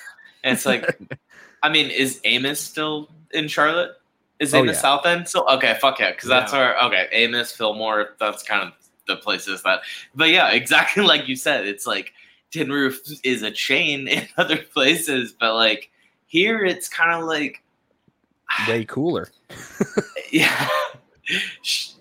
And 0.44 0.54
it's 0.56 0.66
like, 0.66 0.98
I 1.64 1.70
mean, 1.70 1.90
is 1.90 2.22
Amos 2.24 2.60
still 2.60 3.10
in 3.32 3.48
Charlotte? 3.48 3.92
Is 4.40 4.54
Oh, 4.54 4.60
Amos 4.60 4.76
yeah. 4.76 4.82
South 4.82 5.06
End? 5.06 5.28
So 5.28 5.48
okay, 5.50 5.78
fuck 5.80 6.00
yeah, 6.00 6.12
because 6.12 6.28
that's 6.30 6.52
where 6.54 6.78
okay, 6.86 7.08
Amos, 7.12 7.52
Fillmore, 7.52 8.16
that's 8.20 8.44
kind 8.44 8.64
of 8.68 8.74
the 9.08 9.16
places 9.16 9.62
that. 9.64 9.82
But 10.16 10.30
yeah, 10.30 10.50
exactly 10.52 11.04
like 11.04 11.28
you 11.28 11.36
said, 11.36 11.66
it's 11.68 11.86
like 11.88 12.14
Tin 12.52 12.72
Roof 12.72 13.00
is 13.24 13.44
a 13.44 13.52
chain 13.52 14.08
in 14.08 14.28
other 14.38 14.58
places, 14.58 15.32
but 15.40 15.54
like 15.56 15.90
here, 16.28 16.64
it's 16.66 16.90
kind 16.90 17.12
of 17.22 17.28
like 17.28 17.62
way 18.68 18.86
cooler. 18.86 19.30
yeah. 20.32 20.68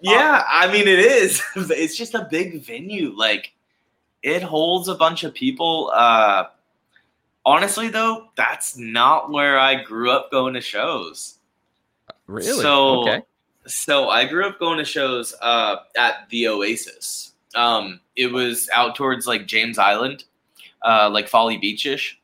Yeah, 0.00 0.44
I 0.48 0.70
mean 0.70 0.86
it 0.86 0.98
is. 0.98 1.42
It's 1.56 1.96
just 1.96 2.14
a 2.14 2.28
big 2.30 2.62
venue. 2.62 3.12
Like 3.16 3.52
it 4.22 4.42
holds 4.42 4.88
a 4.88 4.94
bunch 4.94 5.24
of 5.24 5.34
people. 5.34 5.90
Uh 5.94 6.44
honestly 7.44 7.88
though, 7.88 8.28
that's 8.36 8.76
not 8.76 9.30
where 9.30 9.58
I 9.58 9.82
grew 9.82 10.10
up 10.10 10.30
going 10.30 10.54
to 10.54 10.60
shows. 10.60 11.38
Really? 12.26 12.62
So 12.62 13.02
okay. 13.02 13.22
So 13.66 14.08
I 14.08 14.26
grew 14.26 14.46
up 14.46 14.58
going 14.58 14.78
to 14.78 14.84
shows 14.84 15.34
uh, 15.40 15.76
at 15.96 16.28
the 16.28 16.48
Oasis. 16.48 17.32
Um, 17.54 18.00
it 18.14 18.30
was 18.30 18.68
out 18.74 18.94
towards 18.94 19.26
like 19.26 19.46
James 19.46 19.78
Island, 19.78 20.24
uh, 20.84 21.08
like 21.10 21.28
Folly 21.28 21.56
Beachish. 21.56 22.20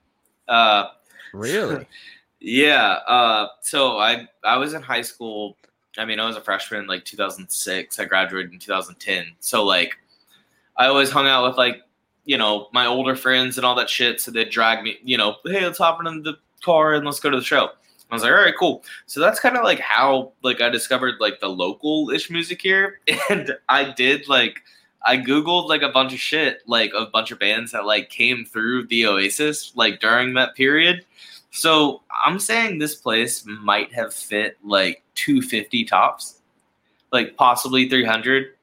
Uh, 0.49 0.89
Really? 1.33 1.87
yeah. 2.41 2.99
Uh, 3.07 3.49
so 3.61 3.99
I 3.99 4.27
I 4.45 4.57
was 4.57 4.75
in 4.75 4.83
high 4.83 5.03
school. 5.03 5.57
I 5.99 6.05
mean, 6.05 6.21
I 6.21 6.27
was 6.27 6.37
a 6.37 6.41
freshman 6.41 6.87
like 6.87 7.05
2006. 7.05 7.99
I 7.99 8.05
graduated 8.05 8.53
in 8.53 8.59
2010. 8.59 9.33
So 9.41 9.65
like, 9.65 9.97
I 10.77 10.87
always 10.87 11.11
hung 11.11 11.27
out 11.27 11.47
with 11.47 11.59
like 11.59 11.83
you 12.25 12.39
know 12.39 12.69
my 12.73 12.87
older 12.87 13.15
friends 13.15 13.59
and 13.59 13.67
all 13.67 13.75
that 13.77 13.91
shit. 13.91 14.21
So 14.21 14.31
they'd 14.31 14.51
drag 14.51 14.83
me. 14.83 14.99
You 15.03 15.19
know, 15.19 15.37
hey, 15.45 15.65
let's 15.65 15.79
hop 15.79 16.05
in 16.05 16.23
the 16.23 16.35
car 16.63 16.95
and 16.95 17.05
let's 17.05 17.21
go 17.21 17.31
to 17.31 17.37
the 17.37 17.45
show. 17.45 17.71
I 18.11 18.15
was 18.15 18.23
like, 18.23 18.33
all 18.33 18.39
right, 18.39 18.55
cool. 18.59 18.83
So 19.07 19.21
that's 19.21 19.39
kind 19.39 19.57
of 19.57 19.63
like 19.63 19.79
how 19.79 20.33
like 20.43 20.61
I 20.61 20.69
discovered 20.69 21.15
like 21.21 21.41
the 21.41 21.49
local 21.49 22.11
ish 22.11 22.31
music 22.31 22.61
here, 22.61 23.01
and 23.31 23.57
I 23.69 23.93
did 23.93 24.29
like 24.29 24.61
I 25.07 25.17
googled 25.17 25.69
like 25.69 25.83
a 25.83 25.89
bunch 25.91 26.13
of 26.13 26.19
shit, 26.19 26.61
like 26.67 26.93
a 26.97 27.07
bunch 27.07 27.31
of 27.31 27.39
bands 27.39 27.73
that 27.73 27.87
like 27.87 28.11
came 28.11 28.45
through 28.45 28.87
the 28.87 29.07
Oasis 29.07 29.73
like 29.77 30.01
during 30.01 30.35
that 30.35 30.55
period. 30.55 31.05
So 31.51 32.03
I'm 32.25 32.39
saying 32.39 32.79
this 32.79 32.95
place 32.95 33.45
might 33.45 33.93
have 33.93 34.15
fit 34.15 34.57
like 34.65 35.03
250 35.17 35.85
tops, 35.85 36.41
like 37.13 37.37
possibly 37.37 37.89
300. 37.89 38.55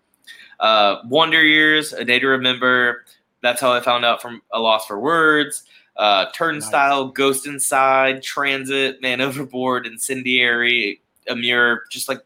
Uh, 0.59 1.01
Wonder 1.05 1.43
Years, 1.43 1.93
A 1.93 2.03
Day 2.03 2.19
to 2.19 2.27
Remember. 2.27 3.05
That's 3.43 3.61
how 3.61 3.71
I 3.71 3.81
found 3.81 4.05
out 4.05 4.21
from 4.21 4.41
A 4.51 4.59
Loss 4.59 4.87
for 4.87 4.99
Words 4.99 5.63
uh, 5.97 6.27
Turnstile, 6.31 7.07
Ghost 7.07 7.47
Inside, 7.47 8.21
Transit, 8.21 9.01
Man 9.01 9.19
Overboard, 9.19 9.87
Incendiary, 9.87 11.01
Emmure, 11.27 11.79
just 11.89 12.07
like 12.07 12.21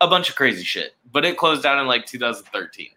a 0.00 0.06
bunch 0.06 0.28
of 0.28 0.36
crazy 0.36 0.62
shit. 0.62 0.94
But 1.12 1.24
it 1.24 1.36
closed 1.36 1.62
down 1.62 1.78
in 1.80 1.86
like 1.86 2.06
2013. 2.06 2.88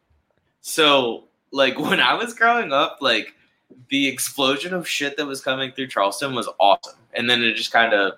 So, 0.62 1.26
like, 1.51 1.80
when 1.80 1.99
I 1.99 2.14
was 2.14 2.34
growing 2.34 2.72
up, 2.72 2.99
like, 3.01 3.34
the 3.89 4.07
explosion 4.07 4.74
of 4.74 4.88
shit 4.88 5.17
that 5.17 5.26
was 5.26 5.41
coming 5.41 5.72
through 5.72 5.88
Charleston 5.88 6.34
was 6.36 6.49
awesome. 6.59 6.97
And 7.13 7.30
then 7.30 7.43
it 7.43 7.53
just 7.55 7.72
kind 7.72 7.93
of 7.93 8.13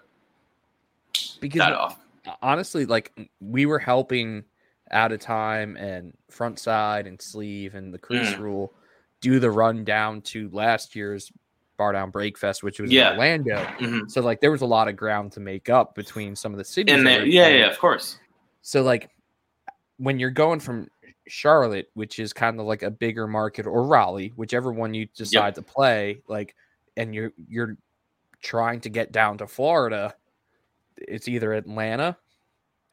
Because 1.40 1.62
off. 1.74 2.00
honestly, 2.42 2.86
like 2.86 3.12
we 3.40 3.66
were 3.66 3.80
helping 3.80 4.44
out 4.92 5.12
of 5.12 5.20
time 5.20 5.76
and 5.78 6.14
front 6.30 6.60
side 6.60 7.08
and 7.08 7.22
sleeve 7.22 7.76
and 7.76 7.94
the 7.94 7.98
crease 7.98 8.30
Mm. 8.34 8.40
rule 8.40 8.74
do 9.22 9.40
the 9.40 9.50
run 9.50 9.84
down 9.84 10.22
to 10.22 10.50
last 10.52 10.96
year's 10.96 11.32
bar 11.78 11.94
down 11.94 12.12
breakfest, 12.12 12.62
which 12.62 12.80
was 12.80 12.92
Yeah. 12.92 13.08
in 13.14 13.18
Orlando. 13.18 13.56
Mhm. 13.80 14.12
So 14.12 14.22
like 14.22 14.42
there 14.42 14.52
was 14.52 14.62
a 14.62 14.66
lot 14.66 14.88
of 14.88 14.96
ground 14.96 15.32
to 15.34 15.40
make 15.40 15.70
up 15.70 15.96
between 15.96 16.36
some 16.36 16.52
of 16.52 16.58
the 16.60 16.64
cities. 16.64 16.94
And 16.94 17.06
yeah, 17.32 17.48
yeah, 17.48 17.66
of 17.70 17.80
course. 17.80 18.20
So 18.62 18.84
like 18.84 19.10
when 19.98 20.20
you're 20.20 20.30
going 20.30 20.60
from 20.60 20.90
Charlotte, 21.28 21.90
which 21.94 22.20
is 22.20 22.34
kind 22.34 22.60
of 22.60 22.66
like 22.66 22.84
a 22.84 22.92
bigger 22.92 23.28
market, 23.28 23.66
or 23.66 23.86
Raleigh, 23.86 24.34
whichever 24.36 24.72
one 24.72 24.94
you 24.94 25.08
decide 25.16 25.56
to 25.56 25.62
play, 25.62 26.22
like, 26.28 26.56
and 26.98 27.14
you're 27.16 27.32
you're 27.48 27.78
trying 28.42 28.82
to 28.82 28.90
get 28.90 29.12
down 29.12 29.38
to 29.38 29.48
Florida, 29.48 30.16
it's 30.98 31.28
either 31.28 31.54
Atlanta 31.54 32.18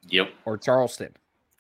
Yep. 0.09 0.31
or 0.47 0.57
Charleston. 0.57 1.15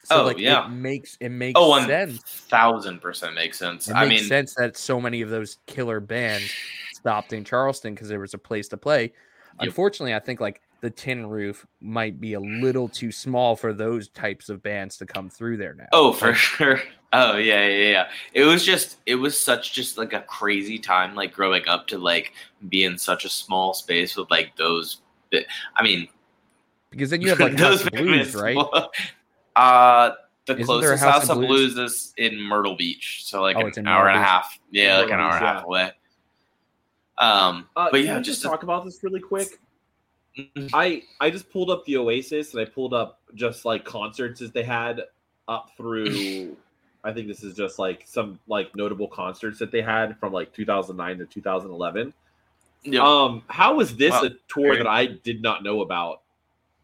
So 0.04 0.22
Oh, 0.22 0.24
like 0.26 0.38
yeah. 0.38 0.66
it 0.66 0.70
makes 0.70 1.16
it 1.20 1.28
makes 1.28 1.58
Oh, 1.60 1.68
one 1.68 1.86
sense. 1.86 2.22
thousand 2.24 3.00
percent 3.00 3.34
makes 3.34 3.58
sense. 3.58 3.88
It 3.88 3.94
I 3.94 4.06
makes 4.06 4.22
mean, 4.22 4.28
sense 4.28 4.54
that 4.54 4.76
so 4.76 5.00
many 5.00 5.20
of 5.20 5.28
those 5.28 5.58
killer 5.66 6.00
bands 6.00 6.52
stopped 6.92 7.32
in 7.32 7.44
Charleston 7.44 7.94
because 7.94 8.08
there 8.08 8.20
was 8.20 8.32
a 8.34 8.38
place 8.38 8.68
to 8.68 8.76
play. 8.76 9.12
Unfortunately, 9.58 10.14
I 10.14 10.20
think 10.20 10.40
like 10.40 10.62
the 10.80 10.90
Tin 10.90 11.26
Roof 11.26 11.66
might 11.80 12.20
be 12.20 12.32
a 12.34 12.40
little 12.40 12.88
too 12.88 13.12
small 13.12 13.54
for 13.56 13.72
those 13.72 14.08
types 14.08 14.48
of 14.48 14.62
bands 14.62 14.96
to 14.98 15.06
come 15.06 15.28
through 15.28 15.56
there 15.58 15.74
now. 15.74 15.86
Oh, 15.92 16.12
for 16.12 16.34
sure. 16.34 16.80
Oh, 17.12 17.38
yeah, 17.38 17.66
yeah, 17.66 17.88
yeah. 17.90 18.08
It 18.34 18.44
was 18.44 18.64
just, 18.64 18.98
it 19.04 19.16
was 19.16 19.36
such 19.36 19.72
just 19.72 19.98
like 19.98 20.12
a 20.12 20.20
crazy 20.20 20.78
time, 20.78 21.16
like 21.16 21.32
growing 21.32 21.66
up 21.66 21.88
to 21.88 21.98
like 21.98 22.34
be 22.68 22.84
in 22.84 22.96
such 22.96 23.24
a 23.24 23.28
small 23.28 23.74
space 23.74 24.14
with 24.16 24.30
like 24.30 24.54
those. 24.54 24.98
bi- 25.32 25.44
I 25.74 25.82
mean, 25.82 26.06
because 26.90 27.10
then 27.10 27.20
you 27.20 27.28
have 27.30 27.40
like 27.40 27.58
House 27.58 27.82
Blues, 27.88 28.32
bands. 28.32 28.34
right? 28.36 28.56
Uh, 29.56 30.12
the 30.46 30.52
Isn't 30.52 30.66
closest 30.66 31.02
House 31.02 31.14
House, 31.14 31.30
of 31.30 31.38
of 31.38 31.44
Blues? 31.48 31.74
Blues? 31.74 31.92
is 31.92 32.14
in 32.16 32.40
Myrtle 32.40 32.76
Beach, 32.76 33.22
so 33.24 33.42
like 33.42 33.56
Oh, 33.56 33.62
an 33.62 33.66
it's 33.66 33.78
in 33.78 33.88
hour 33.88 34.04
Myrtle 34.04 34.14
and 34.16 34.22
a 34.24 34.26
half. 34.28 34.60
Yeah, 34.70 34.98
like 34.98 35.10
an 35.10 35.16
Myrtle 35.18 35.24
hour 35.26 35.34
and 35.36 35.44
a 35.44 35.48
half 35.48 35.56
yeah. 35.56 35.64
away. 35.64 35.92
Um, 37.18 37.68
Uh, 37.74 37.88
but 37.90 38.04
yeah, 38.04 38.14
just 38.18 38.26
just 38.26 38.42
talk 38.44 38.62
about 38.62 38.84
this 38.84 39.02
really 39.02 39.18
quick. 39.18 39.58
Mhm. 40.38 40.70
I 40.72 41.02
I 41.20 41.30
just 41.30 41.50
pulled 41.50 41.70
up 41.70 41.84
the 41.84 41.96
Oasis 41.96 42.54
and 42.54 42.60
I 42.60 42.64
pulled 42.64 42.94
up 42.94 43.20
just 43.34 43.64
like 43.64 43.84
concerts 43.84 44.40
that 44.40 44.52
they 44.54 44.62
had 44.62 45.02
up 45.48 45.70
through. 45.76 46.56
I 47.04 47.12
think 47.12 47.28
this 47.28 47.42
is 47.42 47.56
just 47.56 47.78
like 47.78 48.02
some 48.06 48.38
like 48.46 48.74
notable 48.76 49.08
concerts 49.08 49.58
that 49.58 49.72
they 49.72 49.80
had 49.82 50.18
from 50.18 50.32
like 50.32 50.52
2009 50.52 51.18
to 51.18 51.24
2011. 51.26 52.12
Yep. 52.84 53.02
Um, 53.02 53.42
how 53.48 53.74
was 53.74 53.96
this 53.96 54.12
Wow. 54.12 54.24
a 54.24 54.30
tour 54.48 54.76
that 54.76 54.86
I 54.86 55.06
did 55.06 55.42
not 55.42 55.62
know 55.62 55.80
about? 55.80 56.22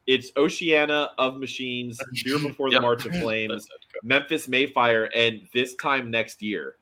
It's 0.06 0.30
Oceana 0.36 1.10
of 1.18 1.36
Machines, 1.38 2.00
Fear 2.14 2.38
Before 2.38 2.68
the 2.70 2.74
Yep. 2.76 2.82
March 2.82 3.06
of 3.06 3.12
Flames, 3.16 3.66
Memphis 4.02 4.46
May 4.48 4.66
Fire, 4.66 5.04
and 5.14 5.42
this 5.52 5.74
time 5.76 6.10
next 6.10 6.42
year. 6.42 6.76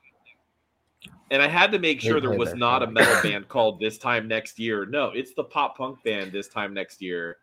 And 1.30 1.42
I 1.42 1.48
had 1.48 1.72
to 1.72 1.78
make 1.78 2.00
sure 2.00 2.20
there 2.20 2.36
was 2.38 2.54
not 2.54 2.82
a 2.82 2.86
metal 2.86 3.20
band 3.22 3.48
called 3.48 3.80
This 3.80 3.98
Time 3.98 4.28
Next 4.28 4.58
Year. 4.58 4.86
No, 4.86 5.06
it's 5.08 5.32
the 5.34 5.44
pop 5.44 5.76
punk 5.76 6.02
band 6.04 6.32
This 6.32 6.48
Time 6.48 6.74
Next 6.74 7.00
Year. 7.02 7.38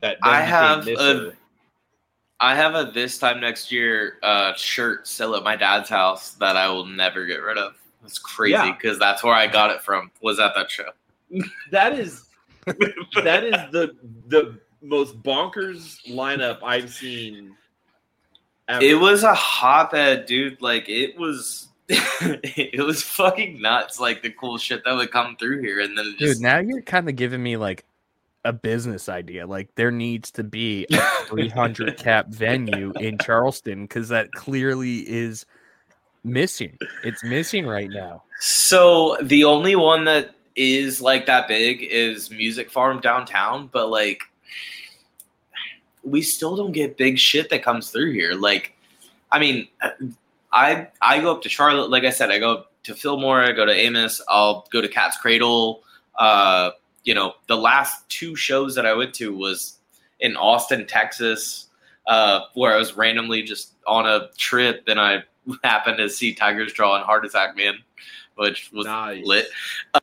That 0.00 0.18
then 0.22 0.32
I 0.32 0.40
have 0.40 0.84
Nisser. 0.84 1.32
a- 1.32 1.36
I 2.40 2.56
have 2.56 2.74
a 2.74 2.90
this 2.90 3.18
time 3.18 3.40
next 3.40 3.70
year 3.70 4.14
uh, 4.24 4.52
shirt 4.54 5.06
still 5.06 5.36
at 5.36 5.44
my 5.44 5.54
dad's 5.54 5.88
house 5.88 6.32
that 6.40 6.56
I 6.56 6.66
will 6.68 6.84
never 6.86 7.24
get 7.24 7.36
rid 7.40 7.56
of. 7.56 7.74
It's 8.04 8.18
crazy 8.18 8.54
Yeah. 8.54 8.72
because 8.72 8.98
that's 8.98 9.22
where 9.22 9.32
I 9.32 9.46
got 9.46 9.70
it 9.70 9.80
from. 9.80 10.10
Was 10.22 10.40
at 10.40 10.52
that 10.56 10.68
show. 10.68 10.88
that 11.70 11.92
is 11.96 12.24
that 12.66 13.44
is 13.44 13.52
the 13.70 13.94
the 14.26 14.58
most 14.82 15.22
bonkers 15.22 16.04
lineup 16.08 16.58
I've 16.64 16.92
seen. 16.92 17.54
Ever. 18.66 18.82
It 18.84 18.94
was 18.98 19.22
a 19.22 19.34
hotbed, 19.34 20.26
dude. 20.26 20.60
Like 20.60 20.88
it 20.88 21.16
was, 21.16 21.68
it 21.88 22.84
was 22.84 23.02
fucking 23.02 23.60
nuts. 23.60 24.00
Like 24.00 24.22
the 24.22 24.30
cool 24.30 24.58
shit 24.58 24.84
that 24.84 24.94
would 24.94 25.10
come 25.10 25.36
through 25.36 25.62
here, 25.62 25.80
and 25.80 25.96
then 25.96 26.06
it 26.06 26.18
Dude, 26.18 26.40
now 26.40 26.58
you're 26.58 26.82
kind 26.82 27.08
of 27.08 27.16
giving 27.16 27.42
me 27.42 27.56
like 27.56 27.84
a 28.44 28.52
business 28.52 29.08
idea. 29.08 29.46
Like 29.46 29.74
there 29.74 29.90
needs 29.90 30.30
to 30.32 30.44
be 30.44 30.86
a 30.92 30.96
300 31.26 31.96
cap 31.96 32.28
venue 32.28 32.92
in 32.98 33.18
Charleston 33.18 33.82
because 33.82 34.08
that 34.08 34.32
clearly 34.32 35.00
is 35.08 35.46
missing. 36.24 36.78
It's 37.04 37.22
missing 37.24 37.66
right 37.66 37.90
now. 37.90 38.22
So 38.40 39.16
the 39.22 39.44
only 39.44 39.76
one 39.76 40.04
that 40.04 40.34
is 40.54 41.00
like 41.00 41.26
that 41.26 41.48
big 41.48 41.82
is 41.82 42.30
Music 42.30 42.70
Farm 42.70 43.00
downtown, 43.00 43.68
but 43.72 43.88
like 43.88 44.22
we 46.04 46.22
still 46.22 46.56
don't 46.56 46.72
get 46.72 46.96
big 46.96 47.18
shit 47.18 47.48
that 47.50 47.62
comes 47.62 47.90
through 47.90 48.12
here. 48.12 48.34
Like, 48.34 48.74
I 49.30 49.38
mean, 49.38 49.68
I 50.52 50.88
I 51.00 51.20
go 51.20 51.32
up 51.32 51.42
to 51.42 51.48
Charlotte. 51.48 51.90
Like 51.90 52.04
I 52.04 52.10
said, 52.10 52.30
I 52.30 52.38
go 52.38 52.64
to 52.84 52.94
Fillmore. 52.94 53.40
I 53.42 53.52
go 53.52 53.64
to 53.64 53.72
Amos. 53.72 54.20
I'll 54.28 54.66
go 54.72 54.80
to 54.80 54.88
Cat's 54.88 55.16
Cradle. 55.16 55.82
Uh, 56.18 56.70
you 57.04 57.14
know, 57.14 57.34
the 57.48 57.56
last 57.56 58.08
two 58.08 58.36
shows 58.36 58.74
that 58.74 58.86
I 58.86 58.94
went 58.94 59.14
to 59.14 59.34
was 59.36 59.78
in 60.20 60.36
Austin, 60.36 60.86
Texas, 60.86 61.68
uh, 62.06 62.40
where 62.54 62.72
I 62.72 62.76
was 62.76 62.94
randomly 62.96 63.42
just 63.42 63.72
on 63.86 64.06
a 64.06 64.28
trip 64.36 64.84
and 64.86 65.00
I 65.00 65.24
happened 65.64 65.98
to 65.98 66.08
see 66.08 66.34
Tigers 66.34 66.72
Jaw 66.72 66.96
and 66.96 67.04
Heart 67.04 67.26
Attack 67.26 67.56
Man, 67.56 67.74
which 68.36 68.70
was 68.72 68.86
Nice. 68.86 69.24
lit. 69.26 69.46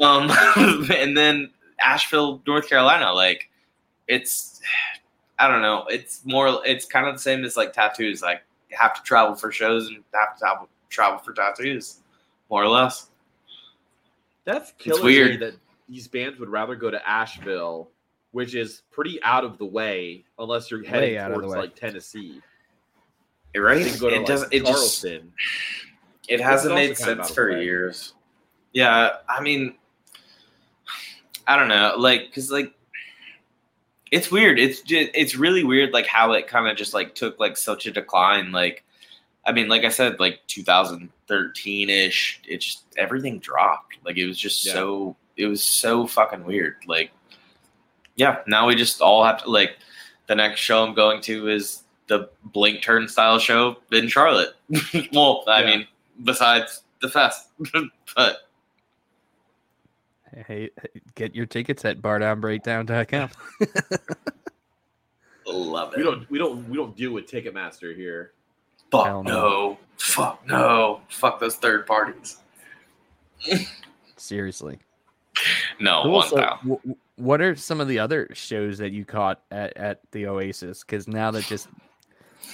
Um, 0.02 0.30
and 0.92 1.16
then 1.16 1.52
Asheville, 1.80 2.42
North 2.46 2.68
Carolina, 2.68 3.14
like 3.14 3.50
it's, 4.08 4.60
I 5.40 5.48
don't 5.48 5.62
know, 5.62 5.86
it's 5.88 6.26
more, 6.26 6.60
it's 6.66 6.86
kind 6.86 7.08
of 7.08 7.16
the 7.16 7.22
same 7.22 7.46
as 7.46 7.56
like 7.56 7.72
tattoos. 7.72 8.22
Like 8.22 8.42
have 8.72 8.94
to 8.96 9.02
travel 9.04 9.36
for 9.36 9.52
shows 9.52 9.88
and 9.88 10.04
have 10.14 10.36
to 10.36 10.40
travel, 10.40 10.70
travel 10.90 11.20
for 11.20 11.34
tattoos, 11.34 12.02
more 12.50 12.64
or 12.64 12.70
less. 12.70 13.10
That's 14.46 14.72
killer 14.78 15.00
to 15.00 15.04
weird. 15.04 15.30
me 15.32 15.38
that 15.38 15.56
these 15.88 16.08
bands 16.08 16.40
would 16.40 16.50
rather 16.50 16.76
go 16.76 16.90
to 16.90 17.10
Asheville, 17.10 17.90
which 18.32 18.56
is 18.56 18.84
pretty 18.92 19.22
out 19.24 19.44
of 19.44 19.58
the 19.58 19.66
way, 19.66 20.24
unless 20.38 20.72
you're 20.72 20.84
heading 20.84 21.18
out 21.18 21.32
of 21.32 21.38
the 21.38 21.42
towards 21.44 21.54
way. 21.54 21.60
like 21.62 21.76
Tennessee. 21.76 22.42
Right? 23.56 23.84
They 23.84 23.90
can 23.90 24.00
go 24.00 24.10
to 24.10 24.16
it 24.16 24.20
like, 24.20 24.28
doesn't. 24.28 24.54
It 24.54 24.60
just. 24.60 24.72
Charleston. 24.72 25.34
It 26.28 26.40
hasn't 26.40 26.74
also 26.74 26.88
made 26.88 26.96
kind 26.98 27.12
of 27.12 27.20
out 27.20 27.26
sense 27.26 27.30
of 27.30 27.36
for 27.36 27.48
the 27.48 27.58
way. 27.58 27.64
years. 27.64 28.14
Yeah, 28.72 29.10
I 29.28 29.42
mean, 29.42 29.76
I 31.48 31.56
don't 31.56 31.68
know, 31.68 31.96
like, 31.98 32.28
because 32.28 32.52
like, 32.52 32.74
it's 34.12 34.32
weird. 34.32 34.60
It's 34.60 34.82
just, 34.82 35.12
it's 35.14 35.36
really 35.36 35.64
weird, 35.64 35.94
like 35.94 36.06
how 36.08 36.32
it 36.34 36.48
kind 36.48 36.68
of 36.68 36.76
just 36.78 36.94
like 36.94 37.16
took 37.16 37.40
like 37.40 37.58
such 37.58 37.86
a 37.86 37.92
decline. 37.92 38.52
Like, 38.52 38.84
I 39.46 39.52
mean, 39.52 39.68
like 39.68 39.84
I 39.84 39.90
said, 39.90 40.20
like 40.20 40.40
2013 40.48 41.90
ish, 41.90 42.42
it 42.48 42.58
just 42.62 42.84
everything 42.98 43.40
dropped. 43.40 43.98
Like 44.04 44.18
it 44.18 44.26
was 44.28 44.38
just 44.38 44.66
Yeah. 44.66 44.74
so 44.74 45.16
it 45.38 45.48
was 45.48 45.64
so 45.66 46.06
fucking 46.08 46.44
weird. 46.44 46.76
Like, 46.88 47.12
yeah, 48.16 48.40
now 48.48 48.68
we 48.68 48.76
just 48.76 49.02
all 49.02 49.24
have 49.24 49.44
to 49.44 49.50
like. 49.50 49.78
The 50.28 50.36
next 50.36 50.60
show 50.60 50.84
I'm 50.86 50.94
going 50.94 51.22
to 51.22 51.48
is 51.50 51.82
the 52.06 52.30
Blink 52.44 52.84
Turnstile 52.84 53.40
show 53.40 53.78
in 53.92 54.08
Charlotte. 54.10 54.54
well, 55.12 55.44
I 55.48 55.62
Yeah. 55.62 55.66
mean, 55.66 55.88
besides 56.24 56.84
the 57.02 57.10
fest, 57.10 57.48
but 58.16 58.38
Hey, 60.34 60.44
hey, 60.48 60.70
get 61.16 61.36
your 61.36 61.46
tickets 61.46 61.86
at 61.86 62.02
bardownbreakdown.com. 62.02 63.30
love 65.48 65.94
it. 65.94 65.98
We 65.98 66.04
don't 66.04 66.30
we 66.30 66.38
don't 66.38 66.70
we 66.70 66.78
don't 66.78 66.96
deal 66.96 67.12
with 67.12 67.26
Ticketmaster 67.30 67.96
here. 67.96 68.32
Fuck 68.92 69.06
Hell 69.06 69.24
no. 69.24 69.32
no. 69.32 69.78
Fuck 69.98 70.46
no. 70.48 71.02
Fuck 71.10 71.40
those 71.40 71.56
third 71.56 71.86
parties. 71.88 72.38
Seriously. 74.18 74.80
No, 75.80 76.04
Cool, 76.04 76.12
one 76.12 76.28
so 76.30 76.36
w- 76.36 76.76
w- 76.78 76.96
what 77.16 77.40
are 77.42 77.56
some 77.56 77.80
of 77.80 77.88
the 77.88 78.00
other 78.00 78.28
shows 78.34 78.78
that 78.80 78.92
you 78.92 79.06
caught 79.06 79.42
at, 79.52 79.76
at 79.78 80.02
the 80.12 80.28
Oasis? 80.28 80.82
Because 80.84 81.08
now 81.08 81.32
that 81.32 81.46
just 81.46 81.70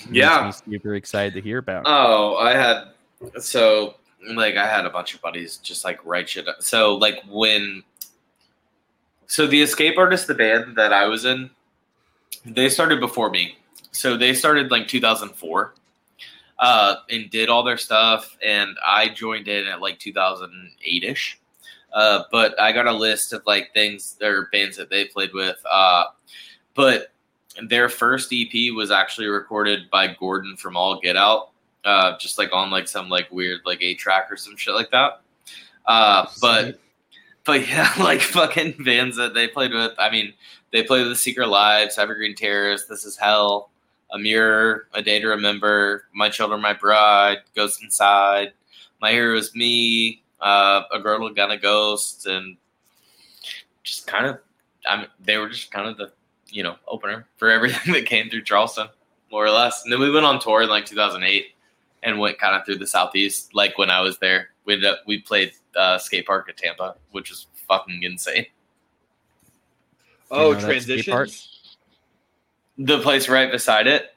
makes 0.05 0.11
Yeah. 0.11 0.51
me 0.67 0.73
super 0.78 0.93
excited 0.95 1.34
to 1.34 1.41
hear 1.41 1.57
about. 1.57 1.84
Oh, 1.88 2.36
I 2.38 2.53
had 2.53 2.84
so 3.39 3.95
like 4.34 4.57
I 4.57 4.67
had 4.67 4.86
a 4.86 4.89
bunch 4.89 5.13
of 5.13 5.21
buddies 5.21 5.57
just 5.57 5.84
like 5.84 6.03
write 6.05 6.30
shit. 6.30 6.47
up. 6.47 6.61
So 6.61 6.95
like 6.95 7.21
when 7.30 7.84
so 9.28 9.47
the 9.47 9.61
Escape 9.61 9.97
Artist, 9.97 10.28
the 10.28 10.36
band 10.36 10.76
that 10.76 10.93
I 10.93 11.05
was 11.07 11.26
in, 11.26 11.49
they 12.45 12.69
started 12.69 12.99
before 12.99 13.30
me. 13.30 13.57
So 13.91 14.17
they 14.17 14.34
started 14.34 14.71
like 14.71 14.88
2004, 14.88 15.73
uh, 16.59 16.95
and 17.09 17.30
did 17.30 17.49
all 17.49 17.63
their 17.63 17.78
stuff, 17.78 18.36
and 18.45 18.78
I 18.86 19.09
joined 19.09 19.47
in 19.47 19.67
at 19.67 19.82
like 19.82 19.99
2008 19.99 21.03
ish. 21.03 21.39
Uh, 21.93 22.23
but 22.32 22.59
I 22.59 22.71
got 22.71 22.88
a 22.88 22.93
list 22.93 23.32
of 23.34 23.41
like 23.45 23.73
things 23.73 24.17
or 24.21 24.49
bands 24.51 24.76
that 24.78 24.89
they 24.89 25.05
played 25.05 25.34
with. 25.34 25.57
Uh, 25.69 26.05
but 26.73 27.13
their 27.69 27.88
first 27.88 28.34
EP 28.34 28.73
was 28.76 28.91
actually 28.91 29.28
recorded 29.28 29.89
by 29.89 30.07
Gordon 30.19 30.57
from 30.57 30.76
All 30.76 30.99
Get 30.99 31.15
Out 31.15 31.51
uh, 31.86 32.17
just 32.17 32.38
like 32.38 32.49
on 32.51 32.71
like 32.71 32.88
some 32.88 33.07
like 33.09 33.31
weird 33.31 33.61
like 33.65 33.81
eight 33.81 33.99
track 33.99 34.27
or 34.29 34.36
some 34.36 34.57
shit 34.57 34.73
like 34.73 34.91
that. 34.91 35.21
Uh, 35.86 36.25
but 36.41 36.79
but 37.45 37.67
yeah, 37.67 37.91
like 37.99 38.21
fucking 38.21 38.83
bands 38.83 39.15
that 39.17 39.33
they 39.33 39.47
played 39.47 39.71
with. 39.71 39.93
I 39.97 40.09
mean, 40.09 40.33
they 40.71 40.83
played 40.83 41.07
with 41.07 41.17
Secret 41.17 41.47
Lives, 41.47 41.97
Evergreen 41.97 42.36
Terrace, 42.36 42.86
This 42.86 43.05
Is 43.05 43.15
Hell, 43.15 43.69
Emmure, 44.13 44.81
A 44.93 45.01
Day 45.01 45.19
to 45.19 45.27
Remember, 45.27 46.05
My 46.13 46.29
Children, 46.29 46.61
My 46.61 46.73
Bride, 46.73 47.38
Ghost 47.55 47.81
Inside, 47.83 48.53
My 48.99 49.11
Hero 49.11 49.38
Is 49.38 49.55
Me, 49.55 50.23
uh, 50.41 50.83
A 50.91 50.99
Girl 50.99 51.25
A 51.27 51.33
Gun 51.33 51.51
A 51.51 51.57
Ghost, 51.57 52.25
and 52.25 52.57
just 53.83 54.07
kind 54.07 54.25
of, 54.25 54.39
I 54.89 54.97
mean, 54.97 55.07
they 55.23 55.38
were 55.38 55.49
just 55.49 55.71
kind 55.71 55.88
of 55.88 55.97
the 55.97 56.11
you 56.49 56.63
know 56.63 56.75
opener 56.88 57.27
for 57.38 57.51
everything 57.51 57.93
that 57.93 58.07
came 58.07 58.29
through 58.29 58.43
Charleston, 58.43 58.88
more 59.31 59.45
or 59.45 59.51
less. 59.51 59.83
And 59.83 59.93
then 59.93 59.99
we 59.99 60.09
went 60.09 60.25
on 60.25 60.39
tour 60.39 60.63
in 60.63 60.69
like 60.69 60.86
2008 60.86 61.54
and 62.05 62.19
went 62.19 62.37
kind 62.37 62.55
of 62.55 62.65
through 62.65 62.77
the 62.77 62.87
southeast. 62.87 63.53
Like 63.53 63.77
when 63.77 63.89
I 63.89 63.99
was 63.99 64.17
there, 64.19 64.49
we 64.65 64.81
we 65.05 65.19
played 65.19 65.51
uh, 65.75 65.97
skate 65.97 66.25
park 66.25 66.47
at 66.47 66.55
Tampa, 66.57 66.95
which 67.11 67.29
was 67.29 67.47
fucking 67.67 68.03
insane. 68.03 68.45
Oh, 70.31 70.53
know 70.53 70.59
that 70.59 70.81
skate 70.81 71.05
park? 71.07 71.27
transitions. 71.27 71.51
The 72.77 72.99
place 72.99 73.29
right 73.29 73.51
beside 73.51 73.87
it, 73.87 74.13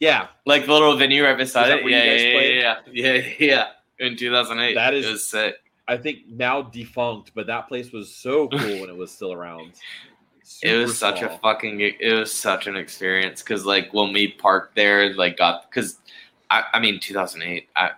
Yeah, 0.00 0.28
like 0.46 0.66
the 0.66 0.72
little 0.72 0.96
venue 0.96 1.24
right 1.24 1.36
beside 1.38 1.70
it. 1.70 1.88
Yeah, 1.88 2.02
yeah, 2.02 2.14
yeah, 2.14 2.76
yeah, 2.92 3.14
yeah, 3.14 3.34
yeah. 3.38 3.66
In 4.06 4.16
2008, 4.16 4.74
That 4.74 4.94
is- 4.94 5.06
it 5.06 5.12
was 5.12 5.26
sick. 5.28 5.56
I 5.86 5.98
think 5.98 6.20
now 6.28 6.62
defunct, 6.62 7.32
but 7.34 7.46
that 7.46 7.68
place 7.68 7.92
was 7.92 8.12
so 8.14 8.48
cool 8.48 8.80
when 8.80 8.88
it 8.88 8.96
was 8.96 9.10
still 9.10 9.32
around. 9.34 9.72
it 10.62 10.76
was 10.76 10.98
Super 10.98 11.16
such 11.16 11.22
a 11.22 11.38
fucking 11.38 11.80
it 11.80 12.18
was 12.18 12.34
such 12.34 12.66
an 12.66 12.74
experience 12.76 13.42
because 13.42 13.64
like 13.66 13.92
when 13.92 14.12
we 14.12 14.32
parked 14.32 14.74
there 14.76 15.14
like 15.14 15.36
got 15.36 15.70
because 15.70 15.98
I, 16.50 16.64
I 16.74 16.80
mean 16.80 17.00
2008 17.00 17.68
i 17.76 17.90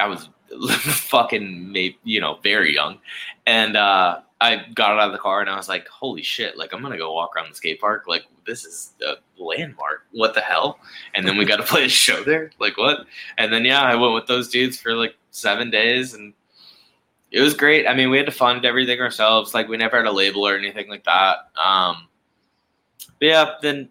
i 0.00 0.06
was 0.06 0.28
fucking 0.78 1.72
maybe 1.72 1.98
you 2.04 2.20
know 2.20 2.38
very 2.42 2.74
young 2.74 2.98
and 3.46 3.76
uh 3.76 4.20
i 4.40 4.64
got 4.74 4.92
out 4.92 5.06
of 5.06 5.12
the 5.12 5.18
car 5.18 5.40
and 5.40 5.50
i 5.50 5.56
was 5.56 5.68
like 5.68 5.88
holy 5.88 6.22
shit 6.22 6.56
like 6.56 6.72
i'm 6.72 6.82
gonna 6.82 6.98
go 6.98 7.12
walk 7.12 7.34
around 7.36 7.50
the 7.50 7.54
skate 7.54 7.80
park 7.80 8.04
like 8.06 8.24
this 8.46 8.64
is 8.64 8.92
a 9.06 9.14
landmark 9.42 10.06
what 10.12 10.34
the 10.34 10.40
hell 10.40 10.78
and 11.14 11.26
then 11.26 11.36
we 11.36 11.44
got 11.44 11.56
to 11.56 11.62
play 11.62 11.84
a 11.84 11.88
show 11.88 12.22
there 12.22 12.50
like 12.60 12.76
what 12.76 13.06
and 13.38 13.52
then 13.52 13.64
yeah 13.64 13.82
i 13.82 13.94
went 13.94 14.14
with 14.14 14.26
those 14.26 14.48
dudes 14.48 14.78
for 14.78 14.94
like 14.94 15.16
seven 15.30 15.70
days 15.70 16.14
and 16.14 16.32
it 17.30 17.40
was 17.40 17.54
great. 17.54 17.86
I 17.86 17.94
mean, 17.94 18.10
we 18.10 18.16
had 18.16 18.26
to 18.26 18.32
fund 18.32 18.64
everything 18.64 19.00
ourselves. 19.00 19.52
Like 19.52 19.68
we 19.68 19.76
never 19.76 19.96
had 19.96 20.06
a 20.06 20.12
label 20.12 20.46
or 20.46 20.56
anything 20.56 20.88
like 20.88 21.04
that. 21.04 21.50
Um, 21.62 22.08
but 23.18 23.26
yeah, 23.26 23.50
then 23.60 23.88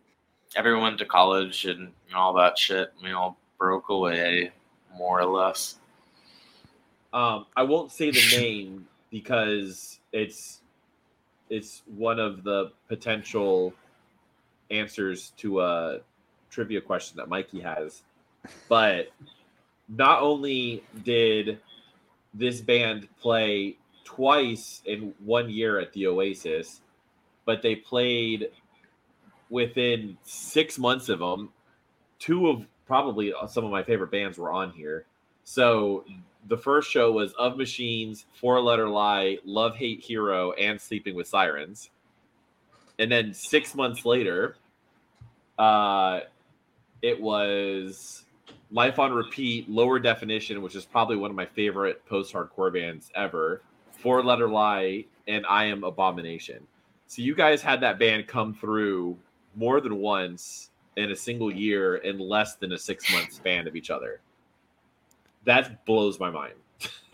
everyone 0.55 0.83
went 0.83 0.97
to 0.99 1.05
college 1.05 1.65
and 1.65 1.91
all 2.15 2.33
that 2.33 2.57
shit. 2.57 2.93
We 3.01 3.11
all 3.11 3.37
broke 3.57 3.89
away, 3.89 4.51
more 4.97 5.19
or 5.19 5.25
less. 5.25 5.77
Um, 7.13 7.45
I 7.55 7.63
won't 7.63 7.91
say 7.91 8.11
the 8.11 8.25
name 8.37 8.87
because 9.09 9.99
it's 10.11 10.61
it's 11.49 11.83
one 11.95 12.19
of 12.19 12.43
the 12.43 12.71
potential 12.87 13.73
answers 14.71 15.31
to 15.37 15.61
a 15.61 15.99
trivia 16.49 16.81
question 16.81 17.17
that 17.17 17.29
Mikey 17.29 17.61
has. 17.61 18.01
But 18.67 19.09
not 19.87 20.21
only 20.21 20.83
did 21.03 21.59
this 22.33 22.61
band 22.61 23.07
play 23.21 23.77
twice 24.03 24.81
in 24.85 25.13
one 25.23 25.49
year 25.49 25.79
at 25.79 25.93
the 25.93 26.07
Oasis, 26.07 26.81
but 27.45 27.61
they 27.61 27.75
played 27.75 28.49
within 29.49 30.17
six 30.23 30.77
months 30.77 31.09
of 31.09 31.19
them. 31.19 31.49
Two 32.19 32.49
of 32.49 32.65
probably 32.85 33.33
some 33.47 33.65
of 33.65 33.71
my 33.71 33.83
favorite 33.83 34.11
bands 34.11 34.37
were 34.37 34.51
on 34.51 34.71
here. 34.71 35.05
So 35.43 36.05
the 36.47 36.57
first 36.57 36.89
show 36.89 37.11
was 37.11 37.33
Of 37.33 37.57
Machines, 37.57 38.25
Four 38.33 38.61
Letter 38.61 38.87
Lie, 38.87 39.37
Love 39.45 39.75
Hate 39.75 40.01
Hero, 40.01 40.51
and 40.53 40.79
Sleeping 40.79 41.15
with 41.15 41.27
Sirens. 41.27 41.89
And 42.99 43.11
then 43.11 43.33
six 43.33 43.75
months 43.75 44.05
later, 44.05 44.55
uh, 45.57 46.21
it 47.01 47.19
was 47.19 48.25
Life 48.71 48.99
on 48.99 49.13
Repeat, 49.13 49.69
Lower 49.69 49.99
Definition, 49.99 50.61
which 50.61 50.75
is 50.75 50.85
probably 50.85 51.17
one 51.17 51.29
of 51.29 51.35
my 51.35 51.45
favorite 51.45 52.05
post 52.05 52.33
hardcore 52.33 52.73
bands 52.73 53.11
ever, 53.15 53.61
Four 53.91 54.23
Letter 54.23 54.47
Lie, 54.49 55.05
and 55.27 55.45
I 55.47 55.65
Am 55.65 55.83
Abomination. 55.83 56.65
So 57.07 57.21
you 57.21 57.35
guys 57.35 57.61
had 57.61 57.81
that 57.81 57.99
band 57.99 58.27
come 58.27 58.53
through 58.53 59.17
more 59.55 59.81
than 59.81 59.97
once 59.97 60.69
in 60.97 61.11
a 61.11 61.15
single 61.15 61.51
year 61.51 61.97
in 61.97 62.19
less 62.19 62.55
than 62.55 62.71
a 62.71 62.77
six 62.77 63.11
month 63.11 63.33
span 63.33 63.67
of 63.67 63.75
each 63.75 63.89
other. 63.89 64.21
That 65.45 65.85
blows 65.85 66.19
my 66.19 66.29
mind. 66.29 66.55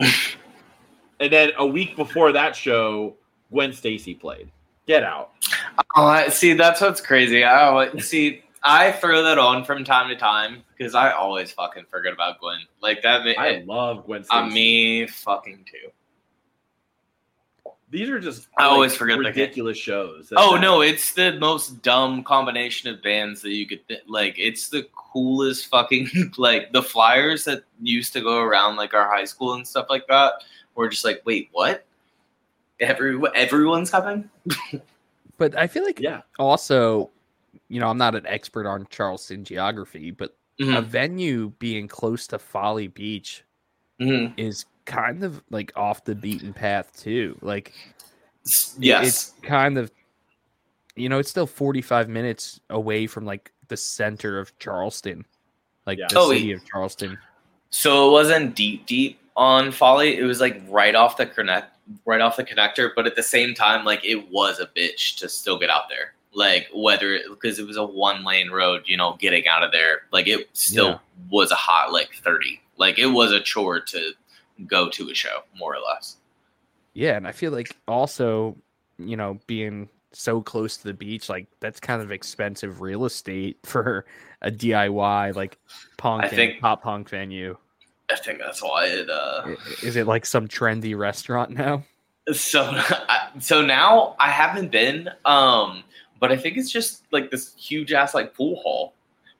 and 1.20 1.32
then 1.32 1.50
a 1.58 1.66
week 1.66 1.96
before 1.96 2.32
that 2.32 2.56
show, 2.56 3.14
Gwen 3.50 3.72
Stacy 3.72 4.14
played. 4.14 4.50
Get 4.86 5.04
out. 5.04 5.32
Oh, 5.96 6.04
I, 6.04 6.28
see, 6.28 6.54
that's 6.54 6.80
what's 6.80 7.00
crazy. 7.00 7.44
I 7.44 7.96
see. 7.98 8.42
I 8.64 8.92
throw 8.92 9.22
that 9.24 9.38
on 9.38 9.64
from 9.64 9.84
time 9.84 10.08
to 10.08 10.16
time 10.16 10.62
because 10.76 10.94
I 10.94 11.10
always 11.12 11.50
fucking 11.52 11.84
forget 11.90 12.12
about 12.12 12.40
Gwen. 12.40 12.60
Like 12.80 13.02
that. 13.02 13.24
ma- 13.24 13.40
I 13.42 13.62
love 13.66 14.06
Gwen 14.06 14.22
uh, 14.22 14.24
Stacy. 14.24 14.38
I 14.38 14.48
me 14.48 15.06
fucking 15.06 15.66
too. 15.70 15.90
These 17.92 18.08
are 18.08 18.18
just 18.18 18.48
I 18.58 18.64
like, 18.64 18.72
always 18.72 18.96
forget 18.96 19.18
the- 19.18 19.24
ridiculous 19.24 19.76
shows. 19.78 20.30
that- 20.30 20.38
Oh 20.38 20.54
that- 20.54 20.60
no, 20.62 20.80
it's 20.80 21.12
the 21.12 21.32
most 21.38 21.82
dumb 21.82 22.24
combination 22.24 22.88
of 22.92 23.00
bands 23.02 23.42
that 23.42 23.50
you 23.52 23.66
could 23.66 23.86
th- 23.86 24.00
like. 24.08 24.34
It's 24.38 24.68
the 24.70 24.88
coolest 24.94 25.66
fucking 25.68 26.08
like 26.38 26.72
the 26.72 26.82
flyers 26.82 27.44
that 27.44 27.64
used 27.80 28.12
to 28.14 28.20
go 28.22 28.38
around 28.40 28.76
like 28.76 28.94
our 28.94 29.08
high 29.08 29.24
school 29.26 29.54
and 29.54 29.68
stuff 29.68 29.86
like 29.90 30.06
that. 30.08 30.32
We're 30.74 30.88
just 30.88 31.04
like, 31.04 31.20
wait, 31.26 31.50
what? 31.52 31.84
Every 32.80 33.20
everyone's 33.34 33.90
coming. 33.90 34.28
But 35.38 35.56
I 35.58 35.66
feel 35.66 35.84
like 35.84 35.98
Yeah. 35.98 36.20
also, 36.38 37.10
you 37.68 37.80
know, 37.80 37.88
I'm 37.88 37.98
not 37.98 38.14
an 38.14 38.26
expert 38.26 38.64
on 38.66 38.86
Charleston 38.90 39.44
geography, 39.44 40.10
but 40.12 40.36
a 40.60 40.62
Mhm, 40.64 40.84
venue 40.84 41.52
being 41.58 41.88
close 41.88 42.26
to 42.28 42.38
Folly 42.38 42.86
Beach 42.86 43.42
mhm. 44.00 44.32
is 44.36 44.66
kind 44.84 45.22
of 45.24 45.42
like 45.50 45.72
off 45.76 46.04
the 46.04 46.14
beaten 46.14 46.52
path 46.52 46.92
too. 47.00 47.36
Like 47.40 47.72
Yes. 48.78 49.06
it's 49.06 49.34
kind 49.42 49.78
of 49.78 49.90
you 50.94 51.08
know, 51.08 51.18
it's 51.18 51.30
still 51.30 51.46
45 51.46 52.10
minutes 52.10 52.60
away 52.68 53.06
from 53.06 53.24
like 53.24 53.50
the 53.68 53.76
center 53.78 54.38
of 54.38 54.56
Charleston. 54.58 55.24
Like 55.86 55.98
Yeah. 55.98 56.06
the 56.10 56.18
Oh, 56.18 56.30
city 56.30 56.52
of 56.52 56.60
Charleston. 56.66 57.18
So 57.70 58.08
it 58.08 58.12
wasn't 58.12 58.54
deep, 58.54 58.84
deep 58.86 59.18
on 59.34 59.72
Folly. 59.72 60.18
It 60.18 60.24
was 60.24 60.40
like 60.40 60.60
right 60.68 60.94
off 60.94 61.16
the 61.16 61.24
connect, 61.24 61.74
right 62.04 62.20
off 62.20 62.36
the 62.36 62.44
connector. 62.44 62.90
But 62.94 63.06
at 63.06 63.16
the 63.16 63.22
same 63.22 63.54
time, 63.54 63.86
like 63.86 64.04
it 64.04 64.30
was 64.30 64.60
a 64.60 64.66
bitch 64.66 65.16
to 65.18 65.28
still 65.30 65.58
get 65.58 65.70
out 65.70 65.88
there. 65.88 66.12
Like 66.34 66.68
whether 66.74 67.18
because 67.30 67.58
it 67.58 67.66
was 67.66 67.78
a 67.78 67.84
one 67.84 68.22
lane 68.24 68.50
road, 68.50 68.82
you 68.86 68.96
know, 68.98 69.16
getting 69.18 69.46
out 69.48 69.62
of 69.62 69.72
there, 69.72 70.02
like 70.12 70.26
it 70.28 70.48
still 70.52 70.88
Yeah. 70.88 70.98
was 71.30 71.50
a 71.50 71.54
hot 71.56 71.90
like 71.92 72.14
thirty. 72.16 72.60
Like 72.76 72.98
it 72.98 73.06
was 73.06 73.32
a 73.32 73.40
chore 73.40 73.80
to 73.80 74.12
go 74.66 74.88
to 74.90 75.10
a 75.10 75.14
show, 75.14 75.40
more 75.56 75.74
or 75.74 75.80
less. 75.80 76.16
Yeah, 76.94 77.16
and 77.16 77.26
I 77.26 77.32
feel 77.32 77.52
like 77.52 77.76
also, 77.88 78.56
you 78.98 79.16
know, 79.16 79.38
being 79.46 79.88
so 80.12 80.42
close 80.42 80.76
to 80.76 80.84
the 80.84 80.92
beach, 80.94 81.28
like 81.28 81.46
that's 81.60 81.80
kind 81.80 82.02
of 82.02 82.10
expensive 82.12 82.80
real 82.80 83.04
estate 83.06 83.58
for 83.64 84.04
a 84.42 84.50
DIY 84.50 85.34
like 85.34 85.58
punk 85.96 86.24
I 86.24 86.28
think- 86.28 86.60
pop 86.60 86.82
punk 86.82 87.08
venue. 87.08 87.56
I 88.10 88.16
think 88.16 88.40
that's 88.40 88.62
why 88.62 88.86
it. 88.86 89.08
Uh, 89.08 89.54
Is 89.82 89.96
it 89.96 90.06
like 90.06 90.26
some 90.26 90.46
trendy 90.46 90.94
restaurant 90.98 91.50
now? 91.52 91.84
so 92.32 92.78
so 93.40 93.62
now 93.62 94.14
I 94.18 94.28
haven't 94.30 94.70
been, 94.70 95.08
um, 95.24 95.82
but 96.20 96.30
I 96.30 96.36
think 96.36 96.58
it's 96.58 96.70
just 96.70 97.04
like 97.10 97.30
this 97.30 97.54
huge 97.56 97.92
ass 97.94 98.12
like 98.12 98.34
pool 98.34 98.56
hall, 98.56 98.92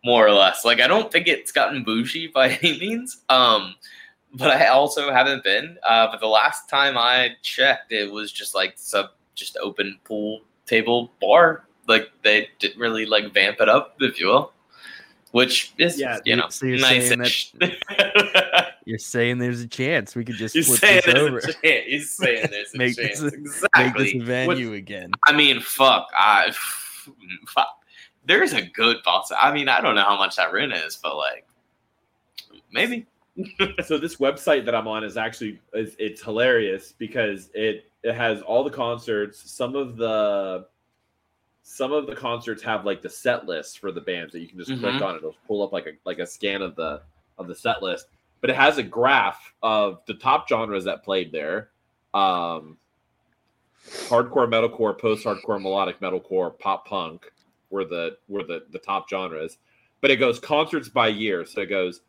more 0.04 0.26
or 0.26 0.30
less. 0.32 0.64
Like 0.64 0.80
I 0.80 0.86
don't 0.86 1.12
think 1.12 1.28
it's 1.28 1.52
gotten 1.52 1.84
bougie 1.84 2.28
by 2.28 2.50
any 2.62 2.78
means. 2.80 3.18
Um, 3.28 3.74
but 4.34 4.50
I 4.50 4.66
also 4.68 5.12
haven't 5.12 5.44
been. 5.44 5.78
Uh, 5.86 6.08
but 6.10 6.20
the 6.20 6.26
last 6.28 6.68
time 6.68 6.96
I 6.96 7.32
checked, 7.42 7.92
it 7.92 8.10
was 8.10 8.32
just 8.32 8.54
like 8.54 8.74
some 8.76 9.08
just 9.34 9.56
open 9.58 9.98
pool 10.04 10.40
table 10.66 11.12
bar. 11.20 11.64
Like 11.88 12.10
they 12.22 12.48
didn't 12.58 12.78
really 12.80 13.06
like 13.06 13.32
vamp 13.34 13.60
it 13.60 13.68
up, 13.68 13.96
if 14.00 14.18
you 14.20 14.26
will. 14.28 14.52
Which 15.32 15.72
is, 15.78 15.98
Yeah, 15.98 16.18
you 16.26 16.36
know, 16.36 16.48
so 16.50 16.66
you're 16.66 16.78
nice. 16.78 17.08
saying 17.08 17.24
You're 18.84 18.98
saying 18.98 19.38
there's 19.38 19.62
a 19.62 19.66
chance 19.68 20.14
we 20.14 20.24
could 20.24 20.34
just 20.34 20.54
You're 20.54 20.64
flip 20.64 20.78
saying 20.80 21.02
this 21.06 21.14
over. 21.14 21.40
You're 21.62 22.00
saying 22.02 22.46
there's 22.50 22.74
a 22.74 22.78
Make 22.78 22.96
chance. 22.96 23.20
this 23.20 23.32
a- 23.32 23.36
exactly. 23.36 23.82
make 23.84 23.94
this 23.96 24.22
a 24.22 24.24
venue 24.24 24.72
again. 24.74 25.10
I 25.24 25.32
mean, 25.32 25.60
fuck. 25.60 26.08
I 26.14 26.52
fuck. 27.46 27.68
There's 28.26 28.52
a 28.52 28.62
good 28.62 28.98
boss. 29.04 29.32
I 29.36 29.52
mean, 29.54 29.68
I 29.68 29.80
don't 29.80 29.94
know 29.94 30.02
how 30.04 30.16
much 30.18 30.36
that 30.36 30.52
rent 30.52 30.72
is, 30.74 30.96
but 31.02 31.16
like, 31.16 31.46
maybe. 32.70 33.06
so 33.84 33.98
this 33.98 34.16
website 34.16 34.64
that 34.66 34.74
I'm 34.74 34.86
on 34.86 35.04
is 35.04 35.16
actually 35.16 35.58
is, 35.72 35.96
it's 35.98 36.22
hilarious 36.22 36.92
because 36.98 37.50
it 37.54 37.86
it 38.02 38.14
has 38.14 38.42
all 38.42 38.62
the 38.64 38.70
concerts. 38.70 39.50
Some 39.50 39.74
of 39.74 39.96
the 39.96 40.66
some 41.62 41.92
of 41.92 42.06
the 42.06 42.14
concerts 42.14 42.62
have 42.62 42.84
like 42.84 43.00
the 43.00 43.08
set 43.08 43.46
list 43.46 43.78
for 43.78 43.92
the 43.92 44.00
bands 44.00 44.32
that 44.32 44.40
you 44.40 44.48
can 44.48 44.58
just 44.58 44.78
click 44.80 44.94
Mhm. 44.96 45.02
on. 45.02 45.16
It'll 45.16 45.36
pull 45.46 45.62
up 45.62 45.72
like 45.72 45.86
a 45.86 45.92
like 46.04 46.18
a 46.18 46.26
scan 46.26 46.60
of 46.62 46.76
the 46.76 47.02
of 47.38 47.48
the 47.48 47.54
set 47.54 47.82
list. 47.82 48.08
But 48.40 48.50
it 48.50 48.56
has 48.56 48.78
a 48.78 48.82
graph 48.82 49.54
of 49.62 50.02
the 50.06 50.14
top 50.14 50.48
genres 50.48 50.84
that 50.84 51.04
played 51.04 51.30
there. 51.32 51.70
Um, 52.12 52.76
hardcore 53.86 54.48
metalcore, 54.48 54.98
post-hardcore, 54.98 55.62
melodic 55.62 56.00
metalcore, 56.00 56.58
pop 56.58 56.86
punk 56.86 57.32
were 57.70 57.84
the 57.84 58.18
were 58.28 58.42
the 58.42 58.66
the 58.70 58.78
top 58.78 59.08
genres. 59.08 59.58
But 60.00 60.10
it 60.10 60.16
goes 60.16 60.38
concerts 60.40 60.88
by 60.88 61.08
year. 61.08 61.44
So 61.46 61.60
it 61.62 61.66
goes 61.66 62.02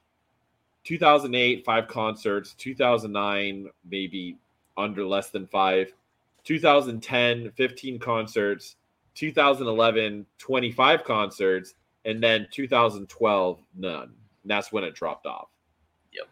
2008 0.83 1.63
five 1.65 1.87
concerts 1.87 2.53
2009 2.55 3.69
maybe 3.89 4.37
under 4.77 5.05
less 5.05 5.29
than 5.29 5.47
five 5.47 5.93
2010 6.43 7.51
15 7.51 7.99
concerts 7.99 8.75
2011 9.15 10.25
25 10.39 11.03
concerts 11.03 11.75
and 12.05 12.21
then 12.21 12.47
2012 12.51 13.59
none 13.77 14.01
and 14.03 14.11
that's 14.45 14.71
when 14.71 14.83
it 14.83 14.93
dropped 14.95 15.25
off 15.25 15.47
Yep. 16.11 16.27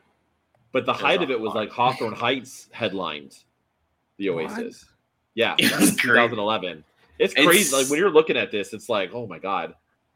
but 0.72 0.86
the 0.86 0.92
It 0.94 0.98
height 1.00 1.22
of 1.24 1.32
it 1.32 1.40
was 1.40 1.50
lot. 1.50 1.56
like 1.56 1.70
hawthorne 1.72 2.14
heights 2.14 2.68
headlined 2.72 3.38
the 4.18 4.30
What? 4.32 4.46
oasis 4.52 4.86
yeah 5.36 5.56
It 5.60 5.72
was 5.80 5.92
great. 5.92 6.16
2011 6.16 6.84
it's 7.20 7.34
It's- 7.34 7.46
crazy 7.48 7.76
like 7.76 7.90
when 7.90 8.00
you're 8.00 8.10
looking 8.10 8.36
at 8.38 8.52
this 8.52 8.74
it's 8.74 8.90
like 8.90 9.12
oh 9.14 9.28
my 9.28 9.40
god 9.40 9.76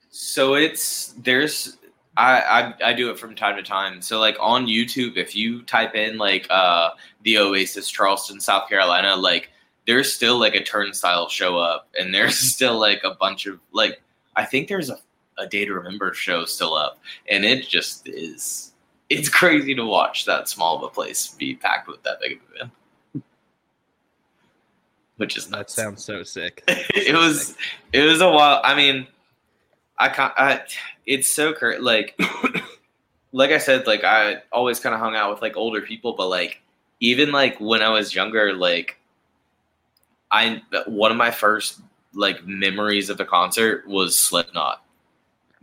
So 0.10 0.56
it's 0.56 1.14
there's 1.24 1.78
I, 2.18 2.42
I 2.42 2.90
I 2.90 2.94
do 2.94 3.10
it 3.12 3.20
from 3.20 3.36
time 3.36 3.56
to 3.58 3.64
time. 3.64 4.02
So 4.02 4.20
like 4.20 4.38
on 4.40 4.68
YouTube, 4.68 5.18
if 5.18 5.36
you 5.36 5.62
type 5.64 5.96
in 5.96 6.18
like 6.18 6.48
uh 6.50 6.92
the 7.24 7.38
Oasis 7.38 7.90
Charleston, 7.90 8.40
South 8.40 8.70
Carolina, 8.70 9.16
like 9.16 9.50
there's 9.86 10.12
still 10.14 10.38
like 10.40 10.56
a 10.56 10.64
turnstile 10.64 11.28
show 11.30 11.58
up, 11.58 11.88
and 12.00 12.14
there's 12.14 12.38
still 12.54 12.80
like 12.80 13.02
a 13.04 13.16
bunch 13.16 13.46
of 13.46 13.60
like 13.72 14.02
I 14.36 14.46
think 14.46 14.68
there's 14.68 14.90
a 14.90 14.98
a 15.38 15.46
Day 15.46 15.66
to 15.66 15.74
Remember 15.74 16.14
show 16.14 16.46
still 16.46 16.74
up, 16.74 17.00
and 17.30 17.44
it 17.44 17.68
just 17.68 18.08
is 18.08 18.72
it's 19.10 19.30
crazy 19.30 19.76
to 19.76 19.86
watch 19.86 20.26
that 20.26 20.48
small 20.48 20.78
of 20.78 20.84
a 20.84 20.90
place 20.90 21.28
be 21.28 21.56
packed 21.56 21.88
with 21.88 22.02
that 22.04 22.20
big 22.22 22.34
of 22.34 22.40
a 22.56 22.60
band. 22.60 22.72
Which 25.18 25.38
is 25.38 25.48
That 25.48 25.58
nuts. 25.58 25.74
sounds 25.76 26.04
so 26.04 26.24
sick. 26.24 26.64
it 26.68 27.16
was 27.16 27.56
it 27.94 28.04
was 28.04 28.22
a 28.22 28.30
while. 28.30 28.62
I 28.64 28.76
mean, 28.76 29.08
I 29.98 30.10
can't. 30.10 30.34
I, 30.38 30.62
it's 31.06 31.28
so 31.34 31.54
cur- 31.54 31.80
like 31.80 32.20
like 33.32 33.52
I 33.52 33.58
said, 33.58 33.88
like 33.88 34.04
I 34.04 34.42
always 34.52 34.80
kind 34.80 34.94
of 34.94 35.02
hung 35.02 35.16
out 35.16 35.32
with 35.32 35.42
like 35.42 35.58
older 35.58 35.82
people, 35.82 36.14
but 36.14 36.28
like 36.28 36.62
even 37.00 37.32
like 37.32 37.60
when 37.60 37.82
I 37.82 37.90
was 37.90 38.14
younger, 38.16 38.54
like 38.54 39.00
I 40.32 40.62
one 40.88 41.12
of 41.12 41.18
my 41.18 41.32
first 41.32 41.82
like 42.14 42.46
memories 42.46 43.10
of 43.10 43.20
a 43.20 43.26
concert 43.26 43.88
was 43.88 44.20
Slipknot 44.20 44.84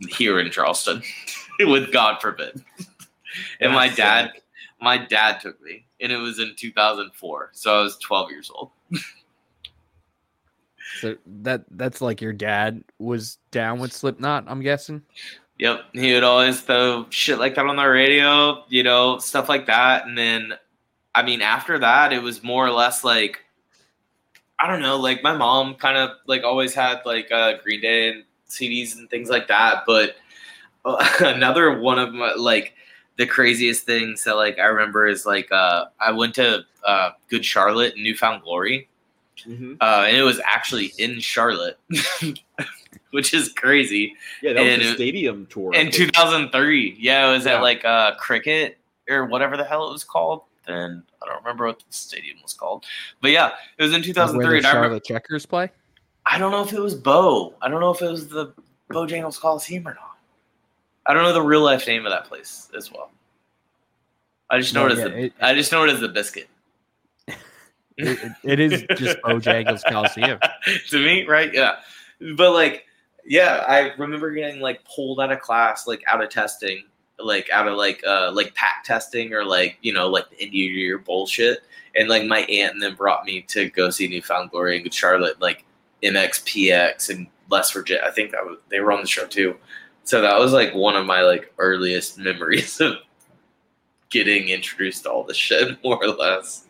here 0.09 0.39
in 0.39 0.51
Charleston 0.51 1.01
with 1.59 1.91
God 1.91 2.21
forbid. 2.21 2.63
and 3.59 3.73
my 3.73 3.87
dad 3.89 4.31
sick. 4.33 4.43
my 4.81 4.97
dad 4.97 5.39
took 5.39 5.61
me 5.61 5.85
and 6.01 6.11
it 6.11 6.17
was 6.17 6.39
in 6.39 6.53
2004 6.55 7.49
so 7.53 7.79
i 7.79 7.81
was 7.81 7.97
12 7.97 8.29
years 8.31 8.51
old 8.53 8.69
So 10.99 11.15
that 11.25 11.65
that's 11.71 12.01
like 12.01 12.21
your 12.21 12.33
dad 12.33 12.83
was 12.99 13.37
down 13.51 13.79
with 13.79 13.93
Slipknot, 13.93 14.45
I'm 14.47 14.61
guessing. 14.61 15.01
Yep, 15.59 15.81
he 15.93 16.13
would 16.13 16.23
always 16.23 16.61
throw 16.61 17.05
shit 17.09 17.39
like 17.39 17.55
that 17.55 17.65
on 17.65 17.75
the 17.75 17.85
radio, 17.85 18.63
you 18.69 18.83
know, 18.83 19.19
stuff 19.19 19.49
like 19.49 19.67
that. 19.67 20.07
And 20.07 20.17
then, 20.17 20.53
I 21.13 21.23
mean, 21.23 21.41
after 21.41 21.79
that, 21.79 22.11
it 22.11 22.21
was 22.21 22.43
more 22.43 22.65
or 22.65 22.71
less 22.71 23.03
like, 23.03 23.39
I 24.59 24.67
don't 24.67 24.81
know, 24.81 24.97
like 24.97 25.23
my 25.23 25.35
mom 25.35 25.75
kind 25.75 25.97
of 25.97 26.11
like 26.25 26.43
always 26.43 26.73
had 26.73 27.01
like 27.05 27.31
uh, 27.31 27.53
Green 27.63 27.81
Day 27.81 28.09
and 28.09 28.23
CDs 28.49 28.97
and 28.97 29.09
things 29.09 29.29
like 29.29 29.47
that. 29.47 29.83
But 29.85 30.15
another 31.19 31.79
one 31.79 31.99
of 31.99 32.13
my 32.13 32.33
like 32.33 32.73
the 33.17 33.25
craziest 33.25 33.85
things 33.85 34.23
that 34.23 34.35
like 34.35 34.57
I 34.59 34.65
remember 34.65 35.07
is 35.07 35.25
like 35.25 35.51
uh, 35.51 35.85
I 35.99 36.11
went 36.11 36.35
to 36.35 36.65
uh, 36.83 37.11
Good 37.29 37.45
Charlotte, 37.45 37.95
New 37.95 38.15
Found 38.17 38.43
Glory, 38.43 38.89
Mhm. 39.47 39.77
uh, 39.81 40.05
and 40.07 40.15
it 40.17 40.23
was 40.23 40.39
actually 40.45 40.93
in 40.97 41.19
Charlotte, 41.19 41.77
which 43.11 43.33
is 43.33 43.51
crazy. 43.53 44.15
Yeah 44.41 44.53
that 44.53 44.61
was 44.63 44.69
And 44.73 44.81
a 44.81 44.85
it- 44.91 44.95
stadium 44.95 45.45
tour 45.47 45.73
in 45.73 45.91
2003 45.91 46.97
yeah 46.99 47.29
it 47.29 47.33
was 47.33 47.45
Yeah. 47.45 47.55
at 47.55 47.61
like 47.61 47.83
uh 47.85 48.15
cricket 48.15 48.77
or 49.09 49.25
whatever 49.25 49.57
the 49.57 49.63
hell 49.63 49.87
it 49.89 49.91
was 49.91 50.03
called 50.03 50.41
then. 50.65 51.03
I 51.21 51.25
don't 51.25 51.37
remember 51.43 51.65
what 51.67 51.79
the 51.79 51.85
stadium 51.89 52.37
was 52.41 52.53
called. 52.53 52.85
But 53.21 53.31
yeah 53.31 53.51
it 53.77 53.83
was 53.83 53.91
in 53.93 53.99
Where 54.01 54.03
2003 54.03 54.45
the 54.49 54.57
and 54.57 54.65
I, 54.65 54.69
remember, 54.69 54.85
Charlotte 54.87 55.03
Checkers 55.03 55.45
play? 55.45 55.69
I 56.25 56.37
don't 56.37 56.51
know 56.51 56.63
if 56.63 56.71
it 56.73 56.79
was 56.79 56.95
bo. 56.95 57.53
I 57.61 57.67
don't 57.69 57.81
know 57.81 57.91
if 57.91 58.01
it 58.01 58.09
was 58.09 58.27
the 58.29 58.53
bojangles 58.89 59.39
coliseum 59.39 59.87
or 59.87 59.93
not. 59.93 60.17
I 61.05 61.13
don't 61.13 61.23
know 61.23 61.33
the 61.33 61.41
real 61.41 61.61
life 61.61 61.85
name 61.85 62.05
of 62.05 62.11
that 62.11 62.25
place 62.25 62.69
as 62.77 62.91
well. 62.91 63.11
I 64.49 64.59
just 64.59 64.73
know 64.73 64.87
No, 64.87 64.87
it 64.87 64.91
as 64.93 64.99
yeah, 64.99 65.07
the 65.09 65.17
it- 65.25 65.33
i 65.41 65.53
just 65.53 65.71
know 65.71 65.83
it 65.83 65.89
as 65.89 65.99
the 65.99 66.07
biscuit 66.07 66.47
It, 67.97 68.31
it- 68.43 68.59
is 68.59 68.83
just 68.97 69.17
Bojangles 69.21 69.83
Coliseum. 69.89 70.39
to 70.89 70.97
me, 71.03 71.25
right? 71.25 71.53
Yeah. 71.53 71.75
But 72.35 72.51
like, 72.53 72.85
yeah, 73.25 73.63
I 73.67 73.93
remember 73.97 74.31
getting 74.31 74.61
like 74.61 74.83
pulled 74.85 75.19
out 75.19 75.31
of 75.31 75.39
class, 75.41 75.87
like 75.87 76.03
out 76.07 76.23
of 76.23 76.29
testing, 76.29 76.83
like 77.19 77.49
out 77.51 77.67
of 77.67 77.77
like 77.77 78.01
uh 78.05 78.31
like 78.33 78.53
PACT 78.55 78.85
testing 78.85 79.33
or 79.33 79.45
like 79.45 79.77
you 79.81 79.93
know 79.93 80.09
like 80.09 80.29
the 80.29 80.41
end 80.41 80.49
of 80.49 80.53
year 80.55 80.97
bullshit. 80.97 81.59
And 81.95 82.09
like 82.09 82.25
my 82.25 82.39
aunt 82.39 82.75
then 82.79 82.95
brought 82.95 83.23
me 83.23 83.41
to 83.49 83.69
go 83.69 83.89
see 83.91 84.07
New 84.07 84.21
Found 84.23 84.49
Glory 84.49 84.75
and 84.75 84.83
Good 84.83 84.93
Charlotte, 84.93 85.39
like 85.39 85.63
MXPX 86.01 87.09
and 87.09 87.27
Les 87.49 87.71
Virginia. 87.71 88.03
I 88.05 88.11
think 88.11 88.31
that 88.31 88.43
was 88.45 88.57
they 88.69 88.79
were 88.79 88.91
on 88.91 89.01
the 89.01 89.07
show 89.07 89.25
too. 89.27 89.55
So 90.03 90.21
that 90.21 90.37
was 90.39 90.51
like 90.53 90.73
one 90.73 90.95
of 90.95 91.05
my 91.05 91.21
like 91.21 91.53
earliest 91.59 92.17
memories 92.17 92.81
of 92.81 92.95
getting 94.09 94.49
introduced 94.49 95.03
to 95.03 95.11
all 95.11 95.23
this 95.23 95.37
shit, 95.37 95.77
more 95.83 95.97
or 96.03 96.07
less. 96.07 96.62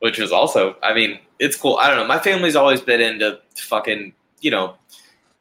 Which 0.00 0.18
was 0.18 0.32
also, 0.32 0.76
I 0.82 0.92
mean, 0.94 1.18
it's 1.38 1.56
cool. 1.56 1.76
I 1.76 1.88
don't 1.88 1.96
know. 1.98 2.06
My 2.06 2.18
family's 2.18 2.56
always 2.56 2.80
been 2.80 3.00
into 3.00 3.40
fucking, 3.56 4.12
you 4.40 4.50
know, 4.50 4.74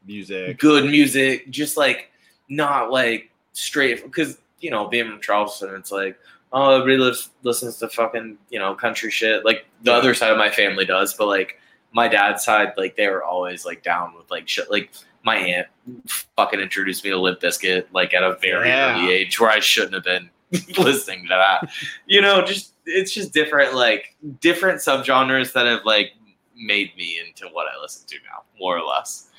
music 0.05 0.57
good 0.60 0.86
music, 0.86 1.49
just 1.49 1.78
like 1.78 2.10
not 2.49 2.91
like 2.91 3.30
straight 3.53 4.03
because 4.03 4.38
you 4.60 4.72
know 4.72 4.88
being 4.88 5.10
from 5.10 5.22
Charleston, 5.22 5.74
it's 5.76 5.91
like 5.91 6.18
oh 6.51 6.80
everybody 6.80 6.97
lives, 6.97 7.30
listens 7.43 7.78
to 7.78 7.88
fucking 7.89 8.38
you 8.49 8.60
know 8.60 8.74
country 8.76 9.12
shit. 9.12 9.45
Like 9.45 9.66
the 9.84 9.91
Yeah. 9.91 9.97
other 9.97 10.14
side 10.14 10.32
of 10.32 10.38
my 10.38 10.49
family 10.49 10.86
does, 10.86 11.14
but 11.14 11.28
like 11.28 11.60
my 11.91 12.07
dad's 12.07 12.43
side, 12.43 12.74
like 12.78 12.95
they 12.95 13.07
were 13.07 13.24
always 13.24 13.66
like 13.66 13.84
down 13.84 14.14
with 14.18 14.30
like 14.32 14.47
shit. 14.47 14.70
Like 14.72 14.91
my 15.24 15.36
aunt 15.36 15.68
fucking 16.36 16.60
introduced 16.60 17.03
me 17.03 17.10
to 17.12 17.18
Limp 17.18 17.39
Bizkit 17.41 17.86
like 17.93 18.14
at 18.14 18.24
a 18.24 18.36
very 18.41 18.68
Yeah. 18.70 18.95
early 19.01 19.12
age 19.14 19.39
where 19.39 19.49
I 19.51 19.60
shouldn't 19.60 19.93
have 19.93 20.03
been 20.03 20.30
listening 20.78 21.24
to 21.24 21.30
that. 21.30 21.70
you 22.07 22.22
know, 22.22 22.41
just 22.43 22.74
it's 22.90 23.12
just 23.12 23.34
different 23.34 23.76
like 23.76 24.16
different 24.42 24.80
subgenres 24.80 25.54
that 25.54 25.66
have 25.66 25.86
like 25.86 26.12
made 26.56 26.96
me 26.98 27.20
into 27.26 27.48
what 27.54 27.68
I 27.68 27.82
listen 27.82 28.06
to 28.08 28.16
now, 28.26 28.44
more 28.60 28.78
or 28.78 28.84
less. 28.84 29.30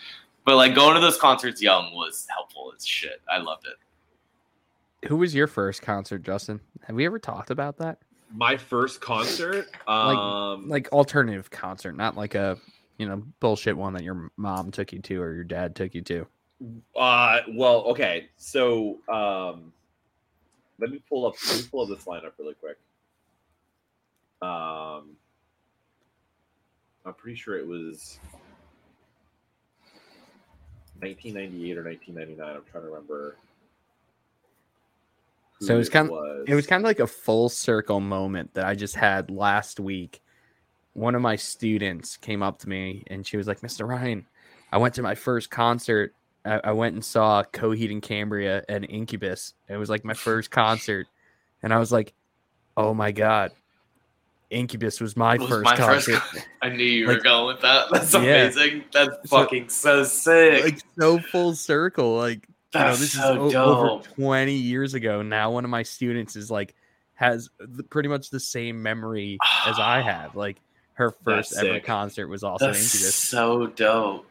But 0.45 0.57
like 0.57 0.75
going 0.75 0.95
to 0.95 1.01
those 1.01 1.19
concerts 1.19 1.61
young 1.61 1.93
was 1.95 2.27
helpful 2.31 2.73
as 2.77 2.87
shit. 2.87 3.21
I 3.31 3.39
loved 3.39 3.67
it. 3.67 5.09
Who 5.09 5.17
was 5.17 5.35
your 5.35 5.47
first 5.47 5.83
concert, 5.83 6.23
Justin? 6.23 6.61
Have 6.83 6.97
we 6.97 7.07
ever 7.07 7.19
talked 7.19 7.51
about 7.51 7.79
that? 7.79 7.99
my 8.33 8.57
first 8.57 9.01
concert 9.01 9.69
um 9.89 10.69
Like 10.69 10.91
alternative 10.93 11.51
concert, 11.51 11.97
not 11.97 12.17
like 12.17 12.35
a 12.35 12.57
you 12.99 13.09
know 13.09 13.23
bullshit 13.41 13.77
one 13.77 13.93
that 13.95 14.03
your 14.03 14.31
mom 14.37 14.71
took 14.71 14.93
you 14.93 15.01
to 15.01 15.21
or 15.21 15.35
your 15.35 15.45
dad 15.45 15.75
took 15.75 15.95
you 15.95 16.03
to? 16.03 16.27
Uh, 16.95 17.41
well, 17.49 17.85
okay. 17.87 18.29
So, 18.37 18.99
um, 19.09 19.73
let 20.79 20.91
me 20.91 21.03
pull 21.09 21.27
up. 21.27 21.35
Let 21.49 21.57
me 21.57 21.67
pull 21.71 21.83
up 21.83 21.89
this 21.89 22.05
lineup 22.05 22.33
really 22.39 22.55
quick. 22.55 22.77
Um, 24.43 25.16
I'm 27.05 27.14
pretty 27.14 27.36
sure 27.36 27.59
it 27.59 27.66
was 27.66 28.18
1998 31.01 31.78
or 31.78 31.84
1999. 31.84 32.57
I'm 32.57 32.62
trying 32.70 32.84
to 32.84 32.88
remember. 32.88 33.36
So 35.61 35.74
it 35.74 35.78
was 35.78 35.91
kind 35.91 36.11
of 36.11 36.16
it 36.47 36.55
was 36.55 36.64
was. 36.64 36.66
kind 36.66 36.82
of 36.82 36.86
like 36.86 37.01
a 37.01 37.07
full 37.07 37.49
circle 37.51 38.01
moment 38.01 38.55
that 38.55 38.64
I 38.64 38.74
just 38.74 38.95
had 38.97 39.30
last 39.30 39.78
week. 39.78 40.22
One 40.95 41.14
of 41.14 41.20
my 41.22 41.36
students 41.36 42.16
came 42.16 42.43
up 42.43 42.59
to 42.61 42.68
me 42.68 43.05
and 43.09 43.26
she 43.26 43.36
was 43.36 43.47
like, 43.47 43.61
"Mr. 43.61 43.86
Ryan, 43.86 44.26
I 44.72 44.78
went 44.78 44.95
to 44.95 45.03
my 45.03 45.14
first 45.14 45.51
concert. 45.51 46.14
I, 46.47 46.61
I 46.64 46.72
went 46.72 46.95
and 46.95 47.05
saw 47.05 47.43
Coheed 47.43 47.91
and 47.91 48.01
Cambria 48.01 48.64
and 48.70 48.86
Incubus. 48.88 49.53
It 49.68 49.76
was 49.76 49.91
like 49.91 50.05
my 50.05 50.14
first 50.14 50.51
concert, 50.51 51.07
and 51.62 51.74
I 51.74 51.78
was 51.78 51.93
like, 51.93 52.14
"Oh 52.78 52.95
my 52.95 53.12
god, 53.12 53.53
Incubus 54.51 55.01
was 55.01 55.17
my 55.17 55.37
Was 55.37 55.49
first 55.49 55.65
my 55.65 55.77
concert." 55.77 56.21
con- 56.21 56.43
I 56.63 56.69
knew 56.71 56.85
you 56.85 57.07
were 57.07 57.21
going 57.21 57.47
with 57.55 57.63
that. 57.63 57.87
That's 57.93 58.13
Yeah. 58.13 58.21
amazing. 58.21 58.85
That's 58.93 59.17
So- 59.29 59.39
fucking 59.39 59.69
so 59.69 60.05
sick. 60.05 60.65
like 60.65 60.81
so 60.99 61.19
full 61.21 61.55
circle. 61.55 62.17
Like 62.17 62.47
you 62.75 62.81
know, 62.81 62.95
this 62.97 63.13
so 63.13 63.47
is 63.47 63.55
o- 63.55 63.91
over 63.97 64.05
20 64.15 64.53
years 64.55 64.95
ago. 64.95 65.23
Now 65.23 65.51
one 65.51 65.65
of 65.65 65.71
my 65.71 65.83
students 65.83 66.37
is 66.37 66.51
like 66.51 66.75
has 67.15 67.49
the, 67.59 67.83
pretty 67.83 68.09
much 68.09 68.31
the 68.31 68.41
same 68.41 68.83
memory 68.83 69.39
as 69.67 69.79
I 69.79 70.01
have. 70.01 70.35
Like 70.37 70.57
her 70.95 71.11
first 71.11 71.51
That's 71.51 71.65
ever 71.65 71.75
sick. 71.77 71.85
concert 71.85 72.29
was 72.29 72.43
also 72.43 72.67
That's 72.67 72.79
Incubus. 72.95 73.15
so 73.15 73.67
dope. 73.69 74.27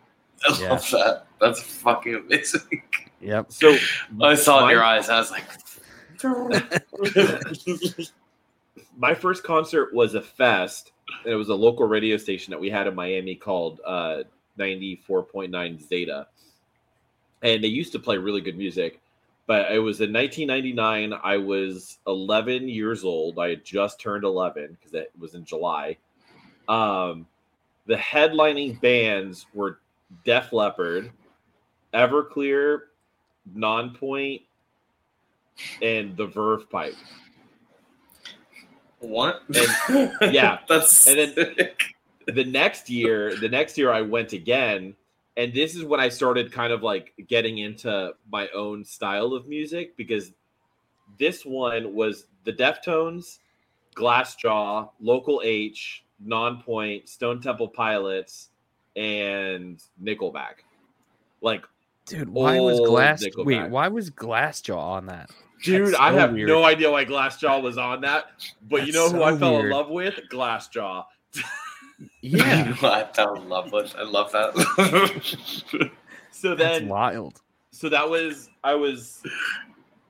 I 0.48 0.58
Yeah. 0.62 0.70
love 0.70 0.90
that. 0.92 1.26
That's 1.42 1.62
fucking 1.62 2.16
amazing. 2.16 2.84
Yep. 3.22 3.52
So 3.52 3.76
I 4.22 4.36
saw 4.36 4.60
it 4.62 4.64
in 4.66 4.70
your 4.72 4.84
eyes. 4.84 5.10
I 5.10 5.20
was 5.20 5.32
like, 5.32 5.44
my 9.00 9.14
first 9.16 9.44
concert 9.44 9.94
was 9.94 10.14
a 10.14 10.22
fest 10.22 10.92
and 11.24 11.34
it 11.34 11.38
was 11.38 11.50
a 11.50 11.56
local 11.56 11.88
radio 11.88 12.18
station 12.18 12.52
that 12.52 12.60
we 12.60 12.70
had 12.70 12.86
in 12.86 12.94
miami 12.94 13.34
called 13.34 13.80
uh 13.86 14.24
94.9 14.60 15.82
zeta. 15.82 16.28
And 17.42 17.64
they 17.64 17.70
used 17.70 17.94
to 17.94 18.00
play 18.00 18.18
really 18.18 18.42
good 18.42 18.58
music 18.58 19.02
but 19.48 19.72
it 19.72 19.80
was 19.80 20.02
in 20.02 20.14
1999 20.14 21.20
i 21.24 21.38
was 21.38 21.98
11 22.06 22.68
years 22.68 23.04
old. 23.04 23.40
I 23.40 23.50
had 23.50 23.66
just 23.66 24.00
turned 24.00 24.26
11 24.26 24.78
because 24.80 24.94
it 24.94 25.12
was 25.18 25.34
in 25.34 25.46
july. 25.46 25.98
Um 26.68 27.26
the 27.88 27.96
headlining 27.96 28.80
bands 28.82 29.48
were 29.54 29.80
def 30.26 30.52
leppard 30.52 31.12
everclear 31.94 32.80
nonpoint 33.56 34.42
and 35.82 36.16
the 36.18 36.28
verve 36.28 36.70
pipe 36.70 36.96
what? 39.00 39.42
And- 39.90 40.34
yeah. 40.34 40.60
That's 40.70 41.08
And 41.08 41.18
then- 41.18 41.56
sick. 41.56 41.96
the 42.28 42.44
next 42.46 42.90
year 42.90 43.36
the 43.38 43.50
next 43.50 43.76
year 43.76 43.92
i 43.92 44.02
went 44.02 44.34
again 44.34 44.94
and 45.36 45.52
this 45.52 45.74
is 45.74 45.84
when 45.84 46.00
i 46.00 46.08
started 46.10 46.52
kind 46.52 46.72
of 46.72 46.84
like 46.84 47.12
getting 47.28 47.58
into 47.58 48.14
my 48.32 48.48
own 48.54 48.86
style 48.86 49.34
of 49.34 49.48
music 49.48 49.98
because 49.98 50.32
this 51.18 51.44
one 51.44 51.96
was 51.96 52.28
the 52.44 52.54
deftones 52.54 53.40
glassjaw 53.96 54.90
local 55.02 55.42
h 55.44 56.04
non-point 56.24 57.10
stone 57.10 57.42
temple 57.42 57.68
pilots 57.68 58.50
and 58.96 59.82
nickelback 60.04 60.62
like 61.42 61.66
Dude, 62.06 62.30
why 62.30 62.60
was 62.60 62.80
Glass 62.80 63.24
Nickelback. 63.24 63.46
wait, 63.46 63.70
why 63.70 63.88
was 63.88 64.10
Glassjaw 64.10 64.78
on 64.78 65.06
that? 65.08 65.30
Dude 65.64 65.88
That's 65.88 65.98
i 66.00 66.12
have 66.14 66.34
weird. 66.34 66.48
no 66.48 66.64
idea 66.64 66.90
why 66.92 67.06
glassjaw 67.06 67.62
was 67.62 67.78
on 67.78 68.02
that 68.02 68.32
but 68.70 68.86
you 68.88 68.94
know 68.94 69.10
That's 69.10 69.14
who 69.14 69.20
so 69.20 69.24
i 69.26 69.38
fell 69.38 69.60
in 69.60 69.70
love 69.70 69.90
with 69.90 70.20
glassjaw 70.32 71.06
Yeah. 72.22 72.74
I 72.82 73.04
fell 73.14 73.36
in 73.36 73.50
love 73.50 73.74
with. 73.74 73.94
I 73.98 74.04
love 74.04 74.32
that. 74.32 75.92
so 76.32 76.56
That's 76.56 76.80
then 76.80 76.88
wild. 76.88 77.42
so 77.72 77.90
that 77.90 78.10
was 78.10 78.50
I 78.64 78.74
was 78.76 79.22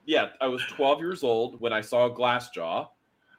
yeah, 0.05 0.29
I 0.39 0.47
was 0.47 0.61
12 0.75 0.99
years 0.99 1.23
old 1.23 1.59
when 1.61 1.73
I 1.73 1.81
saw 1.81 2.09
Glassjaw 2.09 2.87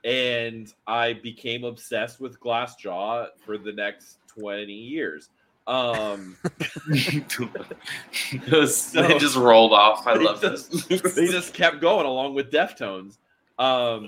and 0.05 0.73
I 0.87 1.13
became 1.15 1.63
obsessed 1.65 2.21
with 2.21 2.41
Glassjaw 2.41 3.29
for 3.45 3.57
the 3.59 3.73
next 3.73 4.19
20 4.29 4.73
years. 4.73 5.29
Um 5.71 6.37
it, 6.89 8.51
was, 8.51 8.93
it 8.97 9.21
just 9.21 9.37
rolled 9.37 9.73
off. 9.73 10.07
I 10.07 10.19
They 10.19 10.25
love 10.25 10.41
just- 10.41 10.89
this. 10.89 11.01
they 11.15 11.27
just 11.29 11.55
kept 11.55 11.81
going 11.81 12.07
along 12.07 12.35
with 12.35 12.51
Deftones. 12.51 13.19
Um 13.59 14.07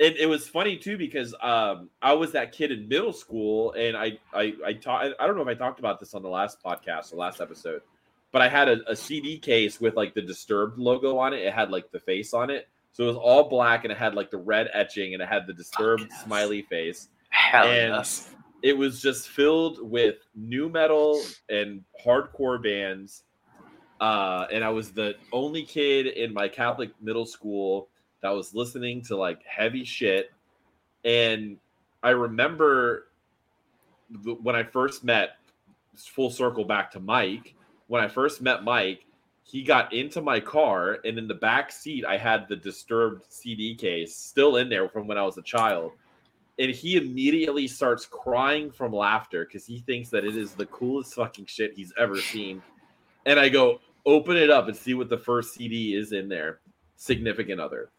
and 0.00 0.16
it 0.16 0.26
was 0.28 0.48
funny 0.48 0.76
too 0.78 0.96
because 0.96 1.34
um 1.42 1.90
I 2.00 2.14
was 2.14 2.32
that 2.32 2.52
kid 2.52 2.72
in 2.72 2.88
middle 2.88 3.12
school 3.12 3.72
and 3.72 3.96
I 3.96 4.18
I 4.32 4.54
I 4.64 4.72
taught 4.72 5.12
I 5.20 5.26
don't 5.26 5.36
know 5.36 5.42
if 5.42 5.48
I 5.48 5.54
talked 5.54 5.78
about 5.78 6.00
this 6.00 6.14
on 6.14 6.22
the 6.22 6.28
last 6.30 6.62
podcast, 6.64 7.10
the 7.10 7.16
last 7.16 7.40
episode, 7.42 7.82
but 8.32 8.40
I 8.40 8.48
had 8.48 8.68
a, 8.68 8.78
a 8.90 8.96
CD 8.96 9.38
case 9.38 9.78
with 9.80 9.94
like 9.94 10.14
the 10.14 10.22
disturbed 10.22 10.78
logo 10.78 11.18
on 11.18 11.34
it. 11.34 11.40
It 11.40 11.52
had 11.52 11.70
like 11.70 11.90
the 11.90 12.00
face 12.00 12.32
on 12.32 12.48
it. 12.48 12.68
So 12.92 13.04
it 13.04 13.08
was 13.08 13.16
all 13.16 13.48
black 13.48 13.84
and 13.84 13.92
it 13.92 13.98
had 13.98 14.14
like 14.14 14.30
the 14.30 14.38
red 14.38 14.68
etching 14.72 15.12
and 15.14 15.22
it 15.22 15.28
had 15.28 15.46
the 15.46 15.52
disturbed 15.52 16.06
yes. 16.08 16.24
smiley 16.24 16.62
face. 16.62 17.08
Hell 17.28 17.66
and- 17.66 17.92
yes. 17.94 18.30
It 18.62 18.76
was 18.76 19.00
just 19.00 19.28
filled 19.28 19.78
with 19.82 20.16
new 20.34 20.68
metal 20.68 21.22
and 21.48 21.82
hardcore 22.04 22.62
bands. 22.62 23.24
Uh, 24.00 24.46
and 24.52 24.64
I 24.64 24.70
was 24.70 24.92
the 24.92 25.14
only 25.32 25.64
kid 25.64 26.06
in 26.06 26.32
my 26.32 26.48
Catholic 26.48 26.90
middle 27.00 27.26
school 27.26 27.88
that 28.22 28.30
was 28.30 28.54
listening 28.54 29.02
to 29.02 29.16
like 29.16 29.44
heavy 29.44 29.84
shit. 29.84 30.30
And 31.04 31.58
I 32.02 32.10
remember 32.10 33.08
the, 34.10 34.34
when 34.34 34.56
I 34.56 34.62
first 34.62 35.04
met, 35.04 35.36
full 35.96 36.30
circle 36.30 36.64
back 36.64 36.90
to 36.92 37.00
Mike, 37.00 37.54
when 37.88 38.02
I 38.02 38.08
first 38.08 38.40
met 38.40 38.64
Mike, 38.64 39.04
he 39.44 39.62
got 39.62 39.92
into 39.92 40.22
my 40.22 40.40
car, 40.40 40.98
and 41.04 41.18
in 41.18 41.26
the 41.26 41.34
back 41.34 41.72
seat, 41.72 42.04
I 42.06 42.16
had 42.16 42.48
the 42.48 42.56
disturbed 42.56 43.24
CD 43.28 43.74
case 43.74 44.16
still 44.16 44.56
in 44.56 44.68
there 44.68 44.88
from 44.88 45.06
when 45.06 45.18
I 45.18 45.24
was 45.24 45.36
a 45.36 45.42
child. 45.42 45.92
And 46.62 46.70
he 46.70 46.96
immediately 46.96 47.66
starts 47.66 48.06
crying 48.06 48.70
from 48.70 48.92
laughter 48.92 49.44
because 49.44 49.66
he 49.66 49.80
thinks 49.80 50.10
that 50.10 50.24
it 50.24 50.36
is 50.36 50.52
the 50.52 50.66
coolest 50.66 51.12
fucking 51.14 51.46
shit 51.46 51.74
he's 51.74 51.92
ever 51.98 52.16
seen. 52.18 52.62
And 53.26 53.40
I 53.40 53.48
go, 53.48 53.80
open 54.06 54.36
it 54.36 54.48
up 54.48 54.68
and 54.68 54.76
see 54.76 54.94
what 54.94 55.08
the 55.08 55.18
first 55.18 55.54
CD 55.54 55.96
is 55.96 56.12
in 56.12 56.28
there. 56.28 56.60
Significant 56.94 57.60
other. 57.60 57.90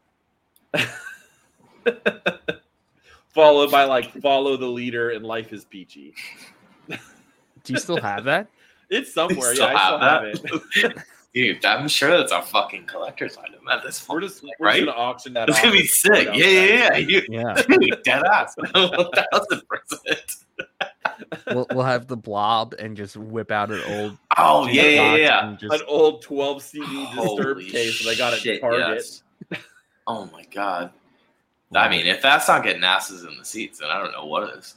Followed 3.34 3.70
by 3.70 3.84
like 3.84 4.14
follow 4.22 4.55
the 4.55 4.66
leader 4.66 5.09
and 5.09 5.26
life 5.26 5.51
is 5.51 5.66
peachy. 5.66 6.14
Do 6.88 7.74
you 7.74 7.80
still 7.80 7.99
have 7.99 8.24
that? 8.24 8.47
It's 8.89 9.14
somewhere. 9.14 9.55
Still 9.55 9.70
yeah, 9.70 9.76
I 9.76 9.86
still 9.88 9.99
have 9.99 10.24
have 10.84 10.91
it. 10.91 10.97
Dude, 11.34 11.66
I'm 11.66 11.88
sure 11.88 12.12
that's 12.18 12.32
a 12.32 12.42
fucking 12.44 12.86
collector's 12.86 13.38
item 13.38 13.68
at 13.68 13.82
this 13.84 14.08
We're 14.08 14.20
point. 14.20 14.30
just 14.32 14.44
we're 14.44 14.50
Right? 14.68 14.76
just 14.84 14.86
gonna 14.86 14.98
auction 14.98 15.34
that 15.34 15.50
It's 15.50 15.60
gonna 15.60 15.72
be 15.74 15.86
sick. 15.88 16.28
put 16.28 16.36
Yeah, 16.38 16.46
yeah, 16.48 16.64
yeah. 16.66 16.98
You, 16.98 17.22
Yeah. 17.28 17.54
dude, 17.68 18.04
dead 18.04 18.24
ass. 18.32 18.56
One 18.74 19.10
thousand 19.32 19.62
percent. 19.68 20.36
We'll, 21.48 21.68
we'll 21.72 21.86
have 21.86 22.08
the 22.08 22.18
blob 22.18 22.76
and 22.78 22.96
just 22.96 23.18
whip 23.18 23.50
out 23.52 23.72
an 23.72 23.82
old 23.88 24.18
Oh 24.38 24.68
yeah, 24.68 24.84
yeah, 24.84 25.16
yeah. 25.16 25.56
just- 25.60 25.74
An 25.74 25.82
old 25.88 26.22
12 26.22 26.62
CD 26.62 26.86
disturbed 27.16 27.16
Holy 27.62 27.66
case 27.70 28.04
that 28.04 28.12
I 28.12 28.16
got 28.16 28.34
at 28.34 28.40
shit, 28.40 28.62
Target. 28.62 28.80
yes. 28.96 29.24
Oh 30.08 30.26
my 30.32 30.44
god. 30.54 30.92
I 31.76 31.90
mean, 31.90 32.06
if 32.06 32.22
that's 32.22 32.48
not 32.48 32.64
getting 32.64 32.84
asses 32.84 33.24
in 33.24 33.36
the 33.38 33.46
seats, 33.46 33.80
then 33.80 33.90
I 33.90 34.00
don't 34.00 34.12
know 34.12 34.26
what 34.26 34.56
is. 34.58 34.76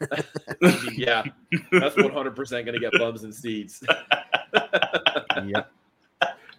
Yeah, 0.92 1.24
that's 1.72 1.94
100% 1.96 2.66
gonna 2.66 2.78
get 2.78 2.92
bums 2.98 3.24
and 3.24 3.34
seats. 3.34 3.82
Yep. 4.54 5.70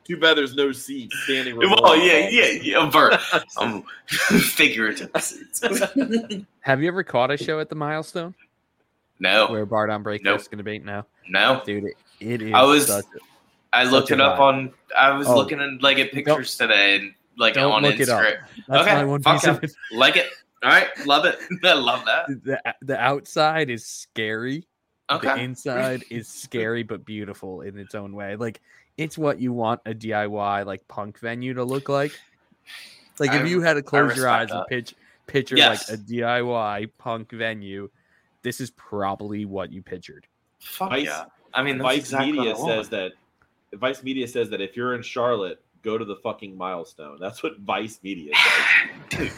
Too 0.06 0.18
bad 0.20 0.38
there's 0.38 0.56
no 0.56 0.72
seats 0.72 1.16
standing. 1.26 1.56
room 1.56 1.70
Well, 1.72 1.92
only. 1.92 2.08
yeah, 2.08 2.30
yeah, 2.30 2.48
yeah. 2.62 2.90
Bert, 2.92 3.20
um, 3.58 3.84
figurative 4.08 5.12
seats. 5.20 5.62
Have 6.62 6.82
you 6.82 6.88
ever 6.88 7.04
caught 7.04 7.30
a 7.30 7.38
show 7.38 7.60
at 7.60 7.70
the 7.70 7.76
Milestone 7.76 8.34
no, 9.20 9.48
where 9.48 9.66
Bart 9.68 9.90
on 9.92 10.02
Break 10.02 10.24
Nope. 10.24 10.40
is 10.40 10.48
going 10.48 10.58
to 10.60 10.64
be? 10.64 10.80
No, 10.80 11.06
no. 11.30 11.62
dude, 11.66 11.84
it, 11.86 11.98
it 12.20 12.42
is. 12.42 12.54
I 12.54 12.64
was- 12.64 12.88
such 12.88 13.06
a- 13.06 13.20
I 13.72 13.84
looked 13.84 14.10
it 14.10 14.20
up 14.20 14.40
vibe. 14.40 14.42
on. 14.42 14.74
I 14.98 15.12
was 15.12 15.28
Oh. 15.28 15.36
looking 15.36 15.60
at 15.60 15.84
like 15.84 16.00
at 16.00 16.12
pictures 16.12 16.58
today, 16.58 16.96
and 16.96 17.14
like 17.38 17.54
Don't 17.54 17.72
on 17.72 17.84
look 17.84 18.00
it 18.00 18.10
up. 18.10 18.20
Instagram. 18.24 18.38
that's 18.68 18.82
Okay, 18.82 18.96
my 18.96 19.06
one 19.06 19.22
fuck 19.22 19.36
piece 19.36 19.48
of 19.48 19.64
it. 19.64 19.72
Like 19.92 20.18
it. 20.18 20.26
All 20.64 20.72
right, 20.72 20.88
love 21.06 21.26
it. 21.26 21.38
I 21.64 21.74
love 21.74 22.04
that. 22.06 22.26
the, 22.44 22.60
the 22.82 22.98
outside 23.00 23.70
is 23.70 23.86
scary. 23.86 24.68
The 25.10 25.36
inside 25.38 26.04
is 26.10 26.28
scary 26.44 26.84
but 26.84 27.06
beautiful 27.06 27.62
in 27.62 27.78
its 27.78 27.96
own 27.96 28.14
way. 28.16 28.36
Like 28.36 28.62
it's 28.98 29.18
what 29.18 29.40
you 29.40 29.54
want 29.54 29.82
a 29.86 29.94
DIY 29.94 30.66
like 30.66 30.88
punk 30.88 31.20
venue 31.20 31.54
to 31.56 31.64
look 31.64 31.90
like. 31.90 32.12
Like 33.20 33.34
if 33.34 33.42
I- 33.42 33.46
you 33.46 33.62
had 33.62 33.74
to 33.74 33.82
close 33.82 34.16
your 34.16 34.26
respect 34.28 34.52
eyes 34.52 34.58
and 34.58 34.68
pitch 34.68 34.96
picture 35.28 35.58
Yes. 35.58 35.90
like 35.90 36.00
a 36.00 36.02
DIY 36.02 36.92
punk 36.98 37.32
venue, 37.32 37.90
this 38.44 38.62
is 38.62 38.72
probably 38.72 39.46
what 39.46 39.72
you 39.72 39.82
pictured. 39.82 40.28
Fuck 40.60 40.90
Vice- 40.92 41.06
yeah. 41.06 41.26
I 41.54 41.64
mean, 41.64 41.80
Vice 41.80 42.00
exactly 42.00 42.32
Media 42.34 42.52
what 42.54 42.58
I 42.58 42.60
want. 42.76 42.86
says 42.86 42.90
that 42.90 43.12
Vice 43.80 44.04
Media 44.04 44.28
says 44.28 44.50
that 44.52 44.62
if 44.62 44.76
you're 44.78 44.94
in 44.96 45.02
Charlotte, 45.02 45.62
go 45.82 45.98
to 45.98 46.06
the 46.06 46.16
fucking 46.18 46.56
milestone. 46.58 47.18
That's 47.20 47.42
what 47.44 47.58
Vice 47.60 48.00
Media 48.04 48.34
says. 48.36 48.90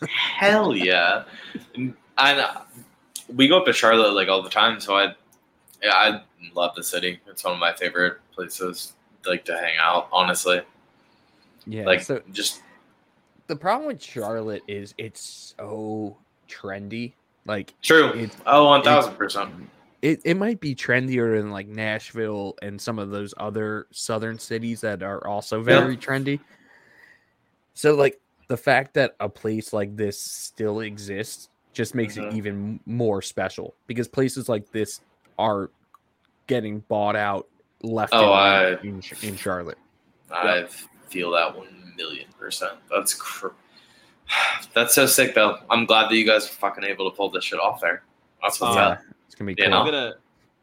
Dude, 0.00 0.08
hell 0.08 0.74
yeah! 0.74 1.24
And 1.74 1.94
I, 2.18 2.62
we 3.34 3.48
go 3.48 3.58
up 3.58 3.66
to 3.66 3.72
Charlotte 3.72 4.12
like 4.14 4.28
all 4.28 4.42
the 4.42 4.50
time, 4.50 4.80
so 4.80 4.96
I, 4.96 5.14
yeah, 5.82 5.92
I 5.94 6.22
love 6.54 6.74
the 6.76 6.82
city. 6.84 7.20
It's 7.26 7.44
one 7.44 7.54
of 7.54 7.58
my 7.60 7.72
favorite 7.72 8.18
places, 8.32 8.94
like 9.26 9.44
to 9.46 9.56
hang 9.56 9.76
out. 9.80 10.08
Honestly, 10.12 10.60
Yeah. 11.66 11.84
like 11.84 12.02
so 12.02 12.22
just 12.32 12.62
the 13.48 13.56
problem 13.56 13.86
with 13.86 14.02
Charlotte 14.02 14.62
is 14.68 14.94
it's 14.98 15.54
so 15.58 16.16
trendy. 16.48 17.12
Like 17.46 17.74
true. 17.82 18.08
it's 18.10 18.36
Oh, 18.46 18.66
one 18.66 18.82
thousand 18.82 19.14
percent. 19.14 19.52
it, 20.02 20.20
it 20.24 20.36
might 20.36 20.60
be 20.60 20.74
trendier 20.74 21.38
than 21.38 21.50
like 21.50 21.68
Nashville 21.68 22.56
and 22.60 22.80
some 22.80 22.98
of 22.98 23.10
those 23.10 23.34
other 23.36 23.86
southern 23.92 24.38
cities 24.38 24.80
that 24.80 25.02
are 25.02 25.24
also 25.26 25.62
very 25.62 25.96
trendy. 25.96 26.40
So 27.74 27.94
like 27.94 28.20
the 28.48 28.56
fact 28.56 28.94
that 28.94 29.14
a 29.20 29.28
place 29.28 29.72
like 29.72 29.96
this 29.96 30.20
still 30.20 30.80
exists 30.80 31.48
just 31.76 31.94
makes 31.94 32.16
Mhm. 32.16 32.28
it 32.28 32.34
even 32.34 32.80
more 32.86 33.20
special 33.20 33.74
because 33.86 34.08
places 34.08 34.48
like 34.48 34.70
this 34.72 35.02
are 35.38 35.70
getting 36.46 36.78
bought 36.88 37.14
out 37.16 37.46
left 37.82 38.14
Oh, 38.14 38.20
and 38.22 38.30
right 38.30 38.78
I- 38.78 38.80
in, 38.82 39.02
in 39.22 39.36
Charlotte. 39.36 39.76
I 40.30 40.66
feel 41.08 41.30
that 41.32 41.54
one 41.54 41.92
million 41.96 42.26
percent. 42.38 42.72
That's 42.90 43.12
cr- 43.14 43.48
that's 44.74 44.94
so 44.94 45.04
sick 45.06 45.34
though. 45.34 45.58
I'm 45.70 45.84
glad 45.84 46.10
that 46.10 46.16
you 46.16 46.24
guys 46.24 46.46
are 46.46 46.52
fucking 46.54 46.82
able 46.84 47.10
to 47.10 47.14
pull 47.16 47.30
this 47.30 47.44
shit 47.44 47.60
off 47.60 47.80
there. 47.82 48.02
That's 48.42 48.58
what's 48.60 48.76
Uh, 48.76 48.80
up. 48.80 49.00
It's 49.26 49.34
gonna 49.34 49.52
be 49.54 49.62
you 49.62 49.68
cool. 49.68 49.74
I'm 49.78 49.84
gonna 49.84 50.14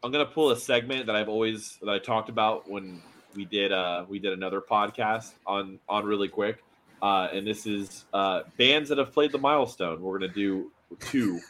I'm 0.02 0.10
gonna 0.10 0.26
pull 0.26 0.50
a 0.50 0.56
segment 0.56 1.06
that 1.06 1.14
I've 1.16 1.28
always 1.28 1.78
that 1.80 1.88
I 1.88 1.98
talked 2.00 2.28
about 2.28 2.68
when 2.68 3.00
we 3.36 3.44
did 3.44 3.70
uh 3.72 4.04
we 4.08 4.18
did 4.18 4.32
another 4.32 4.60
podcast 4.60 5.34
on 5.46 5.78
on 5.88 6.04
really 6.04 6.28
quick. 6.28 6.62
Uh 7.00 7.28
and 7.32 7.46
this 7.46 7.66
is 7.66 8.04
uh 8.12 8.42
bands 8.58 8.88
that 8.88 8.98
have 8.98 9.12
played 9.12 9.30
the 9.32 9.38
milestone. 9.38 10.02
We're 10.02 10.18
gonna 10.18 10.32
do 10.32 10.70
two. 11.00 11.40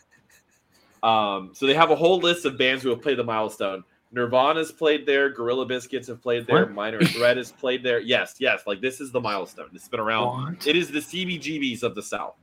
Um 1.03 1.51
so 1.53 1.66
they 1.66 1.74
have 1.74 1.90
a 1.90 1.97
whole 1.97 2.18
list 2.18 2.45
of 2.45 2.57
bands 2.57 2.82
who 2.82 2.90
have 2.90 3.03
played 3.03 3.18
the 3.18 3.24
milestone. 3.24 3.84
Nirvana's 4.12 4.70
played 4.70 5.07
there, 5.07 5.28
Gorilla 5.28 5.66
Biscuits 5.66 6.07
have 6.07 6.22
played 6.22 6.47
there, 6.47 6.66
What? 6.66 6.72
Minor 6.72 7.01
Threat 7.05 7.36
has 7.36 7.51
played 7.51 7.82
there. 7.82 7.99
Yes, 7.99 8.36
yes, 8.38 8.62
like 8.66 8.80
this 8.80 9.01
is 9.01 9.11
the 9.11 9.20
milestone. 9.20 9.70
It's 9.74 9.88
been 9.88 10.01
around. 10.01 10.55
What? 10.55 10.66
It 10.66 10.76
is 10.76 10.90
the 10.90 11.01
CBGBs 11.01 11.82
of 11.82 11.95
the 11.97 12.03
South. 12.03 12.36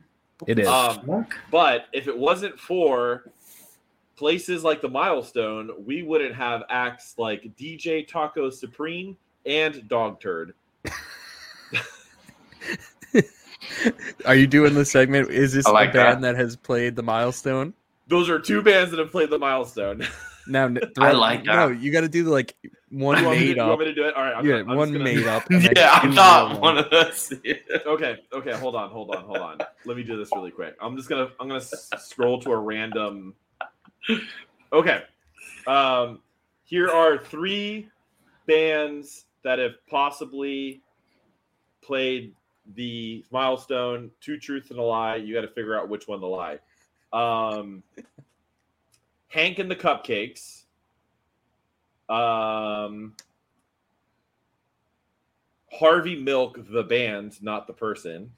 It 0.46 0.58
is. 0.58 0.68
Um, 0.68 1.26
but 1.50 1.86
if 1.92 2.08
it 2.08 2.18
wasn't 2.18 2.58
for 2.58 3.30
places 4.16 4.64
like 4.64 4.80
the 4.80 4.88
milestone, 4.88 5.70
we 5.84 6.02
wouldn't 6.02 6.34
have 6.34 6.62
acts 6.68 7.14
like 7.16 7.56
DJ 7.56 8.06
Taco 8.06 8.50
Supreme 8.50 9.16
and 9.46 9.88
Dog 9.88 10.20
Turd. 10.20 10.54
Are 14.26 14.34
you 14.34 14.46
doing 14.46 14.74
the 14.74 14.84
segment? 14.84 15.30
Is 15.30 15.52
this 15.52 15.66
I 15.66 15.70
like 15.70 15.90
a 15.90 15.92
band 15.94 16.24
that. 16.24 16.36
has 16.36 16.56
played 16.56 16.96
the 16.96 17.02
milestone? 17.02 17.74
Those 18.08 18.28
are 18.28 18.38
two 18.38 18.62
bands 18.62 18.90
that 18.90 18.98
have 18.98 19.10
played 19.10 19.30
the 19.30 19.38
milestone. 19.38 20.06
Now, 20.46 20.64
n- 20.66 20.78
I 20.82 20.86
throughout- 20.94 21.16
like 21.16 21.44
No, 21.44 21.68
you 21.68 21.92
got 21.92 22.00
to 22.02 22.08
do 22.08 22.24
the 22.24 22.30
like 22.30 22.54
one 22.90 23.18
you, 23.18 23.24
want 23.24 23.38
me 23.38 23.46
to, 23.46 23.46
made 23.48 23.56
you 23.56 23.62
want 23.62 23.72
up. 23.72 23.78
me 23.78 23.84
to 23.86 23.94
do 23.94 24.04
it? 24.06 24.14
All 24.14 24.22
right. 24.22 24.34
I'm 24.36 24.44
yeah, 24.44 24.58
gonna- 24.60 24.72
I'm 24.72 24.76
one 24.76 24.92
gonna- 24.92 25.04
made 25.04 25.26
up. 25.26 25.44
Yeah, 25.50 25.90
I'm 26.02 26.14
not 26.14 26.50
real 26.52 26.60
one 26.60 26.74
ones. 26.76 26.86
of 26.86 26.90
those. 26.90 27.32
Okay. 27.86 28.18
Okay. 28.32 28.52
Hold 28.52 28.74
on. 28.74 28.90
Hold 28.90 29.14
on. 29.14 29.24
Hold 29.24 29.38
on. 29.38 29.58
Let 29.84 29.96
me 29.96 30.02
do 30.02 30.16
this 30.18 30.30
really 30.34 30.50
quick. 30.50 30.74
I'm 30.80 30.96
just 30.96 31.08
gonna. 31.08 31.28
I'm 31.40 31.48
gonna 31.48 31.60
s- 31.60 31.88
scroll 31.98 32.40
to 32.42 32.50
a 32.52 32.56
random. 32.58 33.34
Okay. 34.72 35.02
Um, 35.66 36.20
here 36.64 36.88
are 36.90 37.18
three 37.18 37.88
bands 38.46 39.26
that 39.44 39.58
have 39.58 39.72
possibly 39.88 40.82
played 41.82 42.34
the 42.74 43.24
milestone. 43.30 44.10
Two 44.20 44.38
truths 44.38 44.70
and 44.70 44.78
a 44.78 44.82
lie. 44.82 45.16
You 45.16 45.34
got 45.34 45.42
to 45.42 45.48
figure 45.48 45.78
out 45.78 45.88
which 45.88 46.08
one 46.08 46.20
the 46.20 46.26
lie. 46.26 46.58
Um, 47.12 47.82
Hank 49.28 49.58
and 49.58 49.70
the 49.70 49.76
Cupcakes. 49.76 50.62
Um, 52.08 53.14
Harvey 55.72 56.20
Milk, 56.20 56.58
the 56.70 56.82
band, 56.82 57.42
not 57.42 57.66
the 57.66 57.72
person, 57.72 58.30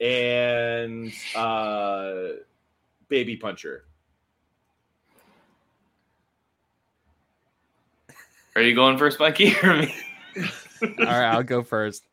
and 0.00 1.12
uh, 1.34 2.28
Baby 3.08 3.36
Puncher. 3.36 3.84
Are 8.54 8.62
you 8.62 8.74
going 8.74 8.96
first, 8.96 9.18
Mikey, 9.18 9.54
or 9.62 9.76
me? 9.76 9.94
All 10.82 11.04
right, 11.04 11.24
I'll 11.24 11.42
go 11.42 11.62
first. 11.62 12.04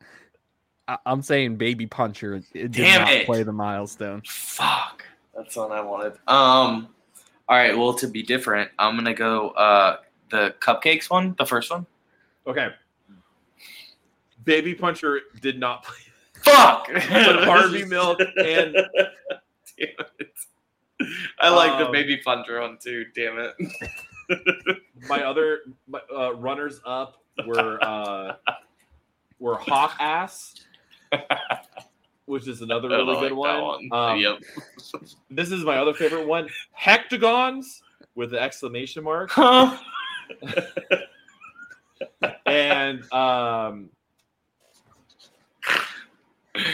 I- 0.88 0.98
I'm 1.06 1.22
saying 1.22 1.56
Baby 1.58 1.88
Puncher 1.88 2.36
it 2.36 2.44
did 2.54 2.72
Damn 2.74 3.02
not 3.02 3.12
it. 3.14 3.26
play 3.26 3.44
the 3.44 3.54
milestone. 3.54 4.22
Fuck. 4.26 5.06
That's 5.36 5.56
what 5.56 5.72
I 5.72 5.82
wanted. 5.82 6.14
Um. 6.28 6.90
All 7.50 7.58
right. 7.58 7.78
Well, 7.78 7.94
to 7.96 8.08
be 8.08 8.24
different, 8.24 8.70
I'm 8.80 8.96
gonna 8.96 9.14
go 9.14 9.50
uh 9.52 9.98
the 10.30 10.56
cupcakes 10.60 11.10
one, 11.10 11.36
the 11.38 11.46
first 11.46 11.72
one. 11.72 11.86
Okay. 12.48 12.70
Baby 14.44 14.76
Puncher 14.76 15.22
did 15.42 15.60
not 15.60 15.84
play. 15.84 15.98
Fuck. 16.44 16.88
But 16.94 17.46
Harvey 17.46 17.86
Milk 17.88 18.20
and 18.20 18.74
Damn 19.78 19.90
it. 20.20 20.34
I 21.40 21.50
like 21.50 21.78
the 21.80 21.88
Um, 21.88 21.92
baby 21.92 22.18
puncher 22.18 22.62
one 22.62 22.78
too. 22.82 23.06
Damn 23.16 23.38
it. 23.40 24.78
my 25.10 25.24
other 25.24 25.60
my, 25.88 26.00
uh, 26.16 26.34
runners 26.36 26.80
up 26.86 27.22
were 27.46 27.78
uh, 27.84 28.36
were 29.40 29.56
Hawk 29.56 29.96
Ass, 30.00 30.54
which 32.26 32.48
is 32.48 32.62
another 32.62 32.88
really 32.90 33.04
like 33.04 33.20
good 33.20 33.32
that 33.32 33.62
one. 33.62 33.90
Um, 33.92 34.18
yep. 34.20 34.38
This 35.30 35.52
is 35.52 35.64
my 35.64 35.78
other 35.78 35.94
favorite 35.94 36.28
one, 36.28 36.48
Hectagons 36.80 37.82
with 38.16 38.32
the 38.32 38.40
exclamation 38.40 39.04
mark, 39.04 39.30
Huh? 39.32 39.78
and 42.46 43.12
um, 43.14 43.90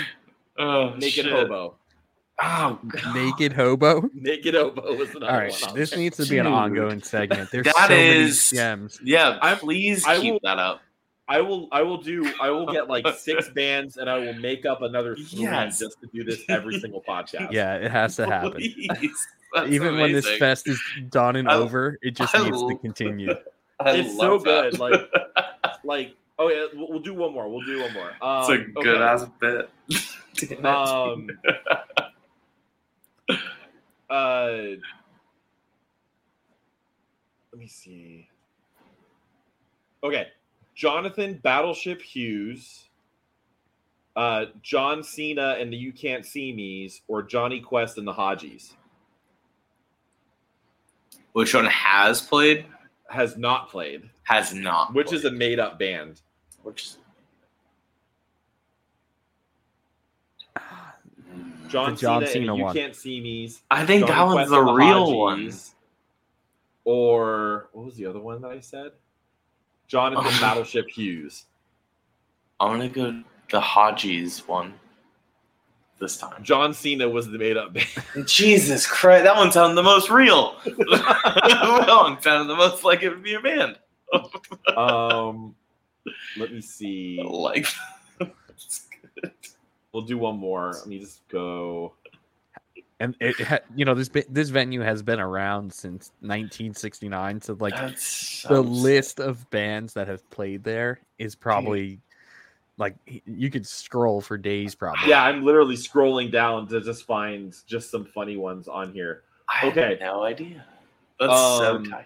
Oh, 0.57 0.89
Naked 0.95 1.25
shit. 1.25 1.31
Hobo. 1.31 1.75
Oh, 2.41 2.79
God. 2.87 3.15
Naked 3.15 3.53
Hobo. 3.53 4.09
Naked 4.13 4.53
Hobo 4.55 4.93
was 4.95 5.09
another 5.11 5.31
All 5.31 5.37
right, 5.37 5.53
one. 5.61 5.73
this 5.75 5.95
needs 5.95 6.17
to 6.17 6.25
be 6.25 6.37
an 6.37 6.47
ongoing 6.47 7.01
segment. 7.01 7.49
There's 7.51 7.65
That 7.65 7.87
so 7.87 7.93
is- 7.93 8.51
many 8.53 8.59
gems. 8.61 8.99
Yeah, 9.03 9.37
I- 9.41 9.55
please 9.55 10.05
I 10.05 10.19
keep 10.19 10.33
will- 10.33 10.39
that 10.43 10.59
up. 10.59 10.81
I 11.29 11.39
will. 11.41 11.67
I 11.71 11.83
will 11.83 11.97
do. 12.01 12.29
I 12.41 12.49
will 12.49 12.65
get 12.65 12.87
like 12.89 13.07
six 13.17 13.47
bands, 13.49 13.97
and 13.97 14.09
I 14.09 14.17
will 14.17 14.33
make 14.33 14.65
up 14.65 14.81
another 14.81 15.15
three 15.15 15.43
Yes. 15.43 15.79
just 15.79 16.01
to 16.01 16.07
do 16.07 16.23
this 16.23 16.41
every 16.49 16.79
single 16.79 17.01
podcast. 17.07 17.51
Yeah, 17.51 17.75
it 17.75 17.91
has 17.91 18.15
to 18.17 18.25
happen. 18.25 18.53
Please. 18.53 18.87
That's 19.53 19.71
Even 19.71 19.97
when 19.97 20.11
this 20.11 20.27
fest 20.37 20.67
is 20.67 20.79
done 21.09 21.35
and 21.35 21.47
I- 21.49 21.55
over, 21.55 21.97
it 22.01 22.11
just 22.15 22.35
I 22.35 22.43
needs 22.43 22.61
to 22.61 22.75
continue. 22.81 23.33
I 23.79 23.91
It's 23.97 24.17
so 24.17 24.37
that. 24.39 24.71
good, 24.73 24.79
like- 24.79 25.09
Like, 25.85 26.13
oh 26.37 26.49
yeah, 26.49 26.65
we'll, 26.73 26.89
we'll 26.89 26.99
do 26.99 27.13
one 27.13 27.33
more. 27.33 27.47
We'll 27.49 27.65
do 27.65 27.81
one 27.81 27.93
more. 27.93 28.11
Um, 28.21 28.41
it's 28.41 28.49
a 28.49 28.57
good 28.81 28.97
okay. 28.97 29.01
ass 29.01 29.25
bit. 29.39 29.69
Damn. 30.61 30.65
Um, 30.65 31.29
uh, 34.09 34.51
let 37.51 37.59
me 37.59 37.67
see. 37.67 38.27
Okay, 40.03 40.27
Jonathan 40.79 41.33
Battleship 41.43 42.01
Hughes, 42.01 42.87
uh, 44.15 44.45
John 44.61 45.03
Cena 45.03 45.57
and 45.59 45.73
the 45.73 45.75
You 45.75 45.91
Can't 45.91 46.25
See 46.25 46.53
Me's, 46.53 47.01
or 47.09 47.21
Johnny 47.21 47.59
Quest 47.59 47.97
and 47.97 48.07
the 48.07 48.13
Hodgies 48.13 48.75
Which 51.33 51.53
one 51.53 51.65
has 51.65 52.21
played? 52.21 52.65
has 53.09 53.35
not 53.35 53.69
played, 53.69 54.09
Has 54.23 54.53
not. 54.53 54.93
which 54.93 55.11
is 55.11 55.25
a 55.25 55.31
made-up 55.31 55.77
band. 55.79 56.21
which. 56.63 56.91
John, 61.67 61.97
John 61.97 62.21
Cena, 62.21 62.27
Cena 62.27 62.39
and 62.39 62.49
the 62.49 62.55
You 62.55 62.63
one. 62.63 62.73
Can't 62.73 62.95
See 62.95 63.19
Me's. 63.19 63.63
I 63.69 63.85
think 63.85 64.07
that 64.07 64.23
one's 64.23 64.35
Quest 64.35 64.49
the 64.51 64.59
and 64.59 64.67
the 64.69 64.73
real 64.73 65.17
one. 65.17 65.51
Or 66.85 67.67
what 67.73 67.85
was 67.85 67.95
the 67.97 68.05
other 68.05 68.21
one 68.21 68.41
that 68.43 68.51
I 68.51 68.61
said? 68.61 68.93
Jonathan 69.89 70.25
Oh. 70.27 70.37
Battleship 70.41 70.87
Hughes. 70.89 71.45
I'm 72.61 72.71
gonna 72.71 72.87
go 72.89 73.23
the 73.51 73.59
Hodges 73.59 74.47
one 74.47 74.73
this 75.99 76.17
time. 76.17 76.41
John 76.43 76.73
Cena 76.73 77.09
was 77.09 77.29
the 77.29 77.37
made 77.37 77.57
up 77.57 77.73
band. 77.73 77.87
Jesus 78.27 78.87
Christ, 78.87 79.25
that 79.25 79.35
one 79.35 79.51
sounded 79.51 79.75
the 79.75 79.83
most 79.83 80.09
real. 80.09 80.55
that 80.65 81.85
one 81.89 82.21
sounded 82.21 82.47
the 82.47 82.55
most 82.55 82.83
like 82.85 83.03
it 83.03 83.09
would 83.09 83.23
be 83.23 83.33
a 83.33 83.41
band. 83.41 83.77
Um, 84.75 85.55
let 86.37 86.53
me 86.53 86.61
see. 86.61 87.21
like. 87.21 87.67
We'll 89.91 90.03
do 90.03 90.19
one 90.19 90.37
more. 90.37 90.73
Let 90.73 90.87
me 90.87 90.99
just 90.99 91.27
go. 91.29 91.93
And 92.99 93.15
it 93.19 93.39
ha- 93.39 93.59
you 93.75 93.85
know 93.85 93.93
this 93.93 94.09
this 94.29 94.49
venue 94.49 94.81
has 94.81 95.01
been 95.01 95.19
around 95.19 95.71
since 95.73 96.11
1969 96.21 97.41
so 97.41 97.55
like 97.59 97.75
That's 97.75 98.41
the 98.43 98.61
so 98.61 98.61
list 98.61 99.19
of 99.19 99.49
bands 99.49 99.93
that 99.93 100.07
have 100.07 100.27
played 100.29 100.63
there 100.63 100.99
is 101.17 101.35
probably 101.35 101.99
like 102.77 102.95
you 103.25 103.49
could 103.49 103.65
scroll 103.67 104.21
for 104.21 104.37
days 104.37 104.75
probably 104.75 105.09
Yeah, 105.09 105.23
I'm 105.23 105.43
literally 105.43 105.75
scrolling 105.75 106.31
down 106.31 106.67
to 106.69 106.81
just 106.81 107.05
find 107.05 107.55
just 107.67 107.91
some 107.91 108.05
funny 108.05 108.37
ones 108.37 108.67
on 108.67 108.93
here. 108.93 109.23
I 109.49 109.67
Okay. 109.67 109.81
had 109.81 109.99
no 109.99 110.23
idea. 110.23 110.65
That's 111.19 111.33
Um, 111.33 111.85
so 111.85 111.91
tight. 111.91 112.05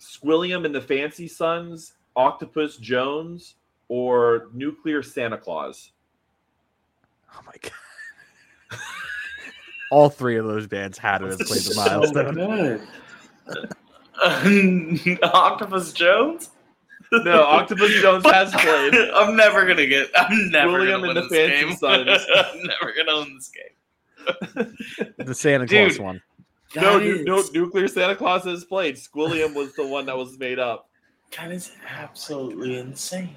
Squilliam 0.00 0.64
and 0.64 0.74
the 0.74 0.80
Fancy 0.80 1.28
Sons, 1.28 1.92
Octopus 2.16 2.76
Jones, 2.78 3.56
or 3.88 4.48
Nuclear 4.54 5.02
Santa 5.02 5.36
Claus. 5.36 5.92
oh 7.34 7.40
my 7.44 7.52
god 7.62 7.72
all 9.90 10.08
three 10.08 10.36
of 10.36 10.46
those 10.46 10.66
bands 10.66 10.98
had 10.98 11.18
to 11.18 11.26
have 11.26 11.38
played 11.38 11.62
the 11.62 11.74
milestone 11.74 12.34
good. 12.34 12.80
Octopus 15.22 15.92
Jones? 15.92 16.50
No, 17.12 17.42
Octopus 17.42 17.90
Jones 18.00 18.24
has 18.26 18.52
played. 18.54 18.94
I'm 19.14 19.36
never 19.36 19.66
gonna 19.66 19.86
get. 19.86 20.10
I'm 20.14 20.50
never 20.50 20.72
William 20.72 21.00
gonna 21.00 21.20
and 21.20 21.28
win 21.28 21.28
the 21.28 21.34
this 21.34 21.64
game. 21.64 21.76
Sons. 21.76 22.26
I'm 22.36 22.62
never 22.62 22.92
gonna 22.96 23.16
win 23.18 23.34
this 23.36 23.50
game. 23.50 24.76
the 25.18 25.34
santa 25.34 25.66
claus 25.66 25.94
Dude. 25.94 26.00
one 26.02 26.20
no, 26.76 26.98
That 26.98 27.04
nu- 27.04 27.24
no, 27.24 27.42
Nuclear 27.52 27.88
Santa 27.88 28.14
Claus 28.14 28.44
has 28.44 28.64
played. 28.64 28.96
Squilliam 28.96 29.54
was 29.54 29.74
the 29.74 29.86
one 29.86 30.06
that 30.06 30.16
was 30.16 30.38
made 30.38 30.58
up. 30.58 30.88
That 31.36 31.50
is 31.50 31.72
absolutely 31.88 32.78
insane. 32.78 33.34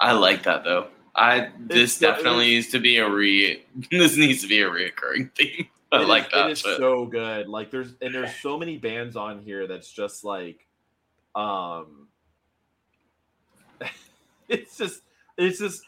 I 0.00 0.12
like 0.12 0.42
that 0.42 0.64
though. 0.64 0.88
I 1.14 1.50
this 1.58 1.90
It's 1.92 1.98
definitely 1.98 2.46
needs 2.46 2.68
to 2.68 2.78
be 2.78 2.96
a 2.98 3.08
re. 3.08 3.62
This 3.90 4.16
needs 4.16 4.42
to 4.42 4.48
be 4.48 4.60
a 4.62 4.68
reoccurring 4.70 5.34
theme. 5.36 5.68
I 5.92 5.98
It 5.98 6.02
is- 6.02 6.08
like 6.08 6.30
that. 6.30 6.48
It 6.48 6.52
is 6.52 6.58
shit. 6.60 6.76
so 6.78 7.04
good. 7.06 7.48
Like 7.48 7.70
there's 7.70 7.94
and 8.00 8.14
there's 8.14 8.34
so 8.36 8.58
many 8.58 8.78
bands 8.78 9.14
on 9.16 9.40
here 9.40 9.66
that's 9.66 9.92
just 9.92 10.24
like, 10.24 10.66
um, 11.34 12.08
it's 14.48 14.76
just 14.76 15.02
it's 15.36 15.58
just 15.58 15.82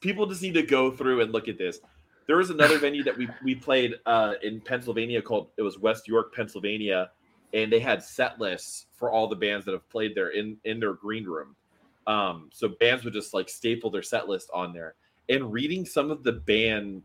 people 0.00 0.26
just 0.26 0.42
need 0.42 0.54
to 0.54 0.62
go 0.62 0.90
through 0.90 1.20
and 1.22 1.32
look 1.32 1.48
at 1.48 1.58
this. 1.58 1.80
There 2.26 2.36
was 2.36 2.50
another 2.50 2.78
venue 2.78 3.02
that 3.04 3.16
we 3.16 3.28
we 3.42 3.54
played 3.54 3.94
uh, 4.06 4.34
in 4.42 4.60
Pennsylvania 4.60 5.22
called 5.22 5.48
it 5.56 5.62
was 5.62 5.78
West 5.78 6.06
York, 6.06 6.34
Pennsylvania, 6.34 7.10
and 7.54 7.72
they 7.72 7.80
had 7.80 8.02
set 8.02 8.38
lists 8.38 8.86
for 8.96 9.10
all 9.10 9.28
the 9.28 9.36
bands 9.36 9.64
that 9.64 9.72
have 9.72 9.88
played 9.88 10.14
there 10.14 10.30
in 10.30 10.58
in 10.64 10.78
their 10.80 10.92
green 10.92 11.24
room. 11.24 11.56
Um, 12.08 12.48
so 12.52 12.68
bands 12.68 13.04
would 13.04 13.12
just 13.12 13.34
like 13.34 13.48
staple 13.48 13.90
their 13.90 14.02
set 14.02 14.28
list 14.28 14.50
on 14.52 14.72
there. 14.72 14.94
And 15.28 15.52
reading 15.52 15.84
some 15.84 16.10
of 16.10 16.24
the 16.24 16.32
band 16.32 17.02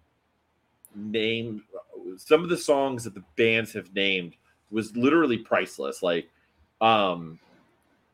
name, 0.95 1.63
some 2.17 2.41
of 2.41 2.49
the 2.49 2.57
songs 2.57 3.03
that 3.03 3.13
the 3.13 3.23
bands 3.35 3.73
have 3.73 3.93
named 3.93 4.35
was 4.71 4.95
literally 4.95 5.37
priceless. 5.37 6.01
Like, 6.01 6.29
um, 6.79 7.37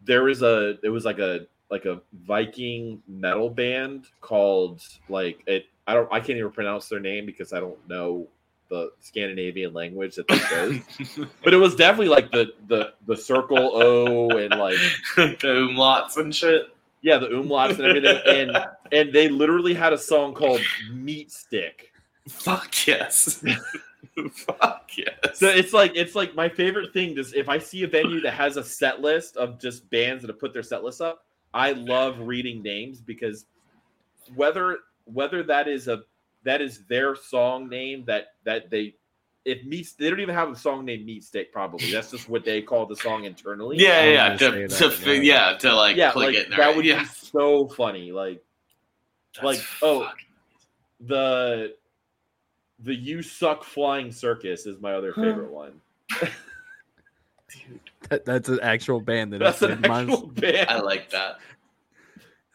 there 0.03 0.23
was 0.23 0.41
a 0.41 0.79
it 0.83 0.89
was 0.89 1.05
like 1.05 1.19
a 1.19 1.45
like 1.69 1.85
a 1.85 2.01
Viking 2.25 3.01
metal 3.07 3.49
band 3.49 4.07
called 4.19 4.81
like 5.07 5.43
it. 5.45 5.65
I 5.85 5.93
don't. 5.93 6.11
I 6.11 6.19
can't 6.19 6.39
even 6.39 6.51
pronounce 6.51 6.89
their 6.89 6.99
name 6.99 7.27
because 7.27 7.53
I 7.53 7.59
don't 7.59 7.87
know 7.87 8.27
the 8.69 8.91
Scandinavian 8.99 9.73
language 9.73 10.15
that 10.15 10.27
they 10.27 10.37
chose. 10.37 11.19
but 11.43 11.53
it 11.53 11.57
was 11.57 11.75
definitely 11.75 12.09
like 12.09 12.31
the 12.31 12.53
the 12.67 12.93
the 13.05 13.17
circle 13.17 13.57
O 13.57 14.29
and 14.37 14.51
like 14.59 14.77
the 15.15 15.37
umlauts 15.43 16.17
and 16.17 16.33
shit. 16.33 16.69
Yeah 17.01 17.17
the 17.17 17.27
umlauts 17.27 17.71
and 17.71 17.81
everything 17.81 18.21
and 18.27 18.65
and 18.91 19.13
they 19.13 19.29
literally 19.29 19.73
had 19.73 19.93
a 19.93 19.97
song 19.97 20.33
called 20.33 20.61
Meat 20.91 21.31
Stick. 21.31 21.91
Fuck 22.27 22.87
yes. 22.87 23.43
Fuck 24.33 24.91
yes. 24.97 25.39
So 25.39 25.47
it's 25.47 25.73
like 25.73 25.93
it's 25.95 26.15
like 26.15 26.35
my 26.35 26.49
favorite 26.49 26.93
thing. 26.93 27.15
Just 27.15 27.35
if 27.35 27.49
I 27.49 27.57
see 27.57 27.83
a 27.83 27.87
venue 27.87 28.21
that 28.21 28.33
has 28.33 28.57
a 28.57 28.63
set 28.63 29.01
list 29.01 29.37
of 29.37 29.59
just 29.59 29.89
bands 29.89 30.21
that 30.21 30.29
have 30.29 30.39
put 30.39 30.53
their 30.53 30.63
set 30.63 30.83
list 30.83 31.01
up, 31.01 31.25
I 31.53 31.71
love 31.71 32.19
reading 32.19 32.61
names 32.61 33.01
because 33.01 33.45
whether 34.35 34.79
whether 35.05 35.43
that 35.43 35.67
is 35.67 35.87
a 35.87 36.03
that 36.43 36.61
is 36.61 36.85
their 36.85 37.15
song 37.15 37.69
name 37.69 38.03
that 38.05 38.27
that 38.43 38.69
they 38.69 38.95
it 39.45 39.65
meets 39.65 39.93
they 39.93 40.09
don't 40.09 40.19
even 40.19 40.35
have 40.35 40.49
a 40.49 40.55
song 40.55 40.85
named 40.85 41.05
Meat 41.05 41.23
Stick 41.23 41.51
probably 41.53 41.91
that's 41.91 42.11
just 42.11 42.27
what 42.29 42.43
they 42.43 42.61
call 42.61 42.85
the 42.85 42.95
song 42.95 43.23
internally. 43.23 43.77
yeah, 43.79 43.99
I 43.99 44.05
yeah, 44.09 44.37
gonna 44.37 44.67
to, 44.67 44.69
say 44.69 44.87
that, 44.87 44.93
fi- 44.95 45.13
yeah. 45.13 45.51
yeah, 45.51 45.57
to 45.57 45.73
like 45.73 45.95
yeah, 45.95 46.11
click 46.11 46.27
like 46.27 46.35
it. 46.35 46.49
that 46.49 46.57
there. 46.57 46.75
would 46.75 46.85
yeah. 46.85 46.99
be 47.01 47.05
so 47.05 47.67
funny. 47.69 48.11
Like 48.11 48.43
That's 49.35 49.45
like, 49.45 49.61
oh, 49.81 50.03
fucking- 50.05 50.25
the 51.07 51.75
the 52.79 52.93
you 52.95 53.21
suck 53.21 53.63
flying 53.63 54.11
circus 54.11 54.65
is 54.65 54.79
my 54.81 54.93
other 54.93 55.13
favorite 55.13 55.51
one. 55.51 55.79
dude, 57.49 57.79
That, 58.09 58.25
that's 58.25 58.49
an 58.49 58.59
actual 58.61 58.99
band 59.01 59.33
that 59.33 59.39
That's 59.39 59.59
has 59.59 59.69
an 59.71 59.81
been 59.81 59.89
miles- 59.91 60.09
actual 60.11 60.27
band. 60.27 60.69
I 60.69 60.79
like 60.79 61.09
that. 61.11 61.37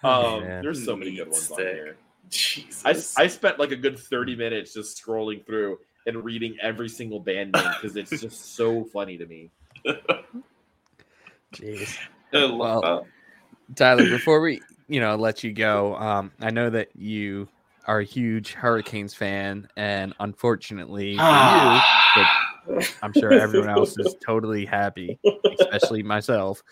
Oh, 0.03 0.37
Um, 0.39 0.43
man. 0.45 0.63
there's 0.63 0.85
so 0.85 0.97
many 0.97 1.13
good 1.13 1.27
Meat 1.29 1.33
ones 1.33 1.51
on 1.51 1.59
here. 1.61 1.97
Jesus. 2.31 3.17
I, 3.17 3.23
I 3.23 3.27
spent 3.29 3.59
like 3.59 3.71
a 3.71 3.77
good 3.77 3.99
30 3.99 4.35
minutes 4.37 4.75
just 4.75 5.03
scrolling 5.03 5.45
through 5.47 5.79
and 6.07 6.25
reading 6.25 6.57
every 6.61 6.89
single 6.89 7.21
band 7.21 7.53
name 7.53 7.65
because 7.81 7.97
it's 7.97 8.21
just 8.21 8.55
so 8.57 8.85
funny 8.85 9.17
to 9.17 9.27
me. 9.27 9.51
Jeez. 11.55 11.99
I 12.33 12.39
love 12.39 12.59
Well, 12.59 12.81
that. 12.81 13.77
Tyler, 13.77 14.09
before 14.09 14.41
we, 14.41 14.61
you 14.89 15.01
know, 15.01 15.17
let 15.17 15.45
you 15.45 15.53
go, 15.53 15.97
um, 15.97 16.33
I 16.41 16.51
know 16.51 16.71
that 16.71 16.89
you 16.95 17.49
are 17.87 18.01
a 18.01 18.05
huge 18.05 18.53
Hurricanes 18.53 19.15
fan, 19.15 19.69
and 19.77 20.15
unfortunately 20.21 21.17
for 21.17 21.23
you, 21.23 22.85
I'm 23.03 23.13
sure 23.13 23.33
everyone 23.33 23.69
else 23.69 23.99
is 23.99 24.17
totally 24.25 24.65
happy, 24.65 25.19
especially 25.59 26.03
myself. 26.03 26.63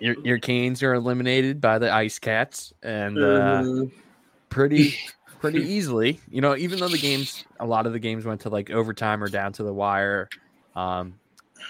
Your 0.00 0.16
your 0.24 0.38
Canes 0.38 0.82
are 0.82 0.94
eliminated 0.94 1.60
by 1.60 1.78
the 1.78 1.92
Ice 1.92 2.18
Cats, 2.18 2.72
and 2.82 3.18
uh, 3.18 3.64
pretty 4.48 4.96
pretty 5.42 5.60
easily. 5.68 6.20
You 6.30 6.40
know, 6.40 6.56
even 6.56 6.78
though 6.78 6.88
the 6.88 6.96
games, 6.96 7.44
a 7.60 7.66
lot 7.66 7.86
of 7.86 7.92
the 7.92 7.98
games 7.98 8.24
went 8.24 8.40
to 8.42 8.48
like 8.48 8.70
overtime 8.70 9.22
or 9.22 9.28
down 9.28 9.52
to 9.54 9.62
the 9.62 9.74
wire, 9.74 10.30
um, 10.74 11.18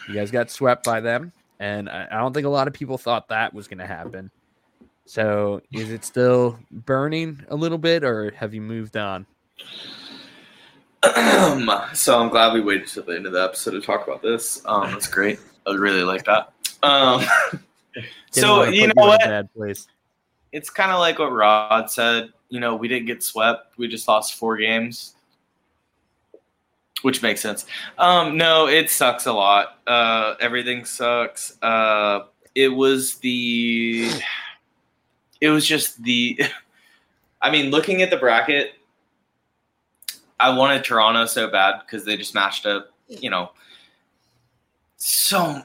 you 0.06 0.14
guys 0.14 0.30
got 0.30 0.50
swept 0.50 0.84
by 0.84 1.00
them, 1.00 1.32
and 1.58 1.88
I, 1.88 2.06
I 2.12 2.18
don't 2.18 2.32
think 2.32 2.46
a 2.46 2.50
lot 2.50 2.68
of 2.68 2.74
people 2.74 2.98
thought 2.98 3.28
that 3.28 3.52
was 3.52 3.66
going 3.66 3.78
to 3.78 3.86
happen. 3.86 4.30
So, 5.04 5.60
is 5.72 5.90
it 5.90 6.04
still 6.04 6.58
burning 6.70 7.44
a 7.48 7.56
little 7.56 7.78
bit, 7.78 8.04
or 8.04 8.30
have 8.36 8.54
you 8.54 8.60
moved 8.60 8.96
on? 8.96 9.26
so 11.94 12.20
I'm 12.20 12.28
glad 12.28 12.52
we 12.52 12.60
waited 12.60 12.86
till 12.86 13.02
the 13.02 13.16
end 13.16 13.26
of 13.26 13.32
the 13.32 13.42
episode 13.42 13.72
to 13.72 13.80
talk 13.80 14.06
about 14.06 14.22
this. 14.22 14.62
Um, 14.64 14.92
that's 14.92 15.08
great. 15.08 15.40
I 15.66 15.72
really 15.72 16.04
like 16.04 16.24
that. 16.24 16.52
Um, 16.84 17.24
so 18.30 18.64
you 18.64 18.86
know 18.86 18.92
what? 18.96 19.48
It's 20.52 20.70
kind 20.70 20.92
of 20.92 21.00
like 21.00 21.18
what 21.18 21.32
Rod 21.32 21.90
said. 21.90 22.32
You 22.52 22.60
know, 22.60 22.76
we 22.76 22.86
didn't 22.86 23.06
get 23.06 23.22
swept. 23.22 23.78
We 23.78 23.88
just 23.88 24.06
lost 24.06 24.34
four 24.34 24.58
games, 24.58 25.14
which 27.00 27.22
makes 27.22 27.40
sense. 27.40 27.64
Um, 27.96 28.36
no, 28.36 28.68
it 28.68 28.90
sucks 28.90 29.24
a 29.24 29.32
lot. 29.32 29.78
Uh, 29.86 30.34
everything 30.38 30.84
sucks. 30.84 31.56
Uh, 31.62 32.24
it 32.54 32.68
was 32.68 33.14
the. 33.16 34.10
It 35.40 35.48
was 35.48 35.66
just 35.66 36.02
the. 36.02 36.42
I 37.40 37.50
mean, 37.50 37.70
looking 37.70 38.02
at 38.02 38.10
the 38.10 38.18
bracket, 38.18 38.74
I 40.38 40.54
wanted 40.54 40.84
Toronto 40.84 41.24
so 41.24 41.48
bad 41.48 41.80
because 41.80 42.04
they 42.04 42.18
just 42.18 42.34
matched 42.34 42.66
up. 42.66 42.92
You 43.08 43.30
know, 43.30 43.52
so. 44.98 45.62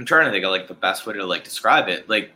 I'm 0.00 0.04
trying 0.04 0.26
to 0.26 0.32
think 0.32 0.44
of 0.44 0.50
like 0.50 0.66
the 0.66 0.74
best 0.74 1.06
way 1.06 1.14
to 1.14 1.24
like 1.24 1.44
describe 1.44 1.88
it. 1.88 2.08
Like 2.08 2.32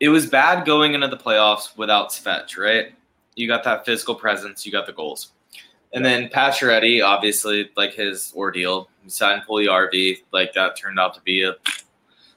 it 0.00 0.08
was 0.08 0.26
bad 0.26 0.64
going 0.66 0.94
into 0.94 1.08
the 1.08 1.16
playoffs 1.16 1.76
without 1.76 2.10
Svetch, 2.10 2.58
right? 2.58 2.94
You 3.34 3.46
got 3.46 3.64
that 3.64 3.84
physical 3.84 4.14
presence, 4.14 4.64
you 4.64 4.72
got 4.72 4.86
the 4.86 4.92
goals. 4.92 5.32
And 5.92 6.04
then 6.04 6.28
Pacioretty, 6.28 7.02
obviously, 7.04 7.70
like 7.76 7.94
his 7.94 8.32
ordeal, 8.36 8.88
he 9.02 9.10
signed 9.10 9.42
RV, 9.46 10.18
like 10.32 10.52
that 10.54 10.76
turned 10.76 10.98
out 10.98 11.14
to 11.14 11.20
be 11.22 11.42
a. 11.42 11.54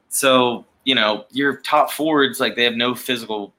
So 0.09 0.65
you 0.85 0.95
know 0.95 1.25
your 1.31 1.57
top 1.57 1.91
forwards, 1.91 2.39
like 2.39 2.55
they 2.55 2.63
have 2.63 2.75
no 2.75 2.95
physical 2.95 3.53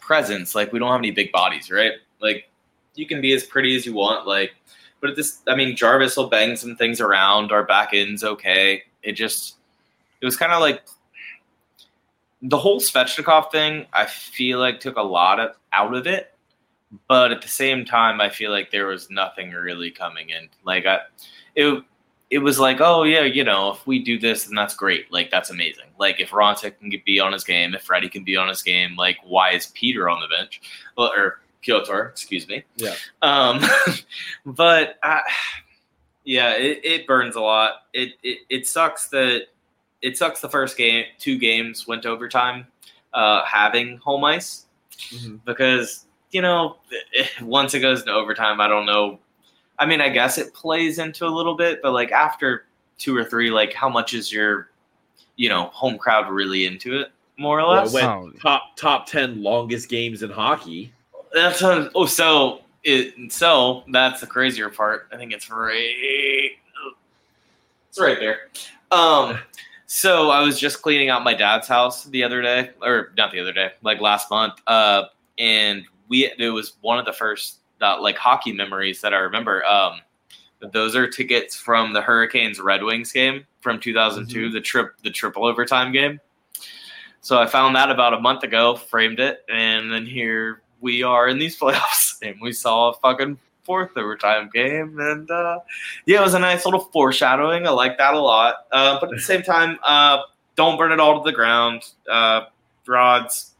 presence. 0.00 0.54
Like 0.54 0.72
we 0.72 0.78
don't 0.78 0.90
have 0.90 1.00
any 1.00 1.10
big 1.10 1.32
bodies, 1.32 1.70
right? 1.70 1.92
Like 2.20 2.48
you 2.94 3.06
can 3.06 3.20
be 3.20 3.32
as 3.34 3.44
pretty 3.44 3.76
as 3.76 3.84
you 3.84 3.92
want, 3.92 4.26
like, 4.26 4.54
but 5.00 5.10
at 5.10 5.16
this, 5.16 5.42
I 5.46 5.54
mean, 5.54 5.76
Jarvis 5.76 6.16
will 6.16 6.28
bang 6.28 6.56
some 6.56 6.76
things 6.76 7.00
around. 7.00 7.52
Our 7.52 7.64
back 7.64 7.90
end's 7.92 8.24
okay. 8.24 8.84
It 9.02 9.12
just, 9.12 9.56
it 10.20 10.24
was 10.24 10.36
kind 10.36 10.52
of 10.52 10.60
like 10.60 10.86
the 12.42 12.58
whole 12.58 12.80
Svechnikov 12.80 13.50
thing, 13.50 13.86
I 13.92 14.06
feel 14.06 14.58
like 14.58 14.80
took 14.80 14.96
a 14.96 15.02
lot 15.02 15.40
of 15.40 15.56
out 15.72 15.94
of 15.94 16.06
it, 16.06 16.34
but 17.08 17.32
at 17.32 17.42
the 17.42 17.48
same 17.48 17.84
time, 17.84 18.20
I 18.20 18.28
feel 18.28 18.50
like 18.50 18.70
there 18.70 18.86
was 18.86 19.10
nothing 19.10 19.52
really 19.52 19.90
coming 19.90 20.30
in. 20.30 20.48
Like 20.64 20.86
I, 20.86 21.00
it, 21.54 21.82
it 22.30 22.38
was 22.38 22.58
like, 22.58 22.80
oh 22.80 23.04
yeah, 23.04 23.22
you 23.22 23.44
know, 23.44 23.72
if 23.72 23.86
we 23.86 24.02
do 24.02 24.18
this, 24.18 24.44
then 24.44 24.54
that's 24.54 24.74
great. 24.74 25.10
Like 25.12 25.30
that's 25.30 25.50
amazing. 25.50 25.86
Like 25.98 26.20
if 26.20 26.30
Raanta 26.30 26.76
can 26.78 26.90
be 27.04 27.20
on 27.20 27.32
his 27.32 27.44
game, 27.44 27.74
if 27.74 27.82
Freddie 27.82 28.08
can 28.08 28.24
be 28.24 28.36
on 28.36 28.48
his 28.48 28.62
game, 28.62 28.96
like 28.96 29.18
why 29.24 29.52
is 29.52 29.66
Peter 29.74 30.08
on 30.08 30.20
the 30.20 30.28
bench? 30.28 30.60
Well, 30.96 31.12
or 31.16 31.40
Piotr, 31.62 32.08
excuse 32.08 32.46
me. 32.48 32.64
Yeah. 32.76 32.94
Um, 33.22 33.62
but 34.46 34.98
I, 35.02 35.22
yeah, 36.24 36.52
it, 36.54 36.80
it 36.84 37.06
burns 37.06 37.36
a 37.36 37.40
lot. 37.40 37.82
It, 37.92 38.14
it 38.22 38.38
it 38.50 38.66
sucks 38.66 39.08
that 39.08 39.46
it 40.06 40.16
sucks. 40.16 40.40
The 40.40 40.48
first 40.48 40.76
game, 40.76 41.04
two 41.18 41.38
games 41.38 41.86
went 41.86 42.02
to 42.02 42.08
overtime, 42.08 42.66
uh, 43.14 43.44
having 43.44 43.98
home 43.98 44.24
ice 44.24 44.66
Mhm. 45.14 45.40
because 45.44 46.06
you 46.30 46.40
know 46.42 46.76
once 47.42 47.74
it 47.74 47.80
goes 47.80 48.02
to 48.04 48.12
overtime, 48.12 48.60
I 48.60 48.68
don't 48.68 48.86
know. 48.86 49.18
I 49.78 49.84
mean, 49.86 50.00
I 50.00 50.08
guess 50.08 50.38
it 50.38 50.54
plays 50.54 50.98
into 50.98 51.26
a 51.26 51.28
little 51.38 51.54
bit, 51.54 51.80
but 51.82 51.92
like 51.92 52.10
after 52.12 52.66
two 52.98 53.14
or 53.16 53.24
three, 53.24 53.50
like 53.50 53.72
how 53.74 53.88
much 53.90 54.14
is 54.14 54.32
your 54.32 54.70
you 55.36 55.48
know 55.48 55.64
home 55.74 55.98
crowd 55.98 56.30
really 56.30 56.64
into 56.66 56.98
it? 57.00 57.08
More 57.38 57.60
or 57.60 57.66
Well, 57.68 57.82
less. 57.84 57.92
when- 57.92 58.04
Oh, 58.06 58.30
top 58.40 58.76
top 58.76 59.06
ten 59.06 59.42
longest 59.42 59.88
games 59.90 60.22
in 60.22 60.30
hockey. 60.30 60.92
That's 61.34 61.60
a, 61.62 61.90
oh 61.94 62.06
so 62.06 62.62
it 62.84 63.30
so 63.32 63.84
that's 63.88 64.20
the 64.22 64.26
crazier 64.26 64.70
part. 64.70 65.08
I 65.12 65.16
think 65.18 65.32
it's 65.34 65.50
right. 65.50 66.52
It's 67.88 68.00
right 68.00 68.18
there. 68.18 68.48
Um. 68.90 69.38
So 69.86 70.30
I 70.30 70.40
was 70.40 70.58
just 70.58 70.82
cleaning 70.82 71.10
out 71.10 71.22
my 71.22 71.34
dad's 71.34 71.68
house 71.68 72.04
the 72.04 72.24
other 72.24 72.42
day, 72.42 72.70
or 72.82 73.12
not 73.16 73.30
the 73.30 73.40
other 73.40 73.52
day, 73.52 73.70
like 73.82 74.00
last 74.00 74.30
month. 74.30 74.54
Uh, 74.66 75.04
and 75.38 75.84
we 76.08 76.32
it 76.38 76.50
was 76.50 76.74
one 76.80 76.98
of 76.98 77.04
the 77.04 77.12
first 77.12 77.60
uh, 77.80 78.00
like 78.00 78.16
hockey 78.16 78.52
memories 78.52 79.00
that 79.00 79.14
I 79.14 79.18
remember. 79.18 79.64
Um, 79.64 80.00
those 80.72 80.96
are 80.96 81.06
tickets 81.06 81.56
from 81.56 81.92
the 81.92 82.00
Hurricanes 82.00 82.60
Red 82.60 82.82
Wings 82.82 83.12
game 83.12 83.46
from 83.60 83.78
2002, 83.78 84.50
the 84.50 84.60
trip 84.60 84.94
the 85.04 85.10
triple 85.10 85.44
overtime 85.44 85.92
game. 85.92 86.20
So 87.20 87.38
I 87.38 87.46
found 87.46 87.76
that 87.76 87.90
about 87.90 88.14
a 88.14 88.20
month 88.20 88.42
ago, 88.42 88.76
framed 88.76 89.20
it, 89.20 89.44
and 89.48 89.92
then 89.92 90.04
here 90.06 90.62
we 90.80 91.04
are 91.04 91.28
in 91.28 91.38
these 91.38 91.56
playoffs, 91.60 92.16
and 92.22 92.36
we 92.40 92.52
saw 92.52 92.90
a 92.90 92.94
fucking 92.94 93.38
fourth 93.66 93.90
overtime 93.96 94.48
game, 94.54 94.98
and 94.98 95.30
uh, 95.30 95.58
yeah, 96.06 96.20
it 96.20 96.22
was 96.22 96.34
a 96.34 96.38
nice 96.38 96.64
little 96.64 96.80
foreshadowing. 96.92 97.66
I 97.66 97.70
like 97.70 97.98
that 97.98 98.14
a 98.14 98.20
lot, 98.20 98.54
uh, 98.72 98.98
but 99.00 99.10
at 99.10 99.16
the 99.16 99.20
same 99.22 99.42
time, 99.42 99.78
uh, 99.82 100.20
don't 100.54 100.78
burn 100.78 100.92
it 100.92 101.00
all 101.00 101.22
to 101.22 101.28
the 101.28 101.34
ground. 101.34 101.82
Uh, 102.10 102.42
Rods, 102.86 103.52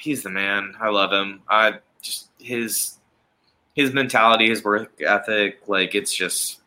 he's 0.00 0.22
the 0.24 0.30
man. 0.30 0.74
I 0.80 0.88
love 0.88 1.12
him. 1.12 1.42
I 1.48 1.74
just 2.02 2.28
his 2.38 2.98
his 3.74 3.92
mentality, 3.94 4.48
his 4.50 4.62
work 4.62 5.00
ethic, 5.00 5.60
like 5.68 5.94
it's 5.94 6.12
just 6.12 6.60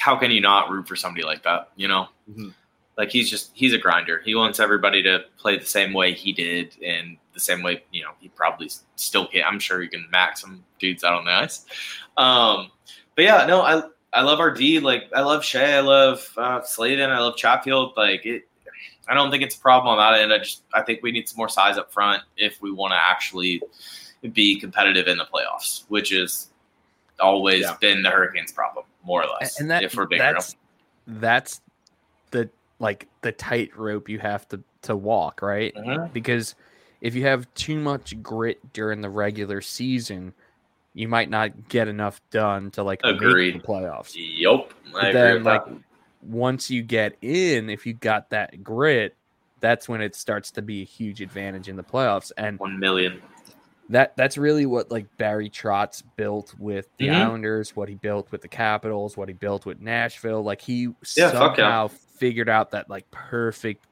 how 0.00 0.16
can 0.16 0.30
you 0.30 0.40
not 0.40 0.70
root 0.70 0.88
for 0.88 0.96
somebody 0.96 1.24
like 1.24 1.42
that? 1.44 1.68
You 1.76 1.86
know, 1.88 2.08
Mhm. 2.30 2.54
like 2.96 3.10
he's 3.10 3.30
just 3.30 3.50
he's 3.54 3.74
a 3.74 3.78
grinder. 3.78 4.20
He 4.24 4.34
wants 4.34 4.58
everybody 4.60 5.02
to 5.04 5.24
play 5.38 5.58
the 5.58 5.66
same 5.66 5.92
way 5.92 6.12
he 6.14 6.32
did, 6.32 6.76
and 6.82 7.18
the 7.34 7.40
same 7.40 7.62
way 7.62 7.82
you 7.92 8.02
know 8.02 8.12
he 8.20 8.28
probably 8.28 8.70
still 8.96 9.26
can. 9.26 9.42
I'm 9.44 9.58
sure 9.58 9.80
he 9.82 9.88
can 9.88 10.06
max 10.10 10.40
some 10.40 10.64
dudes 10.78 11.04
out 11.04 11.14
on 11.14 11.24
the 11.24 11.32
ice. 11.32 11.66
Um, 12.16 12.70
but 13.16 13.24
yeah, 13.24 13.44
no, 13.46 13.60
I 13.62 13.82
I 14.12 14.22
love 14.22 14.40
our 14.40 14.50
D. 14.52 14.78
Like 14.80 15.04
I 15.14 15.20
love 15.22 15.44
Shea. 15.44 15.74
I 15.74 15.80
love 15.80 16.28
uh, 16.36 16.62
Slavin. 16.62 17.10
I 17.10 17.18
love 17.18 17.36
Chatfield. 17.36 17.94
Like 17.96 18.24
it. 18.24 18.48
I 19.06 19.12
don't 19.12 19.30
think 19.30 19.42
it's 19.42 19.54
a 19.56 19.60
problem 19.60 19.98
on 19.98 19.98
that 19.98 20.18
end. 20.20 20.32
I 20.32 20.38
just 20.38 20.62
I 20.72 20.80
think 20.82 21.02
we 21.02 21.12
need 21.12 21.28
some 21.28 21.36
more 21.36 21.48
size 21.48 21.76
up 21.76 21.92
front 21.92 22.22
if 22.36 22.62
we 22.62 22.70
want 22.72 22.92
to 22.92 22.96
actually 22.96 23.60
be 24.32 24.58
competitive 24.58 25.06
in 25.08 25.18
the 25.18 25.26
playoffs, 25.26 25.84
which 25.88 26.10
is 26.12 26.50
always 27.20 27.62
Yeah. 27.62 27.76
been 27.80 28.02
the 28.02 28.08
Hurricanes' 28.10 28.52
problem, 28.52 28.86
more 29.04 29.22
or 29.22 29.26
less. 29.40 29.60
and 29.60 29.70
that 29.70 29.82
if 29.82 29.94
we're 29.94 30.06
being 30.06 30.22
real. 30.22 30.32
that's 30.32 30.56
that's 31.06 31.60
the 32.30 32.48
like 32.78 33.06
the 33.20 33.30
tightrope 33.32 34.08
you 34.08 34.18
have 34.20 34.48
to 34.48 34.62
to 34.82 34.96
walk, 34.96 35.42
right? 35.42 35.74
Mhm. 35.74 36.12
Because 36.14 36.54
if 37.04 37.14
you 37.14 37.22
have 37.24 37.52
too 37.52 37.78
much 37.78 38.20
grit 38.22 38.72
during 38.72 39.02
the 39.02 39.10
regular 39.10 39.60
season, 39.60 40.32
you 40.94 41.06
might 41.06 41.28
not 41.28 41.68
get 41.68 41.86
enough 41.86 42.18
done 42.30 42.70
to 42.70 42.82
like 42.82 43.04
make 43.04 43.14
Agreed. 43.14 43.56
the 43.56 43.58
playoffs. 43.58 44.14
Yep, 44.16 44.72
I 44.86 44.90
But 44.90 45.00
agree 45.08 45.12
then, 45.12 45.44
like 45.44 45.64
that. 45.66 45.76
once 46.22 46.70
you 46.70 46.82
get 46.82 47.18
in, 47.20 47.68
if 47.68 47.84
you 47.84 47.92
got 47.92 48.30
that 48.30 48.64
grit, 48.64 49.14
that's 49.60 49.86
when 49.86 50.00
it 50.00 50.16
starts 50.16 50.52
to 50.52 50.62
be 50.62 50.80
a 50.80 50.86
huge 50.86 51.20
advantage 51.20 51.68
in 51.68 51.76
the 51.76 51.82
playoffs. 51.84 52.32
And 52.38 52.58
One 52.58 52.78
million. 52.80 53.20
that 53.90 54.16
that's 54.16 54.38
really 54.38 54.64
what 54.64 54.90
like 54.90 55.06
Barry 55.18 55.50
Trotz 55.50 56.02
built 56.16 56.54
with 56.58 56.88
the 56.96 57.08
Mhm. 57.08 57.16
Islanders, 57.16 57.76
what 57.76 57.90
he 57.90 57.96
built 57.96 58.32
with 58.32 58.40
the 58.40 58.48
Capitals, 58.48 59.14
what 59.14 59.28
he 59.28 59.34
built 59.34 59.66
with 59.66 59.78
Nashville. 59.78 60.42
Like 60.42 60.62
he 60.62 60.84
Yeah, 61.16 61.30
fuck 61.32 61.58
yeah. 61.58 61.64
somehow 61.64 61.88
figured 61.88 62.48
out 62.48 62.70
that 62.70 62.88
like 62.88 63.10
perfect 63.10 63.84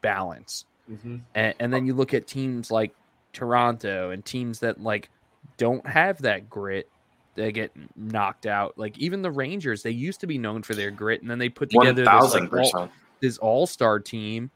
balance. 0.00 0.64
Mhm. 0.90 1.20
And, 1.34 1.54
and 1.60 1.72
then 1.72 1.86
you 1.86 1.94
look 1.94 2.14
at 2.14 2.26
teams 2.26 2.70
like 2.70 2.92
Toronto 3.32 4.10
and 4.10 4.24
teams 4.24 4.60
that 4.60 4.80
like 4.80 5.08
don't 5.56 5.86
have 5.86 6.22
that 6.22 6.50
grit. 6.50 6.88
They 7.36 7.52
get 7.52 7.72
knocked 7.96 8.46
out. 8.46 8.76
Like 8.76 8.98
even 8.98 9.22
the 9.22 9.30
Rangers, 9.30 9.82
they 9.82 9.92
used 9.92 10.20
to 10.20 10.26
be 10.26 10.36
known 10.36 10.62
for 10.62 10.74
their 10.74 10.90
grit, 10.90 11.22
and 11.22 11.30
then 11.30 11.38
they 11.38 11.48
put 11.48 11.72
One 11.72 11.86
together 11.86 12.10
this, 12.20 12.34
like, 12.34 12.52
all, 12.52 12.90
this 13.20 13.38
all-star 13.38 14.00
team. 14.00 14.50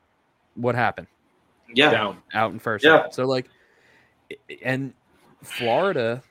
What 0.55 0.75
happened? 0.75 1.07
Yeah, 1.73 1.91
Down. 1.91 2.23
out 2.33 2.53
in 2.53 2.59
first. 2.59 2.85
Yeah. 2.85 3.03
round. 3.03 3.15
So 3.15 3.27
like, 3.27 3.49
i- 4.31 4.37
and 4.63 4.93
Florida, 5.43 6.23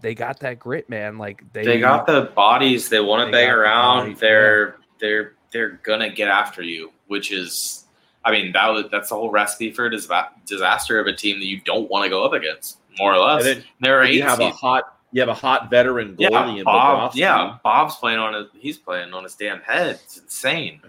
they 0.00 0.14
got 0.14 0.40
that 0.40 0.58
grit, 0.58 0.88
man. 0.88 1.18
Like 1.18 1.42
they, 1.52 1.64
they 1.64 1.80
got 1.80 2.06
the 2.06 2.30
bodies. 2.34 2.88
They 2.88 3.00
want 3.00 3.26
to 3.26 3.32
bang 3.32 3.48
got 3.48 3.54
the 3.54 3.60
around. 3.60 4.16
they're 4.18 4.76
they're 5.00 5.32
they're 5.52 5.80
gonna 5.82 6.10
get 6.10 6.28
after 6.28 6.62
you, 6.62 6.92
which 7.06 7.32
is, 7.32 7.86
I 8.24 8.32
mean, 8.32 8.52
that 8.52 8.68
was 8.68 8.86
that's 8.90 9.08
the 9.08 9.14
whole 9.14 9.30
recipe 9.30 9.72
for 9.72 9.86
a 9.86 9.90
dis- 9.90 10.08
disaster 10.46 11.00
of 11.00 11.06
a 11.06 11.12
team 11.14 11.38
that 11.38 11.46
you 11.46 11.60
don't 11.60 11.90
want 11.90 12.04
to 12.04 12.10
go 12.10 12.24
up 12.24 12.32
against, 12.32 12.78
more 12.98 13.14
or 13.14 13.18
less. 13.18 13.44
Then 13.44 13.64
They're 13.80 14.04
you 14.04 14.22
have 14.22 14.40
a 14.40 14.50
hot 14.50 14.98
you 15.12 15.20
have 15.20 15.28
a 15.28 15.34
hot 15.34 15.70
veteran 15.70 16.16
goalie 16.16 16.58
yeah, 16.58 16.62
Bob. 16.64 17.12
Yeah, 17.14 17.56
Bob's 17.64 17.96
playing 17.96 18.18
on 18.18 18.34
his. 18.34 18.46
He's 18.54 18.76
playing 18.76 19.14
on 19.14 19.22
his 19.22 19.34
damn 19.34 19.60
head. 19.60 20.00
It's 20.04 20.18
insane. 20.18 20.80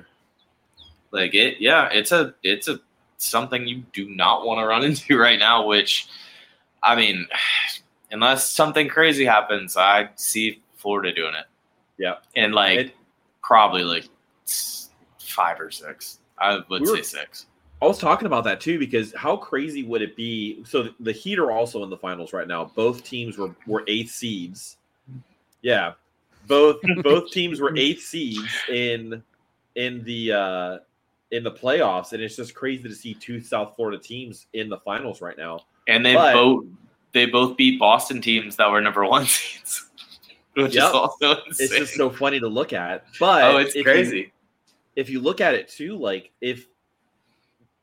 Like 1.11 1.33
it. 1.33 1.57
Yeah, 1.59 1.89
it's 1.91 2.11
a 2.11 2.33
it's 2.43 2.67
a 2.67 2.79
something 3.17 3.67
you 3.67 3.83
do 3.93 4.09
not 4.09 4.45
want 4.45 4.59
to 4.59 4.65
run 4.65 4.83
into 4.85 5.17
right 5.17 5.39
now. 5.39 5.65
Which, 5.65 6.07
I 6.83 6.95
mean, 6.95 7.27
unless 8.11 8.51
something 8.51 8.87
crazy 8.89 9.25
happens, 9.25 9.77
I 9.77 10.09
see 10.15 10.61
Florida 10.75 11.13
doing 11.13 11.35
it. 11.35 11.45
Yeah. 11.97 12.15
and 12.35 12.53
like 12.53 12.79
It- 12.79 12.95
probably 13.43 13.83
like 13.83 14.05
five 15.19 15.59
or 15.59 15.69
six. 15.71 16.18
I 16.41 16.59
would 16.69 16.81
We 16.81 16.85
say 16.87 16.91
were- 16.93 17.03
six. 17.03 17.45
I 17.81 17.85
was 17.85 17.97
talking 17.97 18.25
about 18.25 18.43
that 18.43 18.59
too 18.59 18.77
because 18.77 19.13
how 19.15 19.37
crazy 19.37 19.83
would 19.83 20.01
it 20.01 20.15
be? 20.17 20.63
So 20.65 20.89
the 20.99 21.13
Heat 21.13 21.39
are 21.39 21.51
also 21.51 21.81
in 21.83 21.89
the 21.89 21.95
finals 21.97 22.33
right 22.33 22.47
now. 22.47 22.65
Both 22.75 23.03
teams 23.05 23.37
were 23.37 23.55
were 23.67 23.83
eighth 23.87 24.11
seeds. 24.11 24.75
Yeah, 25.61 25.93
both 26.47 26.77
both 27.03 27.31
teams 27.31 27.61
were 27.61 27.73
eighth 27.77 28.01
seeds 28.03 28.43
in 28.67 29.23
in 29.75 30.03
the 30.03 30.33
uh 30.33 30.77
in 31.31 31.43
the 31.43 31.51
playoffs, 31.51 32.11
and 32.11 32.21
it's 32.21 32.35
just 32.35 32.53
crazy 32.53 32.83
to 32.83 32.93
see 32.95 33.13
two 33.13 33.39
South 33.39 33.75
Florida 33.77 33.97
teams 33.97 34.47
in 34.53 34.67
the 34.67 34.77
finals 34.79 35.21
right 35.21 35.37
now. 35.37 35.61
And 35.87 36.05
they 36.05 36.15
But- 36.15 36.33
both 36.33 36.65
they 37.13 37.27
both 37.27 37.55
beat 37.55 37.79
Boston 37.79 38.21
teams 38.21 38.57
that 38.57 38.69
were 38.69 38.81
number 38.81 39.05
one 39.05 39.25
seeds, 39.25 39.89
which 40.53 40.75
Yep. 40.75 40.83
is 40.89 40.91
also 40.93 41.31
insane. 41.47 41.67
It's 41.67 41.75
just 41.77 41.93
so 41.95 42.09
funny 42.09 42.41
to 42.41 42.47
look 42.49 42.73
at. 42.73 43.05
But 43.21 43.43
oh, 43.45 43.57
it's 43.57 43.69
if 43.69 43.75
you- 43.77 43.83
crazy. 43.83 44.31
If 44.95 45.09
you 45.09 45.19
look 45.19 45.41
at 45.41 45.53
it 45.55 45.67
too, 45.69 45.95
like 45.97 46.31
if 46.41 46.67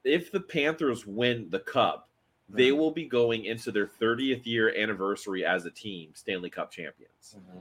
if 0.05 0.31
the 0.31 0.41
Panthers 0.41 1.07
win 1.07 1.49
the 1.51 1.59
cup, 1.61 2.09
they 2.49 2.71
will 2.73 2.93
be 2.93 3.05
going 3.07 3.45
into 3.47 3.73
their 3.73 3.87
30th 3.89 4.47
year 4.47 4.73
anniversary 4.77 5.45
as 5.45 5.67
a 5.67 5.71
team, 5.71 6.11
Stanley 6.15 6.51
Cup 6.51 6.71
champions, 6.71 7.37
Mm-hmm. 7.39 7.59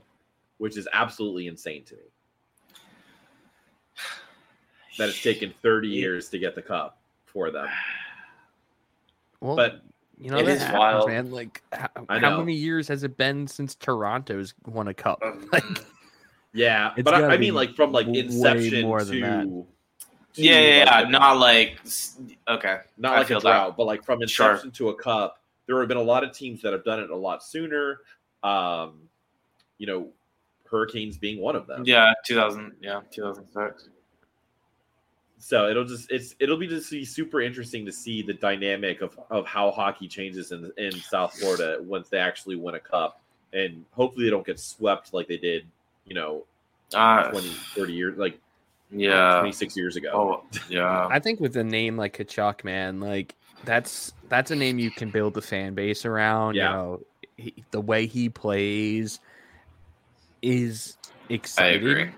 which 0.60 0.78
is 0.78 0.88
absolutely 0.94 1.48
insane 1.48 1.84
to 1.86 1.96
me. 1.96 2.02
That 4.98 5.10
it's 5.10 5.22
taken 5.22 5.54
30 5.62 5.88
years 5.90 6.30
to 6.30 6.40
get 6.40 6.56
the 6.56 6.62
cup 6.62 7.00
for 7.26 7.52
them. 7.52 7.68
well, 9.42 9.56
But 9.58 9.82
you 10.18 10.30
know 10.32 10.38
it 10.38 10.44
that 10.46 10.52
is 10.52 10.62
happens, 10.62 10.78
wild. 10.80 11.08
man. 11.10 11.32
Like 11.32 11.62
how, 11.74 11.90
how 12.08 12.38
many 12.40 12.54
years 12.54 12.88
has 12.88 13.04
it 13.04 13.18
been 13.18 13.48
since 13.48 13.76
Toronto's 13.76 14.54
won 14.66 14.88
a 14.88 14.94
cup? 14.94 15.20
Um, 15.22 15.50
Like 15.52 15.64
yeah, 16.56 16.94
It's 16.96 17.04
but 17.04 17.14
I, 17.14 17.34
I 17.34 17.38
mean, 17.38 17.54
like 17.54 17.76
from 17.76 17.92
like 17.92 18.08
inception 18.08 18.82
more 18.84 19.04
than 19.04 19.14
to, 19.16 19.22
that. 19.22 19.44
to, 19.44 19.66
yeah, 20.42 20.60
yeah, 20.60 20.80
like, 20.96 21.04
yeah. 21.06 21.10
Not 21.12 21.38
like 21.38 21.80
okay. 22.48 22.78
not 22.98 23.14
I 23.14 23.18
like 23.18 23.26
a 23.26 23.28
feel 23.28 23.42
that. 23.42 23.78
but 23.78 23.86
like 23.86 24.04
from 24.04 24.26
Sure. 24.28 24.52
inception 24.52 24.72
to 24.72 24.90
a 24.90 24.96
cup. 24.96 25.42
There 25.68 25.80
have 25.80 25.88
been 25.88 25.98
a 25.98 26.02
lot 26.02 26.24
of 26.24 26.32
teams 26.32 26.62
that 26.62 26.74
have 26.74 26.84
done 26.84 27.00
it 27.00 27.10
a 27.10 27.16
lot 27.16 27.44
sooner. 27.44 28.02
Um, 28.44 29.02
you 29.78 29.88
know, 29.88 30.10
Hurricanes 30.70 31.18
being 31.18 31.40
one 31.42 31.56
of 31.56 31.68
them. 31.68 31.84
Yeah, 31.86 32.14
two 32.26 32.36
thousand. 32.36 32.74
Yeah, 32.82 33.02
two 33.12 33.22
thousand 33.24 33.48
six. 33.54 33.90
So 35.38 35.68
it'll 35.70 35.86
just 35.86 36.12
it's 36.12 36.36
it'll 36.40 36.58
be 36.58 36.68
just 36.68 36.90
be 36.90 37.06
super 37.06 37.42
interesting 37.42 37.86
to 37.86 37.92
see 37.92 38.22
the 38.22 38.34
dynamic 38.34 39.02
of, 39.02 39.20
of 39.30 39.46
how 39.46 39.70
hockey 39.72 40.08
changes 40.08 40.52
in 40.52 40.72
in 40.78 40.92
South 40.94 41.34
Florida 41.38 41.78
once 41.82 42.10
they 42.10 42.18
actually 42.18 42.56
win 42.56 42.76
a 42.76 42.80
cup, 42.80 43.22
and 43.54 43.86
hopefully 43.92 44.26
they 44.26 44.32
don't 44.32 44.46
get 44.46 44.60
swept 44.60 45.14
like 45.14 45.28
they 45.28 45.38
did, 45.38 45.68
you 46.06 46.14
know, 46.16 46.46
Uh, 46.94 47.30
20, 47.32 47.50
30 47.50 47.94
years 47.94 48.18
like 48.18 48.40
yeah. 48.92 49.40
26 49.40 49.76
years 49.76 49.96
ago. 49.96 50.10
Oh, 50.14 50.60
yeah. 50.70 51.08
I 51.12 51.20
think 51.20 51.40
with 51.40 51.56
a 51.58 51.64
name 51.64 51.98
like 51.98 52.18
Tkachuk, 52.18 52.64
man, 52.64 53.00
like 53.00 53.36
that's 53.66 54.14
that's 54.30 54.52
a 54.52 54.56
name 54.56 54.80
you 54.80 54.92
can 54.92 55.10
build 55.10 55.38
a 55.38 55.42
fan 55.42 55.74
base 55.74 56.06
around. 56.06 56.56
Yeah. 56.56 56.70
You 56.70 56.76
know, 56.76 57.00
he, 57.38 57.54
the 57.72 57.82
way 57.82 58.06
he 58.06 58.30
plays 58.30 59.20
is 60.42 60.98
exciting. 61.30 61.82
agree. 61.88 62.10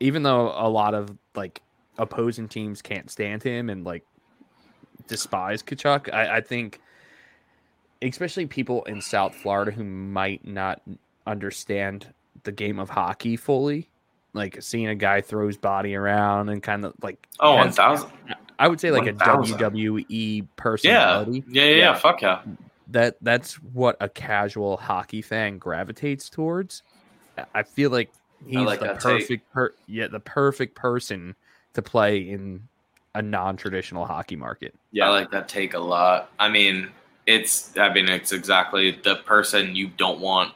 Even 0.00 0.22
though 0.22 0.52
a 0.56 0.68
lot 0.68 0.94
of 0.94 1.16
like 1.34 1.62
opposing 1.98 2.48
teams 2.48 2.82
can't 2.82 3.10
stand 3.10 3.42
him 3.42 3.70
and 3.70 3.84
like 3.84 4.04
despise 5.06 5.62
Tkachuk, 5.62 6.12
I, 6.12 6.38
I 6.38 6.40
think 6.40 6.80
especially 8.02 8.46
people 8.46 8.84
in 8.84 9.00
South 9.00 9.34
Florida 9.34 9.70
who 9.70 9.84
might 9.84 10.46
not 10.46 10.82
understand 11.26 12.12
the 12.46 12.52
game 12.52 12.78
of 12.78 12.88
hockey 12.88 13.36
fully, 13.36 13.90
like 14.32 14.62
seeing 14.62 14.86
a 14.86 14.94
guy 14.94 15.20
throw 15.20 15.46
his 15.46 15.58
body 15.58 15.94
around 15.94 16.48
and 16.48 16.62
kind 16.62 16.84
of 16.86 16.94
like 17.02 17.26
Oh, 17.38 17.56
1000. 17.56 18.08
I 18.58 18.66
would 18.68 18.80
say 18.80 18.90
like 18.90 19.06
a 19.06 19.12
1000. 19.12 19.58
WWE 19.58 20.46
personality. 20.56 21.44
yeah. 21.46 21.62
Yeah. 21.64 21.70
Yeah. 21.70 21.76
Yeah. 21.76 21.94
Fuck 21.94 22.22
yeah. 22.22 22.40
That 22.88 23.16
that's 23.20 23.54
what 23.54 23.96
a 24.00 24.08
casual 24.08 24.76
hockey 24.78 25.20
fan 25.20 25.58
gravitates 25.58 26.30
towards. 26.30 26.82
I- 27.36 27.44
I 27.56 27.62
feel 27.64 27.90
like 27.90 28.10
he's 28.46 28.56
like 28.58 28.80
the 28.80 28.94
perfect 28.94 29.52
per 29.52 29.74
yeah, 29.86 30.06
the 30.08 30.20
perfect 30.20 30.74
person 30.74 31.34
to 31.74 31.82
play 31.82 32.18
in 32.30 32.66
a 33.14 33.20
non-traditional 33.22 34.04
hockey 34.06 34.36
market. 34.36 34.74
Yeah, 34.92 35.06
I 35.06 35.08
like 35.10 35.30
that 35.32 35.48
take 35.48 35.74
a 35.74 35.78
lot. 35.78 36.30
I 36.38 36.48
mean, 36.48 36.88
it's 37.26 37.76
I 37.76 37.92
mean 37.92 38.08
it's 38.08 38.32
exactly 38.32 38.92
the 39.02 39.16
person 39.16 39.74
you 39.74 39.88
don't 39.88 40.20
want 40.20 40.54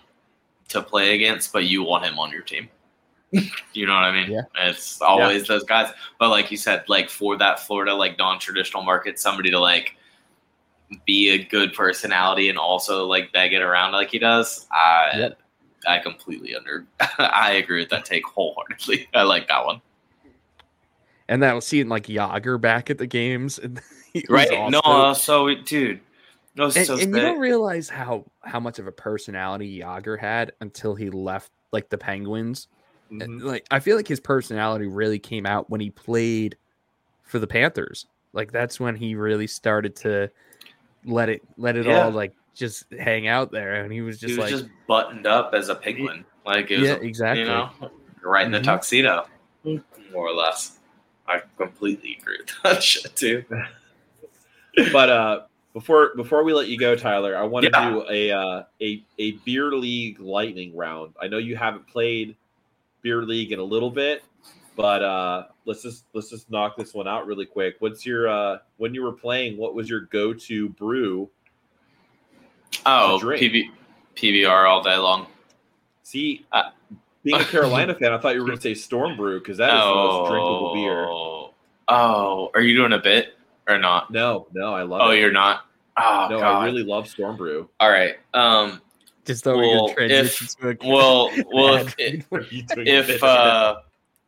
to 0.71 0.83
play 0.83 1.15
against, 1.15 1.53
but 1.53 1.65
you 1.65 1.83
want 1.83 2.05
him 2.05 2.19
on 2.19 2.31
your 2.31 2.43
team. 2.43 2.69
you 3.73 3.87
know 3.87 3.95
what 3.95 4.05
I 4.05 4.13
mean? 4.13 4.31
Yeah. 4.31 4.43
It's 4.57 5.01
always 5.01 5.47
those 5.47 5.63
guys. 5.65 5.93
But 6.19 6.31
like 6.31 6.51
you 6.51 6.57
said, 6.57 6.85
like 6.89 7.09
for 7.09 7.37
that 7.39 7.61
Florida 7.61 7.95
like 7.95 8.19
non-traditional 8.19 8.83
market, 8.83 9.21
somebody 9.21 9.51
to 9.51 9.59
like 9.59 9.97
be 11.07 11.31
a 11.31 11.45
good 11.45 11.73
personality 11.73 12.49
and 12.49 12.59
also 12.59 13.07
like 13.07 13.33
beg 13.33 13.53
it 13.53 13.63
around 13.63 13.93
like 13.93 14.11
he 14.11 14.19
does. 14.19 14.67
I 14.73 15.11
Yep. 15.17 15.39
I 15.87 15.99
completely 15.99 16.55
under 16.55 16.87
I 17.19 17.53
agree 17.53 17.81
with 17.81 17.91
that 17.91 18.05
take 18.05 18.27
wholeheartedly. 18.27 19.09
I 19.15 19.23
like 19.23 19.49
that 19.49 19.65
one. 19.65 19.81
And 21.29 21.43
that 21.45 21.55
was 21.55 21.67
seeing 21.67 21.89
like 21.89 22.07
Jagr 22.07 22.61
back 22.61 22.91
at 22.91 22.99
the 22.99 23.07
games. 23.07 23.59
and 23.59 23.81
he 24.13 24.25
was 24.29 24.49
Right? 24.51 24.71
No, 24.71 24.81
uh, 24.81 25.15
so 25.15 25.55
dude. 25.55 26.01
And, 26.65 26.87
so 26.87 26.99
and 26.99 27.15
you 27.15 27.21
don't 27.21 27.39
realize 27.39 27.89
how 27.89 28.25
how 28.43 28.61
much 28.61 28.79
of 28.79 28.87
a 28.87 28.93
personality 28.93 29.81
Jagr 29.81 30.19
had 30.19 30.53
until 30.61 30.95
he 30.95 31.11
left 31.11 31.51
like 31.73 31.89
the 31.89 31.99
Penguins. 31.99 32.69
Mhm. 33.11 33.23
Mm-hmm. 33.23 33.47
Like 33.47 33.67
I 33.71 33.81
feel 33.81 33.97
like 33.97 34.09
his 34.09 34.21
personality 34.21 34.87
really 34.87 35.19
came 35.19 35.47
out 35.47 35.71
when 35.71 35.81
he 35.81 35.91
played 35.91 36.57
for 37.23 37.39
the 37.39 37.47
Panthers. 37.47 38.07
Like 38.33 38.53
that's 38.53 38.79
when 38.79 38.95
he 38.95 39.15
really 39.15 39.47
started 39.47 39.97
to 39.97 40.31
let 41.05 41.29
it 41.29 41.43
let 41.57 41.77
it 41.77 41.87
Yeah. 41.87 42.05
all 42.05 42.11
like 42.11 42.33
just 42.55 42.93
hang 42.93 43.27
out 43.27 43.51
there, 43.53 43.83
and 43.83 43.93
he 43.93 44.01
was 44.01 44.19
just 44.19 44.33
he 44.33 44.39
was 44.39 44.51
like, 44.51 44.61
just 44.61 44.71
buttoned 44.87 45.27
up 45.27 45.55
as 45.55 45.69
a 45.69 45.75
penguin, 45.75 46.25
like 46.45 46.71
it 46.71 46.79
was, 46.79 46.89
yeah, 46.89 46.97
exactly. 46.97 47.43
you 47.43 47.49
know, 47.49 47.71
right 48.23 48.45
in 48.45 48.53
the 48.53 48.59
Mhm. 48.59 48.65
tuxedo, 48.65 49.27
more 49.65 50.29
or 50.29 50.35
less. 50.35 50.79
I 51.27 51.43
completely 51.57 52.19
agree 52.21 52.39
with 52.41 52.51
that 52.65 52.83
shit 52.83 53.15
too. 53.17 53.45
but 54.93 55.09
uh 55.11 55.41
before 55.73 56.11
before 56.17 56.43
we 56.45 56.53
let 56.53 56.69
you 56.69 56.77
go 56.79 56.97
tyler 56.97 57.37
i 57.37 57.43
want 57.43 57.65
to 57.65 57.71
Yeah. 57.73 57.91
do 57.91 58.05
a 58.11 58.31
uh 58.33 58.63
a 58.81 59.05
a 59.19 59.33
beer 59.45 59.73
league 59.73 60.19
lightning 60.21 60.77
round 60.77 61.15
i 61.21 61.29
know 61.29 61.39
you 61.39 61.57
haven't 61.57 61.87
played 61.87 62.37
beer 63.03 63.23
league 63.23 63.53
in 63.53 63.59
a 63.59 63.65
little 63.65 63.91
bit 63.91 64.25
but 64.77 65.03
uh 65.03 65.47
let's 65.67 65.83
just 65.83 66.05
let's 66.13 66.29
just 66.31 66.51
knock 66.51 66.77
this 66.77 66.93
one 66.95 67.07
out 67.07 67.27
really 67.27 67.47
quick 67.47 67.77
what's 67.79 68.05
your 68.05 68.29
uh 68.29 68.59
when 68.79 68.95
you 68.95 69.03
were 69.03 69.13
playing 69.13 69.57
what 69.57 69.75
was 69.75 69.89
your 69.89 70.01
go-to 70.03 70.69
brew 70.71 71.29
Oh. 72.87 73.19
PB, 73.23 73.65
PBR 74.17 74.67
all 74.69 74.83
day 74.83 74.97
long. 74.97 75.27
see 76.03 76.47
Uh, 76.51 76.71
being 77.23 77.41
a 77.41 77.45
carolina 77.55 77.95
fan 77.95 78.13
i 78.13 78.19
thought 78.19 78.35
you 78.35 78.41
were 78.41 78.47
going 78.47 78.57
to 78.59 78.63
say 78.63 78.75
storm 78.75 79.17
brew 79.17 79.39
because 79.39 79.59
that 79.59 79.69
is 79.77 79.85
the 79.85 79.95
most 79.95 80.31
drinkable 80.31 80.75
beer 80.75 81.07
Oh, 81.93 82.51
are 82.55 82.61
you 82.61 82.77
doing 82.77 82.93
a 82.93 82.99
bit 82.99 83.35
or 83.71 83.79
not? 83.79 84.11
no 84.11 84.47
no 84.53 84.75
i 84.75 84.83
love 84.83 85.01
Oh, 85.03 85.11
it 85.11 85.19
you're 85.21 85.33
not. 85.33 85.67
Oh, 85.97 86.27
no 86.31 86.41
God. 86.41 86.63
i 86.63 86.65
really 86.67 86.83
love 86.85 87.09
storm 87.09 87.37
brew 87.37 87.69
All 87.81 87.91
right. 87.91 88.17
Um. 88.35 88.81
just 89.25 89.45
though 89.45 89.57
Well, 89.59 89.87
we 89.89 89.95
transition 89.95 90.47
to 90.61 90.69
a 90.71 90.77
Well, 90.89 91.33
well, 91.53 91.75
if, 91.99 92.01
ad. 92.01 92.25
Are 92.33 92.41
you 92.43 92.63
doing 92.63 92.87
if 92.87 93.23
uh 93.23 93.77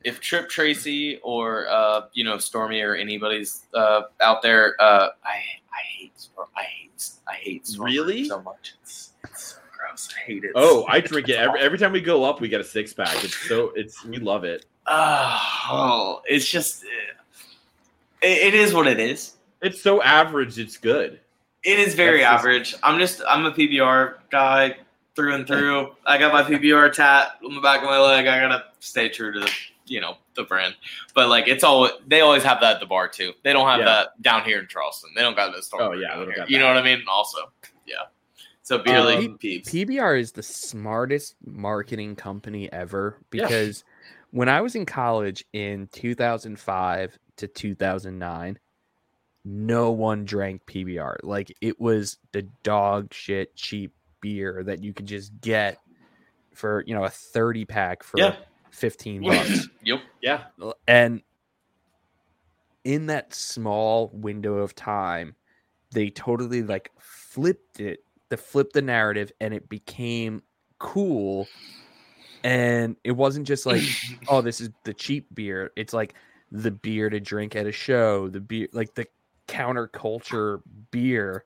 if 0.04 0.20
Tripp 0.20 0.48
Tracy 0.48 1.18
or 1.22 1.68
uh 1.68 2.02
you 2.12 2.24
know 2.24 2.38
Stormy 2.38 2.80
or 2.82 2.94
anybody's 2.94 3.66
uh 3.74 4.02
out 4.20 4.42
there 4.42 4.74
uh 4.80 5.08
I 5.24 5.36
I 5.72 5.82
hate 5.96 6.18
Storm 6.20 6.48
I 6.56 6.62
hate 6.62 7.10
I 7.28 7.34
hate 7.34 7.66
Storm 7.66 7.86
Really? 7.86 8.24
so 8.24 8.42
much 8.42 8.74
it's, 8.82 9.12
it's 9.24 9.42
so 9.54 9.56
gross 9.78 10.08
I 10.16 10.20
hate 10.26 10.44
it 10.44 10.52
Oh, 10.54 10.84
I 10.88 11.00
drink 11.00 11.28
it 11.28 11.36
every, 11.36 11.60
every 11.60 11.78
time 11.78 11.92
we 11.92 12.00
go 12.00 12.24
up. 12.24 12.40
We 12.40 12.48
get 12.48 12.60
a 12.60 12.64
six 12.64 12.92
pack. 12.92 13.22
It's 13.24 13.36
so 13.48 13.72
it's 13.76 14.04
we 14.04 14.18
love 14.18 14.44
it. 14.44 14.66
oh 14.86 16.20
it's 16.26 16.48
just 16.48 16.84
it, 18.22 18.54
it 18.54 18.54
is 18.54 18.72
what 18.74 18.86
it 18.86 19.00
is 19.00 19.34
It's 19.60 19.80
so 19.80 20.02
average. 20.02 20.58
It's 20.58 20.76
good. 20.76 21.20
it 21.64 21.78
is 21.78 21.94
very 21.94 22.20
That's 22.20 22.32
just- 22.34 22.40
average 22.40 22.74
I'm 22.82 22.98
just 22.98 23.22
I'm 23.28 23.44
a 23.46 23.52
PBR 23.52 24.14
guy 24.30 24.76
through 25.14 25.34
and 25.34 25.46
through 25.46 25.94
I 26.06 26.18
got 26.18 26.32
my 26.32 26.42
PBR 26.42 26.92
tat 26.92 27.32
on 27.44 27.54
the 27.54 27.60
back 27.60 27.80
of 27.82 27.84
my 27.86 27.98
leg 28.00 28.26
I 28.26 28.40
gotta 28.40 28.64
stay 28.80 29.08
true 29.08 29.32
to 29.32 29.50
you 29.86 30.00
know 30.00 30.16
the 30.34 30.44
brand 30.44 30.74
but 31.14 31.28
like 31.28 31.46
it's 31.48 31.62
all 31.62 31.88
they 32.06 32.20
always 32.22 32.42
have 32.42 32.60
that 32.62 32.74
at 32.76 32.80
the 32.80 32.86
bar 32.86 33.08
too 33.08 33.32
they 33.44 33.52
don't 33.52 33.66
have 33.68 33.80
Yeah. 33.80 33.84
that 33.86 34.22
down 34.22 34.42
here 34.44 34.58
in 34.60 34.66
Charleston 34.68 35.10
they 35.14 35.20
don't 35.22 35.36
got 35.36 35.52
this 35.54 35.66
storm 35.66 35.82
Oh, 35.82 35.92
yeah, 35.92 36.08
down 36.08 36.18
they 36.20 36.24
don't 36.24 36.34
here. 36.34 36.42
got 36.44 36.50
you 36.50 36.58
know 36.58 36.66
what 36.68 36.76
I 36.78 36.82
mean 36.82 37.02
also 37.10 37.38
yeah 37.86 37.96
so 38.62 38.78
beer 38.78 38.98
Um, 38.98 39.06
league 39.06 39.38
peeps 39.38 39.68
PBR 39.70 40.18
is 40.18 40.32
the 40.32 40.42
smartest 40.42 41.34
marketing 41.44 42.16
company 42.16 42.72
ever 42.72 43.18
Yeah. 43.32 43.42
because 43.46 43.84
when 44.30 44.48
I 44.48 44.62
was 44.62 44.74
in 44.74 44.86
college 44.86 45.44
in 45.52 45.88
2005 45.92 47.18
to 47.42 47.48
2009, 47.48 48.58
no 49.44 49.90
one 49.90 50.24
drank 50.24 50.64
PBR. 50.66 51.16
Like 51.22 51.54
it 51.60 51.80
was 51.80 52.18
the 52.32 52.42
dog 52.62 53.12
shit 53.12 53.54
cheap 53.56 53.92
beer 54.20 54.62
that 54.64 54.82
you 54.82 54.92
could 54.94 55.06
just 55.06 55.32
get 55.40 55.78
for, 56.54 56.84
you 56.86 56.94
know, 56.94 57.04
a 57.04 57.10
30 57.10 57.64
pack 57.64 58.02
for 58.02 58.18
Yeah. 58.18 58.36
15 58.70 59.22
bucks. 59.22 59.68
yep 59.84 60.00
Yeah. 60.20 60.44
and 60.88 61.22
in 62.84 63.06
that 63.06 63.34
small 63.34 64.10
window 64.14 64.54
of 64.58 64.74
time 64.74 65.34
they 65.92 66.08
totally 66.10 66.62
like 66.62 66.90
flipped 66.98 67.80
it 67.80 68.00
the 68.28 68.36
flipped 68.36 68.72
the 68.72 68.82
narrative 68.82 69.30
and 69.40 69.52
it 69.54 69.68
became 69.68 70.42
cool 70.78 71.46
and 72.42 72.96
it 73.04 73.12
wasn't 73.12 73.46
just 73.46 73.66
like 73.66 73.82
oh 74.28 74.40
this 74.40 74.60
is 74.60 74.70
the 74.84 74.94
cheap 74.94 75.26
beer 75.34 75.70
it's 75.76 75.92
like 75.92 76.14
the 76.52 76.70
beer 76.70 77.08
to 77.10 77.18
drink 77.18 77.56
at 77.56 77.66
a 77.66 77.72
show 77.72 78.28
the 78.28 78.40
beer 78.40 78.68
like 78.72 78.94
the 78.94 79.06
counterculture 79.48 80.60
beer 80.90 81.44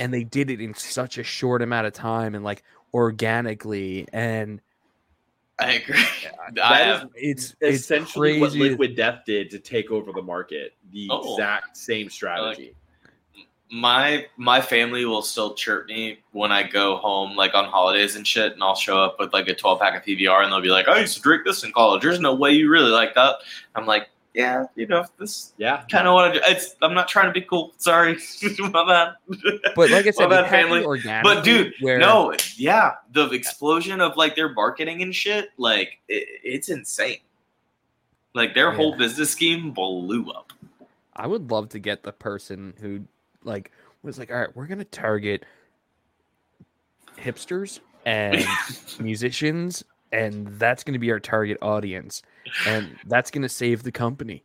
and 0.00 0.12
they 0.12 0.24
did 0.24 0.50
it 0.50 0.60
in 0.60 0.74
such 0.74 1.18
a 1.18 1.22
short 1.22 1.60
amount 1.62 1.86
of 1.86 1.92
time 1.92 2.34
and 2.34 2.42
like 2.42 2.62
organically 2.94 4.08
and 4.12 4.60
I 5.60 5.72
agree 5.74 6.02
That 6.54 6.64
I 6.64 6.80
is 6.80 6.86
have, 7.00 7.10
it's 7.14 7.56
it's 7.60 7.78
essentially 7.80 8.40
what 8.40 8.52
crazy. 8.52 8.70
Liquid 8.70 8.96
Death 8.96 9.20
did 9.26 9.50
to 9.50 9.58
take 9.58 9.90
over 9.90 10.12
the 10.12 10.22
market. 10.22 10.72
The 10.92 11.08
Oh. 11.10 11.34
exact 11.34 11.76
same 11.76 12.08
strategy. 12.08 12.74
My 13.70 14.26
my 14.36 14.60
family 14.60 15.04
will 15.04 15.22
still 15.22 15.54
chirp 15.54 15.86
me 15.86 16.18
when 16.32 16.50
I 16.50 16.62
go 16.62 16.96
home 16.96 17.36
like 17.36 17.54
on 17.54 17.66
holidays 17.66 18.16
and 18.16 18.26
shit 18.26 18.52
and 18.52 18.62
I'll 18.62 18.74
show 18.74 18.98
up 18.98 19.16
with 19.18 19.32
like 19.32 19.48
a 19.48 19.54
12 19.54 19.80
pack 19.80 19.96
of 19.96 20.04
PBR 20.04 20.42
and 20.42 20.52
they'll 20.52 20.60
be 20.60 20.70
like 20.70 20.86
oh, 20.88 20.92
I 20.92 21.00
used 21.00 21.16
to 21.16 21.22
drink 21.22 21.44
this 21.44 21.64
in 21.64 21.72
college 21.72 22.02
there's 22.02 22.20
no 22.20 22.34
way 22.34 22.52
you 22.52 22.70
really 22.70 22.90
like 22.90 23.14
that 23.14 23.36
I'm 23.74 23.86
like 23.86 24.08
yeah 24.34 24.64
you 24.74 24.86
know 24.86 25.04
this 25.18 25.52
yeah. 25.58 25.84
kind 25.90 26.08
of 26.08 26.14
what 26.14 26.30
I 26.30 26.32
do 26.32 26.40
it's 26.44 26.76
I'm 26.80 26.94
not 26.94 27.08
trying 27.08 27.26
to 27.26 27.32
be 27.32 27.42
cool 27.42 27.74
sorry 27.76 28.18
my 28.58 28.86
bad 28.86 29.14
But 29.74 29.90
like 29.90 30.06
I 30.06 30.10
said, 30.10 30.28
bad, 30.30 30.48
family. 30.48 30.82
But 31.22 31.44
dude, 31.44 31.74
where, 31.80 31.98
no, 31.98 32.34
yeah, 32.56 32.94
the 33.12 33.28
explosion 33.30 34.00
of 34.00 34.16
like 34.16 34.34
their 34.34 34.52
marketing 34.52 35.02
and 35.02 35.14
shit, 35.14 35.50
like 35.58 35.98
it, 36.08 36.26
it's 36.42 36.68
insane. 36.68 37.18
Like 38.34 38.54
their 38.54 38.70
whole 38.72 38.96
business 38.96 39.30
scheme 39.30 39.72
blew 39.72 40.30
up. 40.30 40.52
I 41.14 41.26
would 41.26 41.50
love 41.50 41.70
to 41.70 41.78
get 41.78 42.04
the 42.04 42.12
person 42.12 42.74
who 42.80 43.04
like 43.48 43.72
was 44.02 44.18
like, 44.18 44.30
all 44.30 44.38
right, 44.38 44.54
we're 44.54 44.66
gonna 44.66 44.84
target 44.84 45.44
hipsters 47.16 47.80
and 48.06 48.44
musicians, 49.00 49.84
and 50.12 50.46
that's 50.58 50.84
gonna 50.84 50.98
be 50.98 51.10
our 51.10 51.20
target 51.20 51.58
audience, 51.62 52.22
and 52.66 52.96
that's 53.06 53.30
gonna 53.30 53.48
save 53.48 53.82
the 53.82 53.92
company. 53.92 54.44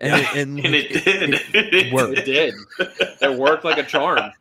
And, 0.00 0.10
Yeah, 0.10 0.30
it, 0.32 0.36
and, 0.36 0.58
and 0.64 0.74
like, 0.74 0.90
it 0.90 1.04
did. 1.04 1.40
it 1.52 1.92
worked. 1.92 2.18
It 2.18 2.24
did. 2.24 2.54
It 3.20 3.38
worked 3.38 3.64
like 3.64 3.78
a 3.78 3.84
charm. 3.84 4.32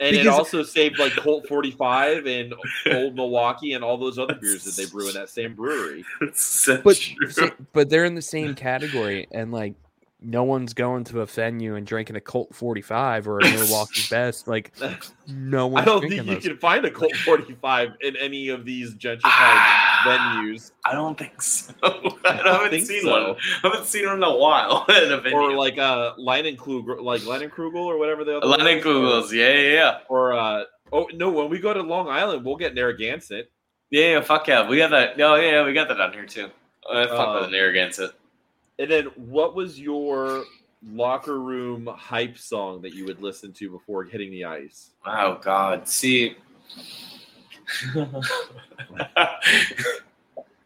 And 0.00 0.16
it 0.16 0.26
also 0.26 0.64
saved 0.64 0.98
like 0.98 1.12
Colt 1.12 1.46
45 1.46 2.26
and 2.26 2.52
Old 2.92 3.14
Milwaukee 3.14 3.74
and 3.74 3.84
all 3.84 3.96
those 3.96 4.18
other 4.18 4.34
beers 4.34 4.64
that 4.64 4.74
they 4.74 4.90
brew 4.90 5.08
in 5.08 5.14
that 5.14 5.30
same 5.30 5.54
brewery. 5.54 6.04
It's 6.20 6.44
so 6.44 6.82
but 6.82 6.96
true. 6.96 7.52
but 7.72 7.88
they're 7.88 8.04
in 8.04 8.16
the 8.16 8.20
same 8.20 8.56
category 8.56 9.28
and 9.30 9.52
like 9.52 9.74
no 10.24 10.44
one's 10.44 10.74
going 10.74 11.04
to 11.04 11.20
a 11.20 11.26
venue 11.26 11.74
and 11.76 11.86
drinking 11.86 12.16
a 12.16 12.20
Colt 12.20 12.54
45 12.54 13.28
or 13.28 13.40
a 13.40 13.42
Milwaukee's 13.44 14.08
Best. 14.10 14.48
Like, 14.48 14.72
no 15.28 15.66
one. 15.66 15.82
I 15.82 15.84
don't 15.84 16.08
think 16.08 16.26
you 16.26 16.36
can 16.38 16.56
find 16.58 16.84
a 16.84 16.90
Colt 16.90 17.14
45 17.16 17.90
in 18.00 18.16
any 18.16 18.48
of 18.48 18.64
these 18.64 18.94
gentrified 18.94 19.84
venues. 20.04 20.72
I 20.84 20.92
don't 20.92 21.18
think 21.18 21.40
so. 21.42 21.72
I 22.24 22.32
haven't 22.44 22.70
think 22.70 22.86
seen 22.86 23.02
so. 23.02 23.10
one. 23.10 23.36
I 23.62 23.68
haven't 23.68 23.86
seen 23.86 24.06
one 24.06 24.16
in 24.16 24.22
a 24.22 24.36
while. 24.36 24.84
in 24.88 25.12
a 25.12 25.20
venue. 25.20 25.36
Or 25.38 25.52
like 25.56 25.78
uh 25.78 26.14
Leinenkugel, 26.18 27.02
like 27.02 27.22
Leinenkugel 27.22 27.74
or 27.76 27.98
whatever 27.98 28.24
the 28.24 28.38
other 28.38 28.48
one 28.48 28.60
Lennon 28.60 28.78
is. 28.78 29.32
Yeah, 29.32 29.52
yeah, 29.52 29.72
yeah. 29.72 29.98
Or 30.08 30.32
uh 30.34 30.64
oh 30.92 31.08
no, 31.14 31.30
when 31.30 31.48
we 31.50 31.58
go 31.58 31.72
to 31.74 31.82
Long 31.82 32.08
Island, 32.08 32.44
we'll 32.44 32.56
get 32.56 32.74
Narragansett. 32.74 33.50
Yeah, 33.90 34.12
yeah, 34.12 34.20
fuck 34.22 34.46
yeah. 34.48 34.68
We 34.68 34.78
got 34.78 34.90
that. 34.90 35.16
No, 35.18 35.36
yeah, 35.36 35.50
yeah, 35.50 35.64
we 35.64 35.72
got 35.72 35.88
that 35.88 35.98
down 35.98 36.12
here 36.12 36.26
too. 36.26 36.50
Uh, 36.90 37.06
fuck 37.06 37.28
Uh, 37.28 37.38
with 37.40 37.50
the 37.50 37.56
Narragansett. 37.56 38.12
And 38.78 38.90
then 38.90 39.06
what 39.16 39.54
was 39.54 39.78
your 39.78 40.44
locker 40.92 41.40
room 41.40 41.86
hype 41.86 42.36
song 42.36 42.82
that 42.82 42.92
you 42.94 43.04
would 43.06 43.22
listen 43.22 43.52
to 43.54 43.70
before 43.70 44.04
hitting 44.04 44.30
the 44.30 44.44
ice? 44.44 44.90
Oh 45.06 45.38
God. 45.42 45.88
See. 45.88 46.36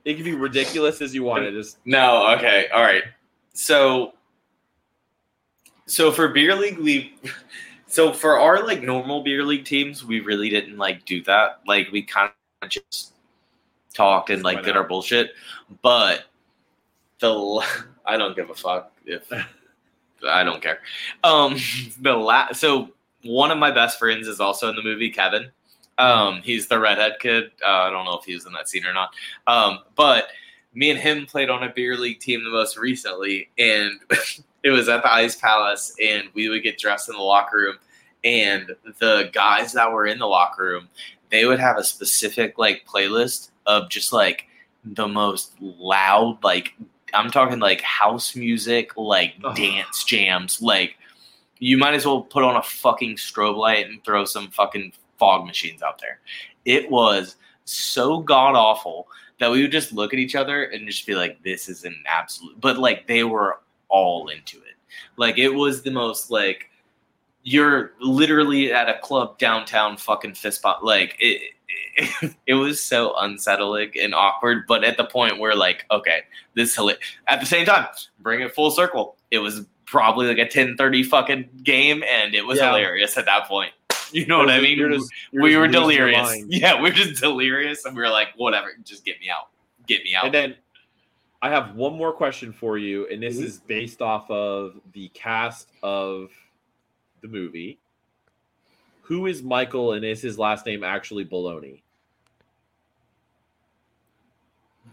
It 0.05 0.15
can 0.15 0.25
be 0.25 0.35
ridiculous 0.35 1.03
as 1.03 1.15
you 1.15 1.23
want 1.23 1.45
it. 1.45 1.53
Just 1.53 1.79
no. 1.85 2.35
Okay. 2.37 2.69
All 2.73 2.83
right. 2.83 3.05
So. 3.53 4.15
So 5.87 6.11
for 6.11 6.29
beer 6.29 6.55
league, 6.55 6.79
we. 6.79 7.15
So 7.87 8.13
for 8.13 8.39
our 8.39 8.65
like 8.67 8.83
normal 8.83 9.23
beer 9.23 9.45
league 9.45 9.65
teams, 9.65 10.05
we 10.05 10.21
really 10.21 10.51
didn't 10.51 10.77
like 10.77 11.05
do 11.05 11.23
that. 11.25 11.61
Like 11.67 11.89
we 11.93 12.03
kind 12.03 12.31
of 12.63 12.69
just 12.69 13.15
talked 13.95 14.31
and 14.31 14.43
like 14.43 14.63
did 14.63 14.77
our 14.77 14.85
bullshit. 14.85 15.31
But 15.83 16.25
the 17.21 17.65
I 18.09 18.17
don't 18.17 18.35
give 18.35 18.51
a 18.51 18.55
fuck 18.55 18.91
if 19.05 19.31
I 20.27 20.43
don't 20.43 20.63
care. 20.63 20.81
Um, 21.23 21.57
the 22.01 22.15
la- 22.15 22.53
so 22.53 22.91
one 23.23 23.51
of 23.51 23.59
my 23.59 23.71
best 23.71 23.99
friends 23.99 24.27
is 24.27 24.41
also 24.41 24.69
in 24.69 24.77
the 24.77 24.83
movie, 24.83 25.11
Kevin. 25.11 25.51
Um, 25.99 26.43
he's 26.43 26.69
the 26.69 26.79
redhead 26.79 27.17
kid. 27.21 27.51
Uh, 27.65 27.71
I 27.71 27.91
don't 27.91 28.05
know 28.05 28.19
if 28.19 28.25
he 28.25 28.35
was 28.35 28.47
in 28.47 28.53
that 28.53 28.69
scene 28.69 28.87
or 28.87 28.95
not. 28.95 29.11
Um, 29.47 29.81
but 29.97 30.29
me 30.75 30.91
and 30.91 30.99
him 30.99 31.27
played 31.27 31.51
on 31.51 31.65
a 31.65 31.73
beer 31.73 31.97
league 31.97 32.21
team 32.21 32.45
the 32.45 32.51
most 32.51 32.79
recently, 32.79 33.51
and 33.59 33.93
it 34.63 34.71
was 34.71 34.89
at 34.89 35.03
the 35.03 35.13
Ice 35.13 35.37
Palace, 35.37 35.95
and 36.03 36.29
we 36.35 36.49
would 36.49 36.63
get 36.63 36.79
dressed 36.79 37.09
in 37.09 37.17
the 37.17 37.23
locker 37.23 37.59
room, 37.59 37.77
and 38.25 38.75
the 39.01 39.29
guys 39.33 39.73
that 39.73 39.91
were 39.91 40.07
in 40.07 40.19
the 40.19 40.27
locker 40.27 40.65
room, 40.65 40.89
they 41.31 41.45
would 41.47 41.59
have 41.61 41.79
a 41.79 41.85
specific 41.85 42.59
like 42.59 42.87
playlist 42.87 43.51
of 43.67 43.91
just 43.91 44.13
like 44.13 44.47
the 44.85 45.09
most 45.09 45.53
loud, 45.61 46.39
like 46.45 46.75
I'm 47.15 47.31
talking 47.31 47.59
like 47.59 47.81
house 47.83 48.35
music, 48.37 48.97
like 48.97 49.35
Ugh. 49.45 49.57
dance 49.57 50.05
jams, 50.05 50.61
like 50.61 50.97
you 51.59 51.77
might 51.77 51.95
as 51.95 52.07
well 52.07 52.23
put 52.23 52.45
on 52.45 52.57
a 52.57 52.63
fucking 52.63 53.17
strobe 53.17 53.57
light 53.57 53.89
and 53.89 54.03
throw 54.05 54.25
some 54.25 54.49
fucking 54.51 54.93
fog 55.19 55.47
machines 55.47 55.83
out 55.83 55.99
there. 55.99 56.21
It 56.65 56.91
was 56.91 57.37
so 57.65 58.21
god 58.21 58.55
awful 58.55 59.09
that 59.39 59.51
we 59.51 59.63
would 59.63 59.73
just 59.73 59.93
look 59.93 60.13
at 60.13 60.19
each 60.19 60.35
other 60.35 60.65
and 60.65 60.87
just 60.87 61.07
be 61.07 61.15
like, 61.15 61.43
this 61.43 61.69
is 61.69 61.85
an 61.85 61.97
absolute, 62.07 62.61
but 62.61 62.79
like 62.79 63.07
they 63.07 63.25
were 63.25 63.61
all 63.89 64.29
into 64.29 64.59
it. 64.59 64.75
Like 65.17 65.39
it 65.39 65.51
was 65.51 65.83
the 65.83 65.91
most 65.91 66.31
like, 66.31 66.71
you're 67.43 67.93
literally 68.01 68.73
at 68.73 68.89
a 68.89 68.99
club 68.99 69.39
downtown 69.39 69.97
fucking 69.97 70.35
fist 70.35 70.63
bump. 70.63 70.83
Like 70.83 71.17
it, 71.19 71.55
it, 72.47 72.55
was 72.55 72.83
so 72.83 73.15
unsettling 73.19 73.93
and 74.01 74.15
awkward, 74.15 74.65
but 74.67 74.85
at 74.85 74.97
the 74.97 75.05
point 75.05 75.39
where 75.39 75.55
like, 75.55 75.85
okay, 75.91 76.23
this 76.55 76.75
hilarious. 76.75 77.03
At 77.27 77.41
the 77.41 77.47
same 77.47 77.67
time, 77.67 77.87
bring 78.21 78.41
it 78.41 78.55
full 78.55 78.71
circle. 78.71 79.17
It 79.31 79.39
was 79.39 79.65
probably 79.87 80.27
like 80.27 80.39
a 80.39 80.47
10-30 80.49 81.07
fucking 81.07 81.49
game, 81.63 82.03
and 82.09 82.35
it 82.35 82.47
was 82.47 82.59
Yeah. 82.59 82.67
hilarious 82.69 83.17
at 83.17 83.25
that 83.27 83.47
point. 83.49 83.73
You 84.11 84.25
know 84.25 84.39
what 84.39 84.49
I 84.51 84.59
mean? 84.61 84.79
Just- 84.91 85.11
we 85.35 85.55
were 85.57 85.69
delirious. 85.69 86.35
Yeah, 86.49 86.77
we 86.81 86.89
were 86.89 86.95
just 86.95 87.21
delirious, 87.21 87.85
and 87.85 87.95
we 87.95 88.03
were 88.03 88.09
like, 88.09 88.29
whatever, 88.37 88.69
just 88.83 89.05
get 89.05 89.21
me 89.21 89.29
out, 89.29 89.49
get 89.87 90.03
me 90.03 90.15
out. 90.15 90.25
And 90.25 90.35
then 90.35 90.55
I 91.43 91.51
have 91.51 91.75
one 91.75 91.93
more 91.95 92.13
question 92.13 92.53
for 92.53 92.79
you, 92.79 93.07
and 93.09 93.23
this 93.23 93.37
Mhm. 93.37 93.45
is 93.45 93.61
based 93.61 94.01
off 94.01 94.31
of 94.31 94.81
the 94.95 95.09
cast 95.11 95.69
of 95.83 96.31
the 97.21 97.29
movie. 97.29 97.79
Who 99.09 99.25
is 99.25 99.43
Michael, 99.43 99.95
and 99.95 100.05
is 100.05 100.21
his 100.21 100.39
last 100.39 100.67
name 100.67 100.85
actually 100.85 101.25
Baloney? 101.25 101.81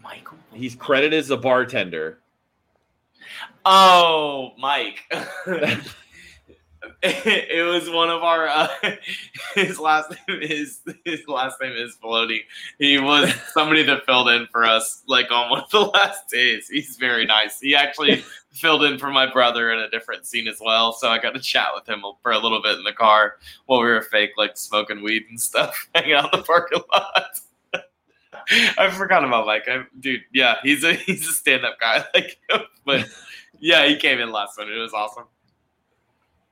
Michael. 0.02 0.38
He's 0.54 0.74
credited 0.74 1.18
as 1.18 1.28
a 1.28 1.36
bartender. 1.36 2.18
Oh, 3.66 4.52
Mike. 4.56 5.04
it 7.24 7.64
was 7.64 7.88
one 7.88 8.10
of 8.10 8.24
our. 8.24 8.48
Uh, 8.48 8.68
his 9.54 9.78
last 9.78 10.10
name 10.10 10.40
is 10.42 10.80
his 11.04 11.26
last 11.28 11.60
name 11.60 11.72
is 11.72 11.96
Peloni. 12.02 12.40
He 12.78 12.98
was 12.98 13.32
somebody 13.52 13.84
that 13.84 14.04
filled 14.04 14.28
in 14.28 14.48
for 14.50 14.64
us 14.64 15.04
like 15.06 15.30
on 15.30 15.50
one 15.50 15.60
of 15.60 15.70
the 15.70 15.82
last 15.82 16.28
days. 16.28 16.68
He's 16.68 16.96
very 16.96 17.24
nice. 17.24 17.60
He 17.60 17.76
actually 17.76 18.24
filled 18.50 18.82
in 18.82 18.98
for 18.98 19.10
my 19.10 19.30
brother 19.30 19.70
in 19.70 19.78
a 19.78 19.88
different 19.88 20.26
scene 20.26 20.48
as 20.48 20.58
well. 20.60 20.92
So 20.92 21.08
I 21.08 21.18
got 21.18 21.34
to 21.34 21.40
chat 21.40 21.68
with 21.74 21.88
him 21.88 22.02
for 22.22 22.32
a 22.32 22.38
little 22.38 22.60
bit 22.60 22.76
in 22.76 22.82
the 22.82 22.92
car 22.92 23.36
while 23.66 23.80
we 23.80 23.86
were 23.86 24.02
fake 24.02 24.32
like 24.36 24.56
smoking 24.56 25.02
weed 25.02 25.26
and 25.30 25.40
stuff, 25.40 25.88
hanging 25.94 26.14
out 26.14 26.34
in 26.34 26.40
the 26.40 26.44
parking 26.44 26.82
lot. 26.92 27.40
I 28.78 28.90
forgot 28.90 29.24
about 29.24 29.46
Mike. 29.46 29.68
I, 29.68 29.84
dude, 30.00 30.22
yeah, 30.32 30.56
he's 30.64 30.82
a 30.82 30.94
he's 30.94 31.28
a 31.28 31.32
stand 31.32 31.64
up 31.64 31.78
guy 31.78 32.04
like 32.14 32.38
but 32.84 33.08
yeah, 33.60 33.86
he 33.86 33.96
came 33.96 34.18
in 34.18 34.32
last 34.32 34.58
one. 34.58 34.68
It 34.70 34.76
was 34.76 34.92
awesome. 34.92 35.24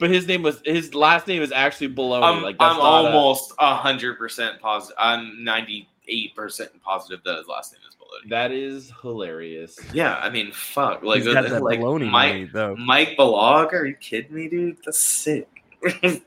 But 0.05 0.11
his 0.11 0.29
name 0.29 0.43
was 0.43 0.61
his 0.67 0.95
last 0.95 1.27
name 1.27 1.41
is 1.41 1.51
actually 1.51 1.89
Baloney. 1.89 2.25
I'm, 2.25 2.43
like 2.43 2.59
that's 2.59 2.75
I'm 2.75 2.79
almost 2.79 3.55
a 3.59 3.75
hundred 3.75 4.19
percent 4.19 4.61
positive. 4.61 4.95
I'm 4.99 5.43
ninety 5.43 5.89
eight 6.09 6.37
percent 6.37 6.73
positive 6.83 7.25
that 7.25 7.39
his 7.39 7.47
last 7.47 7.73
name 7.73 7.81
is 7.89 7.95
Baloney. 7.95 8.29
that 8.29 8.53
is 8.53 8.93
hilarious. 9.01 9.79
Yeah, 9.95 10.17
I 10.17 10.29
mean, 10.29 10.53
fuck, 10.53 11.03
like 11.03 11.23
He's 11.23 11.33
got 11.33 11.49
that 11.49 11.63
like 11.63 11.81
baloney 11.81 12.11
Mike 12.11 12.33
money, 12.33 12.45
though. 12.53 12.77
Mike 12.77 13.17
Balog. 13.17 13.73
Are 13.73 13.87
you 13.87 13.95
kidding 13.95 14.35
me, 14.35 14.47
dude? 14.47 14.77
That's 14.85 15.01
sick. 15.01 15.49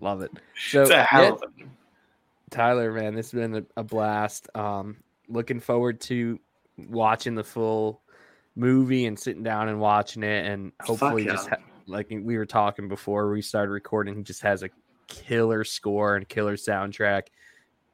Love 0.00 0.22
it. 0.22 0.30
So 0.70 0.82
it's 0.82 0.92
a 0.92 1.02
hell 1.02 1.22
yeah, 1.24 1.30
of 1.30 1.42
a 1.42 1.64
Tyler, 2.50 2.92
man, 2.92 3.16
this 3.16 3.32
has 3.32 3.40
been 3.40 3.56
a, 3.56 3.64
a 3.80 3.82
blast. 3.82 4.48
Um, 4.54 4.98
looking 5.28 5.58
forward 5.58 6.00
to 6.02 6.38
watching 6.78 7.34
the 7.34 7.42
full 7.42 8.02
movie 8.54 9.06
and 9.06 9.18
sitting 9.18 9.42
down 9.42 9.68
and 9.68 9.80
watching 9.80 10.22
it, 10.22 10.46
and 10.46 10.70
hopefully, 10.80 11.24
yeah. 11.24 11.32
just 11.32 11.48
ha- 11.48 11.56
like 11.86 12.08
we 12.10 12.36
were 12.36 12.46
talking 12.46 12.88
before 12.88 13.30
we 13.30 13.42
started 13.42 13.72
recording, 13.72 14.16
he 14.16 14.22
just 14.22 14.42
has 14.42 14.62
a 14.62 14.70
killer 15.08 15.64
score 15.64 16.16
and 16.16 16.28
killer 16.28 16.56
soundtrack, 16.56 17.28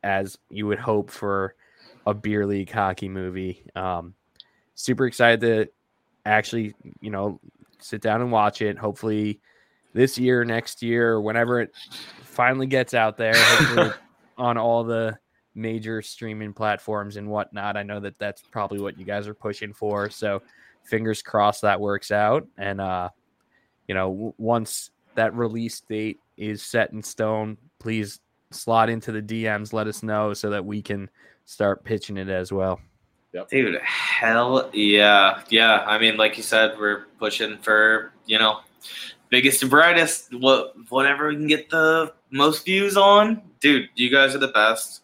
as 0.03 0.39
you 0.51 0.67
would 0.67 0.79
hope 0.79 1.11
for 1.11 1.55
a 2.07 2.15
beer 2.15 2.47
league 2.47 2.71
hockey 2.71 3.09
movie. 3.09 3.65
Um, 3.75 4.15
super 4.75 5.07
excited 5.07 5.41
to 5.41 5.69
actually, 6.25 6.75
you 7.01 7.11
know, 7.11 7.41
sit 7.81 8.01
down 8.01 8.21
and 8.21 8.33
watch 8.33 8.63
it. 8.63 8.79
Hopefully, 8.79 9.41
this 9.93 10.19
year, 10.19 10.45
next 10.45 10.83
year, 10.83 11.13
or 11.13 11.21
whenever 11.21 11.61
it 11.61 11.73
finally 12.23 12.67
gets 12.67 12.95
out 12.95 13.17
there. 13.17 13.35
Hopefully 13.35 13.91
on 14.39 14.57
all 14.57 14.85
the 14.85 15.19
major 15.55 16.01
streaming 16.01 16.53
platforms 16.53 17.17
and 17.17 17.29
whatnot. 17.29 17.77
I 17.77 17.83
know 17.83 18.01
that 18.01 18.19
that's 18.19 18.43
probably 18.43 18.81
what 18.81 18.99
you 18.99 19.05
guys 19.05 19.27
are 19.27 19.35
pushing 19.35 19.73
for. 19.73 20.09
So 20.09 20.43
fingers 20.85 21.21
crossed 21.21 21.63
that 21.63 21.81
works 21.81 22.11
out. 22.13 22.47
And, 22.57 22.81
uh, 22.81 23.11
you 23.89 23.95
know, 23.95 24.35
once 24.39 24.91
that 25.15 25.35
release 25.35 25.81
date 25.81 26.21
is 26.37 26.63
set 26.63 26.93
in 26.93 27.03
stone, 27.03 27.57
please 27.81 28.21
slot 28.51 28.89
into 28.89 29.11
the 29.11 29.23
DMs, 29.23 29.73
let 29.73 29.87
us 29.87 30.03
know 30.03 30.33
so 30.35 30.51
that 30.51 30.65
we 30.65 30.81
can 30.81 31.11
start 31.45 31.85
pitching 31.85 32.17
it 32.17 32.29
as 32.29 32.53
well. 32.53 32.81
Dude, 33.51 33.81
hell 33.83 34.71
yeah. 34.73 35.43
Yeah. 35.49 35.85
I 35.87 35.99
mean, 35.99 36.17
like 36.17 36.37
you 36.37 36.43
said, 36.43 36.79
we're 36.79 37.07
pushing 37.19 37.59
for, 37.59 38.13
you 38.27 38.39
know, 38.39 38.61
biggest 39.29 39.63
and 39.63 39.71
brightest, 39.71 40.35
what 40.35 40.75
whatever 40.91 41.29
we 41.29 41.37
can 41.37 41.47
get 41.47 41.71
the 41.71 42.13
most 42.31 42.65
views 42.65 42.97
on. 42.97 43.43
Dude, 43.61 43.89
you 43.95 44.11
guys 44.11 44.35
are 44.35 44.39
the 44.39 44.49
best. 44.49 45.03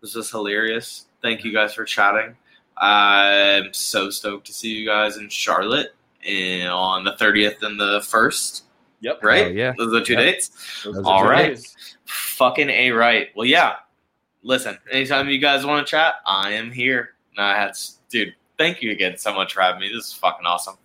This 0.00 0.14
was 0.14 0.30
hilarious. 0.30 1.06
Thank 1.22 1.44
you 1.44 1.52
guys 1.52 1.74
for 1.74 1.84
chatting. 1.84 2.36
I'm 2.76 3.72
so 3.72 4.10
stoked 4.10 4.46
to 4.48 4.52
see 4.52 4.70
you 4.70 4.86
guys 4.86 5.16
in 5.16 5.28
Charlotte 5.28 5.94
and 6.26 6.68
on 6.68 7.04
the 7.04 7.12
30th 7.12 7.62
and 7.62 7.78
the 7.78 8.00
1st, 8.00 8.62
Yep. 9.00 9.22
right? 9.24 9.46
Oh, 9.46 9.50
yeah. 9.50 9.72
Those 9.76 9.88
are 9.88 9.98
the 10.00 10.04
two 10.04 10.12
Yep. 10.14 10.22
dates. 10.22 10.82
Those 10.84 10.94
Those 10.96 11.06
All 11.06 11.22
two 11.22 11.28
right. 11.28 11.48
days. 11.48 11.96
Fucking 12.04 12.70
A 12.70 12.90
right. 12.92 13.28
Well, 13.34 13.46
yeah. 13.46 13.76
Listen, 14.42 14.76
anytime 14.90 15.28
you 15.28 15.38
guys 15.38 15.64
want 15.64 15.86
to 15.86 15.90
chat, 15.90 16.16
I 16.26 16.50
am 16.52 16.70
here. 16.72 17.14
Nah, 17.36 17.54
that's 17.54 17.98
dude. 18.10 18.34
Thank 18.58 18.82
you 18.82 18.90
again 18.90 19.16
so 19.16 19.32
much 19.34 19.54
for 19.54 19.60
having 19.62 19.80
me. 19.80 19.88
This 19.88 20.08
is 20.08 20.12
fucking 20.14 20.44
awesome. 20.46 20.76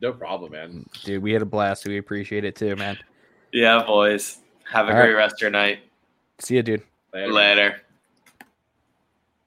No 0.00 0.12
problem, 0.12 0.52
man. 0.52 0.86
Dude, 1.04 1.22
we 1.22 1.32
had 1.32 1.40
a 1.42 1.46
blast. 1.46 1.86
We 1.86 1.98
appreciate 1.98 2.44
it 2.44 2.56
too, 2.56 2.74
man. 2.76 2.98
Yeah, 3.52 3.82
boys. 3.86 4.38
Have 4.70 4.88
a 4.88 4.90
All 4.90 4.96
great 4.96 5.10
right. 5.12 5.16
rest 5.18 5.36
of 5.36 5.40
your 5.42 5.50
night. 5.50 5.80
See 6.40 6.56
you, 6.56 6.62
dude. 6.62 6.82
Later. 7.12 7.32
Later. 7.32 7.80